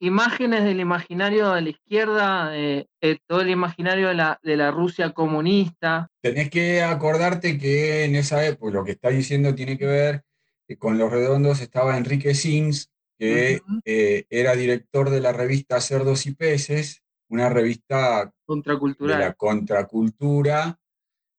imágenes 0.00 0.64
del 0.64 0.80
imaginario 0.80 1.52
de 1.52 1.62
la 1.62 1.68
izquierda, 1.70 2.50
de, 2.50 2.88
de 3.00 3.20
todo 3.26 3.40
el 3.40 3.50
imaginario 3.50 4.08
de 4.08 4.14
la, 4.14 4.38
de 4.42 4.56
la 4.56 4.70
Rusia 4.70 5.10
comunista. 5.12 6.08
Tenés 6.22 6.50
que 6.50 6.82
acordarte 6.82 7.58
que 7.58 8.04
en 8.04 8.14
esa 8.16 8.44
época 8.46 8.72
lo 8.72 8.84
que 8.84 8.92
está 8.92 9.10
diciendo 9.10 9.54
tiene 9.54 9.76
que 9.76 9.86
ver 9.86 10.22
que 10.66 10.76
con 10.76 10.98
los 10.98 11.10
redondos 11.10 11.60
estaba 11.60 11.96
Enrique 11.96 12.34
Sims, 12.34 12.90
que 13.18 13.60
eh, 13.84 14.24
era 14.30 14.54
director 14.54 15.10
de 15.10 15.20
la 15.20 15.32
revista 15.32 15.80
Cerdos 15.80 16.26
y 16.26 16.34
Peces, 16.34 17.02
una 17.30 17.48
revista 17.48 18.26
de 18.26 18.30
Contracultural. 18.46 19.18
la 19.20 19.32
contracultura, 19.32 20.78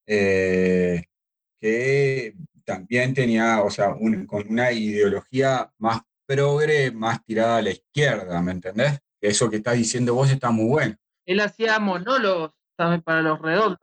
eh, 0.08 1.04
que 1.62 2.34
también 2.66 3.14
tenía, 3.14 3.62
o 3.64 3.70
sea, 3.70 3.90
un- 3.94 4.26
con 4.26 4.48
una 4.50 4.72
ideología 4.72 5.72
más 5.78 6.02
progre, 6.30 6.92
más 6.92 7.26
tirada 7.26 7.58
a 7.58 7.62
la 7.64 7.72
izquierda, 7.72 8.40
¿me 8.44 8.52
entendés? 8.52 9.00
Eso 9.20 9.50
que 9.50 9.56
estás 9.58 9.76
diciendo 9.76 10.14
vos 10.14 10.30
está 10.32 10.52
muy 10.52 10.66
bueno. 10.70 10.96
Él 11.26 11.40
hacía 11.40 11.80
monólogos 11.80 12.52
también 12.78 13.02
para 13.02 13.22
los 13.24 13.42
redondos. 13.42 13.80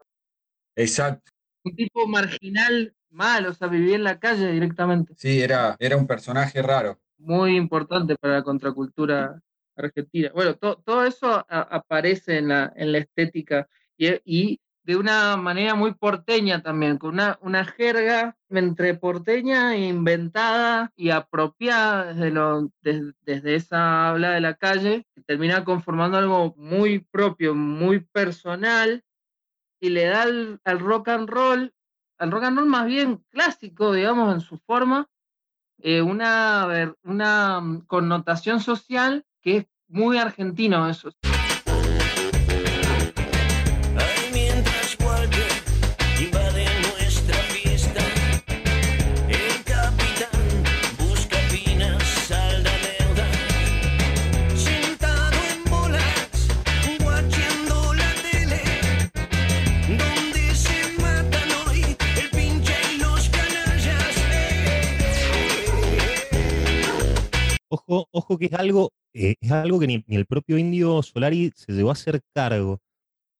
Exacto. 0.75 1.31
Un 1.65 1.75
tipo 1.75 2.07
marginal 2.07 2.93
mal, 3.09 3.47
o 3.47 3.53
sea, 3.53 3.67
vivía 3.67 3.95
en 3.95 4.03
la 4.05 4.17
calle 4.19 4.49
directamente. 4.51 5.13
Sí, 5.17 5.41
era, 5.41 5.75
era 5.79 5.97
un 5.97 6.07
personaje 6.07 6.61
raro. 6.61 6.97
Muy 7.17 7.57
importante 7.57 8.15
para 8.15 8.35
la 8.35 8.43
contracultura 8.43 9.41
argentina. 9.75 10.31
Bueno, 10.33 10.55
to- 10.55 10.81
todo 10.85 11.03
eso 11.03 11.27
a- 11.33 11.43
aparece 11.69 12.37
en 12.37 12.47
la, 12.49 12.71
en 12.75 12.91
la 12.93 12.99
estética 12.99 13.67
y, 13.97 14.07
y 14.23 14.59
de 14.87 14.95
una 14.95 15.35
manera 15.35 15.75
muy 15.75 15.93
porteña 15.93 16.63
también, 16.63 16.97
con 16.97 17.09
una, 17.15 17.37
una 17.41 17.65
jerga 17.65 18.37
entre 18.49 18.93
porteña 18.95 19.75
e 19.75 19.85
inventada 19.87 20.93
y 20.95 21.09
apropiada 21.09 22.13
desde, 22.13 22.31
lo, 22.31 22.71
des- 22.81 23.13
desde 23.21 23.55
esa 23.55 24.07
habla 24.07 24.29
de 24.31 24.39
la 24.39 24.53
calle, 24.53 25.05
que 25.13 25.21
termina 25.23 25.65
conformando 25.65 26.17
algo 26.17 26.53
muy 26.55 26.99
propio, 26.99 27.53
muy 27.53 27.99
personal, 27.99 29.03
y 29.81 29.89
le 29.89 30.05
da 30.05 30.21
al, 30.23 30.79
rock 30.79 31.09
and 31.09 31.29
roll, 31.29 31.73
al 32.17 32.31
rock 32.31 32.45
and 32.45 32.57
roll 32.57 32.69
más 32.69 32.85
bien 32.85 33.21
clásico, 33.29 33.91
digamos, 33.91 34.33
en 34.33 34.39
su 34.39 34.57
forma, 34.57 35.09
eh, 35.79 36.01
una, 36.01 36.95
una 37.03 37.59
mm, 37.59 37.81
connotación 37.87 38.61
social 38.61 39.25
que 39.41 39.57
es 39.57 39.65
muy 39.89 40.17
argentino 40.17 40.87
eso. 40.89 41.11
Ojo, 67.69 68.07
ojo 68.11 68.37
que 68.37 68.45
es 68.45 68.53
algo, 68.53 68.91
eh, 69.13 69.35
es 69.41 69.51
algo 69.51 69.79
que 69.79 69.87
ni, 69.87 70.03
ni 70.07 70.15
el 70.15 70.25
propio 70.25 70.57
Indio 70.57 71.01
Solari 71.03 71.51
se 71.55 71.73
llegó 71.73 71.89
a 71.89 71.93
hacer 71.93 72.21
cargo. 72.33 72.79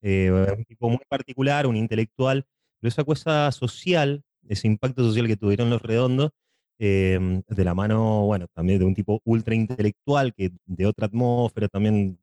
Eh, 0.01 0.31
un 0.31 0.65
tipo 0.65 0.89
muy 0.89 0.99
particular, 1.09 1.67
un 1.67 1.75
intelectual, 1.77 2.45
pero 2.79 2.89
esa 2.89 3.03
cosa 3.03 3.51
social, 3.51 4.23
ese 4.47 4.67
impacto 4.67 5.03
social 5.03 5.27
que 5.27 5.37
tuvieron 5.37 5.69
los 5.69 5.81
redondos, 5.81 6.31
eh, 6.79 7.41
de 7.47 7.63
la 7.63 7.73
mano, 7.73 8.25
bueno, 8.25 8.47
también 8.53 8.79
de 8.79 8.85
un 8.85 8.95
tipo 8.95 9.21
ultra 9.25 9.55
intelectual, 9.55 10.33
que 10.33 10.51
de 10.65 10.85
otra 10.85 11.07
atmósfera, 11.07 11.67
también 11.67 12.19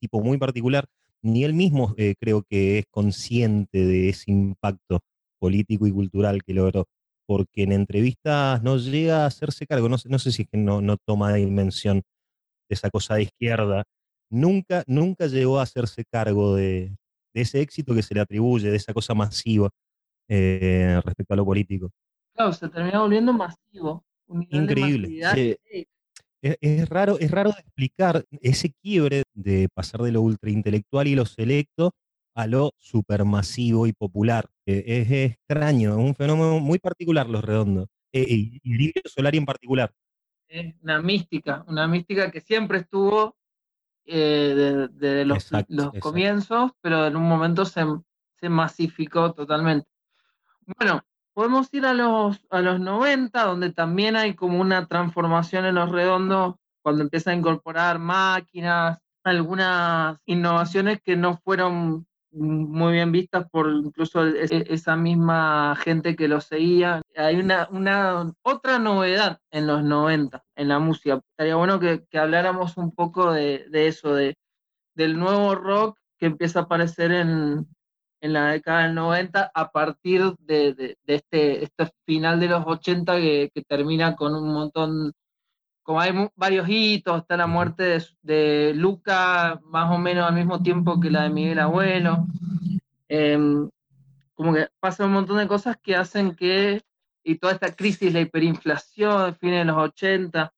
tipo 0.00 0.20
muy 0.22 0.38
particular, 0.38 0.86
ni 1.22 1.44
él 1.44 1.54
mismo 1.54 1.94
eh, 1.96 2.14
creo 2.20 2.42
que 2.48 2.78
es 2.78 2.86
consciente 2.90 3.84
de 3.86 4.10
ese 4.10 4.30
impacto 4.30 5.00
político 5.38 5.86
y 5.86 5.92
cultural 5.92 6.42
que 6.44 6.54
logró, 6.54 6.86
porque 7.28 7.64
en 7.64 7.72
entrevistas 7.72 8.62
no 8.62 8.78
llega 8.78 9.24
a 9.24 9.26
hacerse 9.26 9.66
cargo, 9.66 9.90
no 9.90 9.98
sé, 9.98 10.08
no 10.08 10.18
sé 10.18 10.32
si 10.32 10.42
es 10.42 10.48
que 10.48 10.56
no, 10.56 10.80
no 10.80 10.96
toma 10.96 11.34
dimensión 11.34 11.98
de 11.98 12.74
esa 12.74 12.88
cosa 12.88 13.16
de 13.16 13.24
izquierda, 13.24 13.84
nunca, 14.30 14.82
nunca 14.86 15.26
llegó 15.26 15.60
a 15.60 15.64
hacerse 15.64 16.04
cargo 16.10 16.56
de, 16.56 16.96
de 17.34 17.40
ese 17.42 17.60
éxito 17.60 17.94
que 17.94 18.02
se 18.02 18.14
le 18.14 18.22
atribuye, 18.22 18.70
de 18.70 18.76
esa 18.76 18.94
cosa 18.94 19.12
masiva 19.12 19.68
eh, 20.26 20.98
respecto 21.04 21.34
a 21.34 21.36
lo 21.36 21.44
político. 21.44 21.90
Claro, 22.34 22.54
se 22.54 22.66
termina 22.70 23.02
volviendo 23.02 23.34
masivo. 23.34 24.02
un 24.28 24.46
Increíble. 24.48 25.20
Sí. 25.34 25.86
Es, 26.40 26.56
es 26.62 26.88
raro, 26.88 27.18
es 27.18 27.30
raro 27.30 27.50
de 27.50 27.60
explicar 27.60 28.24
ese 28.40 28.72
quiebre 28.80 29.24
de 29.34 29.68
pasar 29.74 30.00
de 30.00 30.12
lo 30.12 30.22
ultra 30.22 30.50
intelectual 30.50 31.08
y 31.08 31.14
lo 31.14 31.26
selecto 31.26 31.92
a 32.38 32.46
lo 32.46 32.72
supermasivo 32.78 33.88
y 33.88 33.92
popular. 33.92 34.48
Eh, 34.64 34.84
es, 34.86 35.10
es 35.10 35.32
extraño, 35.32 35.90
es 35.90 35.96
un 35.96 36.14
fenómeno 36.14 36.60
muy 36.60 36.78
particular 36.78 37.28
los 37.28 37.42
redondos. 37.44 37.88
Eh, 38.12 38.24
y, 38.28 38.60
y 38.62 38.74
el 38.76 38.80
Indio 38.80 39.02
Solari 39.06 39.38
en 39.38 39.44
particular. 39.44 39.92
es 40.46 40.74
una 40.82 41.02
mística, 41.02 41.64
una 41.66 41.88
mística 41.88 42.30
que 42.30 42.40
siempre 42.40 42.78
estuvo 42.78 43.36
eh, 44.06 44.54
de- 44.56 44.88
desde 44.88 45.24
los, 45.24 45.38
Exacto, 45.38 45.66
los 45.74 45.86
exacto. 45.86 46.00
comienzos, 46.00 46.70
pero 46.80 47.06
en 47.08 47.16
un 47.16 47.28
momento 47.28 47.64
se, 47.64 47.84
se 48.40 48.48
masificó 48.48 49.32
totalmente. 49.34 49.88
Bueno, 50.78 51.02
podemos 51.34 51.68
ir 51.74 51.84
a 51.86 51.92
los, 51.92 52.40
a 52.50 52.60
los 52.60 52.78
90, 52.80 53.42
donde 53.44 53.72
también 53.72 54.14
hay 54.16 54.34
como 54.34 54.60
una 54.60 54.86
transformación 54.86 55.66
en 55.66 55.74
los 55.74 55.90
redondos, 55.90 56.54
cuando 56.82 57.02
empieza 57.02 57.32
a 57.32 57.34
incorporar 57.34 57.98
máquinas, 57.98 58.98
algunas 59.24 60.18
innovaciones 60.24 61.00
que 61.02 61.16
no 61.16 61.36
fueron 61.44 62.06
muy 62.32 62.92
bien 62.94 63.12
vistas 63.12 63.46
por 63.50 63.70
incluso 63.70 64.26
e- 64.26 64.44
e- 64.50 64.66
esa 64.74 64.96
misma 64.96 65.76
gente 65.76 66.16
que 66.16 66.28
lo 66.28 66.40
seguía. 66.40 67.02
Hay 67.16 67.36
una, 67.36 67.68
una 67.70 68.32
otra 68.42 68.78
novedad 68.78 69.38
en 69.50 69.66
los 69.66 69.82
90 69.82 70.44
en 70.56 70.68
la 70.68 70.78
música. 70.78 71.20
Estaría 71.32 71.56
bueno 71.56 71.80
que, 71.80 72.04
que 72.10 72.18
habláramos 72.18 72.76
un 72.76 72.92
poco 72.94 73.32
de, 73.32 73.66
de 73.70 73.88
eso, 73.88 74.14
de, 74.14 74.34
del 74.94 75.18
nuevo 75.18 75.54
rock 75.54 75.98
que 76.18 76.26
empieza 76.26 76.60
a 76.60 76.62
aparecer 76.64 77.12
en, 77.12 77.66
en 78.20 78.32
la 78.32 78.48
década 78.52 78.82
del 78.84 78.94
90 78.94 79.50
a 79.54 79.70
partir 79.70 80.34
de, 80.40 80.74
de- 80.74 80.96
de 81.04 81.14
este, 81.14 81.64
este 81.64 81.90
final 82.06 82.40
de 82.40 82.48
los 82.48 82.64
80 82.66 83.16
que, 83.16 83.50
que 83.54 83.62
termina 83.62 84.16
con 84.16 84.34
un 84.34 84.52
montón, 84.52 85.12
como 85.88 86.02
hay 86.02 86.12
varios 86.36 86.68
hitos, 86.68 87.22
está 87.22 87.38
la 87.38 87.46
muerte 87.46 87.82
de, 87.82 88.04
de 88.20 88.74
Luca 88.74 89.58
más 89.64 89.90
o 89.90 89.96
menos 89.96 90.28
al 90.28 90.34
mismo 90.34 90.62
tiempo 90.62 91.00
que 91.00 91.10
la 91.10 91.22
de 91.22 91.30
Miguel 91.30 91.60
Abuelo. 91.60 92.26
Em, 93.08 93.70
como 94.34 94.52
que 94.52 94.68
pasa 94.80 95.06
un 95.06 95.12
montón 95.12 95.38
de 95.38 95.48
cosas 95.48 95.78
que 95.82 95.96
hacen 95.96 96.36
que, 96.36 96.82
y 97.24 97.36
toda 97.36 97.54
esta 97.54 97.74
crisis, 97.74 98.12
la 98.12 98.20
hiperinflación 98.20 99.30
de 99.30 99.38
fines 99.38 99.60
de 99.60 99.64
los 99.64 99.78
80, 99.78 100.52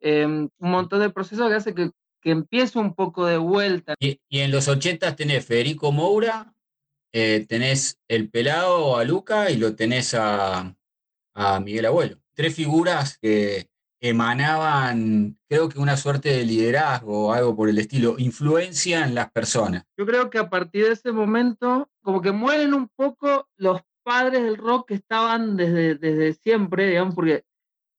em, 0.00 0.48
un 0.58 0.70
montón 0.70 1.00
de 1.00 1.10
procesos 1.10 1.50
que 1.50 1.56
hace 1.56 1.74
que, 1.74 1.90
que 2.22 2.30
empiece 2.30 2.78
un 2.78 2.94
poco 2.94 3.26
de 3.26 3.36
vuelta. 3.36 3.92
Y, 4.00 4.18
y 4.30 4.38
en 4.38 4.50
los 4.50 4.66
80 4.66 5.14
tenés 5.14 5.44
Federico 5.44 5.92
Moura, 5.92 6.54
eh, 7.12 7.44
tenés 7.46 7.98
el 8.08 8.30
pelado 8.30 8.96
a 8.96 9.04
Luca 9.04 9.50
y 9.50 9.58
lo 9.58 9.76
tenés 9.76 10.14
a, 10.14 10.74
a 11.34 11.60
Miguel 11.60 11.84
Abuelo. 11.84 12.16
Tres 12.32 12.54
figuras 12.54 13.18
que 13.18 13.69
emanaban, 14.00 15.38
creo 15.48 15.68
que 15.68 15.78
una 15.78 15.96
suerte 15.96 16.30
de 16.30 16.44
liderazgo 16.44 17.28
o 17.28 17.32
algo 17.32 17.54
por 17.54 17.68
el 17.68 17.78
estilo, 17.78 18.16
influencia 18.18 19.04
en 19.04 19.14
las 19.14 19.30
personas. 19.30 19.84
Yo 19.96 20.06
creo 20.06 20.30
que 20.30 20.38
a 20.38 20.48
partir 20.48 20.86
de 20.86 20.92
ese 20.92 21.12
momento, 21.12 21.90
como 22.02 22.22
que 22.22 22.32
mueren 22.32 22.74
un 22.74 22.88
poco 22.88 23.48
los 23.56 23.82
padres 24.02 24.42
del 24.42 24.56
rock 24.56 24.88
que 24.88 24.94
estaban 24.94 25.56
desde, 25.56 25.94
desde 25.96 26.32
siempre, 26.34 26.88
digamos, 26.88 27.14
porque 27.14 27.44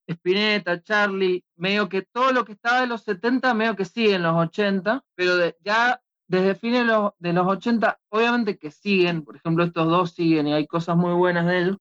Spinetta, 0.07 0.81
Charlie, 0.81 1.43
medio 1.55 1.87
que 1.87 2.01
todo 2.01 2.31
lo 2.31 2.43
que 2.45 2.53
estaba 2.53 2.81
de 2.81 2.87
los 2.87 3.03
70, 3.03 3.53
medio 3.53 3.75
que 3.75 3.85
sigue 3.85 4.15
en 4.15 4.23
los 4.23 4.35
80, 4.35 5.03
pero 5.15 5.53
ya 5.63 6.01
desde 6.27 6.55
fines 6.55 6.79
de 6.79 6.85
los, 6.85 7.11
de 7.19 7.33
los 7.33 7.47
80, 7.47 7.99
obviamente 8.09 8.57
que 8.57 8.71
siguen, 8.71 9.23
por 9.23 9.35
ejemplo, 9.35 9.63
estos 9.63 9.87
dos 9.87 10.11
siguen 10.11 10.47
y 10.47 10.53
hay 10.53 10.65
cosas 10.65 10.97
muy 10.97 11.13
buenas 11.13 11.45
de 11.45 11.61
ellos, 11.61 11.77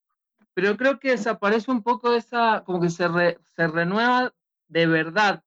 pero 0.54 0.76
creo 0.76 0.98
que 0.98 1.10
desaparece 1.12 1.70
un 1.70 1.82
poco 1.82 2.14
esa, 2.14 2.62
como 2.64 2.80
que 2.80 2.90
se, 2.90 3.08
re- 3.08 3.38
se 3.56 3.66
renueva 3.68 4.32
de 4.68 4.86
verdad 4.86 5.42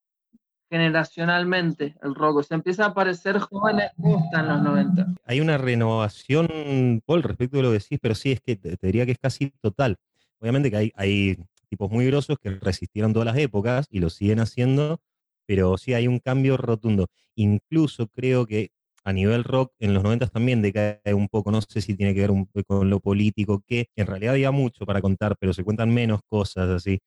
generacionalmente 0.69 1.95
el 2.01 2.15
rock, 2.15 2.37
o 2.37 2.43
sea, 2.43 2.55
empieza 2.55 2.85
a 2.85 2.87
aparecer 2.89 3.37
jóvenes 3.39 3.91
posta 3.95 4.39
en 4.39 4.47
los 4.47 4.61
90. 4.63 5.13
Hay 5.25 5.39
una 5.39 5.57
renovación, 5.57 7.01
Paul, 7.05 7.23
respecto 7.23 7.57
de 7.57 7.63
lo 7.63 7.69
que 7.69 7.79
decís, 7.79 7.99
pero 8.01 8.15
sí 8.15 8.31
es 8.31 8.41
que 8.41 8.55
te, 8.55 8.75
te 8.77 8.87
diría 8.87 9.05
que 9.05 9.11
es 9.13 9.19
casi 9.19 9.51
total. 9.61 9.97
Obviamente 10.39 10.71
que 10.71 10.77
hay, 10.77 10.91
hay 10.95 11.37
tipos 11.69 11.91
muy 11.91 12.05
grosos 12.07 12.37
que 12.41 12.49
resistieron 12.49 13.13
todas 13.13 13.27
las 13.27 13.37
épocas 13.37 13.85
y 13.89 13.99
lo 13.99 14.09
siguen 14.09 14.39
haciendo, 14.39 14.99
pero 15.45 15.77
sí 15.77 15.93
hay 15.93 16.07
un 16.07 16.19
cambio 16.19 16.57
rotundo. 16.57 17.07
Incluso 17.35 18.07
creo 18.07 18.45
que 18.45 18.71
a 19.05 19.13
nivel 19.13 19.43
rock 19.43 19.73
en 19.79 19.93
los 19.93 20.03
90 20.03 20.27
también 20.27 20.61
decae 20.61 20.99
un 21.13 21.27
poco, 21.29 21.51
no 21.51 21.61
sé 21.61 21.81
si 21.81 21.95
tiene 21.95 22.13
que 22.13 22.21
ver 22.21 22.31
un 22.31 22.47
con 22.67 22.89
lo 22.89 22.99
político, 22.99 23.61
que 23.67 23.87
en 23.95 24.07
realidad 24.07 24.33
había 24.33 24.51
mucho 24.51 24.85
para 24.85 25.01
contar, 25.01 25.35
pero 25.39 25.53
se 25.53 25.63
cuentan 25.63 25.93
menos 25.93 26.21
cosas 26.29 26.69
así. 26.69 26.99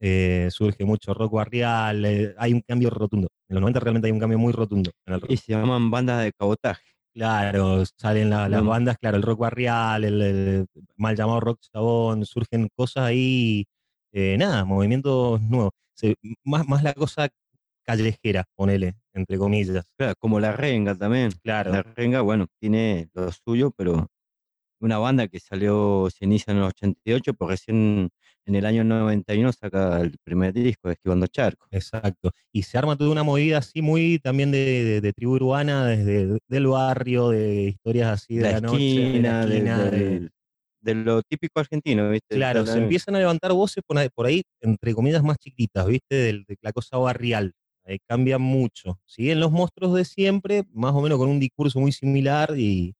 Eh, 0.00 0.48
surge 0.52 0.84
mucho 0.84 1.12
rock 1.14 1.32
barrial, 1.32 2.04
eh, 2.04 2.34
hay 2.38 2.52
un 2.52 2.60
cambio 2.62 2.90
rotundo. 2.90 3.28
En 3.48 3.54
los 3.54 3.60
90 3.62 3.80
realmente 3.80 4.06
hay 4.06 4.12
un 4.12 4.20
cambio 4.20 4.38
muy 4.38 4.52
rotundo 4.52 4.90
en 5.06 5.14
el 5.14 5.20
rock. 5.20 5.30
Y 5.30 5.36
se 5.36 5.52
llaman 5.52 5.90
bandas 5.90 6.22
de 6.22 6.32
cabotaje. 6.32 6.82
Claro, 7.14 7.82
salen 7.96 8.30
la- 8.30 8.48
las 8.48 8.64
bandas, 8.64 8.96
claro, 8.98 9.16
el 9.16 9.24
rock 9.24 9.40
barrial, 9.40 10.04
el, 10.04 10.22
el 10.22 10.66
mal 10.96 11.16
llamado 11.16 11.40
rock 11.40 11.58
chabón, 11.72 12.24
surgen 12.24 12.68
cosas 12.76 13.04
ahí, 13.04 13.66
eh, 14.12 14.36
nada, 14.38 14.64
movimientos 14.64 15.40
nuevos. 15.42 15.72
Se- 15.94 16.14
más, 16.44 16.68
más 16.68 16.82
la 16.84 16.94
cosa 16.94 17.28
callejera, 17.88 18.44
ponele, 18.54 18.94
entre 19.14 19.38
comillas. 19.38 19.90
Claro, 19.96 20.14
como 20.18 20.38
la 20.40 20.52
renga 20.52 20.94
también. 20.94 21.32
Claro. 21.42 21.72
La 21.72 21.82
renga, 21.82 22.20
bueno, 22.20 22.46
tiene 22.60 23.08
lo 23.14 23.32
suyo, 23.32 23.70
pero 23.76 24.06
una 24.80 24.98
banda 24.98 25.26
que 25.26 25.40
salió, 25.40 26.08
se 26.10 26.26
inicia 26.26 26.52
en 26.52 26.58
el 26.58 26.64
88, 26.64 27.32
pero 27.34 27.48
recién 27.50 28.10
en 28.44 28.54
el 28.54 28.64
año 28.66 28.84
91 28.84 29.52
saca 29.52 30.00
el 30.00 30.16
primer 30.22 30.52
disco, 30.52 30.90
Esquivando 30.90 31.26
Charco. 31.26 31.66
Exacto. 31.70 32.30
Y 32.52 32.62
se 32.62 32.76
arma 32.78 32.94
toda 32.96 33.10
una 33.10 33.22
movida 33.22 33.58
así 33.58 33.80
muy 33.82 34.18
también 34.18 34.50
de, 34.52 34.84
de- 34.84 35.00
de 35.00 35.12
tribu 35.12 35.32
urbana, 35.34 35.86
desde 35.86 36.38
del 36.46 36.66
barrio, 36.66 37.30
de 37.30 37.64
historias 37.70 38.08
así 38.08 38.36
de 38.36 38.42
la, 38.42 38.50
La 38.52 38.60
noche, 38.60 38.78
de 38.78 39.20
la 39.22 39.40
esquina, 39.40 39.46
de, 39.46 40.14
esquina, 40.14 40.30
lo 41.04 41.22
típico 41.22 41.58
argentino, 41.60 42.08
¿viste? 42.10 42.36
Claro, 42.36 42.64
se 42.64 42.78
empiezan 42.78 43.16
a 43.16 43.18
levantar 43.18 43.52
voces 43.52 43.82
por 43.86 43.98
ahí, 43.98 44.08
por 44.14 44.26
ahí, 44.26 44.42
entre 44.62 44.94
comillas, 44.94 45.22
más 45.24 45.38
chiquitas, 45.38 45.86
¿viste? 45.86 46.14
Del- 46.14 46.44
De, 46.46 46.56
la 46.62 46.72
cosa 46.72 46.96
barrial. 46.98 47.52
Ahí 47.88 47.98
cambian 48.06 48.42
mucho. 48.42 49.00
Siguen 49.06 49.40
los 49.40 49.50
monstruos 49.50 49.94
de 49.94 50.04
siempre, 50.04 50.64
más 50.72 50.92
o 50.94 51.00
menos 51.00 51.16
con 51.18 51.30
un 51.30 51.40
discurso 51.40 51.80
muy 51.80 51.90
similar, 51.90 52.52
y, 52.56 52.94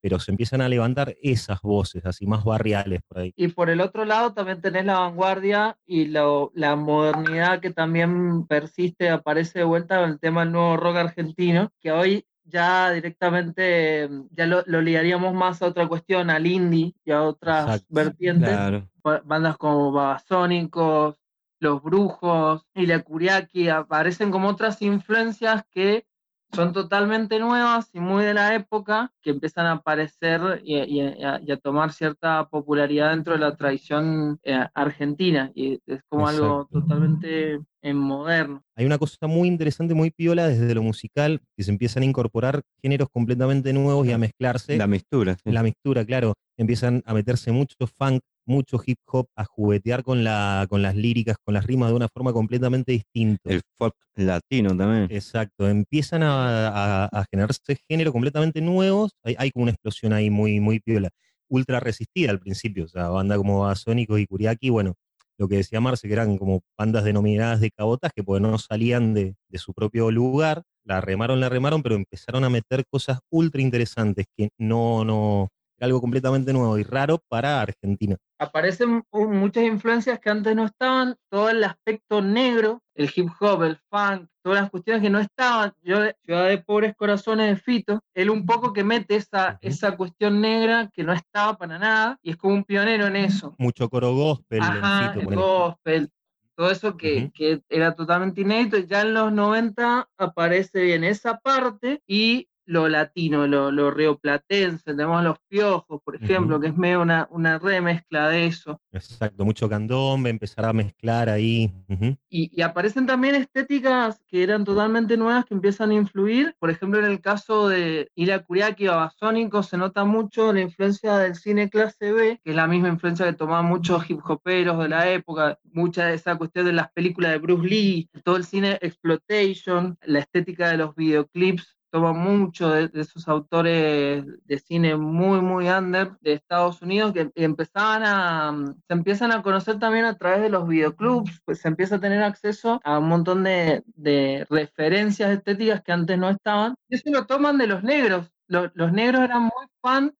pero 0.00 0.18
se 0.18 0.30
empiezan 0.30 0.62
a 0.62 0.68
levantar 0.68 1.14
esas 1.22 1.60
voces, 1.60 2.06
así 2.06 2.26
más 2.26 2.42
barriales 2.42 3.00
por 3.06 3.18
ahí. 3.18 3.34
Y 3.36 3.48
por 3.48 3.68
el 3.68 3.82
otro 3.82 4.06
lado 4.06 4.32
también 4.32 4.62
tenés 4.62 4.86
la 4.86 5.00
vanguardia 5.00 5.76
y 5.86 6.06
lo- 6.06 6.52
la 6.54 6.74
modernidad 6.74 7.60
que 7.60 7.70
también 7.70 8.46
persiste, 8.46 9.10
aparece 9.10 9.58
de 9.58 9.64
vuelta 9.66 10.00
con 10.00 10.08
el 10.10 10.18
tema 10.18 10.40
del 10.40 10.52
nuevo 10.52 10.78
rock 10.78 10.96
argentino, 10.96 11.70
que 11.80 11.92
hoy 11.92 12.24
ya 12.44 12.90
directamente 12.92 14.08
mm, 14.08 14.22
ya 14.30 14.46
lo, 14.46 14.62
lo 14.66 14.80
ligaríamos 14.80 15.34
más 15.34 15.60
a 15.60 15.66
otra 15.66 15.86
cuestión, 15.86 16.30
al 16.30 16.46
indie 16.46 16.94
y 17.04 17.10
a 17.10 17.22
otras 17.22 17.66
Exacto, 17.66 17.86
vertientes. 17.90 18.48
claro. 18.56 18.86
Bandas 19.24 19.56
como 19.56 19.92
Babasónicos, 19.92 21.19
Los 21.60 21.82
Brujos 21.82 22.66
y 22.74 22.86
La 22.86 23.00
Curiaki 23.00 23.68
aparecen 23.68 24.30
como 24.30 24.48
otras 24.48 24.82
influencias 24.82 25.64
que 25.70 26.06
son 26.52 26.72
totalmente 26.72 27.38
nuevas 27.38 27.90
y 27.92 28.00
muy 28.00 28.24
de 28.24 28.34
la 28.34 28.54
época, 28.54 29.12
que 29.22 29.30
empiezan 29.30 29.66
a 29.66 29.72
aparecer 29.72 30.60
y, 30.64 30.76
y 30.78 31.00
a, 31.00 31.40
y 31.40 31.52
a 31.52 31.56
tomar 31.56 31.92
cierta 31.92 32.48
popularidad 32.48 33.10
dentro 33.10 33.34
de 33.34 33.38
la 33.38 33.54
tradición 33.56 34.40
eh, 34.42 34.66
argentina. 34.74 35.52
Y 35.54 35.80
es 35.86 36.02
como 36.08 36.26
algo 36.26 36.66
totalmente 36.72 37.60
eh, 37.82 37.94
moderno. 37.94 38.64
Hay 38.74 38.84
una 38.84 38.98
cosa 38.98 39.26
muy 39.28 39.46
interesante, 39.46 39.94
muy 39.94 40.10
piola 40.10 40.48
desde 40.48 40.74
lo 40.74 40.82
musical, 40.82 41.40
que 41.56 41.62
se 41.62 41.70
empiezan 41.70 42.02
a 42.02 42.06
incorporar 42.06 42.62
géneros 42.82 43.08
completamente 43.10 43.72
nuevos 43.72 44.06
y 44.06 44.12
a 44.12 44.18
mezclarse. 44.18 44.76
La 44.76 44.86
mixtura. 44.86 45.36
sí. 45.36 45.52
La 45.52 45.62
mixtura, 45.62 46.04
claro. 46.04 46.34
Empiezan 46.56 47.02
a 47.06 47.14
meterse 47.14 47.52
mucho 47.52 47.76
funk, 47.86 48.22
mucho 48.46 48.80
hip 48.84 48.98
hop, 49.06 49.28
a 49.36 49.44
juguetear 49.44 50.02
con, 50.02 50.24
la, 50.24 50.66
con 50.68 50.82
las 50.82 50.96
líricas, 50.96 51.36
con 51.44 51.54
las 51.54 51.66
rimas 51.66 51.90
de 51.90 51.96
una 51.96 52.08
forma 52.08 52.32
completamente 52.32 52.92
distinta. 52.92 53.50
El 53.50 53.62
folk 53.78 53.94
latino 54.16 54.76
también. 54.76 55.06
Exacto, 55.10 55.68
empiezan 55.68 56.22
a, 56.22 56.68
a- 56.68 57.04
a 57.06 57.24
generarse 57.30 57.76
géneros 57.88 58.12
completamente 58.12 58.60
nuevos. 58.60 59.12
Hay, 59.22 59.36
hay 59.38 59.50
como 59.50 59.64
una 59.64 59.72
explosión 59.72 60.12
ahí 60.12 60.30
muy, 60.30 60.60
muy 60.60 60.80
piola. 60.80 61.10
Ultra 61.48 61.80
resistida 61.80 62.30
al 62.30 62.38
principio, 62.40 62.84
o 62.84 62.88
sea, 62.88 63.08
banda 63.08 63.36
como 63.36 63.60
Basónicos 63.60 64.20
y 64.20 64.26
Curiaki, 64.26 64.70
bueno, 64.70 64.94
lo 65.38 65.48
que 65.48 65.56
decía 65.56 65.80
Marce, 65.80 66.06
que 66.06 66.12
eran 66.14 66.36
como 66.38 66.60
bandas 66.78 67.02
denominadas 67.04 67.60
de 67.60 67.70
cabotaje, 67.70 68.22
porque 68.22 68.40
no 68.42 68.58
salían 68.58 69.14
de, 69.14 69.34
de 69.48 69.58
su 69.58 69.72
propio 69.72 70.10
lugar, 70.10 70.62
la 70.84 71.00
remaron, 71.00 71.40
la 71.40 71.48
remaron, 71.48 71.82
pero 71.82 71.94
empezaron 71.96 72.44
a 72.44 72.50
meter 72.50 72.84
cosas 72.90 73.20
ultra 73.30 73.62
interesantes 73.62 74.26
que 74.36 74.50
no, 74.58 75.04
no, 75.04 75.48
algo 75.80 76.00
completamente 76.00 76.52
nuevo 76.52 76.78
y 76.78 76.82
raro 76.82 77.22
para 77.28 77.60
Argentina. 77.60 78.16
Aparecen 78.38 79.02
uh, 79.10 79.28
muchas 79.28 79.64
influencias 79.64 80.18
que 80.18 80.30
antes 80.30 80.54
no 80.54 80.66
estaban, 80.66 81.16
todo 81.30 81.50
el 81.50 81.62
aspecto 81.64 82.22
negro, 82.22 82.82
el 82.94 83.10
hip 83.14 83.28
hop, 83.40 83.62
el 83.62 83.78
funk, 83.90 84.28
todas 84.42 84.62
las 84.62 84.70
cuestiones 84.70 85.02
que 85.02 85.10
no 85.10 85.18
estaban. 85.18 85.72
Yo, 85.82 85.98
Ciudad 86.24 86.48
de 86.48 86.58
Pobres 86.58 86.94
Corazones 86.96 87.48
de 87.48 87.56
Fito, 87.56 88.00
él 88.14 88.30
un 88.30 88.46
poco 88.46 88.72
que 88.72 88.84
mete 88.84 89.16
esa, 89.16 89.58
esa 89.60 89.96
cuestión 89.96 90.40
negra 90.40 90.90
que 90.92 91.04
no 91.04 91.12
estaba 91.12 91.56
para 91.56 91.78
nada 91.78 92.18
y 92.22 92.30
es 92.30 92.36
como 92.36 92.54
un 92.54 92.64
pionero 92.64 93.06
en 93.06 93.16
eso. 93.16 93.54
Mucho 93.58 93.88
coro 93.88 94.14
gospel, 94.14 94.60
Ajá, 94.60 95.12
Lencito, 95.14 95.30
el 95.30 95.36
gospel, 95.36 96.10
todo 96.54 96.70
eso 96.70 96.96
que, 96.96 97.30
que 97.32 97.62
era 97.70 97.94
totalmente 97.94 98.42
inédito. 98.42 98.78
Ya 98.78 99.00
en 99.02 99.14
los 99.14 99.32
90 99.32 100.08
aparece 100.18 100.82
bien 100.82 101.04
esa 101.04 101.38
parte 101.38 102.02
y 102.06 102.49
lo 102.70 102.88
latino, 102.88 103.48
lo, 103.48 103.72
lo 103.72 103.90
rioplatense, 103.90 104.84
tenemos 104.84 105.24
los 105.24 105.36
piojos, 105.48 106.00
por 106.04 106.14
ejemplo, 106.14 106.60
que 106.60 106.68
es 106.68 106.76
medio 106.76 107.02
una, 107.02 107.26
una 107.32 107.58
remezcla 107.58 108.28
de 108.28 108.46
eso. 108.46 108.80
Exacto, 108.92 109.44
mucho 109.44 109.68
candombe, 109.68 110.30
empezar 110.30 110.64
a 110.64 110.72
mezclar 110.72 111.28
ahí. 111.28 111.72
ujú. 111.88 112.16
Y, 112.28 112.48
y 112.54 112.62
aparecen 112.62 113.06
también 113.06 113.34
estéticas 113.34 114.22
que 114.28 114.44
eran 114.44 114.64
totalmente 114.64 115.16
nuevas 115.16 115.46
que 115.46 115.54
empiezan 115.54 115.90
a 115.90 115.94
influir. 115.94 116.54
Por 116.60 116.70
ejemplo, 116.70 117.00
en 117.00 117.06
el 117.06 117.20
caso 117.20 117.68
de 117.68 118.08
Ila 118.14 118.38
Kuriaki 118.44 118.86
o 118.86 118.92
Babasónico 118.92 119.64
se 119.64 119.76
nota 119.76 120.04
mucho 120.04 120.52
la 120.52 120.60
influencia 120.60 121.18
del 121.18 121.34
cine 121.34 121.68
clase 121.70 122.12
B, 122.12 122.40
que 122.44 122.50
es 122.50 122.56
la 122.56 122.68
misma 122.68 122.88
influencia 122.88 123.26
que 123.26 123.32
tomaban 123.32 123.66
muchos 123.66 124.08
hip 124.08 124.20
hoperos 124.24 124.78
de 124.80 124.88
la 124.88 125.10
época, 125.10 125.58
mucha 125.72 126.06
de 126.06 126.14
esa 126.14 126.36
cuestión 126.36 126.66
de 126.66 126.72
las 126.72 126.92
películas 126.92 127.32
de 127.32 127.38
Bruce 127.38 127.66
Lee, 127.66 128.08
todo 128.22 128.36
el 128.36 128.44
cine 128.44 128.78
exploitation, 128.80 129.98
la 130.02 130.20
estética 130.20 130.68
de 130.68 130.76
los 130.76 130.94
videoclips 130.94 131.79
toma 131.90 132.12
mucho 132.12 132.70
de, 132.70 132.88
de 132.88 133.00
esos 133.02 133.28
autores 133.28 134.24
de 134.44 134.58
cine 134.58 134.96
muy, 134.96 135.40
muy 135.40 135.68
under 135.68 136.12
de 136.20 136.34
Estados 136.34 136.82
Unidos 136.82 137.12
que 137.12 137.30
empezaban 137.34 138.02
a, 138.04 138.52
mm, 138.52 138.74
se 138.88 138.94
empiezan 138.94 139.32
a 139.32 139.42
conocer 139.42 139.78
también 139.78 140.04
a 140.04 140.16
través 140.16 140.42
de 140.42 140.50
los 140.50 140.66
videoclubs, 140.68 141.40
pues 141.44 141.60
se 141.60 141.68
empieza 141.68 141.96
a 141.96 142.00
tener 142.00 142.22
acceso 142.22 142.80
a 142.84 142.98
un 142.98 143.08
montón 143.08 143.44
de, 143.44 143.82
de 143.86 144.46
referencias 144.50 145.30
estéticas 145.30 145.82
que 145.82 145.92
antes 145.92 146.18
no 146.18 146.30
estaban. 146.30 146.74
Y 146.88 146.96
eso 146.96 147.10
lo 147.10 147.26
toman 147.26 147.58
de 147.58 147.66
los 147.66 147.82
negros. 147.82 148.30
Lo- 148.46 148.70
los 148.74 148.92
negros 148.92 149.22
eran 149.22 149.42
muy 149.42 149.66
fan 149.82 150.12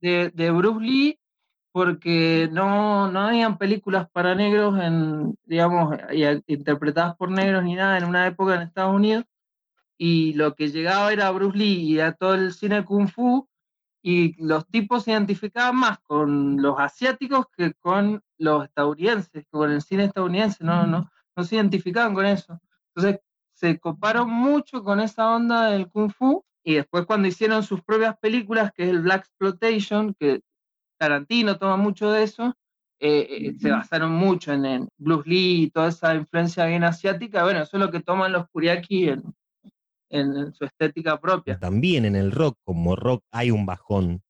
de, 0.00 0.30
de 0.34 0.50
Bruce 0.50 0.80
Lee 0.84 1.18
porque 1.72 2.48
no, 2.52 3.10
no 3.10 3.20
habían 3.20 3.58
películas 3.58 4.08
para 4.10 4.34
negros 4.34 4.78
en, 4.80 5.34
digamos, 5.44 5.96
y- 6.12 6.24
interpretadas 6.52 7.16
por 7.16 7.30
negros 7.30 7.62
ni 7.64 7.74
nada 7.74 7.98
en 7.98 8.04
una 8.04 8.26
época 8.26 8.54
en 8.56 8.62
Estados 8.62 8.94
Unidos 8.94 9.24
y 9.98 10.32
lo 10.34 10.54
que 10.54 10.68
llegaba 10.68 11.12
era 11.12 11.30
Bruce 11.32 11.58
Lee 11.58 11.94
y 11.94 12.00
a 12.00 12.12
todo 12.12 12.34
el 12.34 12.54
cine 12.54 12.84
kung 12.84 13.08
fu 13.08 13.48
y 14.00 14.40
los 14.42 14.66
tipos 14.68 15.04
se 15.04 15.10
identificaban 15.10 15.76
más 15.76 15.98
con 15.98 16.62
los 16.62 16.78
asiáticos 16.78 17.46
que 17.56 17.74
con 17.74 18.22
los 18.38 18.64
estadounidenses, 18.64 19.44
con 19.50 19.72
el 19.72 19.82
cine 19.82 20.04
estadounidense, 20.04 20.64
no, 20.64 20.86
no, 20.86 21.10
no 21.36 21.44
se 21.44 21.56
identificaban 21.56 22.14
con 22.14 22.24
eso. 22.24 22.60
Entonces 22.94 23.20
se 23.52 23.78
coparon 23.80 24.30
mucho 24.30 24.84
con 24.84 25.00
esa 25.00 25.34
onda 25.34 25.70
del 25.70 25.88
kung 25.88 26.12
fu 26.12 26.44
y 26.62 26.74
después 26.74 27.04
cuando 27.06 27.26
hicieron 27.26 27.64
sus 27.64 27.82
propias 27.82 28.16
películas, 28.18 28.72
que 28.72 28.84
es 28.84 28.90
el 28.90 29.00
Black 29.00 29.22
Exploitation, 29.26 30.14
que 30.14 30.42
Tarantino 30.96 31.58
toma 31.58 31.76
mucho 31.76 32.12
de 32.12 32.22
eso, 32.22 32.54
eh, 33.00 33.26
eh, 33.30 33.54
se 33.58 33.70
basaron 33.70 34.12
mucho 34.12 34.52
en, 34.52 34.64
en 34.64 34.88
Bruce 34.96 35.28
Lee 35.28 35.62
y 35.62 35.70
toda 35.70 35.88
esa 35.88 36.14
influencia 36.14 36.66
bien 36.66 36.84
asiática. 36.84 37.42
Bueno, 37.42 37.62
eso 37.62 37.76
es 37.76 37.82
lo 37.82 37.90
que 37.90 38.00
toman 38.00 38.32
los 38.32 38.48
Kuriaki 38.48 39.08
en, 39.08 39.34
en- 40.10 40.36
en 40.36 40.54
su 40.54 40.64
estética 40.64 41.20
propia. 41.20 41.58
También 41.58 42.04
en 42.04 42.16
el 42.16 42.32
rock, 42.32 42.56
como 42.64 42.96
rock, 42.96 43.22
hay 43.32 43.50
un 43.50 43.66
bajón. 43.66 44.22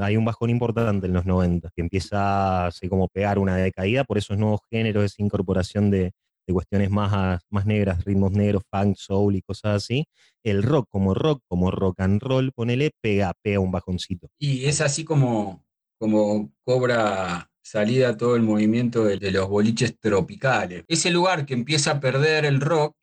Hay 0.00 0.16
un 0.16 0.24
bajón 0.24 0.50
importante 0.50 1.06
en 1.08 1.12
los 1.12 1.26
90, 1.26 1.70
que 1.74 1.82
empieza 1.82 2.66
así 2.66 2.88
como 2.88 3.08
pegar 3.08 3.38
una 3.40 3.56
decaída 3.56 4.04
por 4.04 4.16
esos 4.16 4.38
nuevos 4.38 4.60
géneros, 4.70 5.04
esa 5.04 5.22
incorporación 5.22 5.90
de, 5.90 6.12
de 6.46 6.52
cuestiones 6.54 6.88
más, 6.90 7.12
a- 7.12 7.40
más 7.50 7.66
negras, 7.66 8.04
ritmos 8.04 8.30
negros, 8.30 8.62
funk, 8.70 8.96
soul 8.96 9.34
y 9.34 9.42
cosas 9.42 9.82
así. 9.82 10.06
El 10.44 10.62
rock 10.62 10.86
como 10.88 11.14
rock, 11.14 11.42
como 11.48 11.72
rock 11.72 11.98
and 12.00 12.22
roll, 12.22 12.52
ponele, 12.52 12.92
pega, 13.00 13.32
pega 13.42 13.58
un 13.58 13.72
bajoncito. 13.72 14.28
Y 14.38 14.66
es 14.66 14.80
así 14.80 15.04
como, 15.04 15.64
como 15.98 16.52
cobra 16.64 17.50
salida 17.60 18.16
todo 18.16 18.36
el 18.36 18.42
movimiento 18.42 19.04
de, 19.04 19.16
de 19.18 19.32
los 19.32 19.48
boliches 19.48 19.98
tropicales. 19.98 20.84
Ese 20.86 21.10
lugar 21.10 21.44
que 21.44 21.54
empieza 21.54 21.90
a 21.90 22.00
perder 22.00 22.44
el 22.44 22.60
rock, 22.60 22.94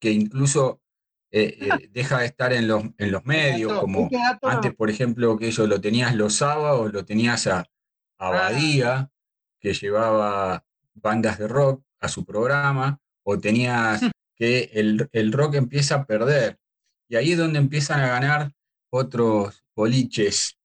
que 0.00 0.10
incluso 0.10 0.80
eh, 1.32 1.58
eh, 1.60 1.88
deja 1.92 2.18
de 2.18 2.26
estar 2.26 2.52
en 2.52 2.66
los, 2.66 2.84
en 2.98 3.12
los 3.12 3.24
medios, 3.24 3.70
dato, 3.70 3.82
como 3.82 4.10
antes, 4.42 4.74
por 4.74 4.90
ejemplo, 4.90 5.36
que 5.36 5.46
ellos 5.46 5.68
lo 5.68 5.80
tenías 5.80 6.14
los 6.14 6.34
sábados, 6.34 6.92
lo 6.92 7.04
tenías 7.04 7.46
a, 7.46 7.64
a 8.18 8.30
Badía, 8.30 9.10
que 9.60 9.74
llevaba 9.74 10.64
bandas 10.94 11.38
de 11.38 11.46
rock 11.46 11.84
a 12.00 12.08
su 12.08 12.24
programa, 12.24 12.98
o 13.22 13.38
tenías 13.38 14.00
que 14.34 14.70
el, 14.74 15.08
el 15.12 15.32
rock 15.32 15.54
empieza 15.54 15.96
a 15.96 16.04
perder. 16.04 16.58
Y 17.08 17.16
ahí 17.16 17.32
es 17.32 17.38
donde 17.38 17.58
empiezan 17.58 18.00
a 18.00 18.08
ganar 18.08 18.52
otros 18.90 19.64
boliches. 19.74 20.56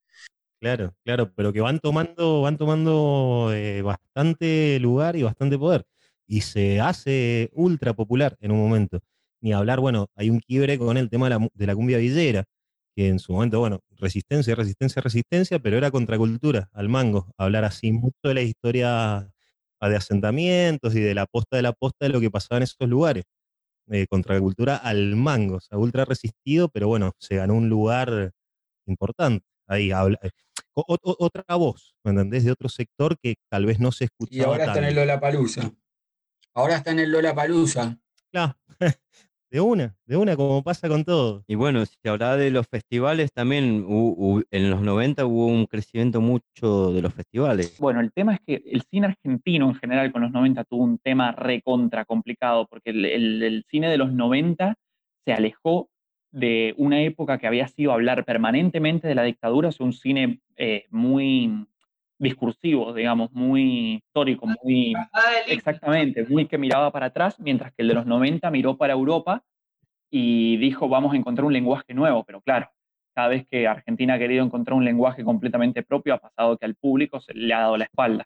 Claro, 0.59 0.95
claro, 1.03 1.31
pero 1.35 1.53
que 1.53 1.61
van 1.61 1.79
tomando, 1.79 2.41
van 2.41 2.57
tomando 2.57 3.51
eh, 3.53 3.81
bastante 3.81 4.79
lugar 4.79 5.15
y 5.15 5.23
bastante 5.23 5.57
poder. 5.59 5.85
Y 6.27 6.41
se 6.41 6.79
hace 6.79 7.51
ultra 7.53 7.93
popular 7.93 8.35
en 8.39 8.51
un 8.51 8.59
momento. 8.59 8.99
Ni 9.45 9.53
hablar, 9.53 9.79
bueno, 9.79 10.07
hay 10.15 10.31
un 10.31 10.39
quiebre 10.39 10.79
con 10.79 10.97
el 10.97 11.07
tema 11.07 11.27
de 11.27 11.29
la, 11.29 11.37
mu- 11.37 11.49
de 11.53 11.67
la 11.67 11.75
cumbia 11.75 11.99
villera, 11.99 12.45
que 12.95 13.09
en 13.09 13.19
su 13.19 13.31
momento, 13.31 13.59
bueno, 13.59 13.79
resistencia, 13.91 14.55
resistencia, 14.55 15.03
resistencia, 15.03 15.59
pero 15.59 15.77
era 15.77 15.91
contracultura 15.91 16.67
al 16.73 16.89
mango. 16.89 17.29
Hablar 17.37 17.63
así 17.63 17.91
mucho 17.91 18.17
de 18.23 18.33
la 18.33 18.41
historia 18.41 19.29
de 19.81 19.95
asentamientos 19.95 20.95
y 20.95 20.99
de 20.99 21.13
la 21.13 21.27
posta 21.27 21.57
de 21.57 21.61
la 21.61 21.73
posta 21.73 22.07
de 22.07 22.09
lo 22.09 22.19
que 22.19 22.31
pasaba 22.31 22.57
en 22.57 22.63
esos 22.63 22.89
lugares. 22.89 23.25
Eh, 23.91 24.07
contracultura 24.09 24.77
al 24.77 25.15
mango, 25.15 25.57
o 25.57 25.59
sea, 25.61 25.77
ultra 25.77 26.05
resistido, 26.05 26.67
pero 26.69 26.87
bueno, 26.87 27.11
se 27.19 27.35
ganó 27.35 27.53
un 27.53 27.69
lugar 27.69 28.31
importante. 28.87 29.45
Ahí 29.67 29.91
habla, 29.91 30.17
eh, 30.23 30.31
o- 30.73 30.85
o- 31.03 31.15
otra 31.19 31.43
voz, 31.55 31.93
¿me 32.03 32.13
entendés? 32.13 32.45
De 32.45 32.51
otro 32.51 32.67
sector 32.67 33.15
que 33.21 33.35
tal 33.47 33.67
vez 33.67 33.79
no 33.79 33.91
se 33.91 34.05
Y 34.05 34.07
escuchaba 34.07 34.53
ahora 34.53 34.65
está 34.65 34.79
en 34.79 34.85
el 34.85 34.95
tanto. 34.95 35.01
Lollapalooza. 35.05 35.71
Ahora 36.55 36.77
está 36.77 36.89
en 36.89 36.99
el 36.99 37.11
Lollapalooza. 37.11 37.99
Claro, 38.31 38.57
de 39.55 39.61
una, 39.61 39.95
de 40.05 40.17
una, 40.17 40.35
como 40.35 40.61
pasa 40.63 40.89
con 40.89 41.05
todo. 41.05 41.45
Y 41.47 41.55
bueno, 41.55 41.85
si 41.85 41.95
hablaba 42.09 42.35
de 42.35 42.51
los 42.51 42.67
festivales, 42.67 43.31
también 43.31 43.85
en 44.51 44.69
los 44.69 44.81
90 44.81 45.25
hubo 45.25 45.47
un 45.47 45.65
crecimiento 45.65 46.19
mucho 46.19 46.91
de 46.91 47.01
los 47.01 47.13
festivales. 47.13 47.77
Bueno, 47.79 48.01
el 48.01 48.11
tema 48.11 48.33
es 48.33 48.41
que 48.45 48.61
el 48.69 48.81
cine 48.81 49.07
argentino 49.07 49.69
en 49.69 49.75
general 49.75 50.11
con 50.11 50.23
los 50.23 50.31
90 50.33 50.65
tuvo 50.65 50.83
un 50.83 50.97
tema 50.97 51.31
recontra 51.31 52.03
complicado, 52.03 52.67
porque 52.69 52.89
el, 52.89 53.05
el- 53.05 53.43
el 53.43 53.63
cine 53.71 53.89
de 53.89 53.97
los 53.97 54.11
90 54.11 54.75
se 55.23 55.31
alejó 55.31 55.87
de 56.33 56.73
una 56.75 57.01
época 57.01 57.37
que 57.37 57.47
había 57.47 57.69
sido 57.69 57.93
hablar 57.93 58.25
permanentemente 58.25 59.07
de 59.07 59.15
la 59.15 59.23
dictadura, 59.23 59.69
es 59.69 59.79
un 59.79 59.93
cine 59.93 60.41
eh, 60.57 60.83
muy 60.89 61.65
discursivo, 62.17 62.93
digamos, 62.93 63.31
muy 63.33 63.95
histórico, 63.95 64.47
muy 64.63 64.93
exactamente, 65.47 66.25
muy 66.29 66.45
que 66.47 66.57
miraba 66.57 66.91
para 66.91 67.07
atrás, 67.07 67.39
mientras 67.39 67.73
que 67.73 67.81
el 67.81 67.89
de 67.89 67.93
los 67.93 68.05
90 68.05 68.49
miró 68.51 68.77
para 68.77 68.93
Europa 68.93 69.43
y 70.09 70.57
dijo, 70.57 70.87
vamos 70.87 71.13
a 71.13 71.17
encontrar 71.17 71.45
un 71.45 71.53
lenguaje 71.53 71.93
nuevo, 71.93 72.23
pero 72.23 72.41
claro, 72.41 72.69
cada 73.13 73.27
vez 73.29 73.45
que 73.49 73.67
Argentina 73.67 74.13
ha 74.15 74.19
querido 74.19 74.43
encontrar 74.45 74.77
un 74.77 74.85
lenguaje 74.85 75.23
completamente 75.23 75.83
propio, 75.83 76.13
ha 76.13 76.17
pasado 76.19 76.57
que 76.57 76.65
al 76.65 76.75
público 76.75 77.19
se 77.19 77.33
le 77.33 77.53
ha 77.53 77.59
dado 77.61 77.77
la 77.77 77.85
espalda. 77.85 78.25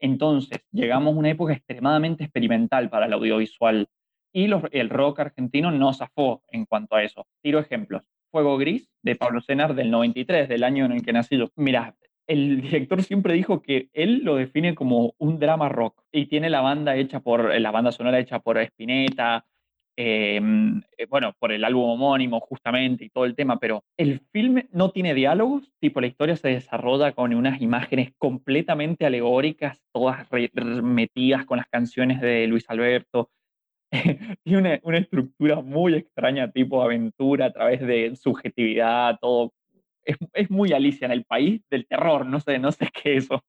Entonces, 0.00 0.60
llegamos 0.70 1.14
a 1.14 1.18
una 1.18 1.30
época 1.30 1.52
extremadamente 1.54 2.24
experimental 2.24 2.88
para 2.88 3.06
el 3.06 3.12
audiovisual 3.12 3.88
y 4.32 4.46
los- 4.46 4.62
el 4.70 4.90
rock 4.90 5.20
argentino 5.20 5.70
no 5.72 5.92
zafó 5.92 6.42
en 6.50 6.66
cuanto 6.66 6.94
a 6.96 7.02
eso. 7.02 7.26
Tiro 7.42 7.58
ejemplos. 7.58 8.02
Fuego 8.30 8.58
Gris 8.58 8.88
de 9.02 9.16
Pablo 9.16 9.40
Senar 9.40 9.74
del 9.74 9.90
93, 9.90 10.48
del 10.48 10.62
año 10.62 10.84
en 10.84 10.92
el 10.92 11.02
que 11.02 11.12
nací 11.12 11.36
yo. 11.38 11.48
Mira, 11.56 11.94
el 12.28 12.60
director 12.60 13.02
siempre 13.02 13.34
dijo 13.34 13.62
que 13.62 13.88
él 13.94 14.20
lo 14.22 14.36
define 14.36 14.74
como 14.74 15.14
un 15.18 15.38
drama 15.38 15.68
rock 15.68 16.02
y 16.12 16.26
tiene 16.26 16.50
la 16.50 16.60
banda 16.60 16.94
hecha 16.94 17.20
por, 17.20 17.58
la 17.58 17.70
banda 17.70 17.90
sonora 17.90 18.20
hecha 18.20 18.38
por 18.40 18.58
Spinetta, 18.58 19.46
eh, 19.96 20.40
eh, 20.96 21.06
bueno, 21.06 21.32
por 21.40 21.50
el 21.50 21.64
álbum 21.64 21.90
homónimo 21.90 22.38
justamente 22.38 23.04
y 23.04 23.08
todo 23.08 23.24
el 23.24 23.34
tema, 23.34 23.58
pero 23.58 23.82
el 23.96 24.20
filme 24.30 24.68
no 24.70 24.90
tiene 24.90 25.14
diálogos, 25.14 25.72
tipo 25.80 26.00
la 26.00 26.06
historia 26.06 26.36
se 26.36 26.48
desarrolla 26.48 27.12
con 27.12 27.34
unas 27.34 27.60
imágenes 27.60 28.12
completamente 28.16 29.06
alegóricas, 29.06 29.82
todas 29.92 30.28
metidas 30.82 31.46
con 31.46 31.56
las 31.56 31.66
canciones 31.66 32.20
de 32.20 32.46
Luis 32.46 32.68
Alberto. 32.68 33.30
Tiene 34.44 34.58
una, 34.58 34.80
una 34.82 34.98
estructura 34.98 35.62
muy 35.62 35.94
extraña, 35.94 36.52
tipo 36.52 36.82
aventura 36.82 37.46
a 37.46 37.52
través 37.52 37.80
de 37.80 38.14
subjetividad, 38.14 39.18
todo. 39.18 39.52
Es, 40.08 40.16
es 40.32 40.50
muy 40.50 40.72
Alicia 40.72 41.04
en 41.04 41.12
el 41.12 41.24
país 41.24 41.60
del 41.68 41.86
terror, 41.86 42.24
no 42.24 42.40
sé, 42.40 42.58
no 42.58 42.72
sé 42.72 42.88
qué 43.02 43.16
es 43.16 43.24
eso. 43.24 43.44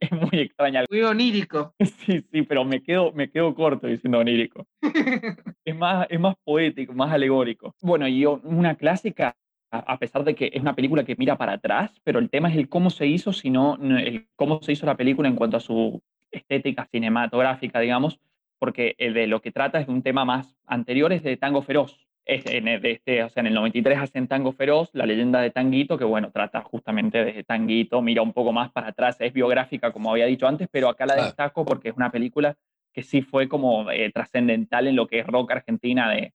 Es 0.00 0.12
muy 0.12 0.40
extraña. 0.40 0.84
Muy 0.88 1.02
onírico. 1.02 1.74
Sí, 2.06 2.24
sí, 2.30 2.42
pero 2.42 2.64
me 2.64 2.82
quedo, 2.82 3.12
me 3.12 3.30
quedo 3.30 3.52
corto 3.54 3.88
diciendo 3.88 4.18
onírico. 4.18 4.66
es, 5.64 5.76
más, 5.76 6.06
es 6.08 6.20
más 6.20 6.36
poético, 6.44 6.92
más 6.92 7.12
alegórico. 7.12 7.74
Bueno, 7.82 8.06
y 8.06 8.24
una 8.24 8.76
clásica, 8.76 9.34
a 9.72 9.98
pesar 9.98 10.22
de 10.22 10.36
que 10.36 10.50
es 10.52 10.62
una 10.62 10.76
película 10.76 11.04
que 11.04 11.16
mira 11.18 11.36
para 11.36 11.54
atrás, 11.54 12.00
pero 12.04 12.20
el 12.20 12.30
tema 12.30 12.48
es 12.48 12.56
el 12.56 12.68
cómo 12.68 12.90
se 12.90 13.08
hizo, 13.08 13.32
sino 13.32 13.76
el 13.98 14.28
cómo 14.36 14.62
se 14.62 14.72
hizo 14.72 14.86
la 14.86 14.96
película 14.96 15.28
en 15.28 15.34
cuanto 15.34 15.56
a 15.56 15.60
su 15.60 16.00
estética 16.30 16.86
cinematográfica, 16.92 17.80
digamos, 17.80 18.20
porque 18.60 18.94
eh, 18.98 19.10
de 19.12 19.26
lo 19.26 19.40
que 19.40 19.50
trata 19.50 19.80
es 19.80 19.86
de 19.88 19.92
un 19.92 20.02
tema 20.02 20.24
más 20.24 20.56
anterior, 20.66 21.12
es 21.12 21.24
de 21.24 21.36
Tango 21.36 21.62
Feroz. 21.62 22.06
En, 22.28 22.66
este, 22.66 23.22
o 23.22 23.28
sea, 23.28 23.40
en 23.42 23.46
el 23.46 23.54
93 23.54 23.98
hacen 23.98 24.26
Tango 24.26 24.50
Feroz, 24.52 24.90
la 24.94 25.06
leyenda 25.06 25.40
de 25.40 25.50
Tanguito, 25.52 25.96
que 25.96 26.04
bueno, 26.04 26.32
trata 26.32 26.60
justamente 26.62 27.24
de 27.24 27.44
Tanguito, 27.44 28.02
mira 28.02 28.20
un 28.22 28.32
poco 28.32 28.52
más 28.52 28.72
para 28.72 28.88
atrás, 28.88 29.16
es 29.20 29.32
biográfica, 29.32 29.92
como 29.92 30.10
había 30.10 30.26
dicho 30.26 30.48
antes, 30.48 30.66
pero 30.72 30.88
acá 30.88 31.06
la 31.06 31.14
destaco 31.26 31.64
porque 31.64 31.90
es 31.90 31.96
una 31.96 32.10
película 32.10 32.56
que 32.92 33.04
sí 33.04 33.22
fue 33.22 33.48
como 33.48 33.88
eh, 33.92 34.10
trascendental 34.12 34.88
en 34.88 34.96
lo 34.96 35.06
que 35.06 35.20
es 35.20 35.26
rock 35.26 35.52
argentina 35.52 36.10
de, 36.10 36.34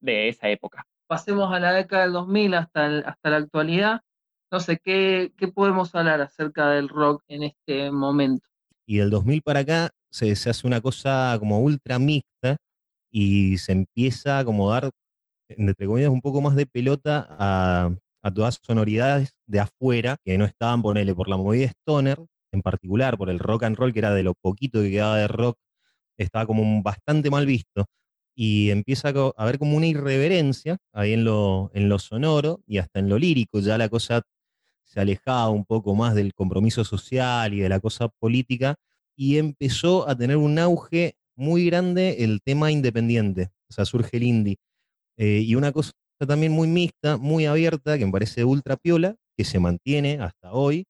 de 0.00 0.28
esa 0.28 0.48
época. 0.48 0.86
Pasemos 1.08 1.52
a 1.52 1.58
la 1.58 1.72
década 1.72 2.02
del 2.04 2.12
2000 2.12 2.54
hasta, 2.54 2.86
el- 2.86 3.02
hasta 3.04 3.30
la 3.30 3.38
actualidad. 3.38 4.00
No 4.52 4.60
sé, 4.60 4.78
¿qué, 4.78 5.32
¿qué 5.36 5.48
podemos 5.48 5.92
hablar 5.96 6.20
acerca 6.20 6.70
del 6.70 6.88
rock 6.88 7.24
en 7.26 7.42
este 7.42 7.90
momento? 7.90 8.46
Y 8.86 8.98
del 8.98 9.10
2000 9.10 9.42
para 9.42 9.60
acá 9.60 9.90
se, 10.10 10.36
se 10.36 10.50
hace 10.50 10.66
una 10.68 10.80
cosa 10.80 11.34
como 11.40 11.58
ultra 11.60 11.98
mixta 11.98 12.56
y 13.10 13.58
se 13.58 13.72
empieza 13.72 14.44
como 14.44 14.70
a 14.70 14.80
dar, 14.80 14.90
entre 15.58 15.86
comillas, 15.86 16.10
un 16.10 16.20
poco 16.20 16.40
más 16.40 16.56
de 16.56 16.66
pelota 16.66 17.26
a, 17.30 17.90
todas 18.34 18.60
sonoridades 18.62 19.34
de 19.46 19.60
afuera 19.60 20.16
que 20.24 20.38
no 20.38 20.44
estaban, 20.44 20.82
ponele, 20.82 21.14
por 21.14 21.28
la 21.28 21.36
movida 21.36 21.66
stoner, 21.66 22.18
en 22.52 22.62
particular 22.62 23.18
por 23.18 23.30
el 23.30 23.38
rock 23.40 23.64
and 23.64 23.76
roll, 23.76 23.92
que 23.92 23.98
era 23.98 24.14
de 24.14 24.22
lo 24.22 24.34
poquito 24.34 24.80
que 24.80 24.90
quedaba 24.90 25.18
de 25.18 25.28
rock, 25.28 25.58
estaba 26.16 26.46
como 26.46 26.82
bastante 26.82 27.30
mal 27.30 27.46
visto. 27.46 27.86
Y 28.34 28.70
empieza 28.70 29.08
a 29.08 29.32
haber 29.36 29.58
como 29.58 29.76
una 29.76 29.86
irreverencia 29.86 30.78
ahí 30.92 31.12
en 31.12 31.24
lo, 31.24 31.70
en 31.74 31.88
lo 31.88 31.98
sonoro 31.98 32.62
y 32.66 32.78
hasta 32.78 33.00
en 33.00 33.08
lo 33.08 33.18
lírico, 33.18 33.60
ya 33.60 33.76
la 33.76 33.88
cosa 33.88 34.22
se 34.84 35.00
alejaba 35.00 35.48
un 35.50 35.64
poco 35.64 35.94
más 35.94 36.14
del 36.14 36.34
compromiso 36.34 36.84
social 36.84 37.54
y 37.54 37.60
de 37.60 37.68
la 37.68 37.80
cosa 37.80 38.08
política 38.08 38.76
y 39.16 39.38
empezó 39.38 40.08
a 40.08 40.16
tener 40.16 40.36
un 40.36 40.58
auge 40.58 41.16
muy 41.34 41.66
grande 41.66 42.24
el 42.24 42.42
tema 42.42 42.70
independiente, 42.70 43.50
o 43.70 43.72
sea, 43.72 43.84
surge 43.84 44.16
el 44.18 44.24
indie. 44.24 44.58
Eh, 45.16 45.42
y 45.44 45.54
una 45.54 45.72
cosa 45.72 45.92
también 46.26 46.52
muy 46.52 46.68
mixta, 46.68 47.16
muy 47.16 47.46
abierta, 47.46 47.98
que 47.98 48.06
me 48.06 48.12
parece 48.12 48.44
ultra 48.44 48.76
piola, 48.76 49.16
que 49.36 49.44
se 49.44 49.58
mantiene 49.58 50.20
hasta 50.20 50.52
hoy, 50.52 50.86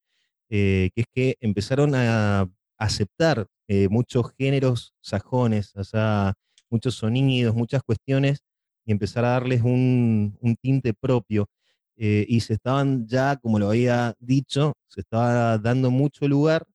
eh, 0.50 0.90
que 0.94 1.02
es 1.02 1.06
que 1.12 1.36
empezaron 1.40 1.94
a 1.94 2.48
aceptar 2.78 3.46
eh, 3.68 3.88
muchos 3.88 4.32
géneros 4.38 4.94
sajones, 5.00 5.74
o 5.76 5.84
sea, 5.84 6.34
muchos 6.70 6.96
sonidos, 6.96 7.54
muchas 7.54 7.82
cuestiones, 7.82 8.40
y 8.84 8.92
empezar 8.92 9.24
a 9.24 9.30
darles 9.30 9.62
un, 9.62 10.38
tinte 10.60 10.94
propio. 10.94 11.48
Y 11.96 12.40
se 12.40 12.54
estaban 12.54 13.06
ya, 13.06 13.36
como 13.36 13.60
lo 13.60 13.68
había 13.68 14.14
dicho, 14.18 14.72
se 14.88 15.02
estaba 15.02 15.56
dando 15.58 15.90
mucho 15.90 16.26
lugar, 16.26 16.66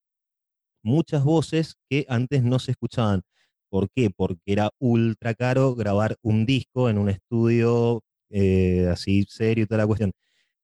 muchas 0.82 1.22
voces 1.22 1.76
que 1.90 2.06
antes 2.08 2.42
no 2.42 2.58
se 2.58 2.72
escuchaban. 2.72 3.22
¿Por 3.70 3.88
qué? 3.90 4.10
Porque 4.10 4.40
era 4.46 4.70
ultra 4.78 5.34
caro 5.34 5.74
grabar 5.74 6.16
un 6.22 6.46
disco 6.46 6.88
en 6.88 6.98
un 6.98 7.10
estudio 7.10 8.02
eh, 8.30 8.88
así 8.90 9.24
serio 9.28 9.64
y 9.64 9.66
toda 9.66 9.78
la 9.78 9.86
cuestión. 9.86 10.12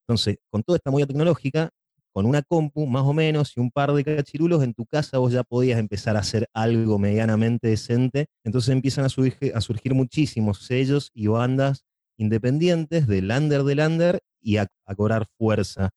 Entonces, 0.06 0.38
con 0.50 0.62
toda 0.62 0.76
esta 0.76 0.90
movida 0.90 1.06
tecnológica, 1.06 1.70
con 2.14 2.26
una 2.26 2.42
compu 2.42 2.86
más 2.86 3.02
o 3.02 3.12
menos 3.12 3.56
y 3.56 3.60
un 3.60 3.72
par 3.72 3.92
de 3.92 4.04
cachirulos 4.04 4.62
en 4.62 4.72
tu 4.72 4.86
casa 4.86 5.18
vos 5.18 5.32
ya 5.32 5.42
podías 5.42 5.80
empezar 5.80 6.16
a 6.16 6.20
hacer 6.20 6.48
algo 6.54 6.98
medianamente 6.98 7.68
decente. 7.68 8.26
Entonces 8.44 8.70
empiezan 8.72 9.04
a 9.04 9.08
surgir, 9.08 9.94
muchísimos 9.94 10.64
sellos 10.64 11.10
y 11.12 11.26
bandas 11.26 11.84
independientes 12.16 13.08
del 13.08 13.30
under 13.32 13.64
del 13.64 13.80
under 13.80 14.20
y 14.40 14.58
a, 14.58 14.68
a 14.86 14.94
cobrar 14.94 15.26
fuerza. 15.38 15.90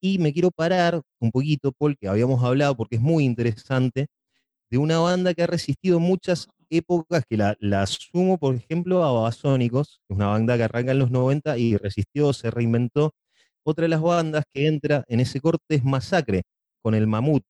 Y 0.00 0.18
me 0.18 0.32
quiero 0.32 0.50
parar 0.50 1.00
un 1.20 1.30
poquito, 1.30 1.70
Paul, 1.70 1.96
que 1.96 2.08
habíamos 2.08 2.42
hablado 2.42 2.76
porque 2.76 2.96
es 2.96 3.02
muy 3.02 3.24
interesante, 3.24 4.08
de 4.72 4.78
una 4.78 4.98
banda 5.00 5.34
que 5.34 5.42
ha 5.42 5.46
resistido 5.46 6.00
muchas 6.00 6.48
épocas, 6.70 7.24
que 7.28 7.36
la, 7.36 7.54
la 7.60 7.86
sumo, 7.86 8.38
por 8.38 8.54
ejemplo, 8.54 9.04
a 9.04 9.12
Babasónicos, 9.12 10.00
que 10.08 10.14
es 10.14 10.16
una 10.16 10.28
banda 10.28 10.56
que 10.56 10.62
arranca 10.62 10.92
en 10.92 10.98
los 10.98 11.10
90 11.10 11.58
y 11.58 11.76
resistió, 11.76 12.32
se 12.32 12.50
reinventó. 12.50 13.12
Otra 13.64 13.82
de 13.82 13.90
las 13.90 14.00
bandas 14.00 14.44
que 14.50 14.66
entra 14.66 15.04
en 15.08 15.20
ese 15.20 15.42
corte 15.42 15.74
es 15.74 15.84
Masacre, 15.84 16.44
con 16.80 16.94
el 16.94 17.06
Mamut, 17.06 17.44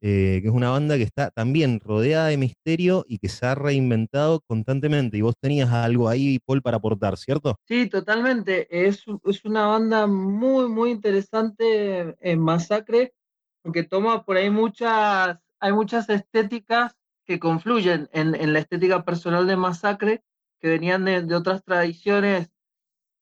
eh, 0.00 0.38
que 0.40 0.46
es 0.46 0.54
una 0.54 0.70
banda 0.70 0.96
que 0.96 1.02
está 1.02 1.32
también 1.32 1.80
rodeada 1.80 2.28
de 2.28 2.36
misterio 2.36 3.04
y 3.08 3.18
que 3.18 3.28
se 3.28 3.44
ha 3.44 3.56
reinventado 3.56 4.40
constantemente. 4.46 5.18
Y 5.18 5.22
vos 5.22 5.34
tenías 5.40 5.70
algo 5.72 6.08
ahí, 6.08 6.38
Paul, 6.46 6.62
para 6.62 6.76
aportar, 6.76 7.18
¿cierto? 7.18 7.56
Sí, 7.66 7.88
totalmente. 7.88 8.68
Es, 8.70 9.04
es 9.24 9.44
una 9.44 9.66
banda 9.66 10.06
muy, 10.06 10.68
muy 10.68 10.92
interesante 10.92 12.14
en 12.20 12.38
Masacre, 12.38 13.14
porque 13.62 13.82
toma 13.82 14.24
por 14.24 14.36
ahí 14.36 14.48
muchas, 14.48 15.38
hay 15.60 15.72
muchas 15.72 16.08
estéticas 16.08 16.96
que 17.24 17.38
confluyen 17.38 18.08
en, 18.12 18.34
en 18.34 18.52
la 18.52 18.60
estética 18.60 19.04
personal 19.04 19.46
de 19.46 19.56
Masacre, 19.56 20.22
que 20.60 20.68
venían 20.68 21.04
de, 21.04 21.22
de 21.22 21.34
otras 21.34 21.62
tradiciones. 21.62 22.50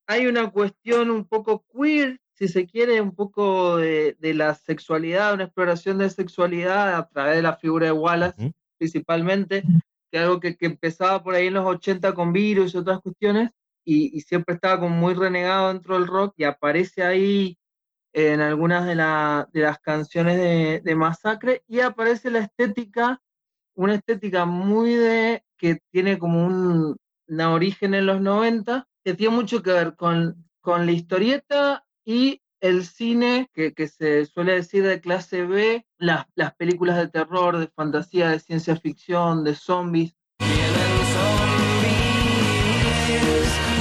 Hay 0.07 0.27
una 0.27 0.51
cuestión 0.51 1.11
un 1.11 1.25
poco 1.25 1.65
queer, 1.73 2.21
si 2.35 2.49
se 2.49 2.67
quiere, 2.67 3.01
un 3.01 3.15
poco 3.15 3.77
de, 3.79 4.17
de 4.21 4.35
la 4.35 4.55
sexualidad, 4.55 5.35
una 5.35 5.45
exploración 5.45 5.99
de 5.99 6.11
sexualidad 6.11 6.95
a 6.95 7.09
través 7.09 7.37
de 7.37 7.43
la 7.43 7.57
figura 7.57 7.87
de 7.87 7.93
Wallace, 7.93 8.53
principalmente, 8.79 9.65
que 10.11 10.19
algo 10.19 10.39
que, 10.39 10.57
que 10.57 10.67
empezaba 10.67 11.23
por 11.23 11.35
ahí 11.35 11.49
en 11.49 11.55
los 11.55 11.67
80 11.67 12.15
con 12.15 12.33
virus 12.33 12.75
y 12.75 12.79
otras 12.79 13.01
cuestiones, 13.01 13.51
y, 13.85 14.17
y 14.17 14.21
siempre 14.21 14.55
estaba 14.55 14.81
como 14.81 14.95
muy 14.95 15.15
renegado 15.15 15.73
dentro 15.73 15.95
del 15.95 16.07
rock, 16.07 16.35
y 16.37 16.45
aparece 16.45 17.03
ahí 17.03 17.59
en 18.17 18.41
algunas 18.41 18.87
de, 18.87 18.95
la- 18.95 19.47
de 19.53 19.61
las 19.61 19.79
canciones 19.79 20.39
de, 20.39 20.81
de 20.83 20.95
Masacre, 20.97 21.63
y 21.69 21.81
aparece 21.81 22.31
la 22.31 22.39
estética, 22.39 23.21
una 23.75 23.95
estética 23.95 24.47
muy 24.47 24.95
de, 24.95 25.45
que 25.59 25.81
tiene 25.93 26.19
como 26.19 26.47
un, 26.47 26.97
una 27.29 27.53
origen 27.53 27.93
en 27.93 28.07
los 28.07 28.23
90, 28.23 28.89
que 29.05 29.13
tiene 29.13 29.37
mucho 29.37 29.63
que 29.63 29.71
ver 29.73 29.97
con, 29.97 30.49
con 30.63 30.87
la 30.87 30.93
historieta 30.93 31.85
y 32.07 32.41
el 32.61 32.87
cine, 32.87 33.51
que, 33.53 33.75
que 33.75 33.87
se 33.87 34.25
suele 34.25 34.55
decir 34.55 34.83
de 34.83 34.99
clase 35.03 35.43
B, 35.45 35.87
las, 35.99 36.25
las 36.37 36.55
películas 36.55 36.97
de 36.97 37.09
terror, 37.09 37.59
de 37.59 37.69
fantasía, 37.69 38.31
de 38.31 38.41
ciencia 38.41 38.77
ficción, 38.77 39.45
de 39.45 39.55
zombies. 39.55 40.15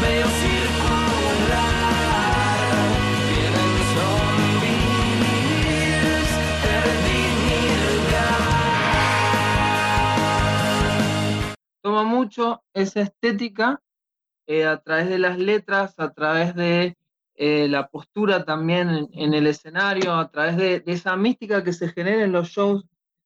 medio 0.02 0.26
Mucho 12.04 12.64
esa 12.74 13.02
estética 13.02 13.82
eh, 14.48 14.66
a 14.66 14.78
través 14.82 15.10
de 15.10 15.20
las 15.20 15.40
letras, 15.40 15.96
a 15.98 16.14
través 16.14 16.56
de 16.56 16.98
eh, 17.36 17.68
la 17.68 17.88
postura 17.88 18.46
también 18.46 19.10
en, 19.12 19.34
el 19.34 19.48
escenario, 19.48 20.14
a 20.14 20.30
través 20.30 20.58
de, 20.58 20.84
esa 20.86 21.16
mística 21.18 21.64
que 21.64 21.74
se 21.74 21.90
genera 21.90 22.24
en 22.24 22.32
los 22.32 22.50
shows 22.50 22.86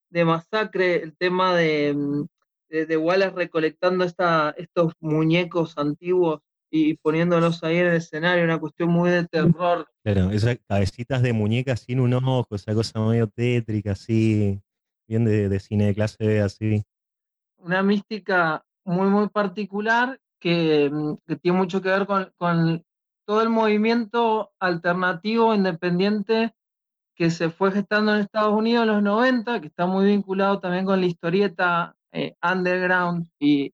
de 0.10 0.26
masacre, 0.26 1.04
el 1.04 1.16
tema 1.16 1.56
de, 1.56 1.94
mm, 1.94 2.26
de, 2.70 2.86
de 2.86 2.98
Wallace 2.98 3.36
recolectando 3.36 4.04
esta, 4.04 4.56
estos 4.58 4.94
muñecos 5.00 5.78
antiguos 5.78 6.42
y 6.72 6.96
poniéndolos 6.96 7.64
ahí 7.64 7.78
en 7.78 7.88
el 7.88 7.96
escenario, 7.96 8.44
una 8.44 8.60
cuestión 8.60 8.90
muy 8.90 9.10
de 9.10 9.28
terror. 9.28 9.88
Claro, 10.04 10.32
esas 10.32 10.58
cabecitas 10.68 11.22
de 11.22 11.34
muñecas 11.34 11.82
sin 11.82 12.00
un 12.00 12.14
ojo, 12.14 12.56
esa 12.56 12.74
cosa 12.74 13.00
medio 13.00 13.28
tétrica, 13.28 13.92
así, 13.92 14.62
bien 15.08 15.26
de, 15.26 15.50
de 15.50 15.60
cine 15.60 15.88
de 15.88 15.96
clase 15.96 16.26
B, 16.26 16.42
así. 16.42 16.84
Una 17.60 17.84
mística 17.84 18.64
muy, 18.86 19.08
muy 19.10 19.30
particular 19.30 20.20
que, 20.40 20.90
mm, 20.92 21.16
tiene 21.42 21.58
mucho 21.58 21.82
que 21.82 21.90
ver 21.90 22.06
con, 22.08 22.84
todo 23.26 23.42
el 23.44 23.50
movimiento 23.50 24.52
alternativo 24.60 25.54
independiente 25.54 26.54
que 27.16 27.30
se 27.32 27.50
fue 27.50 27.72
gestando 27.72 28.14
en 28.16 28.22
Estados 28.22 28.54
Unidos 28.54 28.84
en 28.84 28.94
los 28.94 29.04
90, 29.04 29.62
que 29.62 29.68
está 29.68 29.86
muy 29.86 30.06
vinculado 30.06 30.60
también 30.60 30.86
con 30.86 31.00
la 31.00 31.06
historieta 31.08 31.96
eh, 32.12 32.36
underground 32.42 33.28
y, 33.40 33.74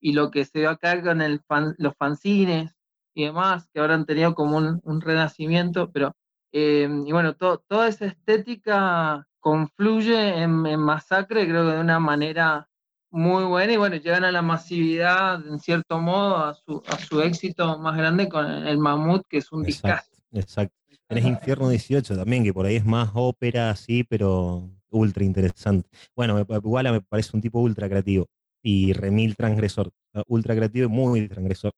y 0.00 0.12
lo 0.12 0.30
que 0.30 0.44
se 0.44 0.60
ve 0.60 0.66
acá 0.66 1.00
con 1.46 1.74
los 1.78 1.94
fanzines 1.96 2.74
y 3.14 3.24
demás, 3.24 3.68
que 3.72 3.80
ahora 3.80 3.94
han 3.94 4.06
tenido 4.06 4.34
como 4.34 4.56
un, 4.58 5.00
renacimiento, 5.00 5.90
pero 5.92 6.16
eh, 6.52 6.88
y 7.06 7.12
bueno, 7.12 7.34
to- 7.36 7.62
toda 7.68 7.88
esa 7.88 8.06
estética 8.06 9.26
confluye 9.40 10.42
en 10.42 10.50
Masacre, 10.80 11.46
creo 11.48 11.66
que 11.66 11.74
de 11.74 11.80
una 11.80 12.00
manera 12.00 12.68
muy 13.10 13.44
buena, 13.44 13.72
y 13.72 13.76
bueno, 13.76 13.96
llegan 13.96 14.24
a 14.24 14.32
la 14.32 14.42
masividad, 14.42 15.46
en 15.46 15.58
cierto 15.58 15.98
modo, 16.00 16.36
a 16.36 16.54
su, 16.54 16.82
a 16.86 16.98
su 16.98 17.20
éxito 17.22 17.78
más 17.78 17.96
grande 17.96 18.28
con 18.28 18.46
el 18.46 18.78
Mamut, 18.78 19.22
que 19.28 19.38
es 19.38 19.50
un 19.52 19.62
discazo. 19.62 20.10
Exacto. 20.32 20.74
Tenés 21.08 21.24
Infierno 21.24 21.70
18 21.70 22.16
también, 22.16 22.44
que 22.44 22.52
por 22.52 22.66
ahí 22.66 22.76
es 22.76 22.84
más 22.84 23.10
ópera, 23.14 23.70
así, 23.70 24.04
pero 24.04 24.70
ultra 24.90 25.24
interesante. 25.24 25.88
Bueno, 26.14 26.36
Walla 26.62 26.92
me 26.92 27.00
parece 27.00 27.30
un 27.34 27.40
tipo 27.40 27.60
ultra 27.60 27.88
creativo 27.88 28.26
y 28.62 28.92
remil 28.92 29.36
transgresor. 29.36 29.90
uh, 30.14 30.22
Ultra 30.26 30.54
creativo 30.54 30.86
y 30.86 30.88
muy 30.88 31.28
transgresor. 31.28 31.72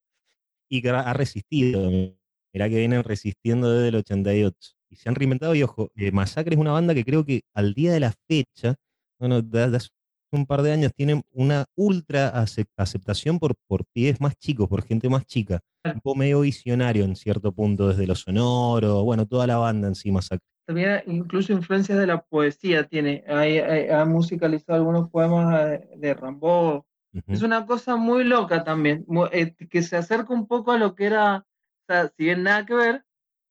Y 0.69 0.83
que 0.83 0.91
ha 0.91 1.13
resistido. 1.13 1.91
Mirá 2.53 2.69
que 2.69 2.77
vienen 2.77 3.05
resistiendo 3.05 3.73
desde 3.73 3.89
el 3.89 3.97
88. 3.97 4.57
Y 4.89 4.97
se 4.97 5.09
han 5.09 5.15
reinventado. 5.15 5.55
Y 5.55 5.63
ojo, 5.63 5.91
eh, 5.95 6.11
Masacre 6.11 6.55
es 6.55 6.61
una 6.61 6.73
banda 6.73 6.95
que 6.95 7.05
creo 7.05 7.25
que 7.25 7.43
al 7.55 7.75
día 7.75 7.93
de 7.93 8.01
la 8.01 8.13
fecha, 8.29 8.77
bueno, 9.19 9.43
de 9.43 9.63
hace 9.63 9.91
un 10.33 10.47
par 10.47 10.63
de 10.63 10.73
años, 10.73 10.93
tienen 10.95 11.23
una 11.33 11.65
ultra 11.77 12.33
acep- 12.35 12.69
aceptación 12.77 13.39
por, 13.39 13.55
por 13.67 13.85
pies 13.93 14.21
más 14.21 14.37
chicos, 14.37 14.69
por 14.69 14.83
gente 14.83 15.09
más 15.09 15.25
chica. 15.27 15.61
Un 15.85 16.01
poco 16.01 16.19
medio 16.19 16.41
visionario 16.41 17.05
en 17.05 17.17
cierto 17.17 17.53
punto, 17.53 17.89
desde 17.89 18.07
lo 18.07 18.15
sonoro, 18.15 19.03
bueno, 19.05 19.27
toda 19.27 19.47
la 19.47 19.57
banda 19.57 19.89
en 19.89 19.95
sí, 19.95 20.11
Masacre. 20.13 20.45
También 20.67 21.03
incluso 21.07 21.53
influencias 21.53 21.99
de 21.99 22.07
la 22.07 22.23
poesía 22.23 22.87
tiene. 22.87 23.25
Hay- 23.27 23.59
hay- 23.59 23.89
ha 23.89 24.05
musicalizado 24.05 24.79
algunos 24.79 25.11
poemas 25.11 25.65
de, 25.69 25.89
de 25.97 26.15
Rimbaud. 26.15 26.83
Es 27.27 27.43
una 27.43 27.67
cosa 27.67 27.97
muy 27.97 28.23
loca 28.23 28.63
también, 28.63 29.05
eh, 29.33 29.53
que 29.69 29.83
se 29.83 29.97
acerca 29.97 30.33
un 30.33 30.47
poco 30.47 30.71
a 30.71 30.79
lo 30.79 30.95
que 30.95 31.07
era, 31.07 31.39
o 31.39 31.45
sea, 31.89 32.07
si 32.17 32.23
bien 32.25 32.45
nada 32.45 32.65
que 32.65 32.75
ver, 32.75 33.05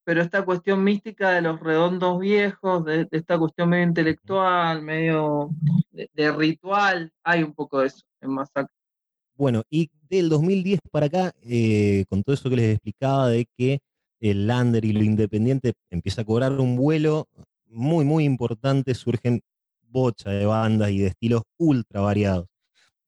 pero 0.09 0.23
esta 0.23 0.43
cuestión 0.43 0.83
mística 0.83 1.29
de 1.29 1.43
los 1.43 1.59
redondos 1.59 2.19
viejos, 2.19 2.83
de, 2.83 3.05
de 3.05 3.17
esta 3.19 3.37
cuestión 3.37 3.69
medio 3.69 3.83
intelectual, 3.83 4.81
medio 4.81 5.51
de, 5.91 6.09
de 6.11 6.31
ritual, 6.31 7.13
hay 7.23 7.43
un 7.43 7.53
poco 7.53 7.81
de 7.81 7.89
eso 7.89 8.01
en 8.19 8.31
Masacre. 8.31 8.73
Bueno, 9.35 9.61
y 9.69 9.91
del 10.09 10.29
2010 10.29 10.79
para 10.91 11.05
acá, 11.05 11.31
eh, 11.43 12.05
con 12.09 12.23
todo 12.23 12.33
eso 12.33 12.49
que 12.49 12.55
les 12.55 12.73
explicaba 12.73 13.29
de 13.29 13.45
que 13.55 13.81
el 14.19 14.47
lander 14.47 14.83
y 14.83 14.93
lo 14.93 15.03
independiente 15.03 15.73
empieza 15.91 16.23
a 16.23 16.25
cobrar 16.25 16.53
un 16.53 16.75
vuelo 16.75 17.27
muy, 17.67 18.03
muy 18.03 18.23
importante, 18.23 18.95
surgen 18.95 19.41
bocha 19.83 20.31
de 20.31 20.47
bandas 20.47 20.89
y 20.89 20.97
de 20.97 21.07
estilos 21.09 21.43
ultra 21.59 22.01
variados. 22.01 22.47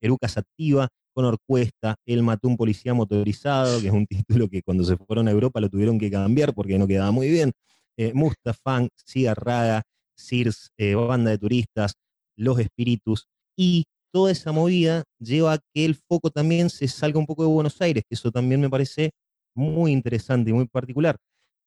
Eruca 0.00 0.28
Sativa, 0.28 0.86
Conor 1.14 1.38
Cuesta, 1.46 1.96
Él 2.06 2.22
mató 2.22 2.48
un 2.48 2.56
policía 2.56 2.94
motorizado, 2.94 3.80
que 3.80 3.88
es 3.88 3.92
un 3.92 4.06
título 4.46 4.48
que 4.48 4.62
cuando 4.62 4.84
se 4.84 4.96
fueron 4.96 5.28
a 5.28 5.30
Europa 5.32 5.60
lo 5.60 5.68
tuvieron 5.68 5.98
que 5.98 6.10
cambiar 6.10 6.54
porque 6.54 6.78
no 6.78 6.86
quedaba 6.86 7.10
muy 7.12 7.28
bien. 7.30 7.52
Eh, 7.96 8.12
Mustafán, 8.14 8.88
Cigarraga, 9.06 9.82
Sears, 10.16 10.70
eh, 10.78 10.94
Banda 10.94 11.30
de 11.30 11.38
Turistas, 11.38 11.94
Los 12.36 12.58
Espíritus, 12.58 13.26
y 13.56 13.84
toda 14.12 14.30
esa 14.32 14.52
movida 14.52 15.04
lleva 15.18 15.54
a 15.54 15.58
que 15.74 15.84
el 15.84 15.94
foco 15.96 16.30
también 16.30 16.70
se 16.70 16.88
salga 16.88 17.18
un 17.18 17.26
poco 17.26 17.42
de 17.42 17.48
Buenos 17.50 17.80
Aires, 17.80 18.04
que 18.08 18.14
eso 18.14 18.30
también 18.30 18.60
me 18.60 18.70
parece 18.70 19.10
muy 19.54 19.92
interesante 19.92 20.50
y 20.50 20.52
muy 20.54 20.66
particular, 20.66 21.16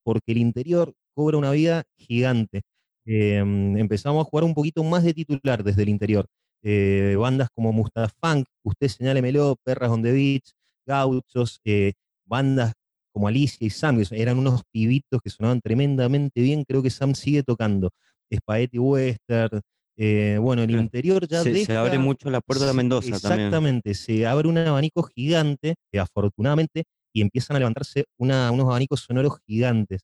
porque 0.03 0.31
el 0.33 0.37
interior 0.39 0.93
cobra 1.15 1.37
una 1.37 1.51
vida 1.51 1.83
gigante. 1.97 2.61
eh, 3.05 3.37
empezamos 3.39 4.25
a 4.25 4.29
jugar 4.29 4.43
un 4.45 4.53
poquito 4.55 4.83
más 4.83 5.03
de 5.03 5.13
titular 5.13 5.63
desde 5.63 5.83
el 5.83 5.89
interior. 5.89 6.25
Eh, 6.67 7.15
bandas 7.15 7.49
como 7.53 7.71
Mustafunk, 7.71 8.47
Usted 8.63 8.87
Señálemelo, 8.87 9.55
Perras 9.63 9.91
on 9.91 10.01
the 10.01 10.11
Beach, 10.11 10.51
Gauchos, 10.87 11.59
eh, 11.63 11.93
bandas 12.25 12.73
como 13.13 13.27
Alicia 13.27 13.67
y 13.67 13.69
Sam, 13.69 14.03
que 14.03 14.19
eran 14.19 14.39
unos 14.39 14.63
pibitos 14.71 15.21
que 15.23 15.29
sonaban 15.29 15.61
tremendamente 15.61 16.41
bien, 16.41 16.63
creo 16.67 16.81
que 16.81 16.89
Sam 16.89 17.13
sigue 17.13 17.43
tocando. 17.43 17.91
Spaghetti 18.33 18.79
Western, 18.79 19.61
eh, 19.95 20.39
bueno, 20.41 20.63
el 20.63 20.71
interior 20.71 21.27
ya 21.27 21.43
Se, 21.43 21.65
se 21.67 21.75
abre 21.77 21.99
mucho 21.99 22.29
la 22.31 22.41
puerta 22.41 22.65
de 22.65 22.73
Mendoza 22.73 23.19
también. 23.19 23.41
Exactamente, 23.47 23.93
se 23.93 24.25
abre 24.25 24.47
un 24.47 24.57
abanico 24.57 25.03
gigante, 25.03 25.75
eh, 25.93 25.99
afortunadamente, 25.99 26.83
y 27.13 27.21
empiezan 27.21 27.55
a 27.57 27.59
levantarse 27.59 28.05
una- 28.19 28.49
unos 28.51 28.65
abanicos 28.67 29.01
sonoros 29.01 29.37
gigantes. 29.45 30.01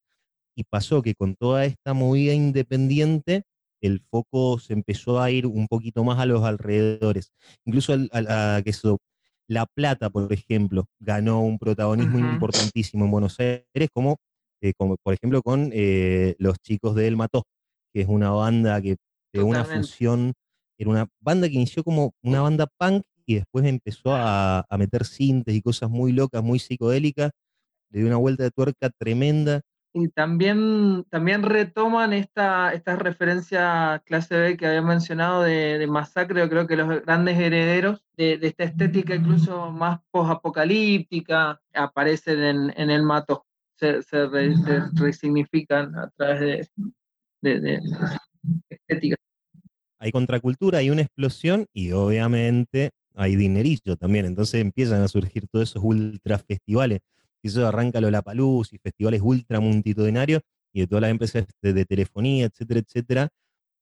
Y 0.56 0.64
pasó 0.66 1.02
que 1.02 1.16
con 1.16 1.36
toda 1.36 1.66
esta 1.66 1.94
movida 1.94 2.34
independiente, 2.34 3.44
el 3.82 4.02
foco 4.02 4.60
se 4.60 4.74
empezó 4.74 5.20
a 5.22 5.32
ir 5.32 5.48
un 5.48 5.68
poquito 5.68 6.04
más 6.04 6.20
a 6.20 6.26
los 6.26 6.44
alrededores. 6.44 7.32
Incluso 7.66 7.94
al- 7.94 8.10
al- 8.14 8.28
a, 8.30 8.62
que 8.64 8.74
La 9.48 9.66
Plata, 9.66 10.10
por 10.10 10.32
ejemplo, 10.32 10.86
ganó 11.00 11.42
un 11.42 11.60
protagonismo 11.60 12.20
importantísimo 12.20 13.06
en 13.06 13.12
Buenos 13.12 13.40
Aires, 13.40 13.90
como, 13.94 14.18
eh, 14.62 14.74
como 14.78 14.96
por 15.04 15.14
ejemplo 15.14 15.42
con 15.42 15.72
eh, 15.74 16.36
los 16.40 16.58
chicos 16.60 16.96
de 16.96 17.08
El 17.08 17.18
Mató, 17.18 17.44
que 17.94 18.02
es 18.02 18.08
una 18.08 18.30
banda 18.32 18.82
que 18.82 18.96
pegó 19.32 19.48
una 19.48 19.66
fusión, 19.66 20.34
era 20.78 20.90
una 20.90 21.08
banda 21.20 21.48
que 21.50 21.56
inició 21.56 21.84
como 21.84 22.14
una 22.24 22.42
banda 22.42 22.68
punk 22.78 23.04
y 23.26 23.36
después 23.36 23.66
empezó 23.66 24.16
a, 24.16 24.66
a 24.70 24.78
meter 24.78 25.06
sintes 25.06 25.54
y 25.56 25.62
cosas 25.62 25.90
muy 25.90 26.12
locas, 26.14 26.44
muy 26.44 26.60
psicodélicas, 26.60 27.32
le 27.92 28.00
dio 28.00 28.08
una 28.08 28.18
vuelta 28.18 28.44
de 28.44 28.52
tuerca 28.52 28.90
tremenda. 28.98 29.62
Y 29.94 30.08
también, 30.08 31.04
también 31.10 31.44
retoman 31.44 32.14
esta, 32.14 32.74
esta 32.74 32.96
referencia 32.96 34.02
clase 34.06 34.38
B 34.38 34.56
que 34.58 34.66
había 34.68 34.82
mencionado 34.82 35.44
de, 35.44 35.86
Masacre, 35.88 36.40
yo 36.40 36.50
creo 36.50 36.66
que 36.66 36.78
los 36.78 37.04
grandes 37.04 37.38
herederos 37.38 38.02
de, 38.16 38.40
esta 38.42 38.64
estética 38.64 39.16
incluso 39.16 39.70
más 39.72 40.00
post-apocalíptica 40.10 41.60
aparecen 41.74 42.42
en, 42.42 42.74
en 42.78 42.90
el 42.90 43.04
mato, 43.04 43.46
se, 43.76 44.02
se, 44.04 44.28
re- 44.28 44.56
se 44.56 44.82
resignifican 44.94 45.94
a 45.98 46.10
través 46.16 46.70
de- 47.42 47.60
de 47.60 47.80
estética. 48.70 49.16
Hay 50.00 50.12
contracultura, 50.12 50.80
hay 50.80 50.90
una 50.90 51.02
explosión 51.02 51.66
y 51.74 51.92
obviamente 51.92 52.92
hay 53.14 53.36
dinerillo 53.36 53.98
también. 53.98 54.26
Entonces 54.26 54.62
empiezan 54.62 55.02
a 55.02 55.08
surgir 55.08 55.48
todos 55.48 55.70
esos 55.70 55.84
ultra 55.84 56.38
festivales. 56.40 57.02
Y 57.44 57.48
eso 57.50 57.68
arranca 57.68 58.00
Lollapalooza 58.02 58.76
y 58.76 58.80
festivales 58.80 59.22
ultra 59.24 59.60
multitudinarios 59.60 60.42
y 60.74 60.82
de 60.82 60.88
todas 60.88 61.02
las 61.02 61.12
empresas 61.12 61.46
de, 61.62 61.74
de 61.74 61.86
telefonía, 61.86 62.46
etcétera, 62.46 62.80
etcétera, 62.82 63.30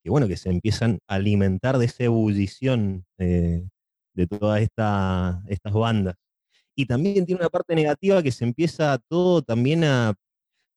que 0.04 0.10
bueno, 0.10 0.28
que 0.28 0.38
se 0.38 0.50
empiezan 0.50 1.00
a 1.08 1.16
alimentar 1.16 1.78
de 1.78 1.86
esa 1.86 2.06
ebullición 2.06 3.06
eh, 3.18 3.68
de 4.16 4.28
todas 4.28 4.62
esta- 4.62 5.44
estas 5.48 5.74
bandas. 5.74 6.16
Y 6.76 6.86
también 6.86 7.26
tiene 7.26 7.42
una 7.42 7.50
parte 7.50 7.76
negativa 7.76 8.24
que 8.24 8.32
se 8.32 8.46
empieza 8.46 8.98
todo 9.10 9.42
también 9.42 9.84
a, 9.84 10.16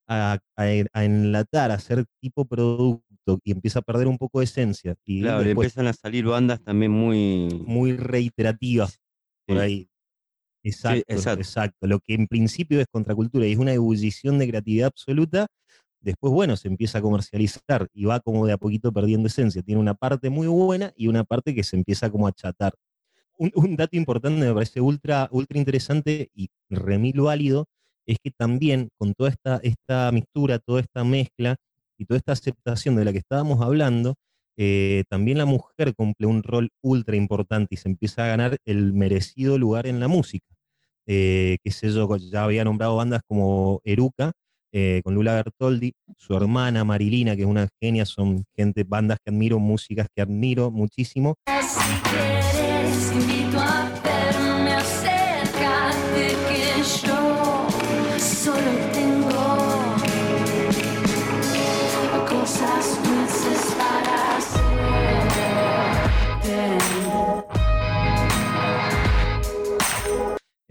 a, 0.08 0.38
a- 0.56 0.64
a 0.92 1.04
enlatar, 1.04 1.70
a 1.70 1.78
ser 1.78 2.04
tipo 2.20 2.44
producto 2.44 3.38
y 3.44 3.52
empieza 3.52 3.78
a 3.78 3.82
perder 3.82 4.08
un 4.08 4.18
poco 4.18 4.40
de 4.40 4.44
esencia. 4.46 4.96
Y 5.04 5.22
Claro, 5.22 5.44
después 5.44 5.66
empiezan 5.66 5.86
a 5.86 5.92
salir 5.92 6.24
bandas 6.26 6.60
también 6.62 6.90
muy... 6.90 7.48
muy 7.66 7.96
reiterativas 7.96 8.98
por 9.46 9.58
ahí. 9.58 9.88
Exacto, 10.64 11.04
exacto. 11.08 11.40
exacto. 11.40 11.86
Lo 11.86 11.98
que 12.00 12.14
en 12.14 12.26
principio 12.28 12.80
es 12.80 12.86
contracultura 12.90 13.46
y 13.46 13.52
es 13.52 13.58
una 13.58 13.72
ebullición 13.72 14.38
de 14.38 14.48
creatividad 14.48 14.88
absoluta, 14.88 15.46
después, 16.00 16.32
bueno, 16.32 16.56
se 16.56 16.68
empieza 16.68 16.98
a 16.98 17.02
comercializar 17.02 17.88
y 17.92 18.04
va 18.04 18.20
como 18.20 18.46
de 18.46 18.52
a 18.52 18.58
poquito 18.58 18.92
perdiendo 18.92 19.28
esencia. 19.28 19.62
Tiene 19.62 19.80
una 19.80 19.94
parte 19.94 20.30
muy 20.30 20.46
buena 20.46 20.92
y 20.96 21.08
una 21.08 21.24
parte 21.24 21.54
que 21.54 21.64
se 21.64 21.76
empieza 21.76 22.10
como 22.10 22.26
a 22.26 22.30
achatar. 22.30 22.74
Un, 23.38 23.50
un 23.54 23.76
dato 23.76 23.96
importante 23.96 24.46
me 24.46 24.54
parece 24.54 24.80
ultra, 24.80 25.28
ultra 25.32 25.58
interesante 25.58 26.30
y 26.34 26.48
remil 26.70 27.20
válido 27.22 27.66
es 28.06 28.18
que 28.22 28.30
también 28.30 28.90
con 28.98 29.14
toda 29.14 29.30
esta, 29.30 29.60
esta 29.62 30.10
mixtura, 30.12 30.58
toda 30.58 30.80
esta 30.80 31.04
mezcla 31.04 31.56
y 31.98 32.04
toda 32.06 32.18
esta 32.18 32.32
aceptación 32.32 32.96
de 32.96 33.04
la 33.04 33.12
que 33.12 33.18
estábamos 33.18 33.60
hablando, 33.60 34.16
eh, 34.56 35.04
también 35.08 35.38
la 35.38 35.46
mujer 35.46 35.94
cumple 35.94 36.26
un 36.26 36.42
rol 36.42 36.70
ultra 36.82 37.16
importante 37.16 37.74
y 37.74 37.78
se 37.78 37.88
empieza 37.88 38.24
a 38.24 38.28
ganar 38.28 38.58
el 38.64 38.92
merecido 38.92 39.58
lugar 39.58 39.86
en 39.86 40.00
la 40.00 40.08
música. 40.08 40.46
Eh, 41.06 41.58
qué 41.64 41.70
sé 41.70 41.90
yo, 41.90 42.16
ya 42.16 42.44
había 42.44 42.64
nombrado 42.64 42.96
bandas 42.96 43.22
como 43.26 43.80
Eruca, 43.84 44.32
eh, 44.72 45.02
con 45.04 45.14
Lula 45.14 45.34
Bertoldi, 45.34 45.92
su 46.16 46.34
hermana 46.34 46.84
Marilina, 46.84 47.36
que 47.36 47.42
es 47.42 47.48
una 47.48 47.68
genia, 47.80 48.06
son 48.06 48.44
gente, 48.56 48.84
bandas 48.84 49.18
que 49.22 49.30
admiro, 49.30 49.58
músicas 49.58 50.06
que 50.14 50.22
admiro 50.22 50.70
muchísimo. 50.70 51.34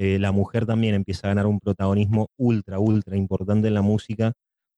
Eh, 0.03 0.17
la 0.17 0.31
mujer 0.31 0.65
también 0.65 0.95
empieza 0.95 1.27
a 1.27 1.29
ganar 1.29 1.45
un 1.45 1.59
protagonismo 1.59 2.29
ultra, 2.35 2.79
ultra 2.79 3.15
importante 3.15 3.67
en 3.67 3.75
la 3.75 3.83
música, 3.83 4.33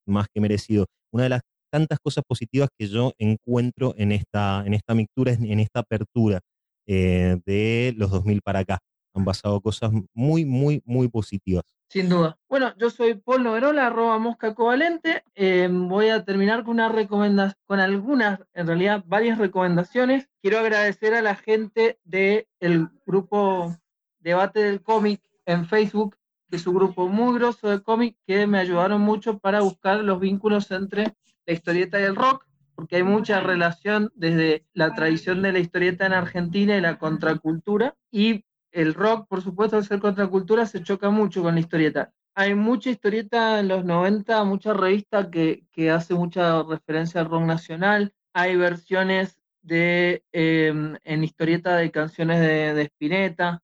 más 0.06 0.28
que 0.28 0.42
merecido. 0.42 0.88
Una 1.14 1.24
de 1.24 1.30
las 1.30 1.42
tantas 1.72 2.00
cosas 2.00 2.26
positivas 2.28 2.68
que 2.78 2.88
yo 2.90 3.14
encuentro 3.18 3.96
en 3.98 4.12
esta, 4.12 4.64
en 4.66 4.74
esta 4.74 4.94
mixtura, 4.94 5.32
en 5.32 5.62
esta 5.62 5.80
apertura 5.80 6.42
eh, 6.88 7.40
de 7.46 7.94
los 7.96 8.12
2000 8.12 8.42
para 8.42 8.60
acá. 8.60 8.80
Han 9.16 9.24
pasado 9.24 9.62
cosas 9.62 9.92
muy, 10.14 10.44
muy, 10.44 10.82
muy 10.84 11.08
positivas. 11.08 11.64
Sin 11.88 12.10
duda. 12.10 12.38
Bueno, 12.50 12.74
yo 12.78 12.90
soy 12.90 13.14
Paul 13.14 13.44
Noverola, 13.44 13.88
arroba 13.88 14.20
mosca 14.20 14.54
covalente. 14.54 15.24
Eh, 15.36 15.70
voy 15.72 16.10
a 16.10 16.26
terminar 16.26 16.66
con 16.66 16.74
una 16.74 16.90
recomendación, 16.90 17.56
con 17.66 17.80
algunas, 17.80 18.42
en 18.54 18.68
realidad 18.68 19.06
varias 19.08 19.38
recomendaciones. 19.38 20.28
Quiero 20.42 20.60
agradecer 20.60 21.14
a 21.14 21.22
la 21.22 21.36
gente 21.36 21.98
del 22.04 22.90
grupo 23.06 23.78
Debate 24.24 24.64
del 24.64 24.82
Cómic 24.82 25.22
en 25.46 25.66
Facebook, 25.66 26.16
que 26.50 26.56
es 26.56 26.66
un 26.66 26.76
grupo 26.76 27.08
muy 27.08 27.38
grosso 27.38 27.70
de 27.70 27.82
cómic 27.84 28.16
que 28.26 28.48
me 28.48 28.60
ayudaron 28.60 29.02
mucho 29.02 29.38
para 29.40 29.62
buscar 29.62 30.04
los 30.04 30.20
vínculos 30.20 30.72
entre 30.72 31.16
la 31.46 31.54
historieta 31.54 32.00
y 32.00 32.04
el 32.04 32.16
rock, 32.16 32.46
porque 32.76 32.96
hay 32.96 33.04
mucha 33.04 33.42
relación 33.42 34.12
desde 34.16 34.66
la 34.74 34.96
tradición 34.96 35.42
de 35.42 35.52
la 35.52 35.60
historieta 35.60 36.06
en 36.06 36.14
Argentina 36.14 36.78
y 36.78 36.82
la 36.82 36.98
contracultura, 36.98 37.96
y 38.12 38.46
el 38.72 38.94
rock, 38.94 39.28
por 39.28 39.42
supuesto, 39.42 39.78
al 39.78 39.86
ser 39.86 40.00
contracultura, 40.00 40.66
se 40.66 40.82
choca 40.82 41.10
mucho 41.10 41.44
con 41.44 41.56
la 41.56 41.60
historieta. 41.60 42.12
Hay 42.34 42.56
mucha 42.56 42.90
historieta 42.90 43.60
en 43.60 43.68
los 43.68 43.86
90, 43.86 44.44
mucha 44.46 44.74
revista 44.74 45.30
que, 45.30 45.68
que 45.72 45.92
hace 45.92 46.16
mucha 46.16 46.64
referencia 46.64 47.22
al 47.22 47.30
rock 47.30 47.44
nacional. 47.44 48.14
Hay 48.34 48.56
versiones 48.56 49.38
de, 49.62 50.24
eh, 50.32 50.74
en 51.04 51.24
historieta 51.24 51.76
de 51.76 51.92
canciones 51.92 52.40
de, 52.40 52.74
de 52.74 52.82
Spinetta. 52.84 53.62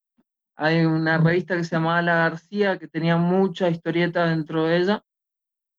Hay 0.61 0.83
una 0.85 1.17
revista 1.17 1.55
que 1.55 1.63
se 1.63 1.75
llamaba 1.77 2.01
La 2.01 2.15
García 2.15 2.77
que 2.77 2.89
tenía 2.89 3.15
mucha 3.15 3.69
historieta 3.69 4.25
dentro 4.25 4.65
de 4.65 4.75
ella 4.77 5.03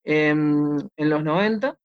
eh, 0.05 0.31
en 0.31 0.90
los 0.97 1.23
90. 1.23 1.78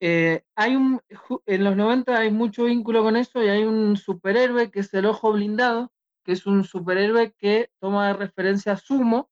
Eh, 0.00 0.42
hay 0.56 0.74
un, 0.74 1.00
en 1.46 1.62
los 1.64 1.76
90 1.76 2.18
hay 2.18 2.32
mucho 2.32 2.64
vínculo 2.64 3.04
con 3.04 3.14
eso 3.14 3.40
y 3.40 3.48
hay 3.48 3.62
un 3.62 3.96
superhéroe 3.96 4.70
que 4.72 4.80
es 4.80 4.92
el 4.94 5.06
Ojo 5.06 5.30
Blindado, 5.32 5.92
que 6.24 6.32
es 6.32 6.44
un 6.44 6.64
superhéroe 6.64 7.32
que 7.38 7.70
toma 7.80 8.08
de 8.08 8.14
referencia 8.14 8.72
a 8.72 8.76
Sumo. 8.76 9.30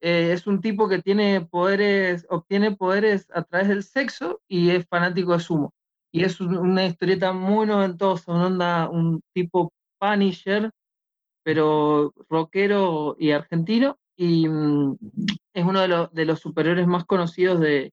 Eh, 0.00 0.32
es 0.32 0.48
un 0.48 0.60
tipo 0.60 0.88
que 0.88 1.00
tiene 1.00 1.40
poderes, 1.42 2.26
obtiene 2.28 2.74
poderes 2.74 3.28
a 3.32 3.42
través 3.42 3.68
del 3.68 3.84
sexo 3.84 4.42
y 4.48 4.70
es 4.70 4.84
fanático 4.88 5.34
de 5.34 5.40
Sumo. 5.40 5.72
Y 6.12 6.24
es 6.24 6.40
un- 6.40 6.56
una 6.58 6.84
historieta 6.84 7.32
muy 7.32 7.66
noventosa, 7.66 8.32
una 8.32 8.46
onda- 8.46 8.90
un 8.90 9.20
tipo 9.32 9.72
Punisher, 10.00 10.72
pero 11.46 12.12
rockero 12.28 13.14
y 13.20 13.30
argentino. 13.30 14.00
Y 14.16 14.48
mm, 14.48 14.96
es 15.54 15.64
uno 15.64 16.08
de, 16.10 16.24
los- 16.24 16.40
superhéroes 16.40 16.88
más 16.88 17.04
conocidos 17.04 17.60
de, 17.60 17.92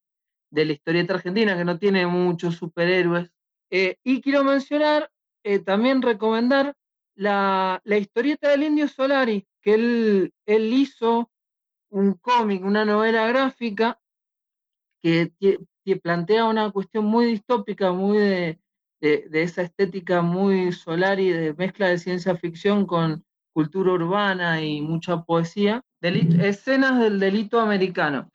la 0.50 0.64
historieta 0.64 1.14
argentina, 1.14 1.56
que 1.56 1.64
no 1.64 1.78
tiene 1.78 2.08
muchos 2.08 2.56
superhéroes. 2.56 3.30
Eh, 3.70 3.98
y 4.04 4.22
quiero 4.22 4.44
mencionar, 4.44 5.12
eh, 5.44 5.60
también 5.60 6.02
recomendar 6.02 6.74
la, 7.14 7.80
historieta 7.86 8.50
del 8.50 8.64
Indio 8.64 8.88
Solari, 8.88 9.46
que 9.62 9.76
él, 9.76 10.74
hizo 10.74 11.30
un 11.92 12.14
cómic, 12.16 12.66
una 12.66 12.86
novela 12.86 13.28
gráfica 13.28 14.00
que, 15.04 15.32
plantea 16.02 16.46
una 16.46 16.72
cuestión 16.72 17.06
muy 17.06 17.26
distópica, 17.26 17.92
muy 17.92 18.18
de 18.18 18.60
esa 19.32 19.62
estética 19.62 20.24
muy 20.24 20.72
solar 20.72 21.20
y 21.20 21.30
de 21.30 21.54
mezcla 21.54 21.90
de 21.90 22.00
ciencia 22.00 22.36
ficción 22.36 22.88
con 22.88 23.24
cultura 23.54 23.92
urbana 23.94 24.62
y 24.62 24.82
mucha 24.82 25.22
poesía. 25.24 25.82
Escenas 26.02 27.00
del 27.00 27.20
delito 27.20 27.60
americano. 27.60 28.30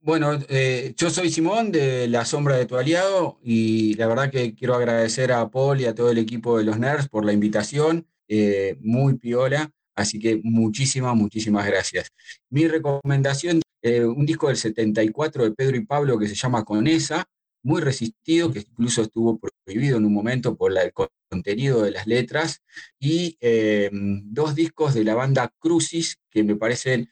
Bueno, 0.00 0.38
eh, 0.48 0.94
yo 0.96 1.10
soy 1.10 1.28
Simón 1.28 1.72
de 1.72 2.06
La 2.06 2.24
Sombra 2.24 2.56
de 2.56 2.66
tu 2.66 2.76
Aliado 2.76 3.40
y 3.42 3.94
la 3.94 4.06
verdad 4.06 4.30
que 4.30 4.54
quiero 4.54 4.76
agradecer 4.76 5.32
a 5.32 5.50
Paul 5.50 5.80
y 5.80 5.86
a 5.86 5.94
todo 5.94 6.10
el 6.10 6.18
equipo 6.18 6.56
de 6.56 6.64
los 6.64 6.78
Nerds 6.78 7.08
por 7.08 7.24
la 7.24 7.32
invitación, 7.32 8.06
eh, 8.28 8.78
muy 8.80 9.18
piola, 9.18 9.70
así 9.96 10.20
que 10.20 10.40
muchísimas, 10.44 11.16
muchísimas 11.16 11.66
gracias. 11.66 12.10
Mi 12.48 12.68
recomendación, 12.68 13.60
eh, 13.82 14.04
un 14.04 14.24
disco 14.24 14.46
del 14.46 14.56
74 14.56 15.44
de 15.44 15.50
Pedro 15.50 15.76
y 15.76 15.84
Pablo 15.84 16.16
que 16.16 16.28
se 16.28 16.36
llama 16.36 16.64
Conesa, 16.64 17.24
muy 17.64 17.80
resistido, 17.80 18.52
que 18.52 18.60
incluso 18.60 19.02
estuvo 19.02 19.36
prohibido 19.68 19.98
en 19.98 20.06
un 20.06 20.14
momento 20.14 20.56
por 20.56 20.72
el 20.72 20.92
contenido 21.28 21.82
de 21.82 21.90
las 21.90 22.06
letras, 22.06 22.62
y 22.98 23.36
eh, 23.40 23.90
dos 23.92 24.54
discos 24.54 24.94
de 24.94 25.04
la 25.04 25.14
banda 25.14 25.52
Crucis 25.58 26.16
que 26.30 26.42
me 26.42 26.56
parecen 26.56 27.10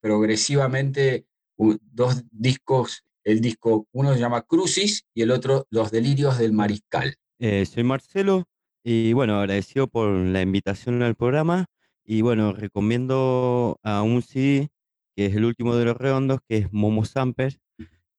progresivamente 0.00 1.26
dos 1.58 2.22
discos, 2.30 3.04
el 3.24 3.42
disco, 3.42 3.86
uno 3.92 4.14
se 4.14 4.20
llama 4.20 4.40
Crucis 4.40 5.04
y 5.12 5.20
el 5.20 5.30
otro 5.30 5.66
Los 5.68 5.90
Delirios 5.90 6.38
del 6.38 6.52
Mariscal. 6.52 7.14
Eh, 7.40 7.66
soy 7.66 7.84
Marcelo 7.84 8.44
y 8.82 9.12
bueno, 9.12 9.38
agradecido 9.38 9.86
por 9.86 10.08
la 10.10 10.40
invitación 10.40 11.02
al 11.02 11.14
programa 11.14 11.66
y 12.06 12.22
bueno, 12.22 12.54
recomiendo 12.54 13.78
a 13.82 14.00
un 14.00 14.22
CD 14.22 14.68
que 15.14 15.26
es 15.26 15.36
el 15.36 15.44
último 15.44 15.76
de 15.76 15.84
los 15.84 15.96
redondos, 15.96 16.38
que 16.48 16.56
es 16.56 16.72
Momo 16.72 17.04
Samper. 17.04 17.58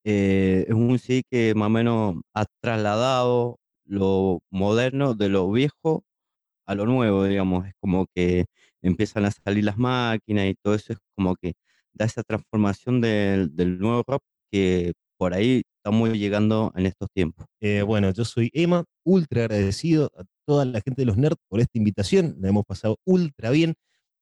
Eh, 0.03 0.66
es 0.68 0.76
un 0.76 0.99
CD 0.99 1.24
que 1.28 1.56
más 1.56 1.68
o 1.68 1.70
menos 1.70 2.16
ha 2.36 2.45
trasladado 2.61 3.59
lo 3.90 4.41
moderno 4.52 5.16
de 5.16 5.30
lo 5.30 5.52
viejo 5.52 6.03
a 6.66 6.76
lo 6.76 6.86
nuevo, 6.86 7.26
digamos. 7.26 7.68
Es 7.68 7.74
como 7.82 8.07
que 8.16 8.45
empiezan 8.82 9.26
a 9.26 9.32
salir 9.32 9.64
las 9.66 9.78
máquinas 9.78 10.48
y 10.48 10.56
todo 10.64 10.76
eso 10.76 10.94
es 10.94 10.99
como 11.16 11.36
que 11.36 11.53
da 11.94 12.06
esa 12.06 12.24
transformación 12.24 13.02
del, 13.02 13.56
del 13.56 13.80
nuevo 13.80 14.03
rock 14.07 14.24
que 14.52 14.94
por 15.18 15.34
ahí 15.34 15.64
estamos 15.78 16.10
llegando 16.14 16.72
en 16.76 16.86
estos 16.86 17.10
tiempos. 17.14 17.45
Eh, 17.61 17.82
bueno, 17.84 18.11
yo 18.11 18.26
soy 18.26 18.49
Emma, 18.53 18.86
ultra 19.06 19.44
agradecido 19.44 20.11
a 20.18 20.24
toda 20.45 20.66
la 20.66 20.82
gente 20.82 21.02
de 21.02 21.06
los 21.07 21.18
nerds 21.18 21.38
por 21.49 21.60
esta 21.60 21.78
invitación, 21.78 22.38
la 22.40 22.49
hemos 22.49 22.66
pasado 22.66 22.98
ultra 23.06 23.49
bien 23.52 23.76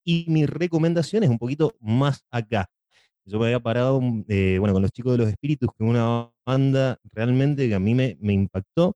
y 0.06 0.26
mi 0.30 0.46
recomendación 0.46 1.24
es 1.24 1.30
un 1.30 1.38
poquito 1.38 1.76
más 1.80 2.22
acá. 2.32 2.68
Yo 3.26 3.40
me 3.40 3.46
había 3.48 3.60
parado, 3.60 4.02
eh, 4.30 4.58
bueno, 4.60 4.74
con 4.74 4.82
los 4.82 4.92
chicos 4.92 5.12
de 5.14 5.18
los 5.20 5.30
espíritus, 5.30 5.70
que 5.78 5.84
una 5.84 6.32
banda 6.46 6.98
realmente 7.12 7.68
que 7.68 7.76
a 7.76 7.80
mí 7.80 7.94
me, 7.94 8.18
me 8.22 8.34
impactó. 8.34 8.96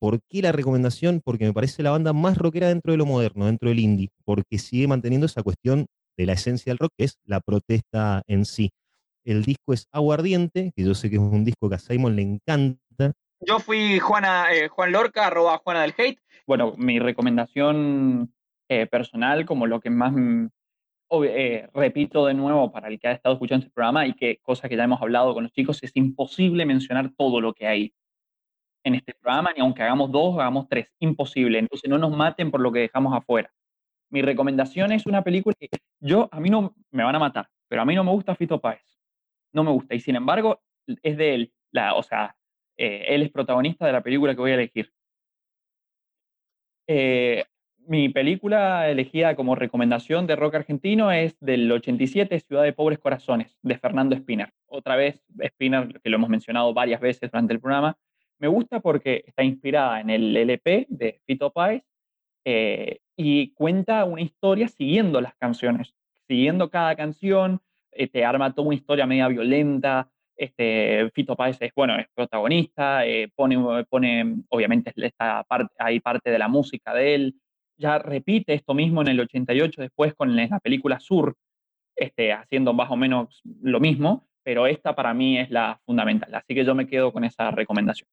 ¿Por 0.00 0.20
qué 0.28 0.42
la 0.42 0.52
recomendación? 0.52 1.20
Porque 1.24 1.44
me 1.44 1.52
parece 1.52 1.82
la 1.82 1.90
banda 1.90 2.12
más 2.12 2.38
rockera 2.38 2.68
dentro 2.68 2.92
de 2.92 2.98
lo 2.98 3.06
moderno, 3.06 3.46
dentro 3.46 3.68
del 3.68 3.80
indie, 3.80 4.10
porque 4.24 4.58
sigue 4.58 4.86
manteniendo 4.86 5.26
esa 5.26 5.42
cuestión 5.42 5.86
de 6.16 6.26
la 6.26 6.34
esencia 6.34 6.70
del 6.70 6.78
rock, 6.78 6.92
que 6.96 7.04
es 7.04 7.18
la 7.24 7.40
protesta 7.40 8.22
en 8.26 8.44
sí. 8.44 8.70
El 9.24 9.44
disco 9.44 9.72
es 9.72 9.86
Aguardiente, 9.92 10.72
que 10.74 10.84
yo 10.84 10.94
sé 10.94 11.10
que 11.10 11.16
es 11.16 11.22
un 11.22 11.44
disco 11.44 11.68
que 11.68 11.74
a 11.74 11.78
Simon 11.78 12.16
le 12.16 12.22
encanta, 12.22 13.12
Yo 13.40 13.58
fui 13.58 13.98
Juana, 13.98 14.52
eh, 14.52 14.68
Juan 14.68 14.92
Lorca, 14.92 15.26
arroba 15.26 15.58
Juana 15.58 15.82
del 15.82 15.94
Hate. 15.96 16.20
Bueno, 16.46 16.74
mi 16.76 16.98
recomendación 16.98 18.32
eh, 18.68 18.86
personal, 18.86 19.44
como 19.46 19.66
lo 19.66 19.80
que 19.80 19.90
más 19.90 20.12
mm, 20.12 20.46
eh, 21.24 21.68
repito 21.72 22.26
de 22.26 22.34
nuevo 22.34 22.70
para 22.70 22.88
el 22.88 22.98
que 22.98 23.08
ha 23.08 23.12
estado 23.12 23.34
escuchando 23.34 23.64
este 23.64 23.74
programa 23.74 24.06
y 24.06 24.14
que 24.14 24.38
cosa 24.42 24.68
que 24.68 24.76
ya 24.76 24.84
hemos 24.84 25.00
hablado 25.00 25.34
con 25.34 25.44
los 25.44 25.52
chicos, 25.52 25.82
es 25.82 25.92
imposible 25.94 26.66
mencionar 26.66 27.10
todo 27.16 27.40
lo 27.40 27.54
que 27.54 27.66
hay 27.66 27.92
en 28.88 28.96
este 28.96 29.14
programa, 29.14 29.52
ni 29.54 29.60
aunque 29.60 29.82
hagamos 29.82 30.10
dos 30.10 30.34
hagamos 30.34 30.68
tres, 30.68 30.88
imposible. 30.98 31.58
Entonces 31.58 31.88
no 31.88 31.98
nos 31.98 32.10
maten 32.16 32.50
por 32.50 32.60
lo 32.60 32.72
que 32.72 32.80
dejamos 32.80 33.14
afuera. 33.16 33.50
Mi 34.10 34.22
recomendación 34.22 34.92
es 34.92 35.06
una 35.06 35.22
película 35.22 35.54
que 35.58 35.68
yo, 36.00 36.28
a 36.32 36.40
mí 36.40 36.50
no 36.50 36.74
me 36.90 37.04
van 37.04 37.14
a 37.14 37.18
matar, 37.18 37.48
pero 37.68 37.82
a 37.82 37.84
mí 37.84 37.94
no 37.94 38.04
me 38.04 38.10
gusta 38.10 38.34
Fito 38.34 38.60
Páez. 38.60 38.98
No 39.52 39.64
me 39.64 39.70
gusta. 39.70 39.94
Y 39.94 40.00
sin 40.00 40.16
embargo, 40.16 40.60
es 41.02 41.16
de 41.16 41.34
él. 41.34 41.52
La, 41.70 41.94
o 41.94 42.02
sea, 42.02 42.36
eh, 42.76 43.06
él 43.08 43.22
es 43.22 43.30
protagonista 43.30 43.86
de 43.86 43.92
la 43.92 44.02
película 44.02 44.34
que 44.34 44.40
voy 44.40 44.50
a 44.52 44.54
elegir. 44.54 44.92
Eh, 46.86 47.44
mi 47.86 48.08
película 48.08 48.88
elegida 48.90 49.34
como 49.34 49.54
recomendación 49.54 50.26
de 50.26 50.36
rock 50.36 50.56
argentino 50.56 51.10
es 51.10 51.38
del 51.40 51.70
87, 51.70 52.40
Ciudad 52.40 52.62
de 52.62 52.72
Pobres 52.72 52.98
Corazones, 52.98 53.58
de 53.62 53.78
Fernando 53.78 54.14
Spinner. 54.16 54.52
Otra 54.66 54.96
vez, 54.96 55.22
Spinner, 55.42 56.00
que 56.00 56.10
lo 56.10 56.16
hemos 56.16 56.28
mencionado 56.28 56.72
varias 56.74 57.00
veces 57.00 57.30
durante 57.30 57.54
el 57.54 57.60
programa. 57.60 57.96
Me 58.38 58.48
gusta 58.48 58.80
porque 58.80 59.24
está 59.26 59.42
inspirada 59.42 60.00
en 60.00 60.10
el 60.10 60.36
LP 60.36 60.86
de 60.88 61.20
Fito 61.26 61.50
Páez 61.50 61.82
eh, 62.44 63.00
y 63.16 63.52
cuenta 63.52 64.04
una 64.04 64.22
historia 64.22 64.68
siguiendo 64.68 65.20
las 65.20 65.34
canciones, 65.36 65.94
siguiendo 66.28 66.70
cada 66.70 66.94
canción, 66.94 67.60
eh, 67.90 68.08
te 68.08 68.24
arma 68.24 68.54
toda 68.54 68.68
una 68.68 68.76
historia 68.76 69.06
media 69.06 69.28
violenta. 69.28 70.08
Este, 70.36 71.10
Fito 71.14 71.34
Páez 71.34 71.60
es, 71.60 71.72
bueno, 71.74 71.98
es 71.98 72.06
protagonista, 72.14 73.04
eh, 73.04 73.28
pone, 73.34 73.84
pone, 73.86 74.36
obviamente 74.50 74.92
está 74.96 75.42
parte, 75.42 75.74
hay 75.78 75.98
parte 75.98 76.30
de 76.30 76.38
la 76.38 76.46
música 76.46 76.94
de 76.94 77.14
él. 77.16 77.34
Ya 77.76 77.98
repite 77.98 78.54
esto 78.54 78.72
mismo 78.72 79.02
en 79.02 79.08
el 79.08 79.20
88 79.20 79.82
después 79.82 80.14
con 80.14 80.36
la 80.36 80.60
película 80.60 81.00
Sur, 81.00 81.36
este, 81.96 82.32
haciendo 82.32 82.72
más 82.72 82.90
o 82.90 82.96
menos 82.96 83.42
lo 83.62 83.80
mismo, 83.80 84.28
pero 84.44 84.66
esta 84.68 84.94
para 84.94 85.12
mí 85.12 85.38
es 85.38 85.50
la 85.50 85.80
fundamental. 85.84 86.32
Así 86.34 86.54
que 86.54 86.64
yo 86.64 86.74
me 86.74 86.86
quedo 86.86 87.12
con 87.12 87.24
esa 87.24 87.50
recomendación. 87.50 88.08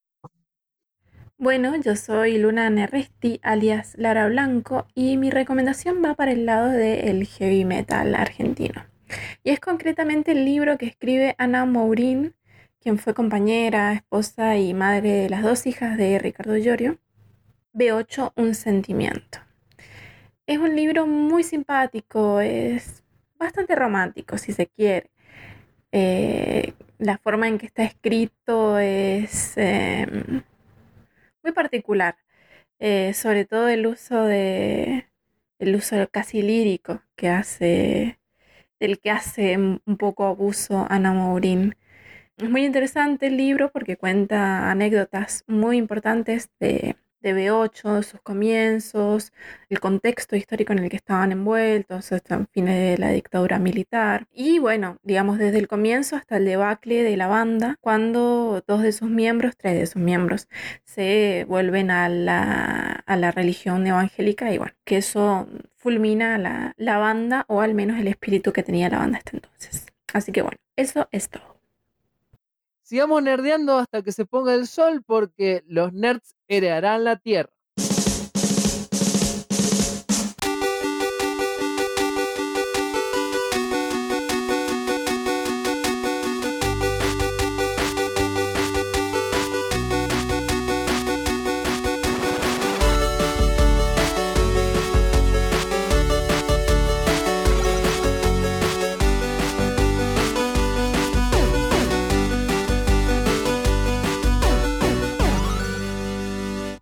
Bueno, 1.37 1.75
yo 1.75 1.97
soy 1.97 2.37
Luna 2.37 2.69
Neresti, 2.69 3.41
alias 3.43 3.93
Lara 3.97 4.25
Blanco, 4.29 4.87
y 4.95 5.17
mi 5.17 5.29
recomendación 5.29 6.01
va 6.01 6.13
para 6.13 6.31
el 6.31 6.45
lado 6.45 6.69
del 6.69 7.27
heavy 7.27 7.65
metal 7.65 8.15
argentino. 8.15 8.85
Y 9.43 9.49
es 9.49 9.59
concretamente 9.59 10.31
el 10.31 10.45
libro 10.45 10.77
que 10.77 10.85
escribe 10.85 11.35
Ana 11.37 11.65
Mourín, 11.65 12.35
quien 12.79 12.97
fue 12.97 13.13
compañera, 13.13 13.91
esposa 13.91 14.55
y 14.55 14.73
madre 14.73 15.11
de 15.11 15.29
las 15.29 15.43
dos 15.43 15.67
hijas 15.67 15.97
de 15.97 16.19
Ricardo 16.19 16.55
Llorio. 16.55 16.99
B8, 17.73 18.31
Un 18.37 18.55
sentimiento. 18.55 19.39
Es 20.47 20.57
un 20.57 20.73
libro 20.73 21.05
muy 21.05 21.43
simpático, 21.43 22.39
es 22.39 23.03
bastante 23.37 23.75
romántico 23.75 24.37
si 24.37 24.53
se 24.53 24.67
quiere. 24.67 25.11
Eh, 25.91 26.73
la 26.97 27.17
forma 27.17 27.49
en 27.49 27.57
que 27.57 27.65
está 27.65 27.83
escrito 27.83 28.79
es 28.79 29.57
eh, 29.57 30.07
muy 31.45 31.53
particular, 31.53 32.17
eh, 32.79 33.13
sobre 33.13 33.45
todo 33.45 33.69
el 33.69 33.87
uso 33.87 34.23
de 34.23 35.07
el 35.59 35.75
uso 35.75 35.95
casi 36.11 36.41
lírico 36.41 37.01
que 37.15 37.29
hace 37.29 38.19
del 38.79 38.99
que 38.99 39.11
hace 39.11 39.57
un 39.57 39.97
poco 39.97 40.25
abuso 40.25 40.85
Ana 40.89 41.13
Mourín. 41.13 41.75
Es 42.37 42.49
muy 42.49 42.65
interesante 42.65 43.27
el 43.27 43.37
libro 43.37 43.71
porque 43.71 43.97
cuenta 43.97 44.71
anécdotas 44.71 45.43
muy 45.47 45.77
importantes 45.77 46.49
de, 46.59 46.97
de 47.25 47.49
B8, 47.49 48.03
sus 48.03 48.21
comienzos, 48.21 49.33
el 49.69 49.79
contexto 49.79 50.35
histórico 50.35 50.73
en 50.73 50.79
el 50.79 50.89
que 50.89 50.95
estaban 50.95 51.31
envueltos, 51.31 52.11
hasta 52.11 52.35
el 52.35 52.47
fin 52.47 52.65
de 52.65 52.97
la 52.99 53.09
dictadura 53.09 53.57
militar. 53.57 54.27
Y 54.31 54.59
bueno, 54.59 54.99
digamos 55.01 55.39
desde 55.39 55.57
el 55.57 55.67
comienzo 55.67 56.15
hasta 56.15 56.37
el 56.37 56.45
debacle 56.45 57.01
de 57.01 57.17
la 57.17 57.27
banda, 57.27 57.77
cuando 57.81 58.63
dos 58.67 58.83
de 58.83 58.91
sus 58.91 59.09
miembros, 59.09 59.57
tres 59.57 59.73
de 59.79 59.87
sus 59.87 60.01
miembros, 60.01 60.47
se 60.83 61.45
vuelven 61.49 61.89
a 61.89 62.09
la, 62.09 63.03
a 63.05 63.15
la 63.17 63.31
religión 63.31 63.87
evangélica 63.87 64.53
y 64.53 64.59
bueno, 64.59 64.73
que 64.83 64.97
eso 64.97 65.47
fulmina 65.77 66.37
la, 66.37 66.73
la 66.77 66.97
banda 66.99 67.45
o 67.47 67.61
al 67.61 67.73
menos 67.73 67.99
el 67.99 68.07
espíritu 68.07 68.53
que 68.53 68.61
tenía 68.61 68.89
la 68.89 68.99
banda 68.99 69.17
hasta 69.17 69.31
entonces. 69.33 69.87
Así 70.13 70.31
que 70.31 70.43
bueno, 70.43 70.57
eso 70.75 71.07
es 71.11 71.29
todo. 71.29 71.55
Sigamos 72.83 73.23
nerdeando 73.23 73.79
hasta 73.79 74.03
que 74.03 74.11
se 74.11 74.27
ponga 74.27 74.53
el 74.53 74.67
sol 74.67 75.01
porque 75.03 75.63
los 75.65 75.91
nerds 75.91 76.34
heredarán 76.49 77.03
la 77.03 77.17
tierra. 77.17 77.54